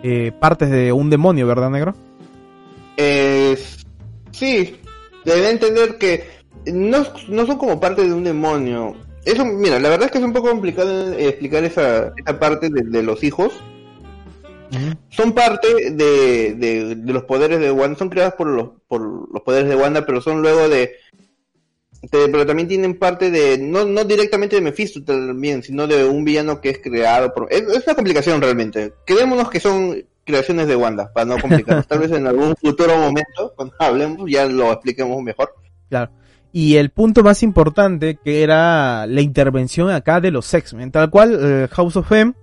eh, 0.04 0.32
partes 0.40 0.70
de 0.70 0.92
un 0.92 1.10
demonio, 1.10 1.48
¿verdad, 1.48 1.72
negro? 1.72 1.96
Eh, 2.98 3.58
sí, 4.30 4.76
deben 5.26 5.46
entender 5.46 5.98
que 5.98 6.26
no, 6.72 7.08
no 7.28 7.46
son 7.48 7.58
como 7.58 7.80
parte 7.80 8.04
de 8.04 8.14
un 8.14 8.24
demonio. 8.24 8.94
Eso, 9.26 9.44
mira, 9.46 9.80
la 9.80 9.90
verdad 9.90 10.06
es 10.06 10.12
que 10.12 10.20
es 10.20 10.24
un 10.24 10.34
poco 10.34 10.50
complicado 10.50 11.14
eh, 11.14 11.28
explicar 11.28 11.64
esa, 11.64 12.14
esa 12.16 12.40
parte 12.40 12.70
de 12.70 13.02
los 13.02 13.24
hijos. 13.24 13.52
Son 15.10 15.34
parte 15.34 15.92
de, 15.92 16.56
de, 16.56 17.14
los 17.14 17.24
poderes 17.24 17.60
de 17.60 17.72
Wanda, 17.72 17.98
son 17.98 18.10
creadas 18.10 18.34
por 18.34 18.48
los, 18.48 18.70
por 18.88 19.02
los 19.02 19.42
poderes 19.44 19.70
de 19.70 19.76
Wanda, 19.76 20.06
pero 20.06 20.22
son 20.22 20.42
luego 20.42 20.68
de, 20.68 20.96
pero 22.12 22.46
también 22.46 22.68
tienen 22.68 22.98
parte 22.98 23.32
de, 23.32 23.58
no, 23.58 23.86
no 23.86 24.04
directamente 24.04 24.56
de 24.56 24.62
Mephisto 24.62 25.04
también, 25.04 25.64
sino 25.64 25.88
de 25.88 26.06
un 26.06 26.24
villano 26.24 26.62
que 26.62 26.70
es 26.70 26.80
creado 26.80 27.34
es 27.50 27.86
una 27.86 27.96
complicación 27.96 28.42
realmente. 28.42 28.94
Quedémonos 29.06 29.50
que 29.50 29.60
son 29.60 30.04
creaciones 30.24 30.68
de 30.68 30.76
Wanda, 30.76 31.12
para 31.14 31.26
no 31.26 31.38
complicarnos. 31.38 31.88
Tal 31.88 32.00
vez 32.00 32.12
en 32.12 32.28
algún 32.28 32.56
futuro 32.56 32.98
momento, 32.98 33.54
cuando 33.56 33.76
hablemos, 33.80 34.30
ya 34.30 34.46
lo 34.46 34.72
expliquemos 34.72 35.22
mejor. 35.22 35.54
Claro. 35.90 36.12
Y 36.52 36.78
el 36.78 36.90
punto 36.90 37.22
más 37.22 37.44
importante 37.44 38.18
que 38.24 38.42
era 38.42 39.06
la 39.08 39.22
intervención 39.22 39.90
acá 39.90 40.22
de 40.22 40.32
los 40.32 40.52
X-Men, 40.54 40.92
tal 40.92 41.10
cual 41.10 41.38
eh, 41.40 41.68
House 41.72 41.98
of 41.98 42.12
M. 42.12 42.34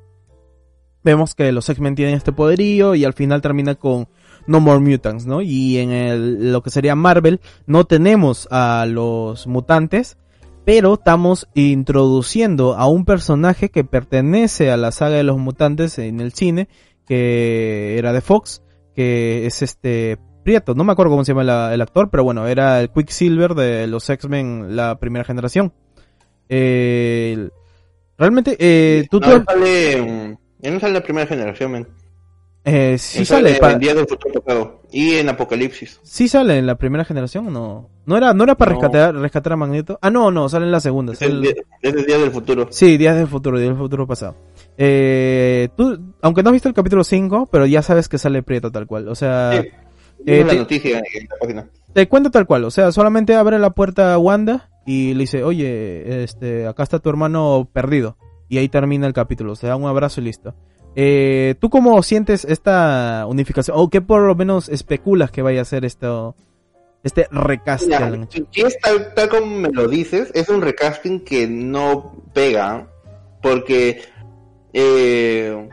Vemos 1.05 1.34
que 1.34 1.50
los 1.53 1.68
X-Men 1.68 1.94
tienen 1.94 2.14
este 2.14 2.32
poderío 2.32 2.94
y 2.94 3.05
al 3.05 3.12
final 3.12 3.42
termina 3.42 3.74
con 3.74 4.09
No 4.46 4.61
More 4.61 4.80
Mutants, 4.80 5.26
¿no? 5.26 5.40
Y 5.42 5.78
en 5.78 5.90
el, 5.90 6.53
lo 6.53 6.62
que 6.62 6.70
sería 6.70 6.94
Marvel 6.94 7.40
no 7.66 7.84
tenemos 7.84 8.46
a 8.50 8.86
los 8.88 9.46
mutantes, 9.46 10.16
pero 10.64 10.94
estamos 10.94 11.48
introduciendo 11.55 12.74
a 12.76 12.86
un 12.86 13.05
personaje 13.05 13.68
que 13.70 13.82
pertenece 13.84 14.70
a 14.70 14.76
la 14.76 14.92
saga 14.92 15.16
de 15.16 15.24
los 15.24 15.38
mutantes 15.38 15.98
en 15.98 16.20
el 16.20 16.32
cine, 16.32 16.68
que 17.07 17.98
era 17.98 18.12
de 18.12 18.20
Fox, 18.20 18.62
que 18.94 19.46
es 19.46 19.62
este 19.62 20.18
Prieto, 20.44 20.74
no 20.74 20.82
me 20.82 20.90
acuerdo 20.92 21.12
cómo 21.12 21.24
se 21.24 21.30
llama 21.32 21.44
la- 21.44 21.72
el 21.72 21.80
actor, 21.80 22.11
pero 22.11 22.24
bueno, 22.24 22.48
era 22.48 22.80
el 22.80 22.90
Quicksilver 22.90 23.55
de 23.55 23.86
los 23.86 24.11
X-Men, 24.11 24.74
la 24.74 24.98
primera 24.98 25.24
generación. 25.24 25.72
Eh, 26.48 27.48
realmente, 28.18 28.57
eh, 28.59 29.07
tú, 29.11 29.20
no, 29.20 29.44
sale, 29.44 30.36
él 30.62 30.74
no 30.74 30.80
sale 30.80 30.90
en 30.90 30.94
la 30.94 31.02
primera 31.02 31.26
generación, 31.26 31.72
men. 31.72 31.88
eh, 32.64 32.96
sí 32.98 33.20
Él 33.20 33.26
sale, 33.26 33.54
pa- 33.56 33.72
en 33.72 33.78
Días 33.80 33.96
del 33.96 34.06
Futuro 34.06 34.40
Pasado 34.40 34.82
y 34.92 35.14
en 35.16 35.28
Apocalipsis. 35.28 35.98
sí 36.02 36.28
sale 36.28 36.58
en 36.58 36.66
la 36.66 36.76
primera 36.76 37.04
generación 37.04 37.48
o 37.48 37.50
no? 37.50 37.90
No 38.06 38.16
era, 38.16 38.32
no 38.34 38.44
era 38.44 38.54
para 38.56 38.72
No. 38.72 38.80
rescatar, 38.80 39.14
rescatar 39.16 39.52
a 39.52 39.56
Magneto. 39.56 39.98
Ah, 40.02 40.10
no, 40.10 40.30
no, 40.30 40.48
sale 40.48 40.64
en 40.66 40.72
la 40.72 40.80
segunda. 40.80 41.12
Es 41.12 41.22
el, 41.22 41.40
día- 41.42 41.52
es 41.82 41.94
el 41.94 42.04
Día 42.06 42.18
del 42.18 42.30
Futuro. 42.30 42.68
Sí, 42.70 42.96
Días 42.96 43.16
del 43.16 43.26
Futuro, 43.28 43.58
Días 43.58 43.70
del 43.70 43.78
Futuro 43.78 44.06
pasado. 44.06 44.36
Eh, 44.78 45.68
tú, 45.76 45.98
aunque 46.22 46.42
no 46.42 46.48
has 46.50 46.52
visto 46.54 46.68
el 46.68 46.74
capítulo 46.74 47.04
5, 47.04 47.48
pero 47.50 47.66
ya 47.66 47.82
sabes 47.82 48.08
que 48.08 48.18
sale 48.18 48.42
Prieto 48.42 48.70
tal 48.72 48.86
cual. 48.86 49.08
O 49.08 49.14
sea, 49.14 49.60
Sí. 49.62 49.68
eh, 50.26 50.44
te- 50.48 50.56
noticia 50.56 50.98
en 50.98 51.28
la 51.28 51.36
página. 51.40 51.68
te 51.92 52.08
cuento 52.08 52.30
tal 52.30 52.46
cual. 52.46 52.64
O 52.64 52.70
sea, 52.70 52.90
solamente 52.92 53.34
abre 53.34 53.58
la 53.58 53.70
puerta 53.70 54.14
a 54.14 54.18
Wanda 54.18 54.70
y 54.86 55.14
le 55.14 55.20
dice, 55.20 55.44
oye, 55.44 56.22
este, 56.24 56.66
acá 56.66 56.82
está 56.82 56.98
tu 56.98 57.08
hermano 57.10 57.68
perdido. 57.72 58.16
Y 58.53 58.59
ahí 58.59 58.68
termina 58.68 59.07
el 59.07 59.14
capítulo. 59.14 59.57
Se 59.57 59.66
da 59.66 59.76
un 59.76 59.86
abrazo 59.86 60.20
y 60.20 60.24
listo. 60.24 60.55
Eh, 60.94 61.55
¿Tú 61.59 61.70
cómo 61.70 62.03
sientes 62.03 62.44
esta 62.44 63.24
unificación? 63.26 63.78
¿O 63.80 63.88
qué 63.88 64.03
por 64.03 64.20
lo 64.20 64.34
menos 64.34 64.68
especulas 64.68 65.30
que 65.30 65.40
vaya 65.40 65.62
a 65.62 65.64
ser 65.64 65.86
esto, 65.86 66.36
este 67.03 67.28
recasting. 67.30 68.28
Si 68.50 68.61
es 68.61 68.78
tal, 68.78 69.14
tal 69.14 69.30
como 69.30 69.46
me 69.46 69.70
lo 69.70 69.88
dices, 69.88 70.30
es 70.34 70.50
un 70.50 70.61
recasting 70.61 71.20
que 71.20 71.46
no 71.46 72.14
pega, 72.34 72.88
porque 73.40 74.03
eh, 74.74 75.68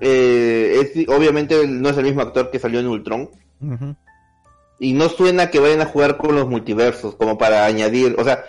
eh, 0.00 0.80
es, 0.80 1.06
obviamente 1.06 1.66
no 1.66 1.90
es 1.90 1.98
el 1.98 2.04
mismo 2.04 2.22
actor 2.22 2.50
que 2.50 2.58
salió 2.58 2.80
en 2.80 2.88
Ultron. 2.88 3.28
Y 4.78 4.94
no 4.94 5.10
suena 5.10 5.50
que 5.50 5.60
vayan 5.60 5.82
a 5.82 5.84
jugar 5.84 6.16
con 6.16 6.34
los 6.34 6.48
multiversos, 6.48 7.14
como 7.16 7.36
para 7.36 7.66
añadir, 7.66 8.16
o 8.18 8.24
sea, 8.24 8.44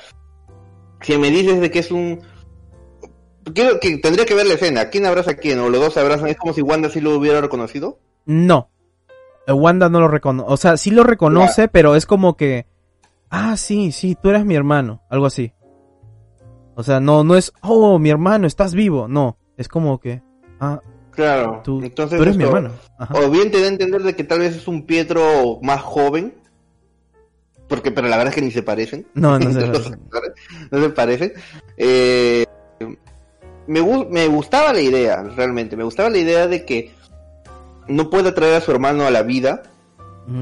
si 1.01 1.17
me 1.17 1.29
dices 1.29 1.59
de 1.59 1.69
que 1.69 1.79
es 1.79 1.91
un... 1.91 2.21
Quiero 3.53 3.79
que 3.79 3.97
tendría 3.97 4.25
que 4.25 4.35
ver 4.35 4.45
la 4.45 4.53
escena, 4.53 4.89
¿quién 4.89 5.05
abraza 5.05 5.31
a 5.31 5.35
quién? 5.35 5.59
O 5.59 5.69
los 5.69 5.81
dos 5.81 5.93
se 5.93 5.99
abrazan, 5.99 6.27
es 6.27 6.37
como 6.37 6.53
si 6.53 6.61
Wanda 6.61 6.89
sí 6.89 7.01
lo 7.01 7.15
hubiera 7.15 7.41
reconocido. 7.41 7.99
No. 8.25 8.69
Eh, 9.47 9.51
Wanda 9.51 9.89
no 9.89 9.99
lo 9.99 10.07
reconoce. 10.07 10.51
O 10.51 10.57
sea, 10.57 10.77
sí 10.77 10.91
lo 10.91 11.03
reconoce, 11.03 11.67
pero 11.67 11.95
es 11.95 12.05
como 12.05 12.37
que. 12.37 12.67
Ah, 13.29 13.57
sí, 13.57 13.91
sí, 13.91 14.15
tú 14.21 14.29
eres 14.29 14.45
mi 14.45 14.55
hermano. 14.55 15.01
Algo 15.09 15.25
así. 15.25 15.53
O 16.75 16.83
sea, 16.83 16.99
no, 16.99 17.23
no 17.23 17.35
es. 17.35 17.51
Oh, 17.61 17.97
mi 17.97 18.09
hermano, 18.09 18.45
estás 18.45 18.75
vivo. 18.75 19.07
No. 19.07 19.37
Es 19.57 19.67
como 19.67 19.99
que. 19.99 20.21
Ah, 20.59 20.79
Claro, 21.11 21.61
tú, 21.63 21.81
entonces 21.83 22.17
tú 22.17 22.23
eres 22.23 22.37
mi 22.37 22.45
hermano. 22.45 22.71
Ajá. 22.97 23.13
O 23.19 23.29
bien 23.29 23.51
te 23.51 23.59
da 23.59 23.65
a 23.65 23.69
entender 23.69 24.01
de 24.01 24.15
que 24.15 24.23
tal 24.23 24.39
vez 24.39 24.55
es 24.55 24.67
un 24.67 24.85
Pietro 24.85 25.59
más 25.61 25.81
joven, 25.81 26.33
porque 27.67 27.91
pero 27.91 28.07
la 28.07 28.17
verdad 28.17 28.29
es 28.33 28.35
que 28.35 28.41
ni 28.41 28.51
se 28.51 28.63
parecen. 28.63 29.05
No, 29.13 29.37
no 29.37 29.49
actores 29.59 29.91
no 30.71 30.81
se 30.81 30.89
parecen. 30.89 31.33
Eh, 31.77 32.45
me, 33.67 33.81
me 34.09 34.27
gustaba 34.27 34.73
la 34.73 34.81
idea, 34.81 35.23
realmente, 35.23 35.75
me 35.77 35.83
gustaba 35.83 36.09
la 36.09 36.17
idea 36.17 36.47
de 36.47 36.65
que 36.65 36.91
no 37.87 38.09
pueda 38.09 38.33
traer 38.33 38.55
a 38.55 38.61
su 38.61 38.71
hermano 38.71 39.05
a 39.05 39.11
la 39.11 39.23
vida 39.23 39.63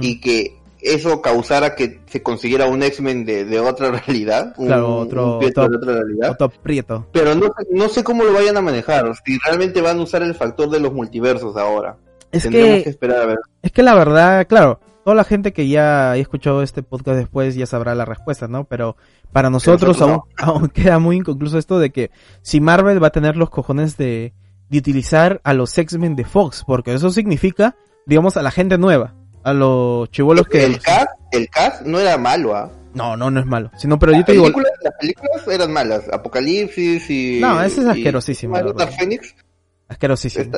y 0.01 0.19
que 0.21 0.55
eso 0.81 1.21
causara 1.21 1.75
que 1.75 1.99
se 2.05 2.21
consiguiera 2.23 2.65
un 2.67 2.83
X-Men 2.83 3.25
de, 3.25 3.43
de 3.45 3.59
otra 3.59 3.91
realidad, 4.05 4.53
un, 4.57 4.67
Claro, 4.67 4.95
otro- 4.97 5.39
un 5.39 5.45
otro- 5.45 5.69
de 5.69 5.77
otra 5.77 5.93
realidad. 5.93 6.37
Prieto. 6.63 7.07
Pero 7.11 7.35
no, 7.35 7.47
sé- 7.47 7.67
no 7.71 7.89
sé 7.89 8.03
cómo 8.03 8.23
lo 8.23 8.33
vayan 8.33 8.55
a 8.57 8.61
manejar, 8.61 9.11
si 9.25 9.37
realmente 9.39 9.81
van 9.81 9.99
a 9.99 10.03
usar 10.03 10.21
el 10.23 10.35
factor 10.35 10.69
de 10.69 10.79
los 10.79 10.93
multiversos 10.93 11.55
ahora. 11.57 11.97
Es 12.31 12.43
Tendremos 12.43 12.77
que, 12.77 12.83
que 12.83 12.89
esperar 12.91 13.21
a 13.21 13.25
ver. 13.25 13.39
es 13.63 13.71
que 13.71 13.81
la 13.83 13.95
verdad, 13.95 14.45
claro, 14.47 14.79
toda 15.03 15.15
la 15.15 15.23
gente 15.23 15.53
que 15.53 15.67
ya 15.67 16.11
ha 16.11 16.17
escuchado 16.17 16.61
este 16.61 16.83
podcast 16.83 17.17
después 17.17 17.55
ya 17.55 17.65
sabrá 17.65 17.95
la 17.95 18.05
respuesta, 18.05 18.47
¿no? 18.47 18.65
Pero 18.65 18.95
para 19.31 19.49
nosotros, 19.49 19.99
nosotros 19.99 20.23
aún, 20.37 20.57
aún 20.61 20.69
queda 20.69 20.99
muy 20.99 21.17
inconcluso 21.17 21.57
esto 21.57 21.79
de 21.79 21.91
que 21.91 22.11
si 22.41 22.59
Marvel 22.61 23.01
va 23.01 23.07
a 23.07 23.11
tener 23.11 23.35
los 23.37 23.49
cojones 23.49 23.97
de, 23.97 24.33
de 24.69 24.77
utilizar 24.77 25.41
a 25.43 25.53
los 25.53 25.77
X-Men 25.77 26.15
de 26.15 26.25
Fox, 26.25 26.63
porque 26.65 26.93
eso 26.93 27.09
significa, 27.11 27.75
digamos, 28.05 28.37
a 28.37 28.41
la 28.41 28.51
gente 28.51 28.77
nueva, 28.77 29.15
a 29.43 29.53
los 29.53 30.09
chivolos 30.11 30.47
que... 30.47 30.63
el 30.65 30.79
cast, 30.79 31.07
el 31.31 31.49
cast 31.49 31.81
no 31.83 31.99
era 31.99 32.17
malo, 32.17 32.55
¿ah? 32.55 32.71
No, 32.93 33.15
no, 33.15 33.29
no 33.29 33.39
es 33.39 33.45
malo. 33.45 33.71
Sino, 33.77 33.99
pero 33.99 34.11
yo 34.13 34.17
Las 34.17 34.25
te 34.25 34.31
digo, 34.31 34.43
películas, 34.45 34.71
las 34.81 34.93
películas 34.99 35.47
eran 35.47 35.71
malas. 35.71 36.09
Apocalipsis 36.11 37.07
y. 37.11 37.39
No, 37.39 37.61
ese 37.61 37.81
es 37.81 37.85
y- 37.87 37.89
asquerosísimo, 37.91 38.55
la 38.57 38.63
verdad. 38.63 38.89
Phoenix. 38.97 39.35
asquerosísimo. 39.87 40.51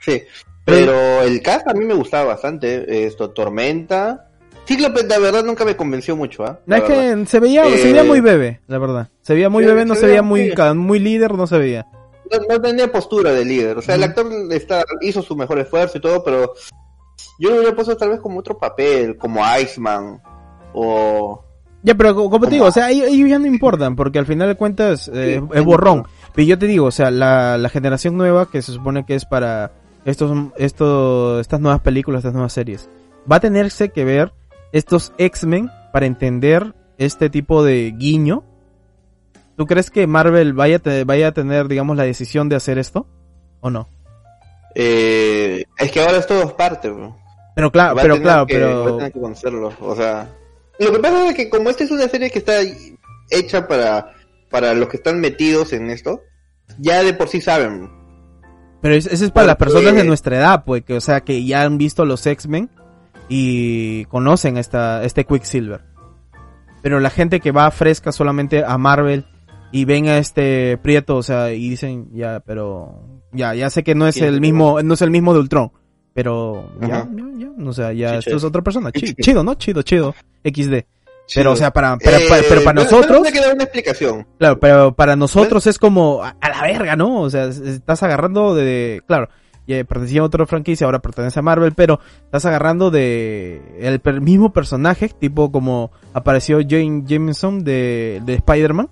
sí. 0.00 0.22
Pero 0.64 1.22
el 1.22 1.42
cast 1.42 1.66
a 1.68 1.74
mí 1.74 1.84
me 1.84 1.94
gustaba 1.94 2.24
bastante. 2.24 3.06
Esto, 3.06 3.30
Tormenta. 3.30 4.28
Cíclope, 4.66 5.02
la 5.08 5.18
verdad, 5.18 5.42
nunca 5.44 5.64
me 5.64 5.76
convenció 5.76 6.14
mucho, 6.16 6.44
¿ah? 6.44 6.60
No, 6.66 6.76
es 6.76 6.82
verdad. 6.88 7.16
que 7.18 7.26
se 7.26 7.40
veía, 7.40 7.64
se 7.64 7.84
veía 7.84 8.02
Eh, 8.02 8.04
muy 8.04 8.20
bebé, 8.20 8.60
la 8.68 8.78
verdad. 8.78 9.08
Se 9.22 9.34
veía 9.34 9.48
muy 9.48 9.64
se- 9.64 9.70
bebé, 9.70 9.84
no 9.84 9.94
se 9.94 10.00
se, 10.00 10.06
veía 10.06 10.22
veía 10.22 10.72
muy, 10.74 10.76
muy- 10.76 10.98
líder, 11.00 11.34
no 11.34 11.46
se 11.48 11.58
veía. 11.58 11.86
no, 12.30 12.38
no 12.48 12.60
tenía 12.60 12.90
postura 12.92 13.32
de 13.32 13.44
líder. 13.44 13.76
O 13.78 13.82
sea, 13.82 13.96
el 13.96 14.04
actor 14.04 14.26
está, 14.52 14.84
hizo 15.00 15.20
su 15.20 15.34
mejor 15.34 15.58
esfuerzo 15.58 15.98
y 15.98 16.00
todo, 16.00 16.22
pero 16.22 16.52
yo 17.40 17.50
lo 17.50 17.56
hubiera 17.56 17.74
puesto 17.74 17.96
tal 17.96 18.10
vez 18.10 18.20
como 18.20 18.38
otro 18.38 18.56
papel, 18.56 19.16
como 19.16 19.42
Iceman 19.60 20.22
o... 20.72 21.44
Ya, 21.82 21.96
pero 21.96 22.14
co- 22.14 22.30
como 22.30 22.44
te 22.46 22.52
digo, 22.54 22.66
o 22.66 22.70
sea, 22.72 22.88
ellos, 22.90 23.08
ellos 23.08 23.28
ya 23.28 23.40
no 23.40 23.46
importan, 23.46 23.96
porque 23.96 24.20
al 24.20 24.26
final 24.26 24.46
de 24.48 24.54
cuentas 24.54 25.10
eh, 25.12 25.40
Sí, 25.42 25.48
es 25.58 25.64
borrón. 25.64 26.04
Pero 26.32 26.46
yo 26.46 26.56
te 26.56 26.66
digo, 26.68 26.86
o 26.86 26.90
sea, 26.92 27.10
la, 27.10 27.58
la 27.58 27.68
generación 27.68 28.16
nueva, 28.16 28.48
que 28.48 28.62
se 28.62 28.70
supone 28.72 29.04
que 29.04 29.16
es 29.16 29.24
para 29.24 29.72
estos, 30.04 30.30
estas 30.58 31.60
nuevas 31.60 31.80
películas, 31.80 32.18
estas 32.20 32.32
nuevas 32.34 32.52
series, 32.52 32.88
va 33.30 33.36
a 33.36 33.40
tenerse 33.40 33.90
que 33.90 34.04
ver 34.04 34.32
estos 34.72 35.12
X-Men 35.18 35.70
para 35.92 36.06
entender 36.06 36.74
este 36.98 37.30
tipo 37.30 37.62
de 37.64 37.92
guiño. 37.96 38.42
¿Tú 39.56 39.66
crees 39.66 39.90
que 39.90 40.06
Marvel 40.06 40.54
vaya 40.54 40.78
te- 40.78 41.04
vaya 41.04 41.28
a 41.28 41.32
tener, 41.32 41.68
digamos, 41.68 41.96
la 41.96 42.04
decisión 42.04 42.48
de 42.48 42.56
hacer 42.56 42.78
esto? 42.78 43.06
¿O 43.60 43.70
no? 43.70 43.88
Eh, 44.74 45.64
es 45.78 45.92
que 45.92 46.00
ahora 46.00 46.18
es 46.18 46.26
todo 46.26 46.56
parte, 46.56 46.88
bro. 46.88 47.16
Pero 47.54 47.70
claro, 47.70 47.94
Va 47.94 48.02
pero 48.02 48.20
claro, 48.20 48.46
que- 48.46 48.58
Va 48.58 48.66
a 48.66 48.84
pero... 48.84 48.96
tener 48.96 49.12
que 49.12 49.20
conocerlo, 49.20 49.72
o 49.80 49.94
sea... 49.94 50.28
Lo 50.78 50.90
que 50.90 50.98
pasa 51.00 51.28
es 51.28 51.34
que 51.36 51.50
como 51.50 51.68
esta 51.68 51.84
es 51.84 51.90
una 51.90 52.08
serie 52.08 52.30
que 52.30 52.38
está 52.38 52.54
hecha 53.30 53.68
para, 53.68 54.14
para 54.50 54.72
los 54.72 54.88
que 54.88 54.96
están 54.96 55.20
metidos 55.20 55.72
en 55.74 55.90
esto, 55.90 56.22
ya 56.78 57.02
de 57.02 57.12
por 57.12 57.28
sí 57.28 57.42
saben. 57.42 57.90
Pero 58.82 58.94
es- 58.94 59.06
eso 59.06 59.24
es 59.24 59.30
para 59.30 59.46
las 59.46 59.56
personas 59.56 59.94
de 59.94 60.04
nuestra 60.04 60.36
edad, 60.36 60.64
pues, 60.64 60.84
que, 60.84 60.94
o 60.94 61.00
sea, 61.00 61.20
que 61.22 61.42
ya 61.44 61.62
han 61.62 61.78
visto 61.78 62.04
los 62.04 62.26
X-Men 62.26 62.68
y 63.28 64.04
conocen 64.06 64.56
esta, 64.58 65.04
este 65.04 65.24
Quicksilver. 65.24 65.80
Pero 66.82 66.98
la 67.00 67.10
gente 67.10 67.40
que 67.40 67.52
va 67.52 67.70
fresca 67.70 68.10
solamente 68.12 68.64
a 68.64 68.76
Marvel 68.76 69.24
y 69.70 69.84
ven 69.84 70.08
a 70.08 70.18
este 70.18 70.76
Prieto, 70.78 71.16
o 71.16 71.22
sea, 71.22 71.52
y 71.52 71.70
dicen, 71.70 72.08
ya, 72.12 72.40
pero, 72.44 73.22
ya, 73.32 73.54
ya 73.54 73.70
sé 73.70 73.82
que 73.84 73.94
no 73.94 74.06
es 74.08 74.16
¿Quién 74.16 74.26
el 74.34 74.40
mismo, 74.40 74.82
no 74.82 74.94
es 74.94 75.02
el 75.02 75.10
mismo 75.10 75.32
de 75.32 75.40
Ultron. 75.40 75.70
Pero, 76.14 76.70
ya, 76.80 76.88
ya, 76.88 77.24
ya, 77.38 77.50
o 77.64 77.72
sea, 77.72 77.92
ya, 77.94 78.16
esto 78.18 78.36
es 78.36 78.44
otra 78.44 78.60
persona. 78.62 78.90
Chido, 79.22 79.42
¿no? 79.44 79.54
Chido, 79.54 79.80
chido. 79.82 80.14
XD. 80.44 80.84
Pero, 81.34 81.52
o 81.52 81.56
sea, 81.56 81.72
para, 81.72 81.96
para, 81.98 82.18
Eh, 82.18 82.26
para- 82.28 82.42
pero 82.48 82.62
para 82.64 82.74
bueno, 82.74 82.82
nosotros, 82.90 83.22
Tiene 83.22 83.32
que 83.38 83.44
dar 83.44 83.54
una 83.54 83.64
explicación. 83.64 84.26
Claro, 84.38 84.58
pero 84.60 84.94
para 84.94 85.16
nosotros 85.16 85.66
es 85.66 85.78
como 85.78 86.22
a, 86.22 86.36
a 86.40 86.48
la 86.50 86.62
verga, 86.62 86.96
¿no? 86.96 87.20
O 87.22 87.30
sea, 87.30 87.44
es- 87.46 87.58
estás 87.58 88.02
agarrando 88.02 88.54
de, 88.54 89.02
claro, 89.06 89.28
ya 89.66 89.76
pertenecía 89.84 90.20
a 90.22 90.24
otra 90.24 90.44
franquicia, 90.46 90.84
ahora 90.86 90.98
pertenece 91.00 91.38
a 91.38 91.42
Marvel, 91.42 91.72
pero 91.74 92.00
estás 92.24 92.44
agarrando 92.46 92.90
de 92.90 93.62
el 93.80 94.00
per- 94.00 94.20
mismo 94.20 94.52
personaje, 94.52 95.08
tipo 95.08 95.52
como 95.52 95.92
apareció 96.12 96.58
Jane 96.68 97.04
Jameson 97.06 97.62
de, 97.62 98.20
de 98.26 98.34
Spider-Man, 98.34 98.90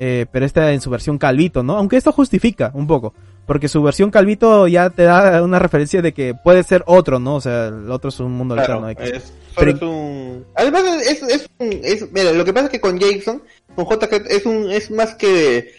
eh, 0.00 0.26
pero 0.32 0.44
esta 0.44 0.72
en 0.72 0.80
su 0.80 0.90
versión 0.90 1.18
calvito, 1.18 1.62
¿no? 1.62 1.76
Aunque 1.76 1.96
esto 1.96 2.10
justifica 2.12 2.72
un 2.74 2.88
poco, 2.88 3.14
porque 3.52 3.68
su 3.68 3.82
versión 3.82 4.10
calvito 4.10 4.66
ya 4.66 4.88
te 4.88 5.02
da 5.02 5.42
una 5.42 5.58
referencia 5.58 6.00
de 6.00 6.14
que 6.14 6.32
puede 6.34 6.62
ser 6.62 6.82
otro, 6.86 7.18
¿no? 7.18 7.34
O 7.36 7.40
sea, 7.42 7.66
el 7.66 7.90
otro 7.90 8.08
es 8.08 8.18
un 8.18 8.32
mundo 8.32 8.54
Claro, 8.54 8.86
alterno. 8.86 9.14
Es, 9.18 9.30
Pero- 9.54 9.70
es 9.72 9.82
un... 9.82 10.46
Además, 10.54 10.84
es, 11.06 11.22
es, 11.22 11.50
un- 11.58 11.80
es- 11.84 12.10
mira, 12.12 12.32
lo 12.32 12.46
que 12.46 12.54
pasa 12.54 12.64
es 12.66 12.72
que 12.72 12.80
con 12.80 12.98
Jason, 12.98 13.42
con 13.74 13.84
JK, 13.84 14.10
es, 14.30 14.46
un, 14.46 14.70
es 14.70 14.90
más 14.90 15.14
que 15.16 15.70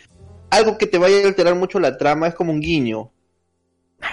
algo 0.52 0.78
que 0.78 0.86
te 0.86 1.00
vaya 1.00 1.18
a 1.24 1.28
alterar 1.28 1.56
mucho 1.56 1.80
la 1.80 1.98
trama, 1.98 2.28
es 2.28 2.36
como 2.36 2.52
un 2.52 2.60
guiño. 2.60 3.10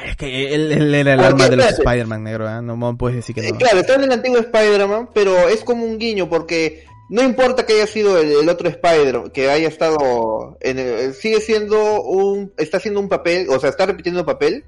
Es 0.07 0.17
que 0.17 0.55
él, 0.55 0.73
él 0.73 0.95
era 0.95 1.13
el 1.13 1.21
alma 1.21 1.51
de 1.51 1.57
los. 1.57 1.67
Spider-Man, 1.67 2.25
negro, 2.25 2.49
¿eh? 2.49 2.63
No 2.63 2.97
puedes 2.97 3.17
decir 3.17 3.35
que 3.35 3.53
no. 3.53 3.59
claro, 3.59 3.81
está 3.81 3.97
en 3.97 4.05
el 4.05 4.13
antiguo 4.13 4.39
Spider-Man, 4.39 5.11
pero 5.13 5.51
es 5.51 5.63
como 5.65 5.85
un 5.85 5.99
guiño 5.99 6.31
porque 6.31 6.87
no 7.11 7.23
importa 7.23 7.67
que 7.67 7.75
haya 7.75 7.87
sido 7.87 8.17
el, 8.19 8.33
el 8.33 8.49
otro 8.49 8.69
Spider, 8.69 9.31
que 9.33 9.51
haya 9.51 9.69
estado 9.69 10.57
en 10.61 10.79
el- 10.79 11.13
sigue 11.15 11.41
siendo 11.41 12.01
un 12.03 12.53
está 12.57 12.79
haciendo 12.79 13.01
un 13.01 13.09
papel, 13.09 13.49
o 13.51 13.59
sea, 13.61 13.69
está 13.69 13.85
repitiendo 13.87 14.21
un 14.21 14.27
papel, 14.27 14.65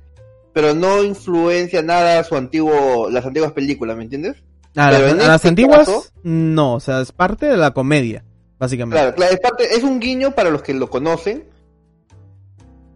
pero 0.52 0.74
no 0.74 1.02
influencia 1.02 1.80
nada 1.82 2.22
su 2.24 2.36
antiguo 2.36 3.08
las 3.10 3.24
antiguas 3.24 3.52
películas, 3.52 3.96
¿me 3.96 4.02
entiendes? 4.04 4.36
A 4.76 4.90
las, 4.90 5.00
en 5.02 5.20
a 5.20 5.26
las 5.28 5.36
este 5.36 5.48
antiguas, 5.48 5.78
caso- 5.86 6.04
no, 6.22 6.74
o 6.74 6.80
sea, 6.80 7.00
es 7.00 7.12
parte 7.12 7.46
de 7.46 7.56
la 7.56 7.70
comedia, 7.72 8.24
básicamente. 8.58 8.96
Claro, 8.96 9.14
claro, 9.14 9.32
es 9.34 9.40
parte 9.40 9.64
es 9.76 9.82
un 9.82 10.00
guiño 10.00 10.32
para 10.34 10.50
los 10.50 10.62
que 10.62 10.74
lo 10.74 10.90
conocen. 10.90 11.44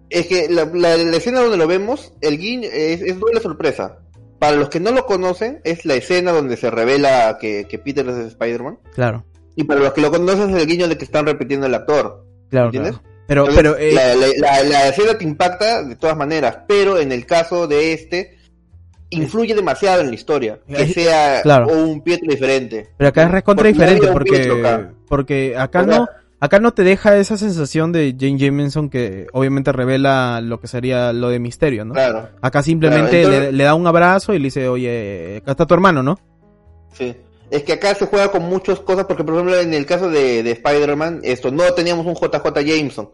Es 0.09 0.27
que 0.29 0.49
la, 0.49 0.65
la- 0.73 0.97
la 0.97 1.17
escena 1.17 1.41
donde 1.41 1.57
lo 1.57 1.67
vemos, 1.67 2.13
el 2.21 2.39
guiño 2.39 2.69
es, 2.73 3.03
es 3.03 3.19
doble 3.19 3.41
sorpresa. 3.41 3.99
Para 4.39 4.57
los 4.57 4.69
que 4.69 4.81
no 4.81 4.91
lo 4.93 5.07
conocen, 5.07 5.61
es 5.65 5.85
la 5.85 5.95
escena 5.95 6.31
donde 6.33 6.57
se 6.57 6.71
revela 6.71 7.39
que, 7.41 7.67
que 7.69 7.79
Peter 7.79 8.07
es 8.09 8.17
Spider-Man. 8.29 8.79
Claro, 8.95 9.25
Y 9.57 9.65
para 9.65 9.81
los 9.81 9.93
que 9.93 10.01
lo 10.03 10.11
conocen 10.11 10.51
es 10.55 10.63
el 10.63 10.69
guiño 10.69 10.87
de 10.87 10.97
que 10.99 11.05
están 11.05 11.27
repitiendo 11.27 11.67
el 11.67 11.75
actor. 11.75 12.25
claro, 12.51 12.67
¿Entiendes? 12.67 12.93
claro. 12.93 13.07
Pero, 13.29 13.49
Entonces, 13.49 13.57
pero, 13.75 13.77
eh, 13.77 13.93
la, 13.93 14.15
la- 14.15 14.63
la- 14.63 14.69
la 14.69 14.89
escena 14.89 15.19
te 15.19 15.25
impacta 15.25 15.83
de 15.83 15.97
todas 15.97 16.17
maneras, 16.17 16.59
pero 16.69 16.97
en 17.01 17.11
el 17.11 17.27
caso 17.27 17.67
de 17.67 17.93
este, 17.93 18.37
influye 19.11 19.53
demasiado 19.55 20.01
en 20.03 20.09
la 20.11 20.15
historia. 20.15 20.61
Que 20.69 20.87
sea 20.87 21.43
claro. 21.43 21.67
un 21.67 22.03
Pietro 22.03 22.31
diferente. 22.31 22.89
pero 22.97 23.09
acá 23.09 23.25
es 23.25 23.31
recontra 23.33 23.67
diferente 23.67 24.07
porque, 24.13 24.43
acá. 24.61 24.93
porque 25.09 25.57
acá 25.57 25.81
O 25.81 25.85
sea, 25.87 25.99
no, 25.99 26.07
acá 26.39 26.61
no 26.61 26.73
te 26.73 26.83
deja 26.85 27.17
esa 27.17 27.37
sensación 27.37 27.91
de 27.91 28.15
Jane 28.17 28.39
Jameson 28.39 28.89
que 28.91 29.27
obviamente 29.33 29.73
revela 29.73 30.41
lo 30.41 30.61
que 30.61 30.69
sería 30.69 31.13
lo 31.13 31.29
de 31.29 31.41
misterio, 31.41 31.85
¿no? 31.85 31.95
Claro, 31.95 32.29
Acá 32.43 32.63
simplemente 32.63 33.23
Claro, 33.23 33.27
entonces- 33.35 33.53
le, 33.53 33.57
le 33.59 33.65
da 33.65 33.75
un 33.75 33.87
abrazo 33.89 34.35
y 34.35 34.39
le 34.39 34.45
dice, 34.45 34.69
oye, 34.69 35.39
acá 35.39 35.51
está 35.53 35.67
tu 35.67 35.75
hermano, 35.75 36.03
¿no? 36.05 36.17
sí. 36.93 37.17
Es 37.51 37.63
que 37.63 37.75
acá 37.75 37.95
se 37.95 38.07
juega 38.07 38.31
con 38.31 38.43
muchas 38.43 38.81
cosas, 38.81 39.05
porque 39.07 39.25
por 39.25 39.35
ejemplo 39.35 39.61
en 39.61 39.75
el 39.75 39.87
caso 39.87 40.11
de, 40.11 40.43
de 40.43 40.51
Spider-Man, 40.53 41.21
esto, 41.23 41.51
no 41.51 41.73
teníamos 41.75 42.07
un 42.07 42.15
JJ 42.15 42.45
Jameson. 42.65 43.09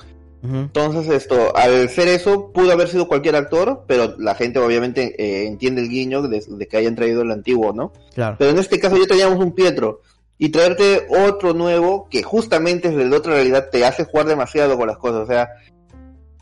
Entonces 0.44 1.08
esto, 1.08 1.56
al 1.56 1.88
ser 1.88 2.08
eso, 2.08 2.50
pudo 2.52 2.72
haber 2.72 2.88
sido 2.88 3.06
cualquier 3.06 3.36
actor, 3.36 3.84
pero 3.86 4.16
la 4.18 4.34
gente 4.34 4.58
obviamente 4.58 5.14
eh, 5.16 5.46
entiende 5.46 5.82
el 5.82 5.88
guiño 5.88 6.22
de, 6.22 6.66
que 6.68 6.76
hayan 6.76 6.96
traído 6.96 7.22
el 7.22 7.30
antiguo, 7.30 7.72
¿no? 7.72 7.92
Claro. 8.12 8.34
Pero 8.40 8.50
en 8.50 8.58
este 8.58 8.80
caso 8.80 8.96
ya 8.96 9.06
teníamos 9.06 9.38
un 9.38 9.52
Pietro. 9.52 10.00
Y 10.38 10.48
traerte 10.48 11.06
otro 11.08 11.54
nuevo 11.54 12.08
que 12.10 12.24
justamente 12.24 12.88
es 12.88 12.96
de 12.96 13.04
la 13.04 13.18
otra 13.18 13.34
realidad 13.34 13.68
te 13.70 13.84
hace 13.84 14.04
jugar 14.04 14.26
demasiado 14.26 14.76
con 14.76 14.88
las 14.88 14.98
cosas. 14.98 15.20
O 15.20 15.26
sea, 15.26 15.48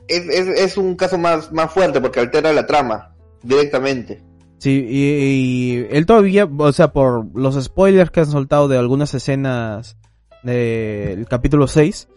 es, 0.08 0.26
es, 0.28 0.48
es 0.48 0.76
un 0.78 0.96
caso 0.96 1.18
más, 1.18 1.52
más 1.52 1.70
fuerte 1.70 2.00
porque 2.00 2.20
altera 2.20 2.54
la 2.54 2.64
trama 2.64 3.14
directamente. 3.42 4.22
Sí, 4.60 4.86
y, 4.88 5.86
él 5.90 6.04
todavía, 6.04 6.44
o 6.44 6.72
sea, 6.72 6.92
por 6.92 7.26
los 7.34 7.62
spoilers 7.62 8.10
que 8.10 8.20
han 8.20 8.26
soltado 8.26 8.68
de 8.68 8.76
algunas 8.76 9.14
escenas 9.14 9.96
del 10.42 11.26
capítulo 11.26 11.66
6, 11.66 12.08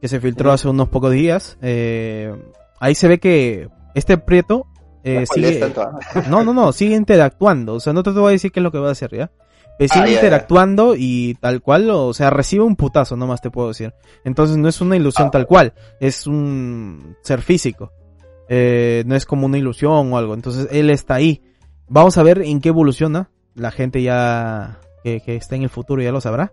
que 0.00 0.06
se 0.08 0.20
filtró 0.20 0.52
hace 0.52 0.68
unos 0.68 0.88
pocos 0.88 1.12
días, 1.12 1.58
eh, 1.60 2.32
ahí 2.78 2.94
se 2.94 3.08
ve 3.08 3.18
que 3.18 3.68
este 3.96 4.16
Prieto 4.16 4.66
eh, 5.02 5.24
sigue... 5.26 5.60
No, 6.30 6.44
no, 6.44 6.54
no, 6.54 6.70
sigue 6.72 6.94
interactuando, 6.94 7.74
o 7.74 7.80
sea, 7.80 7.92
no 7.92 8.04
te 8.04 8.10
voy 8.10 8.28
a 8.28 8.32
decir 8.32 8.52
qué 8.52 8.60
es 8.60 8.64
lo 8.64 8.70
que 8.70 8.78
va 8.78 8.90
a 8.90 8.92
hacer, 8.92 9.16
¿ya? 9.16 9.32
Eh, 9.80 9.88
sigue 9.88 10.04
ah, 10.04 10.12
interactuando 10.12 10.94
y 10.96 11.34
tal 11.40 11.62
cual, 11.62 11.90
o 11.90 12.14
sea, 12.14 12.30
recibe 12.30 12.62
un 12.62 12.76
putazo, 12.76 13.16
nomás 13.16 13.40
te 13.40 13.50
puedo 13.50 13.68
decir. 13.68 13.92
Entonces 14.24 14.56
no 14.56 14.68
es 14.68 14.80
una 14.80 14.96
ilusión 14.96 15.28
ah. 15.28 15.30
tal 15.32 15.46
cual, 15.46 15.72
es 15.98 16.28
un 16.28 17.16
ser 17.22 17.42
físico. 17.42 17.92
Eh, 18.48 19.04
no 19.06 19.14
es 19.14 19.26
como 19.26 19.46
una 19.46 19.58
ilusión 19.58 20.12
o 20.12 20.18
algo. 20.18 20.34
Entonces 20.34 20.68
él 20.72 20.90
está 20.90 21.14
ahí. 21.14 21.42
Vamos 21.88 22.18
a 22.18 22.22
ver 22.22 22.42
en 22.42 22.60
qué 22.60 22.68
evoluciona. 22.68 23.30
La 23.54 23.70
gente 23.70 24.02
ya 24.02 24.78
que, 25.02 25.22
está 25.26 25.56
en 25.56 25.62
el 25.62 25.70
futuro 25.70 26.02
ya 26.02 26.12
lo 26.12 26.20
sabrá. 26.20 26.52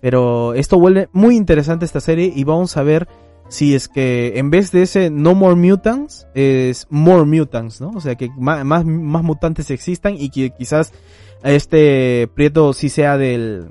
Pero 0.00 0.54
esto 0.54 0.78
vuelve 0.78 1.08
muy 1.12 1.36
interesante 1.36 1.84
esta 1.84 2.00
serie 2.00 2.32
y 2.34 2.44
vamos 2.44 2.76
a 2.76 2.82
ver 2.82 3.06
si 3.48 3.74
es 3.74 3.88
que 3.88 4.38
en 4.38 4.50
vez 4.50 4.70
de 4.72 4.82
ese 4.82 5.10
No 5.10 5.34
More 5.34 5.56
Mutants 5.56 6.26
es 6.34 6.86
More 6.88 7.24
Mutants, 7.24 7.80
¿no? 7.80 7.90
O 7.90 8.00
sea, 8.00 8.14
que 8.14 8.30
más, 8.38 8.64
más, 8.64 8.84
mutantes 8.84 9.70
existan 9.70 10.14
y 10.16 10.30
que 10.30 10.50
quizás 10.50 10.92
este 11.42 12.28
Prieto 12.34 12.72
sí 12.72 12.88
sea 12.88 13.18
del 13.18 13.70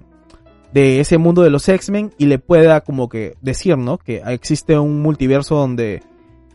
de 0.73 0.99
ese 0.99 1.17
mundo 1.17 1.41
de 1.41 1.49
los 1.49 1.67
X-Men 1.67 2.13
y 2.19 2.27
le 2.27 2.37
pueda 2.37 2.81
como 2.81 3.09
que 3.09 3.35
decir, 3.41 3.77
¿no? 3.77 3.97
Que 3.97 4.21
existe 4.27 4.77
un 4.77 5.01
multiverso 5.01 5.55
donde 5.55 6.03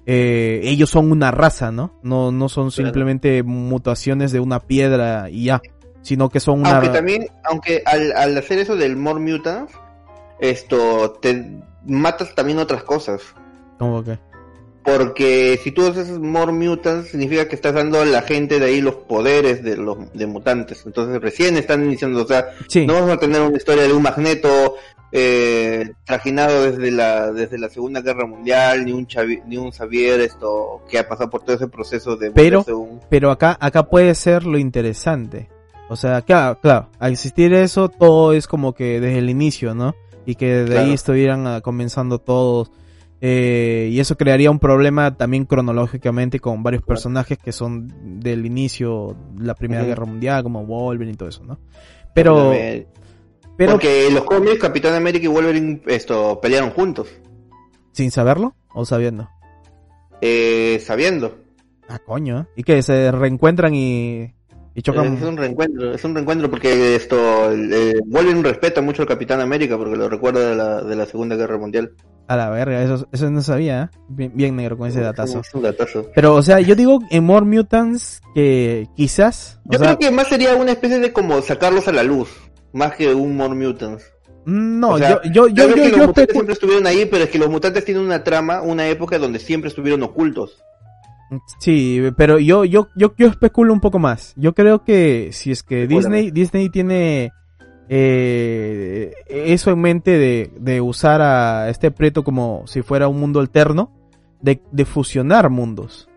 eh, 0.06 0.60
ellos 0.64 0.90
son 0.90 1.10
una 1.10 1.30
raza, 1.30 1.70
¿no? 1.72 1.98
No, 2.02 2.30
no 2.30 2.48
son 2.48 2.70
simplemente 2.70 3.42
mutaciones 3.42 4.32
de 4.32 4.40
una 4.40 4.60
piedra 4.60 5.30
y 5.30 5.44
ya, 5.44 5.62
sino 6.02 6.28
que 6.28 6.40
son 6.40 6.60
una... 6.60 6.76
Aunque 6.76 6.90
también, 6.90 7.26
aunque 7.44 7.82
al, 7.86 8.12
al 8.12 8.36
hacer 8.36 8.58
eso 8.58 8.76
del 8.76 8.96
More 8.96 9.20
Mutants, 9.20 9.72
esto, 10.38 11.18
te 11.22 11.60
matas 11.86 12.34
también 12.34 12.58
otras 12.58 12.84
cosas. 12.84 13.22
¿Cómo 13.78 14.02
que? 14.04 14.18
Porque 14.84 15.58
si 15.62 15.72
tú 15.72 15.86
haces 15.86 16.18
More 16.18 16.52
Mutants, 16.52 17.08
significa 17.08 17.48
que 17.48 17.54
estás 17.54 17.72
dando 17.72 18.02
a 18.02 18.04
la 18.04 18.20
gente 18.20 18.60
de 18.60 18.66
ahí 18.66 18.82
los 18.82 18.96
poderes 18.96 19.64
de 19.64 19.78
los 19.78 20.12
de 20.12 20.26
mutantes. 20.26 20.84
Entonces 20.84 21.22
recién 21.22 21.56
están 21.56 21.84
iniciando, 21.84 22.22
o 22.22 22.26
sea, 22.26 22.50
no 22.86 22.92
vamos 22.92 23.10
a 23.10 23.16
tener 23.18 23.40
una 23.40 23.56
historia 23.56 23.84
de 23.84 23.94
un 23.94 24.02
magneto 24.02 24.76
eh, 25.10 25.92
trajinado 26.04 26.70
desde 26.70 26.90
la 26.90 27.32
desde 27.32 27.56
la 27.56 27.70
Segunda 27.70 28.02
Guerra 28.02 28.26
Mundial, 28.26 28.84
ni 28.84 28.92
un 28.92 29.08
ni 29.46 29.56
un 29.56 29.70
Xavier 29.70 30.20
esto 30.20 30.82
que 30.90 30.98
ha 30.98 31.08
pasado 31.08 31.30
por 31.30 31.42
todo 31.42 31.56
ese 31.56 31.68
proceso 31.68 32.16
de 32.16 32.32
pero 32.32 32.64
pero 33.08 33.30
acá 33.30 33.56
acá 33.58 33.84
puede 33.84 34.14
ser 34.14 34.44
lo 34.44 34.58
interesante. 34.58 35.48
O 35.88 35.96
sea, 35.96 36.20
claro, 36.22 36.58
claro, 36.60 36.88
al 36.98 37.12
existir 37.12 37.54
eso 37.54 37.88
todo 37.88 38.32
es 38.32 38.46
como 38.46 38.74
que 38.74 39.00
desde 39.00 39.18
el 39.18 39.30
inicio, 39.30 39.74
¿no? 39.74 39.94
Y 40.26 40.34
que 40.34 40.64
de 40.64 40.78
ahí 40.78 40.92
estuvieran 40.92 41.46
ah, 41.46 41.60
comenzando 41.60 42.18
todos 42.18 42.70
eh, 43.26 43.88
y 43.90 44.00
eso 44.00 44.18
crearía 44.18 44.50
un 44.50 44.58
problema 44.58 45.16
también 45.16 45.46
cronológicamente 45.46 46.40
con 46.40 46.62
varios 46.62 46.82
personajes 46.82 47.38
que 47.38 47.52
son 47.52 48.20
del 48.20 48.44
inicio 48.44 49.16
de 49.32 49.46
la 49.46 49.54
Primera 49.54 49.82
Guerra 49.82 50.04
Mundial, 50.04 50.42
como 50.42 50.66
Wolverine 50.66 51.14
y 51.14 51.16
todo 51.16 51.30
eso, 51.30 51.42
¿no? 51.42 51.58
Pero, 52.12 52.52
pero 53.56 53.72
porque 53.72 54.10
los 54.12 54.24
cómics 54.24 54.58
Capitán 54.58 54.94
América 54.94 55.24
y 55.24 55.28
Wolverine 55.28 55.80
esto 55.86 56.38
pelearon 56.38 56.68
juntos. 56.72 57.08
¿Sin 57.92 58.10
saberlo 58.10 58.56
o 58.74 58.84
sabiendo? 58.84 59.30
Eh, 60.20 60.78
sabiendo. 60.84 61.34
Ah, 61.88 62.00
coño. 62.00 62.46
¿Y 62.56 62.62
que 62.62 62.82
se 62.82 63.10
reencuentran 63.10 63.74
y, 63.74 64.34
y 64.74 64.82
chocan? 64.82 65.16
Es 65.16 65.22
un 65.22 65.38
reencuentro, 65.38 65.94
es 65.94 66.04
un 66.04 66.14
reencuentro 66.14 66.50
porque 66.50 66.94
esto 66.94 67.50
eh, 67.50 67.94
Wolverine 68.04 68.42
respeta 68.42 68.82
mucho 68.82 69.00
al 69.00 69.08
Capitán 69.08 69.40
América 69.40 69.78
porque 69.78 69.96
lo 69.96 70.10
recuerda 70.10 70.50
de 70.50 70.56
la, 70.56 70.82
de 70.82 70.94
la 70.94 71.06
Segunda 71.06 71.36
Guerra 71.36 71.56
Mundial. 71.56 71.94
A 72.26 72.36
la 72.36 72.48
verga, 72.48 72.82
eso, 72.82 73.06
eso 73.12 73.30
no 73.30 73.42
sabía, 73.42 73.90
¿eh? 73.92 74.30
bien, 74.32 74.56
negro 74.56 74.78
con 74.78 74.88
ese 74.88 75.00
datazo. 75.00 75.42
Pero, 76.14 76.34
o 76.34 76.42
sea, 76.42 76.60
yo 76.60 76.74
digo 76.74 77.00
en 77.10 77.24
More 77.24 77.44
Mutants 77.44 78.22
que 78.34 78.88
quizás... 78.96 79.60
Yo 79.64 79.78
creo 79.78 79.98
que 79.98 80.10
más 80.10 80.28
sería 80.28 80.54
una 80.54 80.72
especie 80.72 81.00
de 81.00 81.12
como 81.12 81.42
sacarlos 81.42 81.86
a 81.86 81.92
la 81.92 82.02
luz 82.02 82.30
más 82.72 82.94
que 82.96 83.14
un 83.14 83.36
More 83.36 83.54
Mutants. 83.54 84.04
No, 84.46 84.98
yo, 84.98 85.22
yo, 85.32 85.48
yo, 85.48 85.74
yo, 85.74 85.88
los 85.88 86.06
mutantes 86.08 86.32
siempre 86.32 86.52
estuvieron 86.52 86.86
ahí, 86.86 87.06
pero 87.06 87.24
es 87.24 87.30
que 87.30 87.38
los 87.38 87.48
mutantes 87.48 87.84
tienen 87.84 88.04
una 88.04 88.22
trama, 88.24 88.60
una 88.60 88.86
época 88.88 89.18
donde 89.18 89.38
siempre 89.38 89.68
estuvieron 89.68 90.02
ocultos. 90.02 90.62
Sí, 91.58 92.02
pero 92.16 92.38
yo, 92.38 92.64
yo, 92.64 92.88
yo, 92.94 93.14
yo 93.16 93.28
especulo 93.28 93.72
un 93.72 93.80
poco 93.80 93.98
más. 93.98 94.34
Yo 94.36 94.54
creo 94.54 94.84
que 94.84 95.30
si 95.32 95.50
es 95.50 95.62
que 95.62 95.86
Disney, 95.86 96.30
Disney 96.30 96.68
tiene 96.68 97.32
eh, 97.88 99.12
eso 99.28 99.70
en 99.70 99.80
mente 99.80 100.18
de, 100.18 100.50
de 100.58 100.80
usar 100.80 101.20
a 101.20 101.68
este 101.68 101.90
preto 101.90 102.24
como 102.24 102.66
si 102.66 102.82
fuera 102.82 103.08
un 103.08 103.20
mundo 103.20 103.40
alterno, 103.40 103.92
de, 104.40 104.60
de 104.70 104.84
fusionar 104.84 105.50
mundos. 105.50 106.08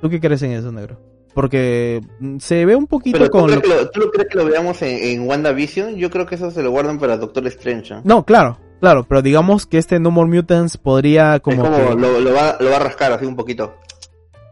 ¿Tú 0.00 0.10
qué 0.10 0.20
crees 0.20 0.42
en 0.42 0.52
eso, 0.52 0.72
negro? 0.72 1.00
Porque 1.34 2.00
se 2.38 2.64
ve 2.64 2.74
un 2.76 2.86
poquito 2.86 3.18
¿Pero 3.18 3.30
con... 3.30 3.50
Lo... 3.50 3.60
¿Tú 3.90 4.00
lo 4.00 4.10
crees 4.10 4.28
que 4.30 4.38
lo 4.38 4.46
veamos 4.46 4.80
en, 4.80 5.28
WandaVision? 5.28 5.96
Yo 5.96 6.10
creo 6.10 6.24
que 6.24 6.36
eso 6.36 6.50
se 6.50 6.62
lo 6.62 6.70
guardan 6.70 6.98
para 6.98 7.18
Doctor 7.18 7.46
Strange. 7.48 7.96
No, 8.04 8.24
claro, 8.24 8.58
claro, 8.80 9.04
pero 9.06 9.20
digamos 9.20 9.66
que 9.66 9.76
este 9.76 10.00
No 10.00 10.10
More 10.10 10.30
Mutants 10.30 10.78
podría 10.78 11.40
como... 11.40 11.64
lo, 11.64 12.32
va, 12.32 12.56
lo 12.58 12.70
va 12.70 12.76
a 12.76 12.80
rascar 12.80 13.12
así 13.12 13.26
un 13.26 13.36
poquito. 13.36 13.74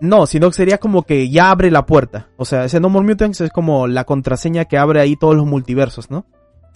No, 0.00 0.26
sino 0.26 0.50
que 0.50 0.56
sería 0.56 0.76
como 0.76 1.04
que 1.04 1.30
ya 1.30 1.50
abre 1.50 1.70
la 1.70 1.86
puerta. 1.86 2.28
O 2.36 2.44
sea, 2.44 2.66
ese 2.66 2.80
No 2.80 2.90
More 2.90 3.06
Mutants 3.06 3.40
es 3.40 3.50
como 3.50 3.86
la 3.86 4.04
contraseña 4.04 4.66
que 4.66 4.76
abre 4.76 5.00
ahí 5.00 5.16
todos 5.16 5.36
los 5.36 5.46
multiversos, 5.46 6.10
¿no? 6.10 6.26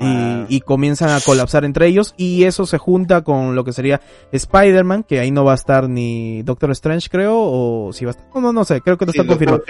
Y, 0.00 0.60
comienzan 0.60 1.10
a 1.10 1.20
colapsar 1.20 1.64
entre 1.64 1.86
ellos 1.86 2.14
y 2.16 2.44
eso 2.44 2.66
se 2.66 2.78
junta 2.78 3.22
con 3.22 3.54
lo 3.54 3.64
que 3.64 3.72
sería 3.72 4.00
Spider-Man, 4.32 5.02
que 5.02 5.18
ahí 5.18 5.30
no 5.30 5.44
va 5.44 5.52
a 5.52 5.54
estar 5.56 5.88
ni 5.88 6.42
Doctor 6.42 6.70
Strange 6.72 7.08
creo, 7.10 7.34
o 7.36 7.92
si 7.92 8.04
va 8.04 8.10
a 8.10 8.12
estar, 8.12 8.26
no, 8.34 8.40
no, 8.40 8.52
no 8.52 8.64
sé, 8.64 8.80
creo 8.80 8.96
que 8.96 9.06
no 9.06 9.10
está 9.10 9.26
confirmado. 9.26 9.62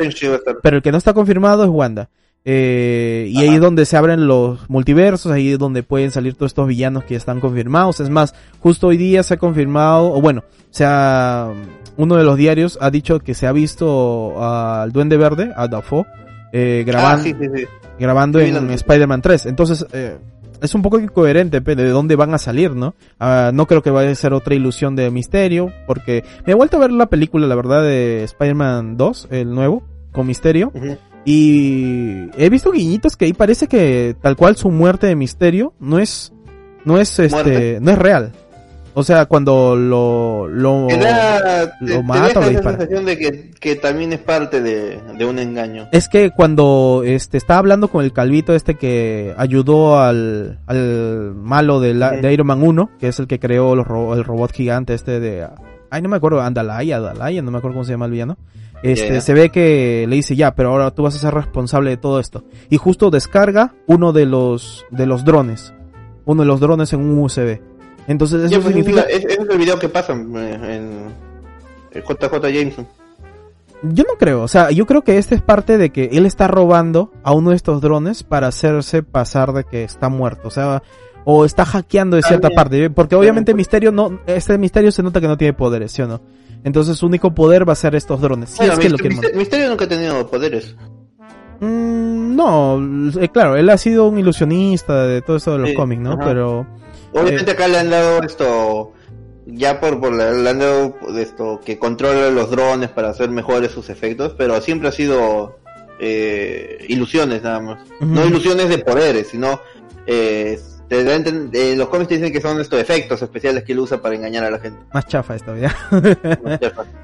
Pero 0.62 0.76
el 0.76 0.82
que 0.82 0.92
no 0.92 0.98
está 0.98 1.14
confirmado 1.14 1.64
es 1.64 1.70
Wanda. 1.70 2.08
Eh, 2.44 3.28
y 3.30 3.38
ahí 3.40 3.54
es 3.54 3.60
donde 3.60 3.84
se 3.84 3.96
abren 3.96 4.26
los 4.26 4.70
multiversos, 4.70 5.30
ahí 5.32 5.52
es 5.52 5.58
donde 5.58 5.82
pueden 5.82 6.10
salir 6.10 6.34
todos 6.34 6.50
estos 6.50 6.66
villanos 6.66 7.04
que 7.04 7.14
ya 7.14 7.18
están 7.18 7.40
confirmados. 7.40 8.00
Es 8.00 8.10
más, 8.10 8.34
justo 8.60 8.86
hoy 8.86 8.96
día 8.96 9.22
se 9.22 9.34
ha 9.34 9.36
confirmado, 9.36 10.12
o 10.12 10.20
bueno, 10.20 10.44
se 10.70 10.84
ha, 10.86 11.52
uno 11.96 12.16
de 12.16 12.24
los 12.24 12.36
diarios 12.36 12.78
ha 12.80 12.90
dicho 12.90 13.18
que 13.20 13.34
se 13.34 13.46
ha 13.46 13.52
visto 13.52 14.42
al 14.42 14.92
Duende 14.92 15.16
Verde, 15.16 15.52
a 15.56 15.68
Dafoe, 15.68 16.06
eh, 16.52 16.84
grabando, 16.86 17.28
ah, 17.28 17.68
grabando 17.98 18.40
en 18.40 18.70
Spider-Man 18.70 19.22
3. 19.22 19.46
Entonces, 19.46 19.86
eh, 19.92 20.18
es 20.60 20.74
un 20.74 20.82
poco 20.82 20.98
incoherente 20.98 21.60
de 21.60 21.88
dónde 21.88 22.16
van 22.16 22.34
a 22.34 22.38
salir, 22.38 22.74
¿no? 22.74 22.94
Ah, 23.18 23.50
no 23.52 23.66
creo 23.66 23.82
que 23.82 23.90
vaya 23.90 24.10
a 24.10 24.14
ser 24.14 24.32
otra 24.32 24.54
ilusión 24.54 24.96
de 24.96 25.10
misterio, 25.10 25.72
porque 25.86 26.24
me 26.46 26.52
he 26.52 26.56
vuelto 26.56 26.76
a 26.76 26.80
ver 26.80 26.92
la 26.92 27.06
película, 27.06 27.46
la 27.46 27.54
verdad, 27.54 27.82
de 27.82 28.24
Spider-Man 28.24 28.96
2, 28.96 29.28
el 29.30 29.54
nuevo, 29.54 29.82
con 30.12 30.26
misterio. 30.26 30.72
Y 31.24 32.30
he 32.36 32.48
visto 32.48 32.72
guiñitos 32.72 33.16
que 33.16 33.26
ahí 33.26 33.32
parece 33.32 33.66
que 33.66 34.16
tal 34.20 34.36
cual 34.36 34.56
su 34.56 34.70
muerte 34.70 35.06
de 35.06 35.14
misterio 35.14 35.74
no 35.78 35.98
es, 35.98 36.32
no 36.84 36.98
es 36.98 37.18
este, 37.18 37.78
no 37.80 37.90
es 37.90 37.98
real. 37.98 38.32
O 38.94 39.02
sea, 39.04 39.26
cuando 39.26 39.76
lo, 39.76 40.48
lo, 40.48 40.88
lo 41.80 42.02
mata 42.02 42.40
o 42.40 42.42
lo 42.42 42.48
dispara. 42.48 42.78
sensación 42.78 43.04
de 43.04 43.18
que, 43.18 43.50
que 43.50 43.76
también 43.76 44.12
es 44.12 44.18
parte 44.18 44.60
de, 44.60 45.00
de, 45.16 45.24
un 45.24 45.38
engaño. 45.38 45.88
Es 45.92 46.08
que 46.08 46.30
cuando 46.30 47.02
este 47.04 47.36
estaba 47.36 47.58
hablando 47.58 47.88
con 47.88 48.04
el 48.04 48.12
calvito 48.12 48.54
este 48.54 48.74
que 48.74 49.34
ayudó 49.36 50.00
al, 50.00 50.58
al 50.66 51.34
malo 51.34 51.80
de, 51.80 51.94
la, 51.94 52.12
de 52.12 52.32
Iron 52.32 52.48
Man 52.48 52.62
1, 52.62 52.90
que 52.98 53.08
es 53.08 53.18
el 53.20 53.26
que 53.26 53.38
creó 53.38 53.74
el 53.74 54.24
robot 54.24 54.52
gigante 54.52 54.94
este 54.94 55.20
de... 55.20 55.46
Ay, 55.90 56.02
no 56.02 56.08
me 56.08 56.16
acuerdo, 56.16 56.40
Andalaya, 56.40 56.96
Andalaya, 56.96 57.40
no 57.40 57.50
me 57.50 57.58
acuerdo 57.58 57.76
cómo 57.76 57.84
se 57.84 57.92
llama 57.92 58.06
el 58.06 58.12
villano. 58.12 58.36
Este, 58.82 59.20
se 59.20 59.34
ve 59.34 59.50
que 59.50 60.06
le 60.08 60.16
dice 60.16 60.36
ya, 60.36 60.54
pero 60.54 60.70
ahora 60.70 60.90
tú 60.92 61.02
vas 61.02 61.14
a 61.14 61.18
ser 61.18 61.34
responsable 61.34 61.90
de 61.90 61.96
todo 61.96 62.20
esto. 62.20 62.44
Y 62.70 62.76
justo 62.76 63.10
descarga 63.10 63.74
uno 63.86 64.12
de 64.12 64.26
los, 64.26 64.86
de 64.90 65.06
los 65.06 65.24
drones. 65.24 65.74
Uno 66.24 66.42
de 66.42 66.46
los 66.46 66.60
drones 66.60 66.92
en 66.92 67.00
un 67.00 67.18
USB. 67.18 67.60
Entonces 68.08 68.50
eso 68.50 68.60
pues, 68.60 68.74
significa... 68.74 69.02
Ese 69.02 69.34
es 69.34 69.38
el 69.38 69.58
video 69.58 69.78
que 69.78 69.88
pasa 69.88 70.14
en, 70.14 71.14
JJ 71.94 72.32
Jameson. 72.42 72.88
Yo 73.82 74.04
no 74.08 74.14
creo, 74.18 74.42
o 74.42 74.48
sea, 74.48 74.72
yo 74.72 74.86
creo 74.86 75.02
que 75.02 75.18
este 75.18 75.36
es 75.36 75.42
parte 75.42 75.78
de 75.78 75.90
que 75.90 76.08
él 76.12 76.26
está 76.26 76.48
robando 76.48 77.12
a 77.22 77.32
uno 77.32 77.50
de 77.50 77.56
estos 77.56 77.80
drones 77.80 78.24
para 78.24 78.48
hacerse 78.48 79.04
pasar 79.04 79.52
de 79.52 79.62
que 79.62 79.84
está 79.84 80.08
muerto. 80.08 80.48
O 80.48 80.50
sea, 80.50 80.82
o 81.24 81.44
está 81.44 81.64
hackeando 81.64 82.16
de 82.16 82.22
cierta 82.22 82.50
parte, 82.50 82.90
porque 82.90 83.14
obviamente 83.14 83.54
Misterio 83.54 83.92
no, 83.92 84.18
este 84.26 84.58
Misterio 84.58 84.90
se 84.90 85.02
nota 85.02 85.20
que 85.20 85.28
no 85.28 85.36
tiene 85.36 85.52
poderes, 85.52 85.92
¿sí 85.92 86.02
o 86.02 86.08
no? 86.08 86.22
Entonces 86.64 86.96
su 86.96 87.06
único 87.06 87.34
poder 87.34 87.68
va 87.68 87.74
a 87.74 87.76
ser 87.76 87.94
estos 87.94 88.20
drones. 88.20 88.50
Si 88.50 88.64
es 88.64 88.78
que 88.78 88.88
lo 88.88 88.96
Misterio 89.34 89.68
nunca 89.68 89.84
ha 89.84 89.88
tenido 89.88 90.26
poderes. 90.28 90.74
Mm, 91.60 92.34
no, 92.34 92.80
eh, 93.20 93.28
claro, 93.28 93.56
él 93.56 93.68
ha 93.70 93.78
sido 93.78 94.08
un 94.08 94.18
ilusionista 94.18 95.06
de 95.06 95.22
todo 95.22 95.36
eso 95.36 95.52
de 95.52 95.58
los 95.58 95.72
cómics, 95.74 96.02
¿no? 96.02 96.18
Pero... 96.18 96.66
Obviamente 97.12 97.50
eh, 97.50 97.54
acá 97.54 97.68
le 97.68 97.78
han 97.78 97.90
dado 97.90 98.22
esto, 98.22 98.92
ya 99.46 99.80
por, 99.80 100.00
por 100.00 100.12
le 100.12 100.48
han 100.48 100.58
dado 100.58 100.96
esto, 101.16 101.60
que 101.64 101.78
controla 101.78 102.30
los 102.30 102.50
drones 102.50 102.90
para 102.90 103.10
hacer 103.10 103.30
mejores 103.30 103.72
sus 103.72 103.88
efectos, 103.90 104.34
pero 104.36 104.60
siempre 104.60 104.88
ha 104.88 104.92
sido 104.92 105.58
eh, 106.00 106.84
ilusiones 106.88 107.42
nada 107.42 107.60
más. 107.60 107.80
No 108.00 108.24
ilusiones 108.26 108.68
de 108.68 108.78
poderes, 108.78 109.28
sino... 109.28 109.60
Eh, 110.06 110.58
te 110.88 111.76
los 111.76 111.88
cómics 111.88 112.08
te 112.08 112.16
dicen 112.16 112.32
que 112.32 112.40
son 112.40 112.60
estos 112.60 112.80
efectos 112.80 113.20
especiales 113.20 113.62
que 113.62 113.72
él 113.72 113.78
usa 113.80 114.00
para 114.00 114.14
engañar 114.14 114.44
a 114.44 114.50
la 114.50 114.58
gente. 114.58 114.80
Más 114.92 115.06
chafa 115.06 115.36
esta 115.36 115.52
vida. 115.52 115.76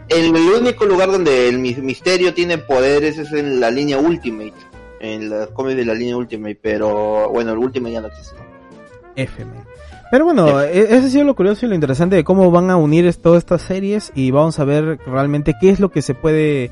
el, 0.09 0.35
único 0.35 0.86
lugar 0.86 1.12
donde 1.12 1.48
el 1.48 1.59
misterio 1.59 2.32
tiene 2.32 2.56
poderes 2.56 3.18
es 3.18 3.32
en 3.32 3.60
la 3.60 3.70
línea 3.70 3.98
Ultimate. 3.98 4.55
En 5.01 5.28
los 5.28 5.51
cómics 5.51 5.76
de 5.76 5.85
la 5.85 5.93
línea 5.93 6.16
Ultimate, 6.16 6.59
pero 6.60 7.28
bueno, 7.28 7.52
el 7.52 7.59
Ultimate 7.59 7.93
ya 7.93 8.01
no 8.01 8.06
existe. 8.06 8.36
FM. 9.16 9.52
Pero 10.15 10.27
bueno, 10.27 10.61
e, 10.61 10.78
ese 10.78 10.95
ha 10.95 11.11
sido 11.11 11.24
lo 11.24 11.35
curioso 11.35 11.66
y 11.66 11.69
lo 11.69 11.74
interesante 11.74 12.15
de 12.15 12.23
cómo 12.23 12.49
van 12.53 12.70
a 12.70 12.77
unir 12.77 13.12
todas 13.16 13.41
estas 13.41 13.62
series 13.62 14.12
y 14.15 14.31
vamos 14.31 14.61
a 14.61 14.65
ver 14.65 15.01
realmente 15.05 15.57
qué 15.61 15.70
es 15.70 15.81
lo 15.81 15.91
que 15.91 16.03
se 16.03 16.15
puede 16.15 16.70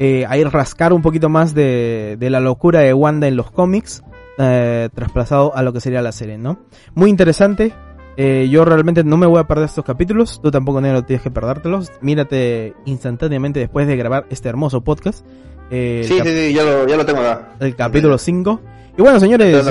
eh, 0.00 0.26
ir 0.36 0.48
rascar 0.48 0.92
un 0.92 1.00
poquito 1.00 1.28
más 1.28 1.54
de, 1.54 2.16
de 2.18 2.30
la 2.30 2.40
locura 2.40 2.80
de 2.80 2.92
Wanda 2.92 3.28
en 3.28 3.36
los 3.36 3.52
cómics 3.52 4.02
eh, 4.38 4.88
trasplazado 4.92 5.54
a 5.54 5.62
lo 5.62 5.72
que 5.72 5.78
sería 5.78 6.02
la 6.02 6.10
serie, 6.10 6.36
¿no? 6.36 6.58
Muy 6.96 7.10
interesante. 7.10 7.72
Eh, 8.16 8.48
yo 8.50 8.64
realmente 8.64 9.04
no 9.04 9.16
me 9.16 9.26
voy 9.28 9.38
a 9.38 9.46
perder 9.46 9.66
estos 9.66 9.84
capítulos. 9.84 10.40
Tú 10.42 10.50
tampoco, 10.50 10.80
Negro, 10.80 11.04
tienes 11.04 11.22
que 11.22 11.30
perdértelos. 11.30 11.92
Mírate 12.00 12.74
instantáneamente 12.86 13.60
después 13.60 13.86
de 13.86 13.96
grabar 13.96 14.26
este 14.30 14.48
hermoso 14.48 14.80
podcast. 14.80 15.24
Eh, 15.70 16.02
sí, 16.08 16.18
sí, 16.24 16.28
sí, 16.28 16.52
ya 16.52 16.64
lo, 16.64 16.88
ya 16.88 16.96
lo 16.96 17.06
tengo 17.06 17.20
acá. 17.20 17.54
El 17.60 17.76
capítulo 17.76 18.18
5. 18.18 18.60
Y 19.00 19.02
bueno, 19.02 19.18
señores, 19.18 19.66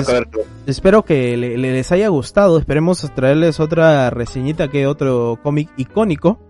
espero 0.66 1.04
que 1.04 1.36
les 1.36 1.92
haya 1.92 2.08
gustado. 2.08 2.58
Esperemos 2.58 3.08
traerles 3.14 3.60
otra 3.60 4.10
reseñita 4.10 4.66
que 4.66 4.88
otro 4.88 5.38
cómic 5.40 5.70
icónico. 5.76 6.40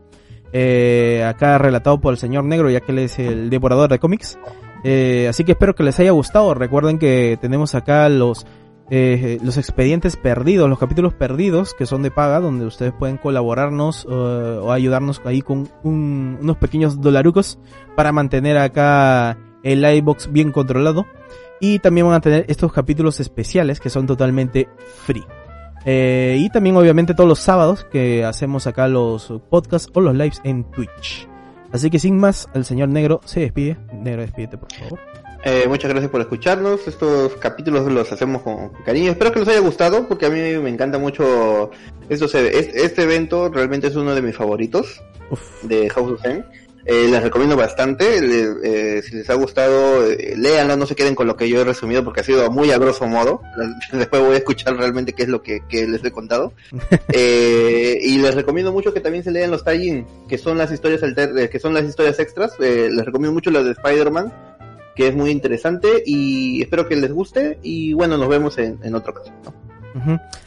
Eh, 0.55 1.23
acá 1.29 1.59
relatado 1.59 2.01
por 2.01 2.15
el 2.15 2.19
señor 2.19 2.45
negro, 2.45 2.71
ya 2.71 2.81
que 2.81 2.93
él 2.93 3.01
es 3.01 3.19
el 3.19 3.51
devorador 3.51 3.91
de 3.91 3.99
cómics. 3.99 4.39
Eh, 4.83 5.27
así 5.29 5.45
que 5.45 5.53
espero 5.53 5.75
que 5.75 5.83
les 5.83 6.01
haya 6.01 6.13
gustado. 6.13 6.55
Recuerden 6.55 6.99
que 6.99 7.37
tenemos 7.39 7.75
acá 7.75 8.09
los 8.09 8.47
eh, 8.89 9.39
los 9.43 9.59
expedientes 9.59 10.17
perdidos, 10.17 10.71
los 10.71 10.79
capítulos 10.79 11.13
perdidos 11.13 11.75
que 11.75 11.85
son 11.85 12.03
de 12.03 12.11
paga, 12.11 12.41
donde 12.41 12.65
ustedes 12.65 12.95
pueden 12.99 13.19
colaborarnos 13.19 14.07
o 14.07 14.73
ayudarnos 14.73 15.21
ahí 15.27 15.43
con 15.43 15.69
unos 15.83 16.57
pequeños 16.57 16.99
dolarucos 17.03 17.59
para 17.95 18.11
mantener 18.11 18.57
acá 18.57 19.37
el 19.63 19.85
iBox 19.85 20.33
bien 20.33 20.51
controlado. 20.51 21.05
Y 21.61 21.79
también 21.79 22.07
van 22.07 22.17
a 22.17 22.21
tener 22.21 22.47
estos 22.49 22.73
capítulos 22.73 23.21
especiales 23.21 23.81
que 23.81 23.91
son 23.91 24.07
totalmente 24.07 24.69
free. 25.05 25.25
Eh, 25.85 26.37
y 26.39 26.51
también 26.51 26.77
obviamente 26.77 27.15
todos 27.15 27.29
los 27.29 27.39
sábados 27.39 27.85
que 27.85 28.25
hacemos 28.25 28.67
acá 28.67 28.89
los 28.89 29.33
podcasts 29.49 29.91
o 29.95 30.01
los 30.01 30.15
lives 30.15 30.41
en 30.45 30.65
Twitch. 30.65 31.29
Así 31.73 31.91
que 31.91 31.99
sin 31.99 32.19
más, 32.19 32.49
el 32.55 32.65
señor 32.65 32.89
Negro 32.89 33.21
se 33.25 33.41
despide. 33.41 33.79
Negro, 33.93 34.23
despídete, 34.23 34.59
por 34.59 34.73
favor. 34.73 34.99
Eh, 35.45 35.65
muchas 35.69 35.91
gracias 35.91 36.11
por 36.11 36.21
escucharnos. 36.21 36.87
Estos 36.87 37.35
capítulos 37.37 37.91
los 37.91 38.13
hacemos 38.13 38.43
con 38.43 38.71
cariño. 38.85 39.13
Espero 39.13 39.33
que 39.33 39.41
les 39.41 39.49
haya 39.49 39.61
gustado 39.61 40.07
porque 40.07 40.27
a 40.27 40.31
mí 40.31 40.39
me 40.39 40.69
encanta 40.69 40.99
mucho 40.99 41.71
esto. 42.09 42.27
Este 42.27 43.03
evento 43.03 43.49
realmente 43.49 43.87
es 43.87 43.97
uno 43.97 44.15
de 44.15 44.21
mis 44.21 44.37
favoritos 44.37 45.03
de 45.63 45.89
House 45.91 46.13
of 46.13 46.23
Zen. 46.23 46.45
Eh, 46.85 47.09
les 47.11 47.23
recomiendo 47.23 47.57
bastante. 47.57 48.07
Eh, 48.19 49.03
si 49.03 49.17
les 49.17 49.29
ha 49.31 49.35
gustado, 49.35 50.07
eh, 50.11 50.35
no 50.37 50.87
se 50.87 50.95
queden 50.95 51.15
con 51.15 51.27
lo 51.27 51.37
que 51.37 51.49
yo 51.49 51.61
he 51.61 51.65
resumido 51.65 52.05
porque 52.05 52.21
ha 52.21 52.25
sido 52.25 52.51
muy 52.51 52.71
a 52.71 52.79
grosso 52.79 53.07
modo. 53.07 53.43
Después 53.93 54.23
voy 54.23 54.35
a 54.35 54.39
escuchar 54.39 54.77
realmente 54.77 55.13
qué 55.13 55.25
es 55.25 55.29
lo 55.29 55.43
que, 55.43 55.63
les 55.71 56.05
he 56.05 56.11
contado. 56.11 56.53
y 57.13 58.19
les 58.19 58.35
recomiendo 58.35 58.73
mucho 58.73 58.95
que 58.95 59.01
también 59.01 59.25
se 59.25 59.31
lean 59.31 59.51
los 59.51 59.65
tie 59.65 60.05
que 60.29 60.39
son 60.39 60.59
las 60.59 60.71
historias 60.71 61.03
alter 61.03 61.51
que 61.51 61.59
son 61.59 61.75
las 61.75 61.85
historias 61.85 62.19
extras. 62.19 62.53
les 62.59 63.05
recomiendo 63.05 63.33
mucho 63.33 63.51
las 63.51 63.65
de 63.65 63.73
Spider-Man, 63.73 64.33
que 64.95 65.09
es 65.09 65.15
muy 65.15 65.31
interesante 65.31 66.03
y 66.05 66.63
espero 66.63 66.89
que 66.89 66.97
les 66.97 67.13
guste. 67.13 67.59
Y 67.63 67.93
bueno, 67.93 68.17
nos 68.17 68.29
vemos 68.29 68.59
en, 68.59 68.79
en 68.83 68.95
otro 68.95 69.15
caso. 69.15 69.33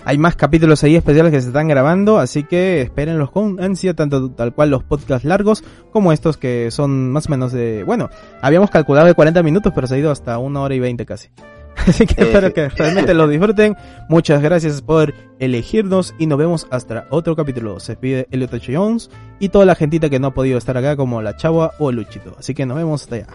Hay 0.05 0.17
más 0.17 0.35
capítulos 0.35 0.83
ahí 0.83 0.95
especiales 0.95 1.31
que 1.31 1.41
se 1.41 1.47
están 1.47 1.67
grabando, 1.67 2.19
así 2.19 2.43
que 2.43 2.81
espérenlos 2.81 3.31
con 3.31 3.61
ansia, 3.61 3.93
tanto 3.93 4.31
tal 4.31 4.53
cual 4.53 4.69
los 4.69 4.83
podcasts 4.83 5.25
largos 5.25 5.63
como 5.91 6.11
estos 6.11 6.37
que 6.37 6.71
son 6.71 7.11
más 7.11 7.27
o 7.27 7.29
menos 7.29 7.51
de... 7.51 7.83
Bueno, 7.83 8.09
habíamos 8.41 8.69
calculado 8.69 9.07
de 9.07 9.13
40 9.13 9.43
minutos, 9.43 9.71
pero 9.75 9.87
se 9.87 9.95
ha 9.95 9.97
ido 9.97 10.11
hasta 10.11 10.37
una 10.37 10.61
hora 10.61 10.75
y 10.75 10.79
20 10.79 11.05
casi. 11.05 11.29
Así 11.87 12.05
que 12.05 12.21
espero 12.21 12.53
que 12.53 12.69
realmente 12.69 13.13
lo 13.13 13.27
disfruten. 13.27 13.75
Muchas 14.09 14.41
gracias 14.41 14.81
por 14.81 15.13
elegirnos 15.39 16.13
y 16.19 16.27
nos 16.27 16.37
vemos 16.37 16.67
hasta 16.69 17.07
otro 17.09 17.35
capítulo. 17.35 17.79
Se 17.79 17.95
pide 17.95 18.27
Elliot 18.31 18.53
H. 18.53 18.75
Jones 18.75 19.09
y 19.39 19.49
toda 19.49 19.65
la 19.65 19.75
gentita 19.75 20.09
que 20.09 20.19
no 20.19 20.27
ha 20.27 20.33
podido 20.33 20.57
estar 20.57 20.77
acá 20.77 20.95
como 20.95 21.21
la 21.21 21.35
Chagua 21.35 21.73
o 21.79 21.91
Luchito. 21.91 22.35
Así 22.37 22.53
que 22.53 22.65
nos 22.65 22.77
vemos 22.77 23.03
hasta 23.03 23.15
allá. 23.15 23.27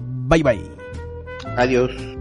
Bye 0.00 0.42
bye. 0.42 0.60
Adiós. 1.56 2.15